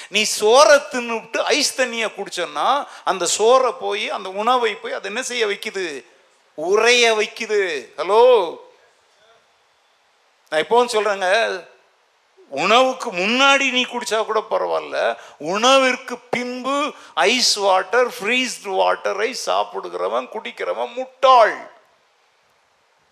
நீ 0.09 0.23
சோறை 0.41 0.83
தின்னுட்டு 0.93 1.37
ஐஸ் 1.37 1.81
தண்ணியை 1.81 2.09
குடிச்சோன்னா 2.17 2.87
அந்த 3.05 3.29
சோறை 3.39 3.75
போய் 3.81 4.11
அந்த 4.11 4.29
உணவை 4.29 4.75
போய் 4.75 4.93
அது 4.93 5.07
என்ன 5.07 5.23
செய்ய 5.23 5.47
வைக்குது? 5.47 6.05
உரைய 6.57 7.05
வைக்குது. 7.19 7.89
ஹலோ 7.97 8.57
நான் 10.49 10.61
இப்போவும் 10.61 10.93
சொல்கிறேங்க 10.93 11.71
உணவுக்கு 12.49 13.13
முன்னாடி 13.13 13.71
நீ 13.71 13.83
குடிச்சா 13.83 14.25
கூட 14.25 14.45
பரவாயில்ல. 14.51 15.17
உணவிற்கு 15.39 16.19
பின்பு 16.19 16.93
ஐஸ் 17.15 17.55
வாட்டர் 17.55 18.09
ஃப்ரீஸ்டு 18.09 18.65
வாட்டரை 18.65 19.35
சாப்பிடுகிறவன் 19.47 20.29
குடிக்கிறவன் 20.35 20.93
முட்டாள். 20.93 21.71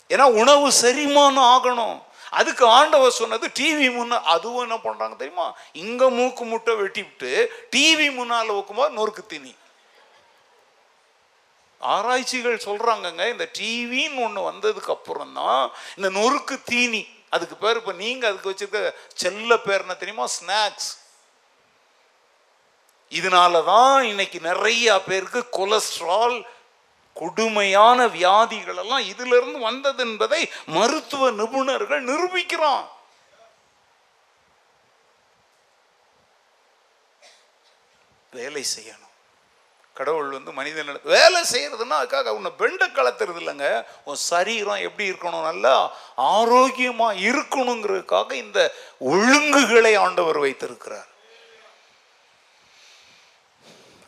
ஏன்னா 0.09 0.23
உணவு 0.23 0.69
செரிமானம் 0.69 1.49
ஆகணும். 1.55 2.03
அதுக்கு 2.33 2.65
ஆண்டவர் 2.69 3.11
சொன்னது 3.13 3.47
டிவி 3.59 3.89
முன்னே 3.91 4.19
அதுவும் 4.27 4.63
என்ன 4.63 4.77
பண்ணுறாங்க 4.85 5.17
தெரியுமா? 5.17 5.47
இங்கே 5.75 6.09
மூக்கு 6.09 6.45
முட்டை 6.45 6.75
வெட்டிவிட்டு 6.75 7.31
டிவி 7.71 8.09
முன்னால 8.11 8.55
வைக்கும்போது 8.55 8.95
நொறுக்கு 8.95 9.25
தீனி 9.27 9.53
ஆராய்ச்சிகள் 11.81 12.65
சொல்கிறாங்கங்க 12.65 13.25
இந்த 13.29 13.45
டிவின்னு 13.59 14.23
ஒன்று 14.25 14.41
வந்ததுக்கு 14.43 14.91
அப்புறம் 14.91 15.33
தான் 15.33 15.63
இந்த 15.97 16.09
நொறுக்கு 16.11 16.57
தீனி 16.65 17.03
அதுக்கு 17.31 17.57
பேர் 17.57 17.77
இப்போ 17.77 17.93
நீங்கள் 17.97 18.31
அதுக்கு 18.31 18.51
வச்சுருக்க 18.51 18.81
செல்ல 19.15 19.57
பேர் 19.59 19.81
என்ன 19.81 19.95
தெரியுமா? 19.95 20.27
ஸ்நாக்ஸ் 20.37 20.91
இதனால 23.13 23.65
தான் 23.65 24.03
இன்னைக்கு 24.03 24.41
நிறைய 24.41 24.99
பேருக்கு 25.01 25.41
கொலஸ்ட்ரால் 25.51 26.37
கொடுமையான 27.21 28.07
வியாதிகள் 28.07 28.77
எல்லாம் 28.77 29.07
இதுல 29.13 29.35
இருந்து 29.37 29.59
வந்தது 29.59 30.03
என்பதை 30.09 30.51
மருத்துவ 30.67 31.31
நிபுணர்கள் 31.31 32.05
நிரூபிக்கிறான். 32.05 32.87
வேலை 38.31 38.65
செய்யணும். 38.77 39.09
கடவுள் 39.95 40.29
வந்து 40.31 40.53
மனிதன் 40.53 41.01
வேலை 41.03 41.41
செய்யறதுன்னா 41.53 41.97
அதுக்காக 42.03 42.29
உன்னை 42.29 42.51
பெண்ட 42.51 42.87
கலத்துறது 42.87 43.41
இல்லைங்க. 43.41 43.85
உன் 44.05 44.21
சரீரம் 44.33 44.85
எப்படி 44.87 45.11
இருக்கணும்? 45.11 45.43
நல்லா 45.43 45.75
ஆரோக்கியமா 46.17 47.09
இருக்கணுங்கிறதுக்காக 47.29 48.33
இந்த 48.33 48.75
ஒழுங்குகளை 49.05 49.99
ஆண்டவர் 49.99 50.39
வைத்திருக்கிறார். 50.39 51.09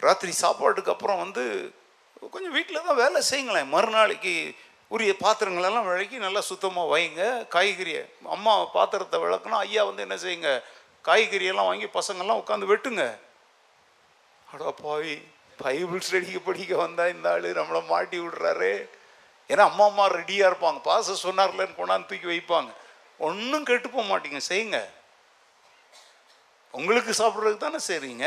ராத்திரி 0.01 0.32
சாப்பாட்டுக்கு 0.32 0.93
அப்புறம் 0.93 1.18
வந்து 1.18 1.74
கொஞ்சம் 2.31 2.53
வீட்டில் 2.53 2.85
தான் 2.85 3.01
வேலை 3.03 3.23
செய்யுங்களேன். 3.31 3.69
மறுநாளைக்கு 3.69 4.55
உரிய 4.89 5.12
பாத்திரங்களெல்லாம் 5.20 5.89
விளக்கி 5.89 6.16
நல்லா 6.16 6.40
சுத்தமாக 6.40 6.99
வைங்க. 6.99 7.23
காய்கறியை 7.55 8.03
அம்மா 8.24 8.65
பாத்திரத்தை 8.65 9.20
விளக்குனா 9.20 9.59
ஐயா 9.66 9.85
வந்து 9.85 10.03
என்ன 10.03 10.16
செய்யுங்க? 10.16 10.62
காய்கறியெல்லாம் 11.05 11.70
வாங்கி 11.70 11.85
பசங்கள்லாம் 11.85 12.43
உட்காந்து 12.43 12.70
வெட்டுங்க. 12.73 13.19
அடா 14.53 14.70
பாவி 14.70 15.23
பைபிள் 15.57 16.03
ஸ்டடிக்கு 16.09 16.39
படிக்க 16.39 16.77
வந்தால் 16.77 17.15
இந்த 17.15 17.31
ஆள் 17.31 17.43
நம்மளை 17.43 17.86
மாட்டி 17.86 18.19
விடுறாரு. 18.19 18.89
ஏன்னா 19.49 19.65
அம்மா 19.70 19.85
அம்மா 19.85 20.09
ரெடியாக 20.09 20.51
இருப்பாங்க. 20.51 20.81
பாச 20.85 21.16
சொன்னார்லன்னு 21.23 21.78
கொண்டாந்து 21.78 22.07
தூக்கி 22.07 22.27
வைப்பாங்க. 22.27 22.70
ஒன்றும் 23.19 23.65
கெட்டு 23.65 23.89
போக 23.90 24.19
மாட்டீங்க. 24.19 24.40
செய்யுங்க. 24.49 24.89
உங்களுக்கு 26.70 27.11
சாப்பிட்றதுக்கு 27.11 27.57
தானே 27.57 27.78
செய்றீங்க? 27.89 28.27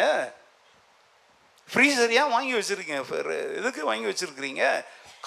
ஃப்ரீசர் 1.70 2.12
ஏன் 2.20 2.34
வாங்கி 2.36 2.54
வச்சுருக்கீங்க? 2.58 3.04
எதுக்கு 3.62 3.82
வாங்கி 3.90 4.08
வச்சுருக்கிறீங்க? 4.10 4.64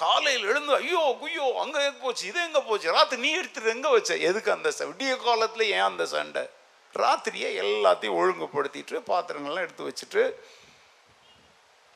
காலையில் 0.03 0.45
எழுந்து 0.51 0.71
ஐயோ 0.81 1.01
குய்யோ 1.21 1.47
அங்கே 1.63 1.79
எங்கே 1.85 2.01
போச்சு 2.03 2.23
இது 2.27 2.39
எங்கே 2.43 2.61
போச்சு? 2.67 2.87
ராத்திரி 2.97 3.21
நீ 3.21 3.31
எடுத்துட்டு 3.39 3.73
எங்கே 3.75 3.89
வச்ச? 3.95 4.11
எதுக்கு 4.29 4.49
அந்த 4.55 4.69
விடிய 4.91 5.13
காலத்தில் 5.25 5.71
ஏன் 5.75 5.89
அந்த 5.91 6.05
சண்டை? 6.15 6.43
ராத்திரியே 6.93 7.49
எல்லாத்தையும் 7.63 8.17
ஒழுங்குபடுத்திட்டு 8.19 8.95
பாத்திரங்கள்லாம் 9.09 9.65
எடுத்து 9.65 9.87
வச்சுட்டு 9.89 10.23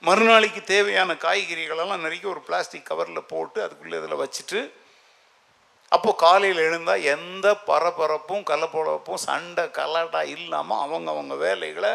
மறுநாளைக்கு 0.04 0.62
தேவையான 0.64 1.12
காய்கறிகளெல்லாம் 1.26 2.04
நிறைய 2.06 2.26
ஒரு 2.32 2.42
பிளாஸ்டிக் 2.48 2.90
கவரில் 2.90 3.30
போட்டு 3.34 3.60
அதுக்குள்ளே 3.66 4.00
இதில் 4.02 4.22
வச்சுட்டு 4.24 4.60
அப்போது 5.92 6.20
காலையில் 6.26 6.62
எழுந்தால் 6.68 7.06
எந்த 7.16 7.48
பரபரப்பும் 7.70 8.44
கலப்பரப்பும் 8.52 9.24
சண்டை 9.26 9.66
கலடா 9.80 10.22
இல்லாமல் 10.36 10.78
அவங்க 10.78 11.10
அவங்க 11.12 11.36
வேலைகளை 11.36 11.92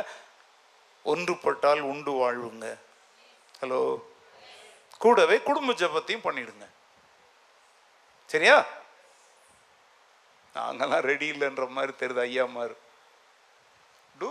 ஒன்றுபட்டால் 1.13 1.81
உண்டு 1.93 2.13
வாழ்வுங்க. 2.13 2.67
ஹலோ 3.61 3.81
கூடவே 4.99 5.37
குடும்ப 5.49 5.73
ஜபத்தையும் 5.73 6.27
பண்ணிடுங்க. 6.27 6.67
சரியா? 8.27 8.57
நாங்கெல்லாம் 10.55 11.07
ரெடி 11.11 11.31
இல்லைன்ற 11.31 11.69
மாதிரி 11.69 11.93
தெரியுது 12.01 12.21
ஐயா 12.21 12.45
மாதிரி 12.45 12.75
டூ 14.19 14.31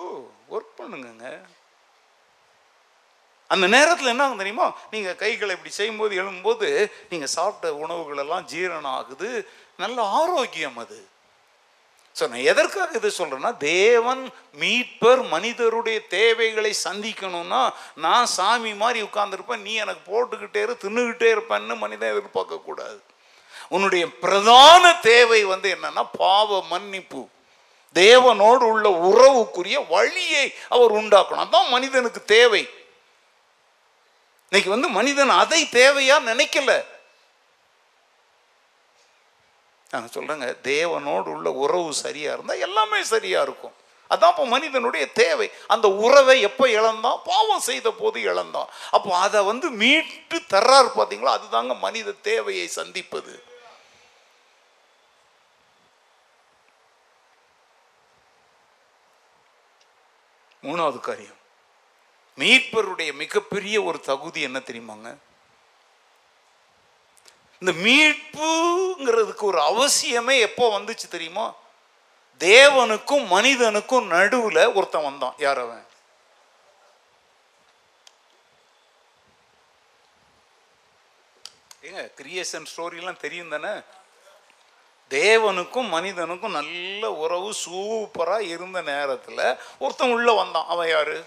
ஒர்க் 0.51 0.73
பண்ணுங்க 0.75 1.45
அந்த 3.47 3.65
நேரத்தில் 3.67 4.07
என்ன 4.07 4.23
ஆகும் 4.23 4.37
தெரியுமா? 4.37 4.65
நீங்கள் 4.91 5.15
கைகளை 5.15 5.53
இப்படி 5.55 5.73
செய்யும்போது 5.73 6.13
எழும்போது 6.21 6.91
நீங்கள் 7.09 7.35
சாப்பிட்ட 7.35 7.87
உணவுகளெல்லாம் 7.87 8.47
ஜீரணம் 8.53 8.93
ஆகுது. 8.97 9.29
நல்ல 9.77 9.97
ஆரோக்கியம் 10.21 10.77
அது. 10.77 10.99
ஸோ 12.19 12.27
நான் 12.27 12.47
எதற்காக 12.51 12.97
இது 12.97 13.11
சொல்கிறேன்னா 13.17 13.57
தேவன் 13.57 14.31
மீட்பர் 14.59 15.21
மனிதருடைய 15.27 16.07
தேவைகளை 16.07 16.75
சந்திக்கணும்னா 16.83 17.61
நான் 17.95 18.25
சாமி 18.25 18.73
மாதிரி 18.73 19.07
உட்காந்துருப்பேன் 19.07 19.61
நீ 19.61 19.73
எனக்கு 19.73 20.01
போட்டுக்கிட்டே 20.11 20.61
இரு 20.61 20.77
தின்னுக்கிட்டே 20.85 21.29
இருப்பேன்னு 21.35 21.77
மனிதன் 21.77 22.11
எதிர்பார்க்கக்கூடாது 22.13 22.99
உன்னுடைய 23.69 24.03
பிரதான 24.23 24.83
தேவை 25.01 25.43
வந்து 25.43 25.77
என்னன்னா 25.77 26.03
பாவ 26.17 26.63
மன்னிப்பு. 26.69 27.21
தேவனோடு 27.95 28.63
உள்ள 28.73 28.87
உறவுக்குரிய 29.09 29.77
வழியை 29.89 30.53
அவர் 30.69 30.91
உண்டாக்கணும். 30.91 31.45
அதான் 31.45 31.69
மனிதனுக்கு 31.69 32.25
தேவை. 32.25 32.69
இன்னைக்கு 34.51 34.69
வந்து 34.69 34.89
மனிதன் 34.89 35.29
அதை 35.29 35.61
தேவையா 35.71 36.17
நினைக்கல. 36.31 36.71
நான் 39.91 40.13
சொல்கிறேங்க 40.13 40.47
தேவனோடு 40.71 41.29
உள்ள 41.35 41.51
உறவு 41.51 41.93
சரியாக 41.93 42.33
இருந்தால் 42.33 42.63
எல்லாமே 42.67 43.03
சரியாக 43.03 43.45
இருக்கும். 43.47 43.75
அதான் 44.09 44.31
இப்போ 44.33 44.45
மனிதனுடைய 44.45 45.11
தேவை. 45.11 45.51
அந்த 45.67 45.87
உறவை 45.89 46.41
எப்போ 46.41 46.69
இழந்தான்? 46.69 47.21
பாவம் 47.25 47.59
செய்த 47.59 47.91
போது 47.91 48.21
இழந்தான். 48.21 48.69
அப்போ 48.91 49.15
அதை 49.17 49.43
வந்து 49.43 49.69
மீட்டு 49.69 50.37
தர்றாரு 50.53 50.89
பார்த்தீங்களா 50.95 51.33
அதுதாங்க 51.37 51.79
மனித 51.79 52.11
தேவையை 52.11 52.67
சந்திப்பது. 52.67 53.43
மூணாவது 60.63 60.99
காரியம். 60.99 61.39
மீட்பருடைய 62.37 63.13
மிகப்பெரிய 63.13 63.83
ஒரு 63.83 63.99
தகுதி 63.99 64.41
என்ன 64.41 64.59
தெரியுமாங்க? 64.59 65.09
இந்த 67.59 67.89
மீட்புங்கிறதுக்கு 67.89 69.41
ஒரு 69.41 69.59
அவசியமே 69.59 70.39
எப்போ 70.39 70.79
வந்துச்சு 70.79 71.07
தெரியுமா? 71.09 71.53
தேவனுக்கும் 72.39 73.27
மனிதனுக்கும் 73.27 74.07
நடுவில் 74.07 74.73
ஒருத்தன் 74.73 75.03
வந்தான். 75.03 75.33
யார் 75.37 75.59
அவன்? 75.59 75.85
ஏங்க 81.81 82.11
கிரியேஷன் 82.21 82.65
ஸ்டோரிலாம் 82.75 83.17
தெரியும் 83.17 83.49
தானே? 83.49 83.79
தேவனுக்கும் 85.09 85.87
மனிதனுக்கும் 85.87 86.51
நல்ல 86.51 87.11
உறவு 87.11 87.53
சூப்பராக 87.65 88.39
இருந்த 88.39 88.81
நேரத்தில் 88.81 89.57
ஒருத்தன் 89.79 90.11
உள்ள 90.11 90.31
வந்தான். 90.31 90.65
அவன் 90.67 90.89
யாரு? 90.89 91.25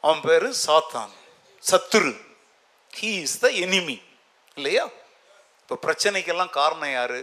அவன் 0.00 0.20
பேரு 0.20 0.54
சாத்தான். 0.66 1.10
சத்துரு. 1.70 2.24
ஹீ 3.00 3.20
இஸ் 3.20 3.38
த 3.38 3.48
எனிமி 3.48 4.05
இல்லையா? 4.56 4.84
இப்போ 5.62 5.76
பிரச்சனைக்கெல்லாம் 5.86 6.50
காரணம் 6.50 6.92
யாரு? 6.92 7.20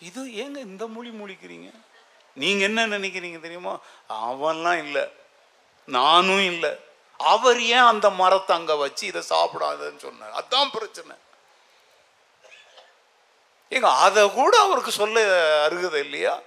இது 0.00 0.20
ஏங்க 0.42 0.58
இந்த 0.68 0.86
மொழி 0.86 1.10
முழிக்கிறீங்க 1.10 1.68
நீங்க 2.36 2.62
என்ன 2.68 2.86
நினைக்கிறீங்க 2.86 3.40
தெரியுமா? 3.40 3.74
அவன்லாம் 4.08 4.80
இல்லை. 4.84 5.04
நானும் 5.88 6.44
இல்லை. 6.52 6.72
அவர் 7.20 7.60
ஏன் 7.60 7.88
அந்த 7.92 8.10
மரத்தை 8.10 8.56
அங்கே 8.56 8.74
வச்சு 8.74 9.06
இதை 9.06 9.22
சாப்பிடாதன்னு 9.28 10.04
சொன்னார்? 10.06 10.32
அதான் 10.40 10.72
பிரச்சனை. 10.76 11.14
ஏங்க 13.72 13.90
அதை 14.06 14.30
கூட 14.30 14.54
அவருக்கு 14.60 14.92
சொல்ல 14.92 15.20
அருகதை 15.66 16.00
இல்லையா? 16.00 16.42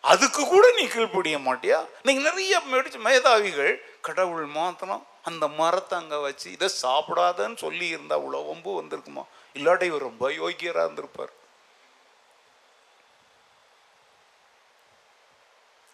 அதுக்கு 0.00 0.42
கூட 0.46 0.72
நீ 0.72 0.84
கீழ்ப்படிய 0.86 1.38
மாட்டியா? 1.46 1.78
நீங்க 2.02 2.20
நிறைய 2.30 2.60
மெடிச்சு 2.72 2.98
மேதாவிகள் 2.98 3.72
கடவுள் 4.00 4.46
மாத்திரம் 4.58 5.06
அந்த 5.22 5.48
மரத்தை 5.48 5.98
அங்கே 5.98 6.18
வச்சு 6.20 6.52
இதை 6.52 6.68
சாப்பிடாதன்னு 6.82 7.56
சொல்லி 7.56 7.86
இருந்தா 7.88 8.18
அவ்வளோ 8.18 8.40
ஒம்பு 8.52 8.70
வந்திருக்குமா? 8.80 9.24
இல்லாட்டி 9.54 9.82
இவர் 9.82 10.08
ரொம்ப 10.10 10.30
யோக்கியராக 10.30 10.86
இருந்திருப்பார். 10.86 11.32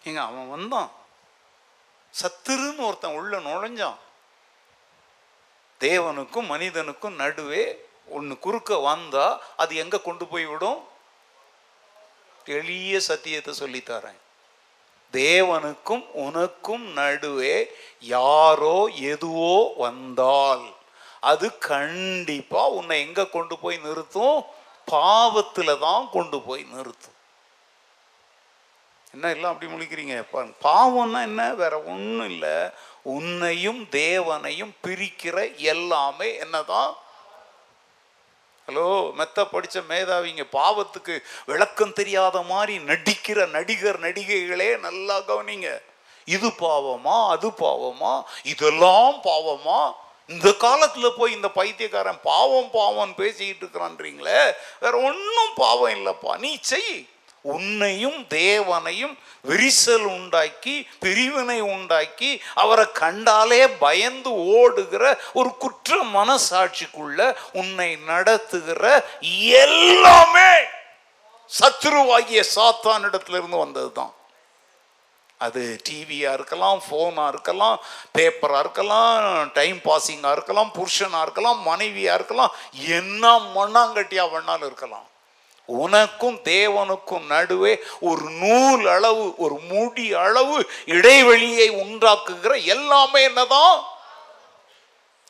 ஏங்க 0.03 0.21
அவன் 0.29 0.49
வந்தான். 0.49 0.91
சத்துருன்னு 2.13 2.85
ஒருத்தன் 2.85 3.15
உள்ள 3.15 3.39
நுழைஞ்சான். 3.39 3.97
தேவனுக்கும் 5.79 6.51
மனிதனுக்கும் 6.53 7.15
நடுவே 7.15 7.63
ஒன்று 8.05 8.39
குறுக்க 8.39 8.77
வந்தா 8.77 9.25
அது 9.55 9.75
எங்க 9.75 9.99
கொண்டு 9.99 10.25
போய் 10.27 10.45
விடும்? 10.45 10.79
எளிய 12.45 12.99
சத்தியத்தை 12.99 13.53
சொல்லித்தரேன் 13.59 14.19
தேவனுக்கும் 15.11 16.11
உனக்கும் 16.11 16.85
நடுவே 16.91 17.71
யாரோ 17.99 18.85
எதுவோ 18.85 19.73
வந்தால் 19.77 20.75
அது 21.19 21.57
கண்டிப்பா 21.57 22.67
உன்னை 22.67 22.99
எங்க 22.99 23.25
கொண்டு 23.25 23.57
போய் 23.57 23.77
நிறுத்தும்? 23.77 24.43
பாவத்துல 24.91 25.79
தான் 25.79 26.09
கொண்டு 26.11 26.41
போய் 26.41 26.65
நிறுத்தும். 26.71 27.15
என்ன 29.13 29.29
எல்லாம் 29.29 29.53
அப்படி 29.53 29.71
முழிக்கிறீங்க? 29.71 30.23
பாவம்னா 30.63 31.21
என்ன? 31.21 31.53
வேற 31.53 31.81
ஒன்றும் 31.81 32.29
இல்லை. 32.29 32.69
உன்னையும் 33.01 33.89
தேவனையும் 33.89 34.73
பிரிக்கிற 34.83 35.55
எல்லாமே 35.55 36.35
என்னதான்? 36.35 36.95
ஹலோ 38.67 39.13
மெத்த 39.13 39.45
படித்த 39.45 39.81
மேதாவிங்க 39.81 40.43
பாவத்துக்கு 40.51 41.21
விளக்கம் 41.45 41.93
தெரியாத 41.93 42.41
மாதிரி 42.41 42.79
நடிக்கிற 42.79 43.49
நடிகர் 43.49 43.99
நடிகைகளே 43.99 44.79
நல்லா 44.79 45.19
கவனிங்க. 45.19 45.81
இது 46.25 46.47
பாவமா 46.47 47.27
அது 47.27 47.49
பாவமா 47.49 48.23
இதெல்லாம் 48.43 49.19
பாவமா? 49.23 49.93
இந்த 50.27 50.53
காலத்தில் 50.53 51.15
போய் 51.17 51.31
இந்த 51.31 51.47
பைத்தியக்காரன் 51.47 52.19
பாவம் 52.23 52.69
பாவம் 52.71 53.15
பேசிக்கிட்டு 53.15 53.65
இருக்கிறான்றீங்களே 53.65 54.53
வேற 54.79 54.97
ஒன்றும் 54.97 55.53
பாவம் 55.55 55.93
இல்லைப்பா. 55.93 56.37
நீ 56.37 56.57
செய். 56.61 57.07
உன்னையும் 57.55 58.19
தேவனையும் 58.27 59.15
விரிசல் 59.45 60.07
உண்டாக்கி 60.09 60.75
பிரிவினை 60.99 61.59
உண்டாக்கி 61.73 62.31
அவரை 62.55 62.85
கண்டாலே 62.93 63.61
பயந்து 63.79 64.31
ஓடுகிற 64.57 65.03
ஒரு 65.33 65.49
குற்ற 65.57 65.99
மனசாட்சிக்குள்ள 66.13 67.19
உன்னை 67.53 67.89
நடத்துகிற 68.05 68.83
எல்லாமே 69.59 70.51
சத்ருவாகிய 71.51 72.41
சாத்தானிடத்துல 72.55 73.37
இருந்து 73.37 73.57
வந்தது 73.57 73.91
தான் 73.91 74.13
அது 75.39 75.61
டிவியாக 75.87 76.33
இருக்கலாம் 76.33 76.79
ஃபோனாக 76.85 77.27
இருக்கலாம் 77.27 77.75
பேப்பராக 78.17 78.59
இருக்கலாம் 78.59 79.25
டைம் 79.53 79.79
பாஸிங்காக 79.85 80.31
இருக்கலாம் 80.31 80.71
புருஷனாக 80.77 81.21
இருக்கலாம் 81.21 81.59
மனைவியாக 81.61 82.17
இருக்கலாம் 82.19 82.55
என்ன 82.95 83.23
மண்ணாங்கட்டியாக 83.55 84.31
வேணாலும் 84.33 84.67
இருக்கலாம். 84.67 85.07
உனக்கும் 85.67 86.35
தேவனுக்கும் 86.35 87.25
நடுவே 87.25 87.79
ஒரு 87.99 88.29
நூல் 88.29 88.87
அளவு 88.87 89.33
ஒரு 89.37 89.53
முடி 89.53 90.13
அளவு 90.13 90.69
இடைவெளியை 90.85 91.69
உண்டாக்குகிற 91.69 92.65
எல்லாமே 92.65 93.23
என்னதான்? 93.23 93.83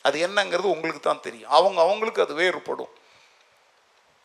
அது 0.02 0.28
என்னங்கிறது 0.28 0.70
உங்களுக்கு 0.74 1.00
தான் 1.00 1.20
தெரியும். 1.20 1.50
அவங்க 1.50 1.80
அவங்களுக்கு 1.80 2.22
அது 2.22 2.34
வேறுபடும். 2.34 2.88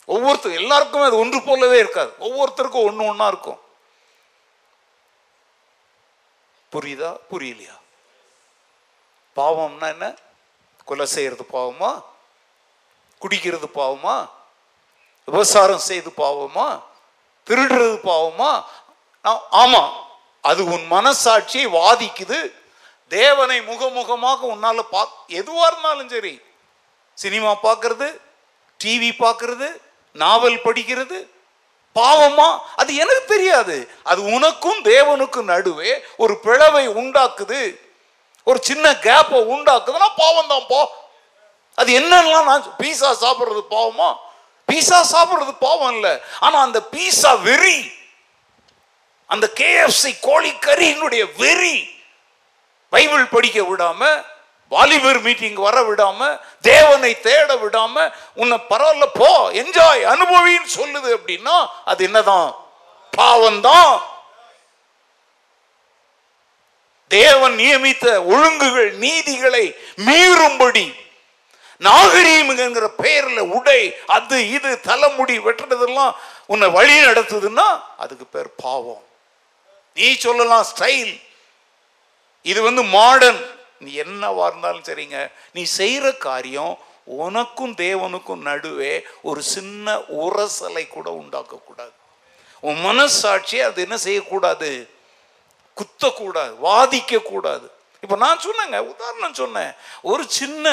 ஒவ்வொருத்தர் 0.06 0.54
எல்லாருக்குமே 0.54 1.04
அது 1.04 1.18
ஒன்று 1.18 1.42
போலவே 1.42 1.80
இருக்காது. 1.80 2.12
ஒவ்வொருத்தருக்கும் 2.20 2.84
ஒன்று 2.84 3.06
ஒன்றா 3.06 3.28
இருக்கும். 3.28 3.60
புரியுதா? 6.72 7.16
புரியலையா? 7.32 7.82
பாவம்னா 9.36 9.88
என்ன? 9.88 10.16
கொலை 10.86 11.06
செய்யறது 11.06 11.46
பாவமா? 11.52 12.04
குடிக்கிறது 13.22 13.68
பாவமா? 13.76 14.30
விபசாரம் 15.28 15.86
செய்து 15.90 16.10
பாவமா? 16.18 16.68
திருடுறது 17.48 17.98
பாவமா? 18.10 18.52
ஆமா 19.64 19.84
அது 20.50 20.62
உன் 20.66 20.86
மனசாட்சியை 20.92 21.68
வாதிக்குது. 21.80 22.40
தேவனை 23.12 23.58
முகமுகமாக 23.70 24.40
உன்னால 24.54 24.82
பா 24.94 25.02
எதுவா 25.40 25.66
இருந்தாலும் 25.70 26.10
சரி. 26.10 26.34
சினிமா 27.18 27.52
பார்க்கறது 27.64 28.08
டிவி 28.80 29.12
பார்க்கறது 29.24 29.68
நாவல் 30.16 30.64
படிக்கிறது 30.66 31.18
பாவமா? 31.96 32.48
அது 32.82 32.92
எனக்கு 32.96 33.24
தெரியாது. 33.34 33.76
அது 34.04 34.22
உனக்கும் 34.36 34.80
தேவனுக்கும் 34.92 35.50
நடுவே 35.54 35.92
ஒரு 36.18 36.34
பிளவை 36.46 36.86
உண்டாக்குது. 37.02 37.62
ஒரு 38.48 38.60
சின்ன 38.70 38.86
கேப்பை 39.08 39.40
உண்டாக்குதுன்னா 39.56 40.10
பாவம் 40.22 40.52
தான் 40.54 40.68
போ 40.72 40.80
அது 41.78 41.92
என்னன்னா 42.00 42.40
நான் 42.50 42.66
பீஸா 42.80 43.10
சாப்பிட்றது 43.24 43.64
பாவமா? 43.76 44.10
பீஸா 44.74 45.00
சாப்பிடுறது 45.12 45.54
பாவம் 45.60 45.96
இல்லை 45.96 46.14
ஆனா 46.40 46.62
அந்த 46.62 46.80
பீஸா 46.94 47.32
வெறி 47.42 47.80
அந்த 49.30 49.46
கேஎஃப்சி 49.58 50.12
கோழிக்கறியினுடைய 50.24 51.24
வெறி 51.38 51.76
பைபிள் 52.94 53.26
படிக்க 53.28 53.60
விடாம 53.62 54.02
வாலிபர் 54.72 55.20
மீட்டிங் 55.20 55.60
வர 55.60 55.78
விடாம 55.84 56.20
தேவனை 56.62 57.12
தேட 57.20 57.56
விடாம 57.56 57.96
உன்னை 58.34 58.58
பரவாயில்ல 58.70 59.06
போ 59.16 59.30
என்ஜாய் 59.54 60.04
அனுபவின்னு 60.04 60.70
சொல்லுது 60.78 61.10
அப்படின்னா 61.18 61.56
அது 61.84 62.04
என்னதான்? 62.04 62.50
பாவம்தான். 63.14 63.94
தேவன் 67.12 67.56
நியமித்த 67.56 68.06
ஒழுங்குகள் 68.26 68.92
நீதிகளை 68.98 69.66
மீறும்படி 69.98 70.86
நாகரீகம்ங்கிற 71.88 72.88
பெயர்ல 73.04 73.40
உடை 73.58 73.80
அது 74.08 74.38
இது 74.50 74.80
தலைமுடி 74.80 75.36
வெட்டுறதெல்லாம் 75.40 76.14
உன்னை 76.46 76.68
வழி 76.72 76.96
நடத்துதுன்னா 77.06 77.68
அதுக்கு 77.98 78.26
பேர் 78.26 78.50
பாவம். 78.64 79.04
நீ 79.98 80.08
சொல்லலாம் 80.16 80.66
ஸ்டைல் 80.72 81.14
இது 82.46 82.62
வந்து 82.62 82.84
மாடர்ன் 82.96 83.42
நீ 83.78 83.92
என்னவா 84.04 84.46
இருந்தாலும் 84.48 84.88
சரிங்க. 84.88 85.18
நீ 85.52 85.62
செய்யற 85.78 86.18
காரியம் 86.18 86.74
உனக்கும் 87.22 87.74
தேவனுக்கும் 87.76 88.46
நடுவே 88.50 88.94
ஒரு 89.22 89.42
சின்ன 89.56 89.96
உரசலை 90.24 90.84
கூட 90.88 91.08
உண்டாக்க 91.12 91.56
கூடாது 91.60 91.94
உன் 92.64 92.80
மனசாட்சி 92.82 93.58
அது 93.62 93.82
என்ன 93.82 93.98
செய்யக்கூடாது? 93.98 94.70
குத்தக்கூடாது 95.78 96.54
வாதிக்க 96.62 97.22
கூடாது 97.24 97.68
இப்போ 98.04 98.16
நான் 98.16 98.44
சொன்னேங்க 98.46 98.78
உதாரணம் 98.92 99.34
சொன்னேன். 99.34 99.72
ஒரு 100.02 100.24
சின்ன 100.30 100.68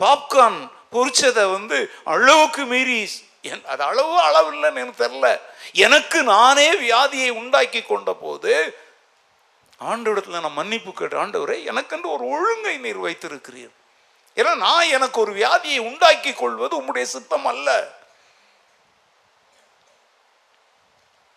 பாப்கார்ன் 0.00 0.70
பொரிச்சதை 0.92 1.52
வந்து 1.52 1.90
அளவுக்கு 2.04 2.64
மீறி 2.64 3.10
என்- 3.42 3.64
அது 3.64 3.82
அளவு 3.82 4.20
அளவு 4.20 4.54
இல்லைன்னு 4.54 4.74
எனக்கு 4.74 5.04
தெரில 5.04 5.40
எனக்கு 5.72 6.22
நானே 6.22 6.72
வியாதியை 6.72 7.30
உண்டாக்கி 7.30 7.82
கொண்ட 7.82 8.12
போது 8.12 8.78
ஆண்டவரிடத்துல 9.80 10.40
நான் 10.40 10.52
மன்னிப்பு 10.52 10.92
கேட்டு 10.92 11.26
ஆண்டவரே 11.26 11.64
எனக்கென்று 11.64 12.10
ஒரு 12.10 12.26
ஒழுங்கை 12.28 12.78
நீர் 12.78 13.00
வைத்திருக்கிறீர். 13.00 13.70
ஏன்னா 14.36 14.54
நான் 14.54 14.88
எனக்கு 14.88 15.20
ஒரு 15.20 15.32
வியாதியை 15.34 15.78
உண்டாக்கி 15.78 16.32
கொள்வது 16.32 16.82
உம்முடைய 16.82 17.02
சித்தம் 17.02 17.46
அல்ல. 17.46 17.98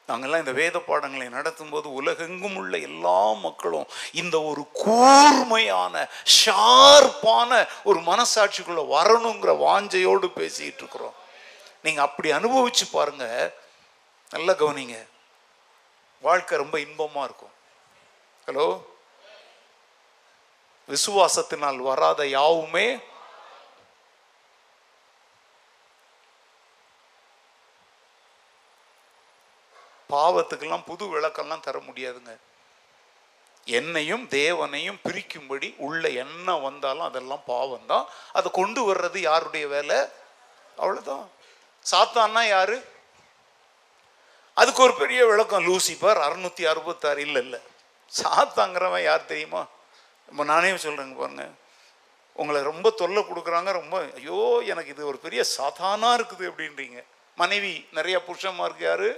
நாங்கெல்லாம் 0.07 0.37
இந்த 0.37 0.51
வேத 0.51 0.79
பாடங்களை 0.79 1.27
நடத்தும்போது 1.27 1.83
உலகெங்கும் 1.83 2.55
உள்ள 2.55 2.77
எல்லா 2.77 3.31
மக்களும் 3.31 3.87
இந்த 4.11 4.41
ஒரு 4.41 4.67
கூர்மையான 4.73 6.09
ஷார்ப்பான 6.45 7.67
ஒரு 7.83 7.99
மனசாட்சிக்குள்ள 7.99 8.83
வரணுங்கிற 8.95 9.51
வாஞ்சையோடு 9.57 10.27
பேசிட்டு 10.39 10.77
இருக்கிறோம். 10.77 11.13
நீங்க 11.83 12.01
அப்படி 12.01 12.31
அனுபவிச்சு 12.31 12.85
பாருங்க. 12.91 13.53
நல்லா 14.29 14.53
கவனிங்க. 14.53 15.07
வாழ்க்கை 16.21 16.57
ரொம்ப 16.57 16.77
இன்பமா 16.77 17.23
இருக்கும். 17.23 17.53
ஹலோ 18.45 18.67
விசுவாசத்தினால் 20.87 21.77
வராத 21.77 22.27
யாவுமே 22.27 22.99
பாவத்துக்கெல்லாம் 30.15 30.87
புது 30.89 31.05
விளக்கம்லாம் 31.13 31.65
தர 31.67 31.77
முடியாதுங்க. 31.89 32.33
என்னையும் 33.65 34.23
தேவனையும் 34.27 34.99
பிரிக்கும்படி 35.03 35.67
உள்ள 35.87 36.09
என்ன 36.09 36.55
வந்தாலும் 36.55 37.07
அதெல்லாம் 37.09 37.43
பாவம் 37.45 37.85
தான். 37.91 38.07
அதை 38.37 38.51
கொண்டு 38.51 38.93
வர்றது 38.93 39.17
யாருடைய 39.17 39.67
வேலை? 39.75 39.99
அவ்வளோதான் 40.77 41.25
சாத்தான்னா 41.91 42.43
யாரு? 42.47 42.77
அதுக்கு 44.53 44.81
ஒரு 44.83 44.93
பெரிய 44.93 45.25
விளக்கம் 45.25 45.65
லூசிபர் 45.67 46.19
அறுநூத்தி 46.27 46.63
அறுபத்தாறு 46.71 47.21
இல்லை 47.21 47.41
இல்லை. 47.43 47.59
சாத்தாங்கிறவன் 48.21 49.03
யார் 49.03 49.31
தெரியுமா? 49.31 49.61
நம்ம 50.27 50.43
நானே 50.43 50.71
சொல்றேங்க 50.85 51.15
பாருங்க. 51.17 51.45
உங்களை 52.33 52.59
ரொம்ப 52.61 52.87
தொல்லை 52.89 53.21
கொடுக்குறாங்க 53.23 53.71
ரொம்ப 53.71 53.95
ஐயோ 54.15 54.61
எனக்கு 54.71 54.89
இது 54.89 55.07
ஒரு 55.07 55.17
பெரிய 55.17 55.41
சாத்தானா 55.57 56.09
இருக்குது 56.19 56.49
அப்படின்றீங்க. 56.51 56.99
மனைவி 57.35 57.73
நிறைய 57.91 58.17
புருஷமா 58.27 58.63
இருக்கு 58.67 58.85
யாரு? 58.85 59.09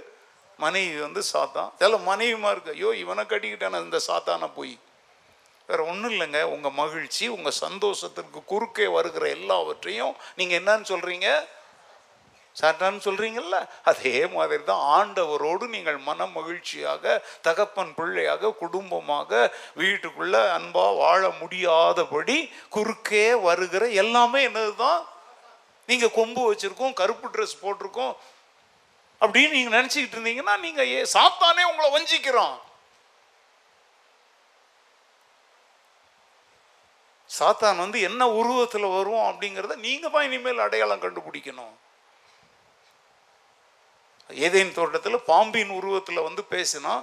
மனைவி 0.58 0.96
வந்து 1.00 1.22
சாத்தான். 1.32 1.70
சில 1.80 1.96
மனைவிமா 2.10 2.50
இருக்கு 2.54 2.74
ஐயோ 2.76 2.90
இவனை 3.02 3.24
கட்டிக்கிட்டான 3.24 3.80
இந்த 3.86 3.98
சாத்தான 4.08 4.48
போய். 4.54 4.74
வேற 5.68 5.80
ஒன்றும் 5.92 6.12
இல்லைங்க. 6.14 6.40
உங்கள் 6.54 6.78
மகிழ்ச்சி 6.82 7.24
உங்கள் 7.28 7.60
சந்தோஷத்திற்கு 7.64 8.40
குறுக்கே 8.52 8.86
வருகிற 8.96 9.24
எல்லாவற்றையும் 9.38 10.14
நீங்கள் 10.38 10.58
என்னன்னு 10.60 10.90
சொல்கிறீங்க 10.92 11.28
சாத்தான்னு 12.56 13.00
சொல்கிறீங்கல்ல 13.06 13.56
அதே 13.82 14.14
மாதிரி 14.34 14.62
தான் 14.64 14.84
ஆண்டவரோடு 14.98 15.64
நீங்கள் 15.66 15.98
மன 15.98 16.26
மகிழ்ச்சியாக 16.26 17.04
தகப்பன் 17.42 17.92
பிள்ளையாக 17.94 18.52
குடும்பமாக 18.62 19.30
வீட்டுக்குள்ள 19.76 20.36
அன்பாக 20.50 20.94
வாழ 20.94 21.22
முடியாதபடி 21.42 22.38
குறுக்கே 22.68 23.26
வருகிற 23.48 23.86
எல்லாமே 24.02 24.40
என்னது 24.48 24.72
தான் 24.76 25.02
நீங்கள் 25.88 26.16
கொம்பு 26.18 26.42
வச்சுருக்கோம் 26.46 26.98
கருப்பு 27.02 27.28
ட்ரெஸ் 27.34 27.60
போட்டிருக்கோம் 27.60 28.14
அப்படின்னு 29.20 29.56
நீங்க 29.56 29.70
நினைச்சுக்கிட்டு 29.78 30.16
இருந்தீங்கன்னா 30.18 30.54
நீங்க 30.66 30.82
ஏ 30.94 30.98
சாத்தானே 31.14 31.62
உங்களை 31.70 31.88
வஞ்சிக்கிறோம். 31.96 32.56
சாத்தான் 37.30 37.82
வந்து 37.84 37.98
என்ன 38.08 38.22
உருவத்தில் 38.40 38.94
வரும் 38.96 39.24
அப்படிங்கிறத 39.28 39.74
நீங்க 39.86 40.08
தான் 40.08 40.26
இனிமேல் 40.28 40.64
அடையாளம் 40.66 41.02
கண்டுபிடிக்கணும். 41.04 41.74
ஏதேன் 44.30 44.72
தோட்டத்தில் 44.78 45.26
பாம்பின் 45.30 45.72
உருவத்தில் 45.78 46.26
வந்து 46.28 46.42
பேசினா 46.54 46.94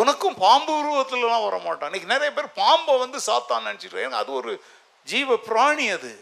உனக்கும் 0.00 0.38
பாம்பு 0.44 0.72
உருவத்துலலாம் 0.80 1.44
வர 1.44 1.58
மாட்டான் 1.66 1.88
இன்னைக்கு 1.88 2.12
நிறைய 2.14 2.30
பேர் 2.38 2.48
பாம்பை 2.62 2.94
வந்து 3.04 3.18
சாத்தான் 3.26 3.66
நினச்சிட்டு 3.68 4.10
அது 4.22 4.32
ஒரு 4.40 4.52
ஜீவ 5.08 5.36
பிராணி 5.48 5.86
அது. 5.98 6.12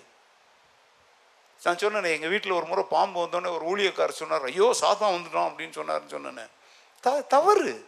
நான் 1.64 1.78
சொன்னேன் 1.78 2.04
எங்கள் 2.04 2.28
வீட்டில் 2.28 2.52
ஒரு 2.52 2.66
முறை 2.66 2.84
பாம்பு 2.88 3.26
வந்தோடனே 3.26 3.60
ஒரு 3.60 3.64
ஊழியக்காரர் 3.64 4.20
சொன்னார் 4.22 4.44
ஐயோ 4.44 4.74
சாத்தா 4.80 5.06
வந்துட்டோம் 5.14 5.48
அப்படின்னு 5.48 5.74
சொன்னார்னு 5.74 6.06
சொன்னேன். 6.06 6.50
த 7.00 7.20
தவறு. 7.20 7.86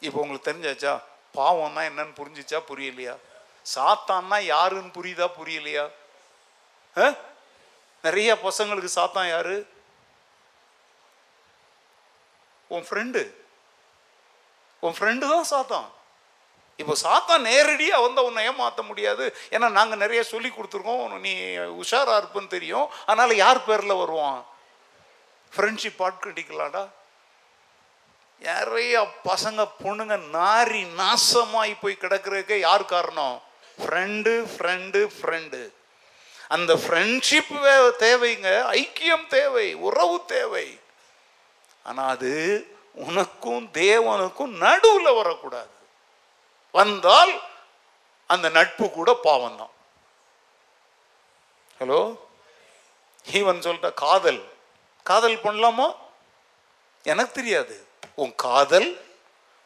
இப்போ 0.00 0.20
உங்களுக்கு 0.20 0.52
தெரிஞ்சாச்சா 0.52 1.00
பாவம்னா 1.34 1.82
என்னன்னு 1.90 2.18
புரிஞ்சிச்சா 2.18 2.62
புரியலையா? 2.68 3.16
சாத்தான்னா 3.74 4.40
யாருன்னு 4.42 4.90
புரியுதா 4.90 5.28
புரியலையா? 5.38 5.90
ஆ? 6.96 7.14
நிறைய 8.02 8.34
பசங்களுக்கு 8.34 8.88
சாத்தான் 8.94 9.28
யாரு? 9.28 9.66
உன் 12.68 12.86
ஃப்ரெண்டு 12.90 13.34
உன் 14.80 14.94
ஃப்ரெண்டு 14.98 15.20
தான் 15.20 15.50
சாத்தான். 15.50 15.88
இப்போ 16.78 16.94
சாத்தா 17.02 17.38
நேரடியாக 17.38 18.02
வந்து 18.02 18.24
உன்னை 18.24 18.44
ஏமாற்ற 18.44 18.82
முடியாது. 18.82 19.24
ஏன்னா 19.50 19.70
நாங்கள் 19.70 19.98
நிறைய 19.98 20.22
சொல்லி 20.22 20.48
கொடுத்துருக்கோம். 20.48 21.18
நீ 21.18 21.32
உஷாராக 21.80 22.20
இருப்புன்னு 22.20 22.46
தெரியும். 22.46 22.86
அதனால் 23.06 23.34
யார் 23.36 23.64
பேரில் 23.64 24.00
வருவான்? 24.02 24.46
ஃப்ரெண்ட்ஷிப் 25.56 25.98
ஆட்கட்டிக்கலாடா 25.98 26.88
நிறைய 28.38 29.08
பசங்க 29.24 29.60
பொண்ணுங்க 29.84 30.16
நாரி 30.32 30.82
நாசமாகி 31.00 31.76
போய் 31.80 31.98
கிடக்கிறதுக்கு 32.00 32.58
யார் 32.58 32.84
காரணம்? 32.84 33.42
ஃப்ரெண்டு 33.80 34.34
ஃப்ரெண்டு 34.56 35.00
ஃப்ரெண்டு 35.20 35.62
அந்த 36.48 36.74
ஃப்ரெண்ட்ஷிப் 36.74 37.52
தேவைங்க. 38.04 38.50
ஐக்கியம் 38.76 39.26
தேவை. 39.26 39.74
உறவு 39.74 40.20
தேவை. 40.26 40.80
ஆனால் 41.82 42.08
அது 42.08 42.32
உனக்கும் 42.92 43.68
தேவனுக்கும் 43.72 44.54
நடுவில் 44.64 45.14
வரக்கூடாது. 45.14 45.76
வந்தால் 46.70 47.40
அந்த 48.26 48.48
நட்பு 48.48 48.90
கூட 48.90 49.14
பாவம் 49.14 49.56
தான் 49.56 49.74
ஹலோ 51.80 52.16
ஈவன் 53.26 53.62
சொல்லிட்ட 53.62 53.94
காதல். 53.94 54.40
காதல் 55.02 55.36
பண்ணலாமா? 55.36 55.94
எனக்கு 57.02 57.32
தெரியாது. 57.32 57.86
உன் 58.14 58.34
காதல் 58.36 59.00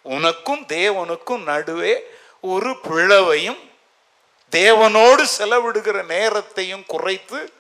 உனக்கும் 0.03 0.65
தேவனுக்கும் 0.67 1.43
நடுவே 1.43 2.05
ஒரு 2.41 2.71
பிளவையும் 2.71 3.61
தேவனோடு 4.53 5.23
செலவிடுகிற 5.39 6.05
நேரத்தையும் 6.07 6.85
குறைத்து 6.87 7.53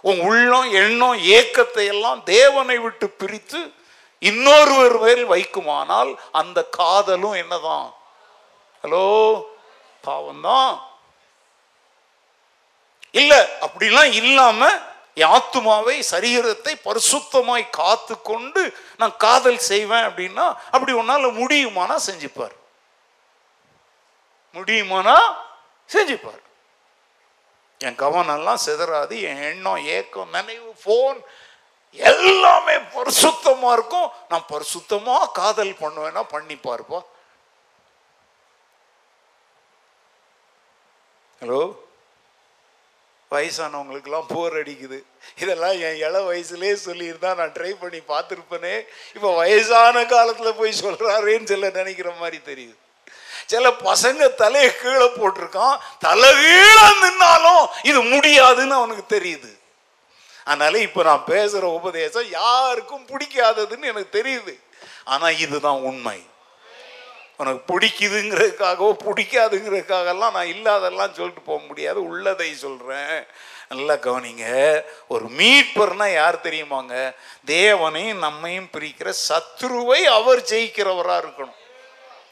உன் 0.00 0.20
உள்ளம் 0.20 0.72
எண்ணம் 0.72 1.14
ஏக்கத்தை 1.14 1.86
எல்லாம் 1.86 2.22
தேவனை 2.24 2.78
விட்டு 2.78 3.08
பிரித்து 3.10 3.72
இன்னொருவர் 4.18 4.98
மேல் 4.98 5.24
வைக்குமானால் 5.26 6.18
அந்த 6.32 6.64
காதலும் 6.64 7.32
என்னதான்? 7.32 7.95
ஹலோ 8.86 9.06
பாவம்தான். 10.04 10.74
இல்ல 13.10 13.32
அப்படிலாம் 13.66 14.12
இல்லாம 14.20 14.68
என் 15.14 15.32
ஆத்துமாவை 15.36 15.94
சரீரத்தை 16.10 16.72
பரிசுத்தமாய் 16.84 17.64
காத்து 17.70 18.14
கொண்டு 18.20 18.62
நான் 19.00 19.14
காதல் 19.16 19.58
செய்வேன் 19.70 20.06
அப்படின்னா 20.08 20.46
அப்படி 20.74 20.92
உன்னால 20.92 21.30
முடியுமானா 21.40 21.96
செஞ்சுப்பார். 22.08 22.54
முடியுமானா 24.54 25.16
செஞ்சுப்பார். 25.94 26.42
என் 27.78 27.98
கவனம்லாம் 28.04 28.62
சிதறாது 28.66 29.14
என் 29.30 29.42
எண்ணம் 29.50 29.82
ஏக்கம் 29.96 30.32
நினைவு 30.36 30.70
ஃபோன் 30.84 31.18
எல்லாமே 31.92 32.76
பரிசுத்தமா 32.94 33.72
இருக்கும். 33.72 34.08
நான் 34.28 34.48
பரிசுத்தமா 34.52 35.18
காதல் 35.32 35.74
பண்ணுவேன்னா 35.82 36.22
பண்ணி 36.22 36.58
பார்ப்பா 36.68 37.00
ஹலோ? 41.42 41.76
வயசானவங்களுக்கெல்லாம் 43.30 44.28
போர் 44.28 44.56
அடிக்குது. 44.56 45.02
இதெல்லாம் 45.38 45.70
என் 45.70 45.96
இள 45.96 46.32
வயசுலேயே 46.32 46.76
சொல்லியிருந்தா 46.84 47.34
நான் 47.34 47.52
ட்ரை 47.52 47.72
பண்ணி 47.80 47.98
பார்த்துருப்பேனே. 47.98 48.80
இப்போ 49.14 49.34
வயசான 49.34 50.04
காலத்தில் 50.04 50.54
போய் 50.54 50.80
சொல்கிறாரேன்னு 50.82 51.44
சொல்ல 51.44 51.70
நினைக்கிற 51.70 52.10
மாதிரி 52.20 52.38
தெரியுது. 52.46 52.76
சில 53.46 53.70
பசங்க 53.70 54.34
தலையை 54.34 54.76
கீழே 54.76 55.04
போட்டிருக்கான். 55.04 55.76
தலைகீழ 56.04 56.78
நின்னாலும் 57.02 57.66
இது 57.82 58.02
முடியாதுன்னு 58.02 58.74
அவனுக்கு 58.74 59.20
தெரியுது. 59.20 59.52
அதனால 60.44 60.78
இப்போ 60.78 61.02
நான் 61.02 61.24
பேசுகிற 61.24 61.68
உபதேசம் 61.68 62.30
யாருக்கும் 62.30 63.06
பிடிக்காததுன்னு 63.06 63.90
எனக்கு 63.92 64.22
தெரியுது. 64.22 64.54
ஆனால் 65.04 65.38
இதுதான் 65.38 65.80
உண்மை. 65.80 66.22
உனக்கு 67.36 67.78
பிடிக்குதுங்கிறதுக்காகவோ 67.78 68.96
பிடிக்காதுங்கிறதுக்காகலாம் 69.04 70.30
நான் 70.30 70.46
இல்லாதெல்லாம் 70.46 71.12
சொல்லிட்டு 71.12 71.40
போக 71.40 71.64
முடியாது. 71.66 72.06
உள்ளதை 72.06 72.54
சொல்கிறேன் 72.54 73.24
நல்லா 73.68 73.94
கவனிங்க. 73.94 74.44
ஒரு 75.08 75.26
மீட்பர்னா 75.26 76.12
யார் 76.12 76.40
தெரியுமாங்க? 76.40 77.14
தேவனையும் 77.44 78.18
நம்மையும் 78.18 78.68
பிரிக்கிற 78.72 79.12
சத்ருவை 79.28 80.02
அவர் 80.02 80.40
ஜெயிக்கிறவராக 80.40 81.24
இருக்கணும். 81.24 81.56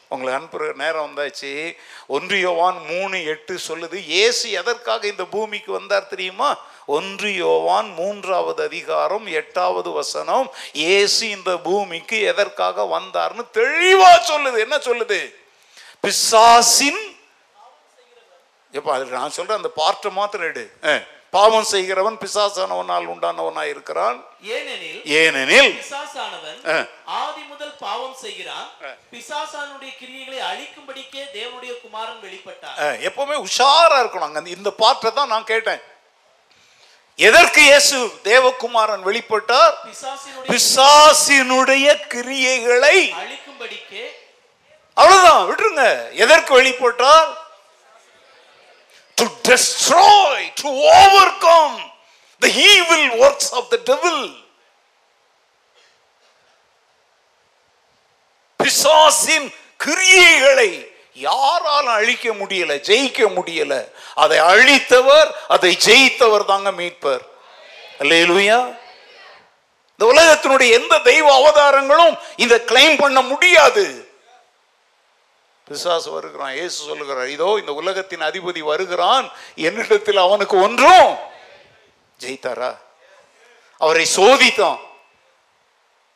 உங்களை 0.09 0.33
அனுப்புகிற 0.33 0.71
நேரம் 0.75 1.11
வந்தாச்சு. 1.11 1.75
ஒன்று 2.07 2.39
யோவான் 2.39 2.85
மூணு 2.85 3.25
எட்டு 3.25 3.59
சொல்லுது 3.67 4.07
ஏசு 4.07 4.51
எதற்காக 4.51 5.07
இந்த 5.07 5.25
பூமிக்கு 5.25 5.71
வந்தார் 5.71 6.07
தெரியுமா? 6.07 6.57
ஒன்று 6.85 7.29
யோவான் 7.35 7.89
மூன்றாவது 7.99 8.61
அதிகாரம் 8.69 9.25
எட்டாவது 9.39 9.89
வசனம் 9.99 10.47
இயேசு 10.83 11.23
இந்த 11.37 11.51
பூமிக்கு 11.67 12.17
எதற்காக 12.31 12.85
வந்தார்னு 12.95 13.43
தெளிவா 13.59 14.11
சொல்லுது. 14.31 14.57
என்ன 14.65 14.77
சொல்லுது? 14.87 15.19
பிசாசின் 16.03 17.01
எப்ப 18.77 18.89
அது 18.93 19.05
நான் 19.19 19.35
சொல்றேன் 19.35 19.59
அந்த 19.61 19.71
பார்ட்டை 19.81 20.09
மாத்திரம் 20.19 20.49
எடு. 20.51 20.65
பாவம் 21.35 21.67
செய்கிறவன் 21.71 22.17
பிசாசானவனால் 22.23 23.07
உண்டானவனாய் 23.13 23.71
இருக்கிறான். 23.71 24.17
ஏனெனில் 24.55 25.01
ஏனெனில் 25.21 25.71
பிசாசானவன். 25.79 26.59
ஆதி 27.21 27.41
முதல் 27.49 27.73
பாவம் 27.85 28.15
செய்கிறான். 28.21 28.67
பிசாசானுடைய 29.13 29.91
கிரியைகளை 30.01 30.39
அழிக்கும்படிக்கே 30.51 31.23
தேவனுடைய 31.37 31.73
குமாரன் 31.81 32.21
வெளிப்பட்டார். 32.27 32.77
எப்பவுமே 33.09 33.35
உஷாரா 33.47 33.97
இருக்கணும். 34.03 34.29
அங்க 34.29 34.55
இந்த 34.57 34.71
பாட்டை 34.83 35.11
தான் 35.19 35.33
நான் 35.35 35.51
கேட்டேன். 35.53 35.83
எதற்கு 37.15 37.61
இயேசு 37.61 38.19
தேவகுமாரன் 38.23 39.03
வெளிப்பட்டார்? 39.05 39.75
பிசாசினுடைய 40.47 41.87
கிரியைகளை 42.13 43.13
அழிக்கும்படிக்கே. 43.21 44.05
அவ்வளவுதான் 44.93 45.47
விட்டுருங்க. 45.47 46.11
எதற்கு 46.11 46.61
வெளிப்பட்டார்? 46.61 47.43
To 49.15 49.25
destroy 49.43 50.51
to 50.55 50.69
overcome 50.69 51.91
the 52.41 52.51
evil 52.71 53.17
works 53.17 53.53
of 53.53 53.69
the 53.71 53.77
devil. 53.77 54.43
பிசாசின் 58.57 59.53
கிரியைகளை 59.85 60.84
யாரால் 61.15 61.87
அழிக்க 61.87 62.33
முடியல 62.33 62.73
ஜெயிக்க 62.87 63.27
முடியல 63.37 63.91
அதை 64.15 64.39
அழித்தவர் 64.39 65.31
அதை 65.47 65.77
ஜெயித்தவர் 65.85 66.45
தாங்க 66.45 66.71
மீட்பர். 66.71 67.21
அல்லேலூயா. 67.99 68.77
இந்த 69.97 70.05
உலகத்தினுடைய 70.13 70.71
எந்த 70.71 70.99
தெய்வ 70.99 71.35
அவதாரங்களும் 71.35 72.17
இதை 72.35 72.59
கிளைம் 72.59 72.97
பண்ண 72.97 73.21
முடியாது. 73.21 74.13
பிசாசு 75.63 76.11
வருகிறான் 76.11 76.53
இயேசு 76.53 76.85
சொல்லுகிறார் 76.85 77.27
இதோ 77.27 77.55
இந்த 77.59 77.73
உலகத்தின் 77.73 78.19
அதிபதி 78.19 78.59
வருகிறான் 78.59 79.31
என்னிடத்தில் 79.55 80.17
அவனுக்கு 80.17 80.61
ஒன்றும் 80.61 81.15
ஜெயித்தாரா? 82.19 82.77
அவரை 83.77 84.07
சோதித்தான். 84.15 84.79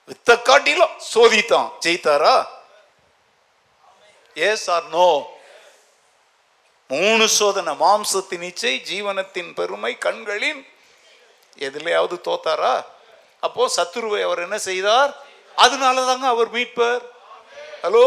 வித்த 0.07 0.41
காட்டிலும் 0.41 0.95
சோதித்தான் 1.13 1.71
ஜெயித்தாரா? 1.85 2.47
எஸ் 4.47 4.67
ஆர் 4.75 4.87
நோ 4.97 5.09
மூணு 6.89 7.25
சோதனை. 7.39 7.73
மாம்சத்தின் 7.85 8.45
இச்சை 8.49 8.73
ஜீவனத்தின் 8.91 9.49
பெருமை 9.59 9.91
கண்களின் 10.05 10.61
எதுலையாவது 11.67 12.15
தோத்தாரா? 12.27 12.73
அப்போ 13.45 13.63
சத்துருவை 13.77 14.21
அவர் 14.27 14.43
என்ன 14.45 14.57
செய்தார்? 14.69 15.11
அதனால 15.65 16.05
தாங்க 16.09 16.27
அவர் 16.35 16.51
மீட்பர். 16.57 17.03
ஹலோ 17.83 18.05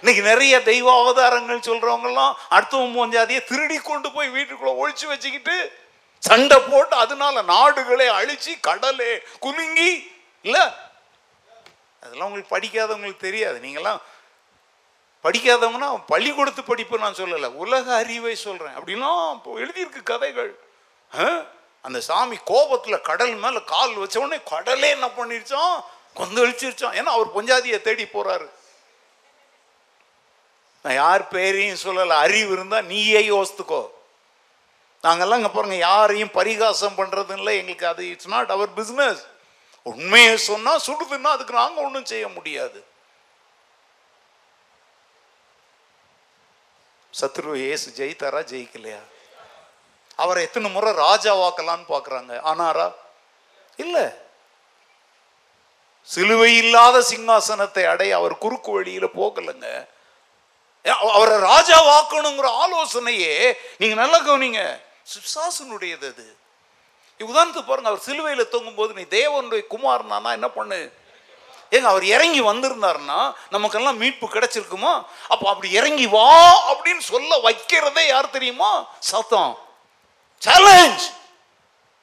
இன்னைக்கு 0.00 0.22
நிறைய 0.30 0.54
தெய்வ 0.62 0.88
அவதாரங்கள் 1.02 1.66
சொல்றவங்க 1.68 2.08
எல்லாம் 2.10 2.34
அடுத்தவன் 2.56 3.14
ஜாதியை 3.16 3.42
திருடி 3.50 3.78
கொண்டு 3.78 4.08
போய் 4.16 4.34
வீட்டுக்குள்ள 4.36 4.72
ஒழிச்சு 4.82 5.06
வச்சுக்கிட்டு 5.12 5.56
சண்டை 6.22 6.58
போட்டு 6.70 6.94
அதனால 7.04 7.42
நாடுகளை 7.54 8.06
அழிச்சு 8.18 8.52
கடலே 8.68 9.12
குலுங்கி 9.44 9.90
இல்ல? 10.46 10.58
அதெல்லாம் 12.02 12.26
உங்களுக்கு 12.28 12.54
படிக்காதவங்களுக்கு 12.56 13.26
தெரியாது. 13.28 13.58
நீங்கெல்லாம் 13.64 14.00
படிக்காதவங்கன்னா 15.24 15.88
பள்ளிக்கூடத்து 16.12 16.62
படிப்பு 16.64 17.02
நான் 17.04 17.18
சொல்லலை. 17.20 17.48
உலக 17.62 17.86
அறிவை 18.02 18.34
சொல்கிறேன் 18.46 18.76
அப்படிலாம் 18.78 19.22
இப்போ 19.36 19.50
எழுதியிருக்கு 19.62 20.02
கதைகள். 20.12 20.52
அந்த 21.86 21.98
சாமி 22.08 22.36
கோபத்தில் 22.50 23.06
கடல் 23.08 23.34
மேலே 23.44 23.60
கால் 23.72 23.94
வச்ச 24.02 24.16
உடனே 24.20 24.38
கடலே 24.52 24.88
என்ன 24.96 25.06
பண்ணிருச்சோம் 25.18 25.76
கொந்தளிச்சிருச்சோம் 26.20 26.96
ஏன்னா 26.98 27.10
அவர் 27.16 27.34
பொஞ்சாதியை 27.36 27.78
தேடி 27.86 28.04
போகிறாரு 28.14 28.48
நான் 30.84 30.98
யார் 31.02 31.22
பேரையும் 31.34 31.82
சொல்லலை. 31.84 32.16
அறிவு 32.24 32.50
இருந்தால் 32.56 32.88
நீயே 32.90 33.20
யோசித்துக்கோ. 33.32 33.80
நாங்கள்லாம் 35.04 35.40
இங்கே 35.40 35.52
பாருங்கள் 35.54 35.84
யாரையும் 35.88 36.36
பரிகாசம் 36.36 36.98
பண்றது 37.00 37.32
இல்லை. 37.38 37.52
எங்களுக்கு 37.60 37.86
அது 37.92 38.02
இட்ஸ் 38.12 38.30
நாட் 38.34 38.54
அவர் 38.56 38.70
பிஸ்னஸ் 38.78 39.22
உண்மையை 39.92 40.36
சொன்னால் 40.50 40.84
சுடுதுன்னா 40.86 41.32
அதுக்கு 41.36 41.60
நாங்கள் 41.62 41.84
ஒன்றும் 41.88 42.10
செய்ய 42.12 42.28
முடியாது. 42.36 42.78
சத்ரு 47.20 47.68
ஏசு 47.68 47.90
ஜெயித்தாரா? 47.90 48.40
ஜெயிக்கலையா? 48.40 49.02
அவரை 50.16 50.42
எத்தனை 50.42 50.70
முறை 50.70 50.92
ராஜாவாக்கலான்னு 50.92 51.84
பார்க்குறாங்க. 51.88 52.40
ஆனாரா? 52.40 52.94
இல்லை. 53.76 54.04
சிலுவை 56.02 56.56
இல்லாத 56.56 57.04
சிங்காசனத்தை 57.10 57.84
அடைய 57.84 58.16
அவர் 58.16 58.38
குறுக்கு 58.38 58.70
வழியில 58.70 59.06
போகலைங்க. 59.06 59.88
அவரை 60.82 61.10
அவரை 61.12 61.38
ராஜாவாக்கணுங்கிற 61.38 62.46
ஆலோசனையே 62.46 63.56
நீங்க 63.78 63.94
நல்லா 63.94 64.20
கவனிங்க. 64.20 64.80
சிப்சாசனுடையது 65.02 66.12
அது. 66.12 66.36
உதாரணத்துக்கு 67.18 67.66
பாருங்க 67.66 67.88
அவர் 67.88 68.02
சிலுவையில 68.06 68.48
தொங்கும் 68.48 68.74
போது 68.74 68.92
நீ 68.92 69.02
தேவனுடைய 69.02 69.62
குமாரனானா 69.70 70.32
என்ன 70.32 70.48
பண்ணு? 70.48 70.92
ஏங்க 71.72 71.88
அவர் 71.92 72.04
இறங்கி 72.16 72.40
வந்திருந்தாருன்னா 72.50 73.18
நமக்கெல்லாம் 73.54 73.98
மீட்பு 74.02 74.26
கிடைச்சிருக்குமா? 74.34 74.92
அப்போ 75.32 75.46
அப்படி 75.52 75.70
இறங்கி 75.80 76.06
வா 76.16 76.28
அப்படின்னு 76.72 77.04
சொல்ல 77.12 77.30
வைக்கிறதே 77.46 78.04
யார் 78.06 78.34
தெரியுமா? 78.36 78.70
சத்தம் 79.10 79.52
சேலஞ்ச் 80.42 81.04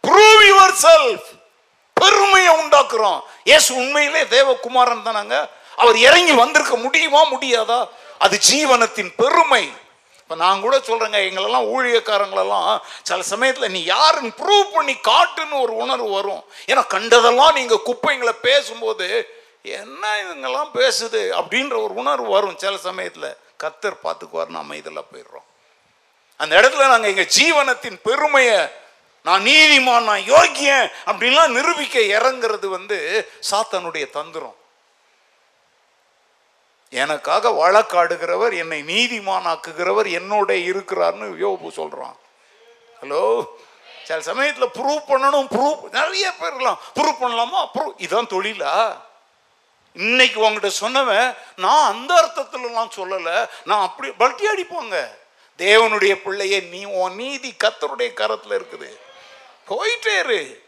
ப்ரூவ் 0.03 0.41
யுவர் 0.51 0.75
செல்ஃப் 0.85 1.29
பெருமையை 1.97 2.51
உண்டாக்குறோம் 2.61 3.19
இயேசு 3.49 3.69
உண்மையிலே 3.81 4.21
தேவகுமாரன் 4.35 5.05
தானாங்க? 5.07 5.35
அவர் 5.81 5.97
இறங்கி 6.07 6.33
வந்திருக்க 6.43 6.75
முடியுமா 6.83 7.21
முடியாதா? 7.31 7.79
அது 8.25 8.35
ஜீவனத்தின் 8.49 9.11
பெருமை. 9.21 9.63
இப்போ 10.19 10.35
நான் 10.35 10.61
கூட 10.65 10.75
சொல்கிறேங்க 10.87 11.19
எங்களெல்லாம் 11.27 11.67
ஊழியக்காரங்களெல்லாம் 11.73 12.69
சில 13.07 13.23
சமயத்தில் 13.31 13.73
நீ 13.75 13.81
யாருன்னு 13.83 14.31
ப்ரூவ் 14.41 14.67
பண்ணி 14.75 14.95
காட்டுன்னு 15.09 15.55
ஒரு 15.65 15.73
உணர்வு 15.83 16.09
வரும். 16.17 16.43
ஏன்னா 16.69 16.83
கண்டதெல்லாம் 16.93 17.57
நீங்கள் 17.59 17.83
குப்பைங்களை 17.89 18.33
பேசும்போது 18.47 19.07
என்ன 19.65 20.23
இதுங்கெல்லாம் 20.23 20.69
பேசுது 20.73 21.21
அப்படின்ற 21.41 21.83
ஒரு 21.83 21.93
உணர்வு 21.93 22.27
வரும் 22.27 22.57
சில 22.57 22.77
சமயத்தில். 22.77 23.37
கத்தர் 23.63 24.03
பார்த்துக்குவார் 24.03 24.47
நம்ம 24.47 24.75
இதில் 24.75 25.09
போயிடுறோம். 25.13 25.47
அந்த 26.37 26.61
இடத்துல 26.61 26.87
நாங்கள் 26.87 27.09
எங்கள் 27.09 27.31
ஜீவனத்தின் 27.37 27.99
பெருமையை 28.03 28.67
நான் 29.23 29.43
நீதிமான் 29.43 30.03
நான் 30.03 30.19
யோக்கியன் 30.19 30.91
அப்படின்லாம் 31.05 31.47
நிரூபிக்க 31.47 31.99
இறங்குறது 31.99 32.67
வந்து 32.67 33.29
சாத்தனுடைய 33.51 34.09
தந்திரம். 34.09 34.55
எனக்காக 36.89 37.49
வழக்காடுகிறவர் 37.49 38.57
என்னை 38.57 38.83
நீதிமானாக்குகிறவர் 38.83 40.07
என்னோட 40.19 40.49
இருக்கிறார்னு 40.49 41.25
யோபு 41.45 41.71
சொல்கிறான் 41.71 42.15
ஹலோ? 43.01 43.45
சில 44.03 44.21
சமயத்தில் 44.21 44.73
ப்ரூவ் 44.73 45.01
பண்ணணும் 45.07 45.47
ப்ரூவ் 45.51 45.91
நிறைய 45.91 46.33
பேர்லாம் 46.39 46.77
ப்ரூவ் 46.95 47.21
பண்ணலாமா? 47.21 47.69
ப்ரூவ் 47.73 47.93
இதான் 47.97 48.29
தொழிலா? 48.29 48.97
இன்னைக்கு 49.95 50.39
உங்ககிட்ட 50.39 50.87
சொன்னவன் 50.87 51.35
நான் 51.55 51.91
அந்த 51.91 52.11
அர்த்தத்துலலாம் 52.13 52.89
சொல்லலை. 52.95 53.49
நான் 53.65 53.81
அப்படி 53.81 54.13
பல்ட்டி 54.19 54.47
அடிப்பாங்க. 54.47 55.07
தேவனுடைய 55.57 56.13
பிள்ளையே 56.15 56.59
நீ 56.59 56.83
உன் 56.83 57.15
நீதி 57.15 57.55
கத்தருடைய 57.63 58.13
கரத்தில் 58.13 58.61
இருக்குது. 58.61 58.89
போயிட்டே 59.67 60.19
இரு. 60.19 60.63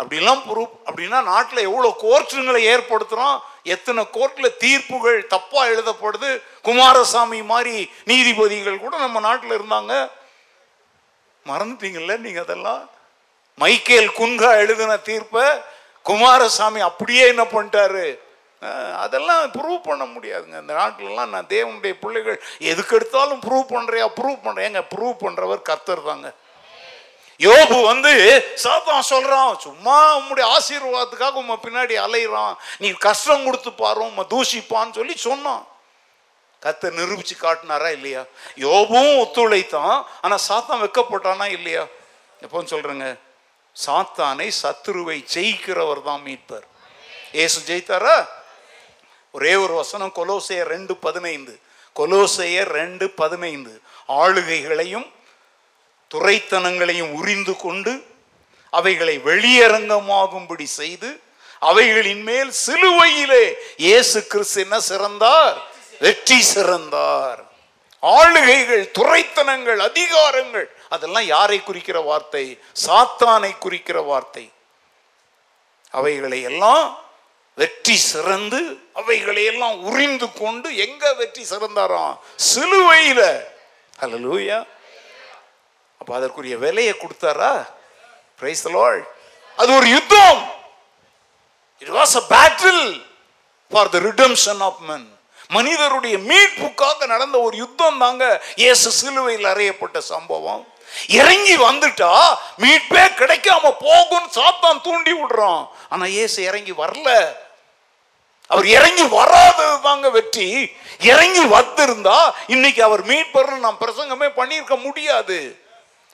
அப்படிலாம் 0.00 0.42
ப்ரூஃப் 0.48 0.74
அப்படின்னா 0.86 1.22
நாட்டில் 1.22 1.58
எவ்வளோ 1.58 1.96
கோர்ட்டுங்களை 2.02 2.60
ஏற்படுத்துகிறோம் 2.74 3.40
எத்தனை 3.62 4.06
கோர்ட்டில் 4.12 4.56
தீர்ப்புகள் 4.56 5.26
தப்பாக 5.30 5.68
எழுதப்படுது? 5.70 6.42
குமாரசாமி 6.62 7.42
மாதிரி 7.42 7.90
நீதிபதிகள் 8.04 8.78
கூட 8.78 8.96
நம்ம 8.96 9.20
நாட்டில் 9.20 9.60
இருந்தாங்க. 9.60 10.10
மறந்துட்டீங்கல்ல 11.46 12.16
நீங்கள் 12.16 12.42
அதெல்லாம்? 12.42 12.90
மைக்கேல் 13.54 14.08
குன்கா 14.08 14.50
எழுதின 14.56 14.96
தீர்ப்பை 14.96 15.44
குமாரசாமி 16.10 16.80
அப்படியே 16.90 17.24
என்ன 17.32 17.44
பண்ணிட்டாரு? 17.52 18.06
அதெல்லாம் 19.02 19.42
ப்ரூவ் 19.56 19.80
பண்ண 19.88 20.04
முடியாதுங்க. 20.14 20.56
இந்த 20.62 20.74
நாட்டிலலாம் 20.80 21.32
நான் 21.34 21.52
தேவனுடைய 21.54 21.94
பிள்ளைகள் 22.02 22.38
எதுக்கு 22.70 22.96
எடுத்தாலும் 22.98 23.42
ப்ரூவ் 23.46 23.66
பண்ணுறியா 23.74 24.06
ப்ரூவ் 24.18 24.38
பண்ணுறேன் 24.46 24.78
ப்ரூவ் 24.94 25.16
பண்ணுறவர் 25.24 25.68
கர்த்தர் 25.70 26.08
தாங்க. 26.10 26.28
யோபு 27.46 27.76
வந்து 27.90 28.12
சாத்தான் 28.62 29.08
சொல்கிறான் 29.10 29.50
சும்மா 29.66 29.96
உம்முடைய 30.20 30.46
ஆசீர்வாதத்துக்காக 30.54 31.38
உம்ம 31.42 31.56
பின்னாடி 31.66 31.94
அலையிறான். 32.04 32.54
நீ 32.82 32.88
கஷ்டம் 33.06 33.44
கொடுத்து 33.46 33.70
பாரு 33.82 34.00
உம்ம 34.08 34.24
தூஷிப்பான்னு 34.32 34.96
சொல்லி 34.98 35.14
சொன்னான். 35.26 35.62
கத்தை 36.64 36.88
நிரூபிச்சு 36.98 37.34
காட்டினாரா 37.44 37.90
இல்லையா? 37.98 38.22
யோபும் 38.66 39.12
ஒத்துழைத்தான். 39.22 39.96
ஆனால் 40.24 40.44
சாத்தான் 40.48 40.82
வெக்கப்பட்டானா 40.84 41.46
இல்லையா? 41.58 41.84
எப்போன்னு 42.44 42.72
சொல்கிறேங்க 42.74 43.08
சாத்தானை 43.86 44.50
சத்துருவை 44.62 45.18
ஜெயிக்கிறவர் 45.34 46.02
தான் 46.02 46.22
மீட்பர். 46.22 46.66
ஏசு 47.32 47.60
ஜெயித்தாரா? 47.60 48.28
ஒரே 49.30 49.54
ஒரு 49.54 49.72
வசனம் 49.72 50.12
கொலோசையர் 50.14 50.68
ரெண்டு 50.74 50.96
பதினைந்து. 50.96 51.58
கொலோசையர் 51.96 52.70
ரெண்டு 52.80 53.10
பதினைந்து. 53.10 53.80
ஆளுகைகளையும் 54.08 55.08
துறைத்தனங்களையும் 56.14 57.12
உறிந்து 57.12 57.56
கொண்டு 57.56 57.92
அவைகளை 58.70 59.18
வெளியரங்கமாகும்படி 59.18 60.64
செய்து 60.64 61.20
அவைகளின் 61.58 62.22
மேல் 62.22 62.52
சிலுவையிலே 62.66 63.44
இயேசு 63.76 64.26
கிறிஸ்து 64.26 64.60
என்ன 64.60 64.80
சிறந்தார்? 64.80 65.56
வெற்றி 66.00 66.42
சிறந்தார். 66.42 67.40
ஆளுகைகள் 68.02 68.90
துறைத்தனங்கள் 68.98 69.80
அதிகாரங்கள் 69.88 70.68
அதெல்லாம் 70.94 71.26
யாரை 71.34 71.58
குறிக்கிற 71.62 71.98
வார்த்தை? 72.10 72.44
சாத்தானை 72.86 73.52
குறிக்கிற 73.64 73.98
வார்த்தை. 74.10 74.44
அவைகளை 75.98 76.40
எல்லாம் 76.50 76.86
வெற்றி 77.58 77.96
சிறந்து 78.12 78.60
அவைகளை 79.00 79.44
எல்லாம் 79.52 79.76
உறிந்து 79.88 80.26
கொண்டு 80.40 80.68
எங்க 80.86 81.04
வெற்றி 81.20 81.44
சிறந்தாராம் 81.52 82.16
சிலுவையில. 82.50 83.20
லூயா 84.24 84.58
அப்ப 86.00 86.10
அதற்குரிய 86.18 86.56
விலையை 86.64 86.94
கொடுத்தாரா? 86.96 87.52
பிரைஸ் 88.40 88.64
லார்ட் 88.76 89.06
அது 89.58 89.70
ஒரு 89.78 89.88
யுத்தம். 89.96 90.40
It 91.82 91.94
was 91.98 92.14
a 92.20 92.24
battle 92.34 92.84
for 93.72 93.90
the 93.94 93.98
redemption 94.08 94.62
of 94.68 94.82
men 94.90 95.06
மனிதருடைய 95.56 96.16
மீட்புக்காக 96.30 97.06
நடந்த 97.12 97.36
ஒரு 97.46 97.54
யுத்தம் 97.62 98.00
தாங்க 98.04 98.24
இயேசு 98.62 98.88
சிலுவையில் 99.00 99.50
அறையப்பட்ட 99.52 99.98
சம்பவம். 100.12 100.62
இறங்கி 101.06 101.56
வந்துட்டா 101.56 102.36
மீட்பே 102.58 103.04
கிடைக்காம 103.20 103.74
போகும்னு 103.84 104.34
சாத்தான் 104.34 104.80
தூண்டி 104.80 105.12
விடுறான். 105.12 105.68
ஆனா 105.88 106.04
இயேசு 106.04 106.42
இறங்கி 106.42 106.72
வரல. 106.72 107.36
அவர் 108.46 108.66
இறங்கி 108.66 109.02
வராதது 109.02 109.80
தாங்க 109.80 110.10
வெற்றி. 110.10 110.72
இறங்கி 110.98 111.44
வந்திருந்தா 111.44 112.32
இன்னைக்கு 112.46 112.82
அவர் 112.82 113.06
மீட்பர்னு 113.06 113.64
நாம் 113.64 113.80
பிரசங்கமே 113.80 114.28
பண்ணியிருக்க 114.36 114.82
முடியாது. 114.82 115.66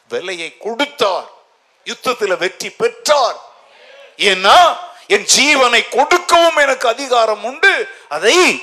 விலையை 0.08 0.58
கொடுத்தார். 0.58 1.28
யுத்தத்தில் 1.84 2.36
வெற்றி 2.36 2.70
பெற்றார். 2.70 3.36
ஏன்னா 4.16 4.76
என் 5.06 5.26
ஜீவனை 5.36 5.88
கொடுக்கவும் 5.88 6.56
எனக்கு 6.56 6.88
அதிகாரம் 6.88 7.44
உண்டு. 7.44 7.88
அதை 8.08 8.62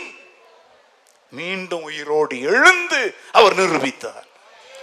மீண்டும் 1.29 1.83
உயிரோடு 1.83 2.41
எழுந்து 2.41 3.17
அவர் 3.31 3.55
நிரூபித்தார். 3.55 4.27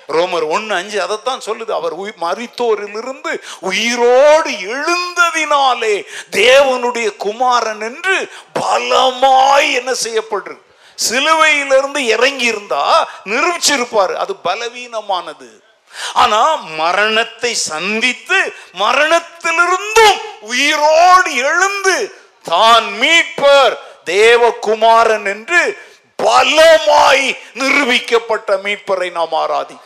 ரோமர் 0.08 0.48
ஒன்னு 0.48 0.74
அஞ்சு 0.74 1.02
அதைத்தான் 1.02 1.40
சொல்லுது. 1.46 1.70
அவர் 1.70 2.00
உயி- 2.00 2.12
மறித்தோரிலிருந்து 2.20 3.40
உயிரோடு 3.60 4.50
எழுந்ததினாலே 4.50 6.04
தேவனுடைய 6.30 7.16
குமாரன் 7.16 7.80
என்று 7.80 8.28
பலமாய் 8.60 9.72
என்ன 9.72 9.92
செய்யப்படுறது 9.92 10.66
சிலுவையிலிருந்து 11.10 11.96
இறங்கி 11.96 12.44
இருந்தா 12.44 13.08
நிரூபிச்சிருப்பார். 13.24 14.14
அது 14.14 14.34
பலவீனமானது. 14.44 15.66
ஆனா 16.12 16.54
மரணத்தை 16.54 17.54
சந்தித்து 17.54 18.52
மரணத்திலிருந்தும் 18.78 20.18
உயிரோடு 20.40 21.34
எழுந்து 21.34 22.14
தான் 22.42 22.84
மீட்பர் 22.84 23.78
தேவகுமாரன் 24.06 25.24
என்று 25.24 25.78
பலமாய் 26.22 27.38
நிரூபிக்கப்பட்ட 27.54 28.56
மீட்பரை 28.56 29.10
நாம் 29.10 29.32
ஆராதி 29.32 29.76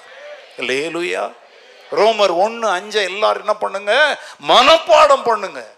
லேலுயா 0.59 1.33
ரோமர் 1.93 2.35
ஒன்று 2.37 2.69
அஞ்சு 2.69 3.03
எல்லாரும் 3.03 3.41
என்ன 3.41 3.55
பண்ணுங்க? 3.55 4.19
மனப்பாடம் 4.49 5.23
பண்ணுங்க. 5.23 5.75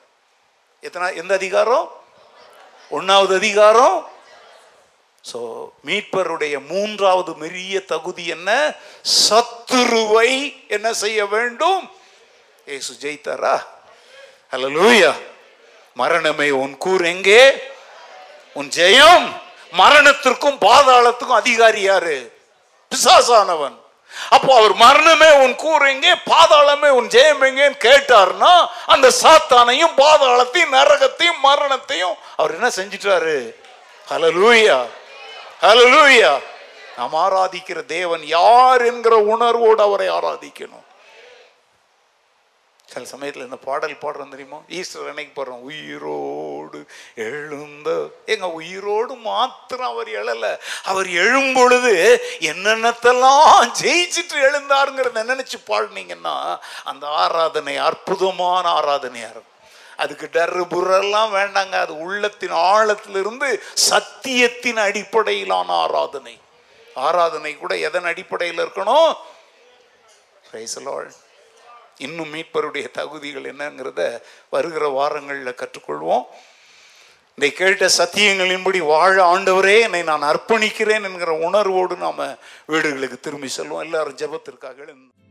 எத்தனை 0.80 1.16
எந்த 1.16 1.34
அதிகாரம்? 1.34 1.92
ஒன்றாவது 2.88 3.36
அதிகாரம்? 3.36 4.12
ஸோ 5.32 5.38
மீட்பருடைய 5.86 6.66
மூன்றாவது 6.66 7.34
பெரிய 7.34 7.84
தகுதி 7.84 8.26
என்ன? 8.26 8.76
சத்துருவை 9.28 10.54
என்ன 10.68 10.92
செய்ய 10.92 11.26
வேண்டும்? 11.26 11.90
ஏசு 12.66 12.94
ஜெயித்தாரா? 12.94 13.62
லூயா 14.52 15.12
மரணமே 15.92 16.50
உன் 16.50 16.78
கூர் 16.78 17.04
எங்கே? 17.04 17.62
உன் 18.54 18.68
ஜெயம் 18.68 19.32
மரணத்திற்கும் 19.72 20.58
பாதாளத்துக்கும் 20.58 21.40
அதிகாரி 21.42 21.80
யாரு? 21.80 22.32
பிசாசானவன். 22.90 23.82
அப்போ 24.30 24.56
அவர் 24.56 24.74
மரணமே 24.74 25.30
உன் 25.32 25.54
கூறுங்க 25.54 25.88
எங்கே 25.88 26.12
பாதாளமே 26.12 26.88
உன் 26.88 27.08
ஜெயம் 27.08 27.44
எங்கேன்னு 27.48 27.78
கேட்டார்னா 27.86 28.66
அந்த 28.86 29.10
சாத்தானையும் 29.22 29.94
பாதாளத்தையும் 29.96 30.74
நரகத்தையும் 30.78 31.40
மரணத்தையும் 31.42 32.16
அவர் 32.36 32.54
என்ன 32.54 32.68
செஞ்சிட்டாரு? 32.68 33.54
ஹலலூயா 34.10 34.86
ஹலலூயா 35.60 36.32
நாம் 36.96 37.14
ஆராதிக்கிற 37.14 37.84
தேவன் 37.84 38.24
யார் 38.26 38.82
என்கிற 38.84 39.16
உணர்வோடு 39.16 39.82
அவரை 39.82 40.08
ஆராதிக்கணும். 40.08 40.84
சில 42.88 43.04
சமயத்தில் 43.04 43.44
இந்த 43.44 43.56
பாடல் 43.56 44.02
பாடுறோம் 44.02 44.28
தெரியுமா? 44.28 44.58
ஈஸ்டர் 44.68 45.08
அன்னைக்கு 45.08 45.44
பாடுறோம். 45.44 45.64
உயிரோடு 46.74 46.90
எழுந்த 47.14 48.08
எங்க 48.26 48.46
உயிரோடு 48.50 49.14
மாத்திரம் 49.14 49.86
அவர் 49.86 50.08
எழல. 50.08 50.58
அவர் 50.84 51.08
எழும் 51.08 51.52
பொழுது 51.52 52.22
என்னென்னத்தெல்லாம் 52.40 53.70
ஜெயிச்சிட்டு 53.80 54.34
எழுந்தாருங்கிறத 54.34 55.22
நினைச்சு 55.30 55.58
பாடினீங்கன்னா 55.66 56.58
அந்த 56.84 57.06
ஆராதனை 57.06 57.76
அற்புதமான 57.76 58.80
ஆராதனையா 58.80 59.30
இருக்கும். 59.30 59.52
அதுக்கு 59.96 60.28
டர்ரு 60.32 60.64
புரெல்லாம் 60.74 61.30
வேண்டாங்க. 61.38 61.72
அது 61.72 61.98
உள்ளத்தின் 61.98 62.52
ஆழத்திலிருந்து 62.52 63.60
சத்தியத்தின் 63.90 64.76
அடிப்படையிலான 64.76 65.72
ஆராதனை. 65.72 66.40
ஆராதனை 66.94 67.58
கூட 67.58 67.76
எதன் 67.76 68.04
அடிப்படையில் 68.04 68.64
இருக்கணும்? 68.64 69.12
இன்னும் 71.98 72.34
மீட்பருடைய 72.34 72.90
தகுதிகள் 72.90 73.54
என்னங்கிறத 73.54 74.20
வருகிற 74.50 74.88
வாரங்களில் 74.88 75.56
கற்றுக்கொள்வோம். 75.56 76.24
இதை 77.36 77.52
கேட்ட 77.52 77.86
சத்தியங்களின்படி 77.98 78.78
வாழ 78.78 79.14
ஆண்டவரே 79.34 79.80
என்னை 79.80 80.02
நான் 80.02 80.22
அர்ப்பணிக்கிறேன் 80.22 81.02
என்கிற 81.02 81.32
உணர்வோடு 81.32 81.96
நாம 81.96 82.36
வீடுகளுக்கு 82.66 83.20
திரும்பி 83.20 83.48
செல்வோம். 83.56 83.80
எல்லாரும் 83.80 84.16
ஜெபத்திற்காக 84.16 84.76
எழுந்து 84.76 85.23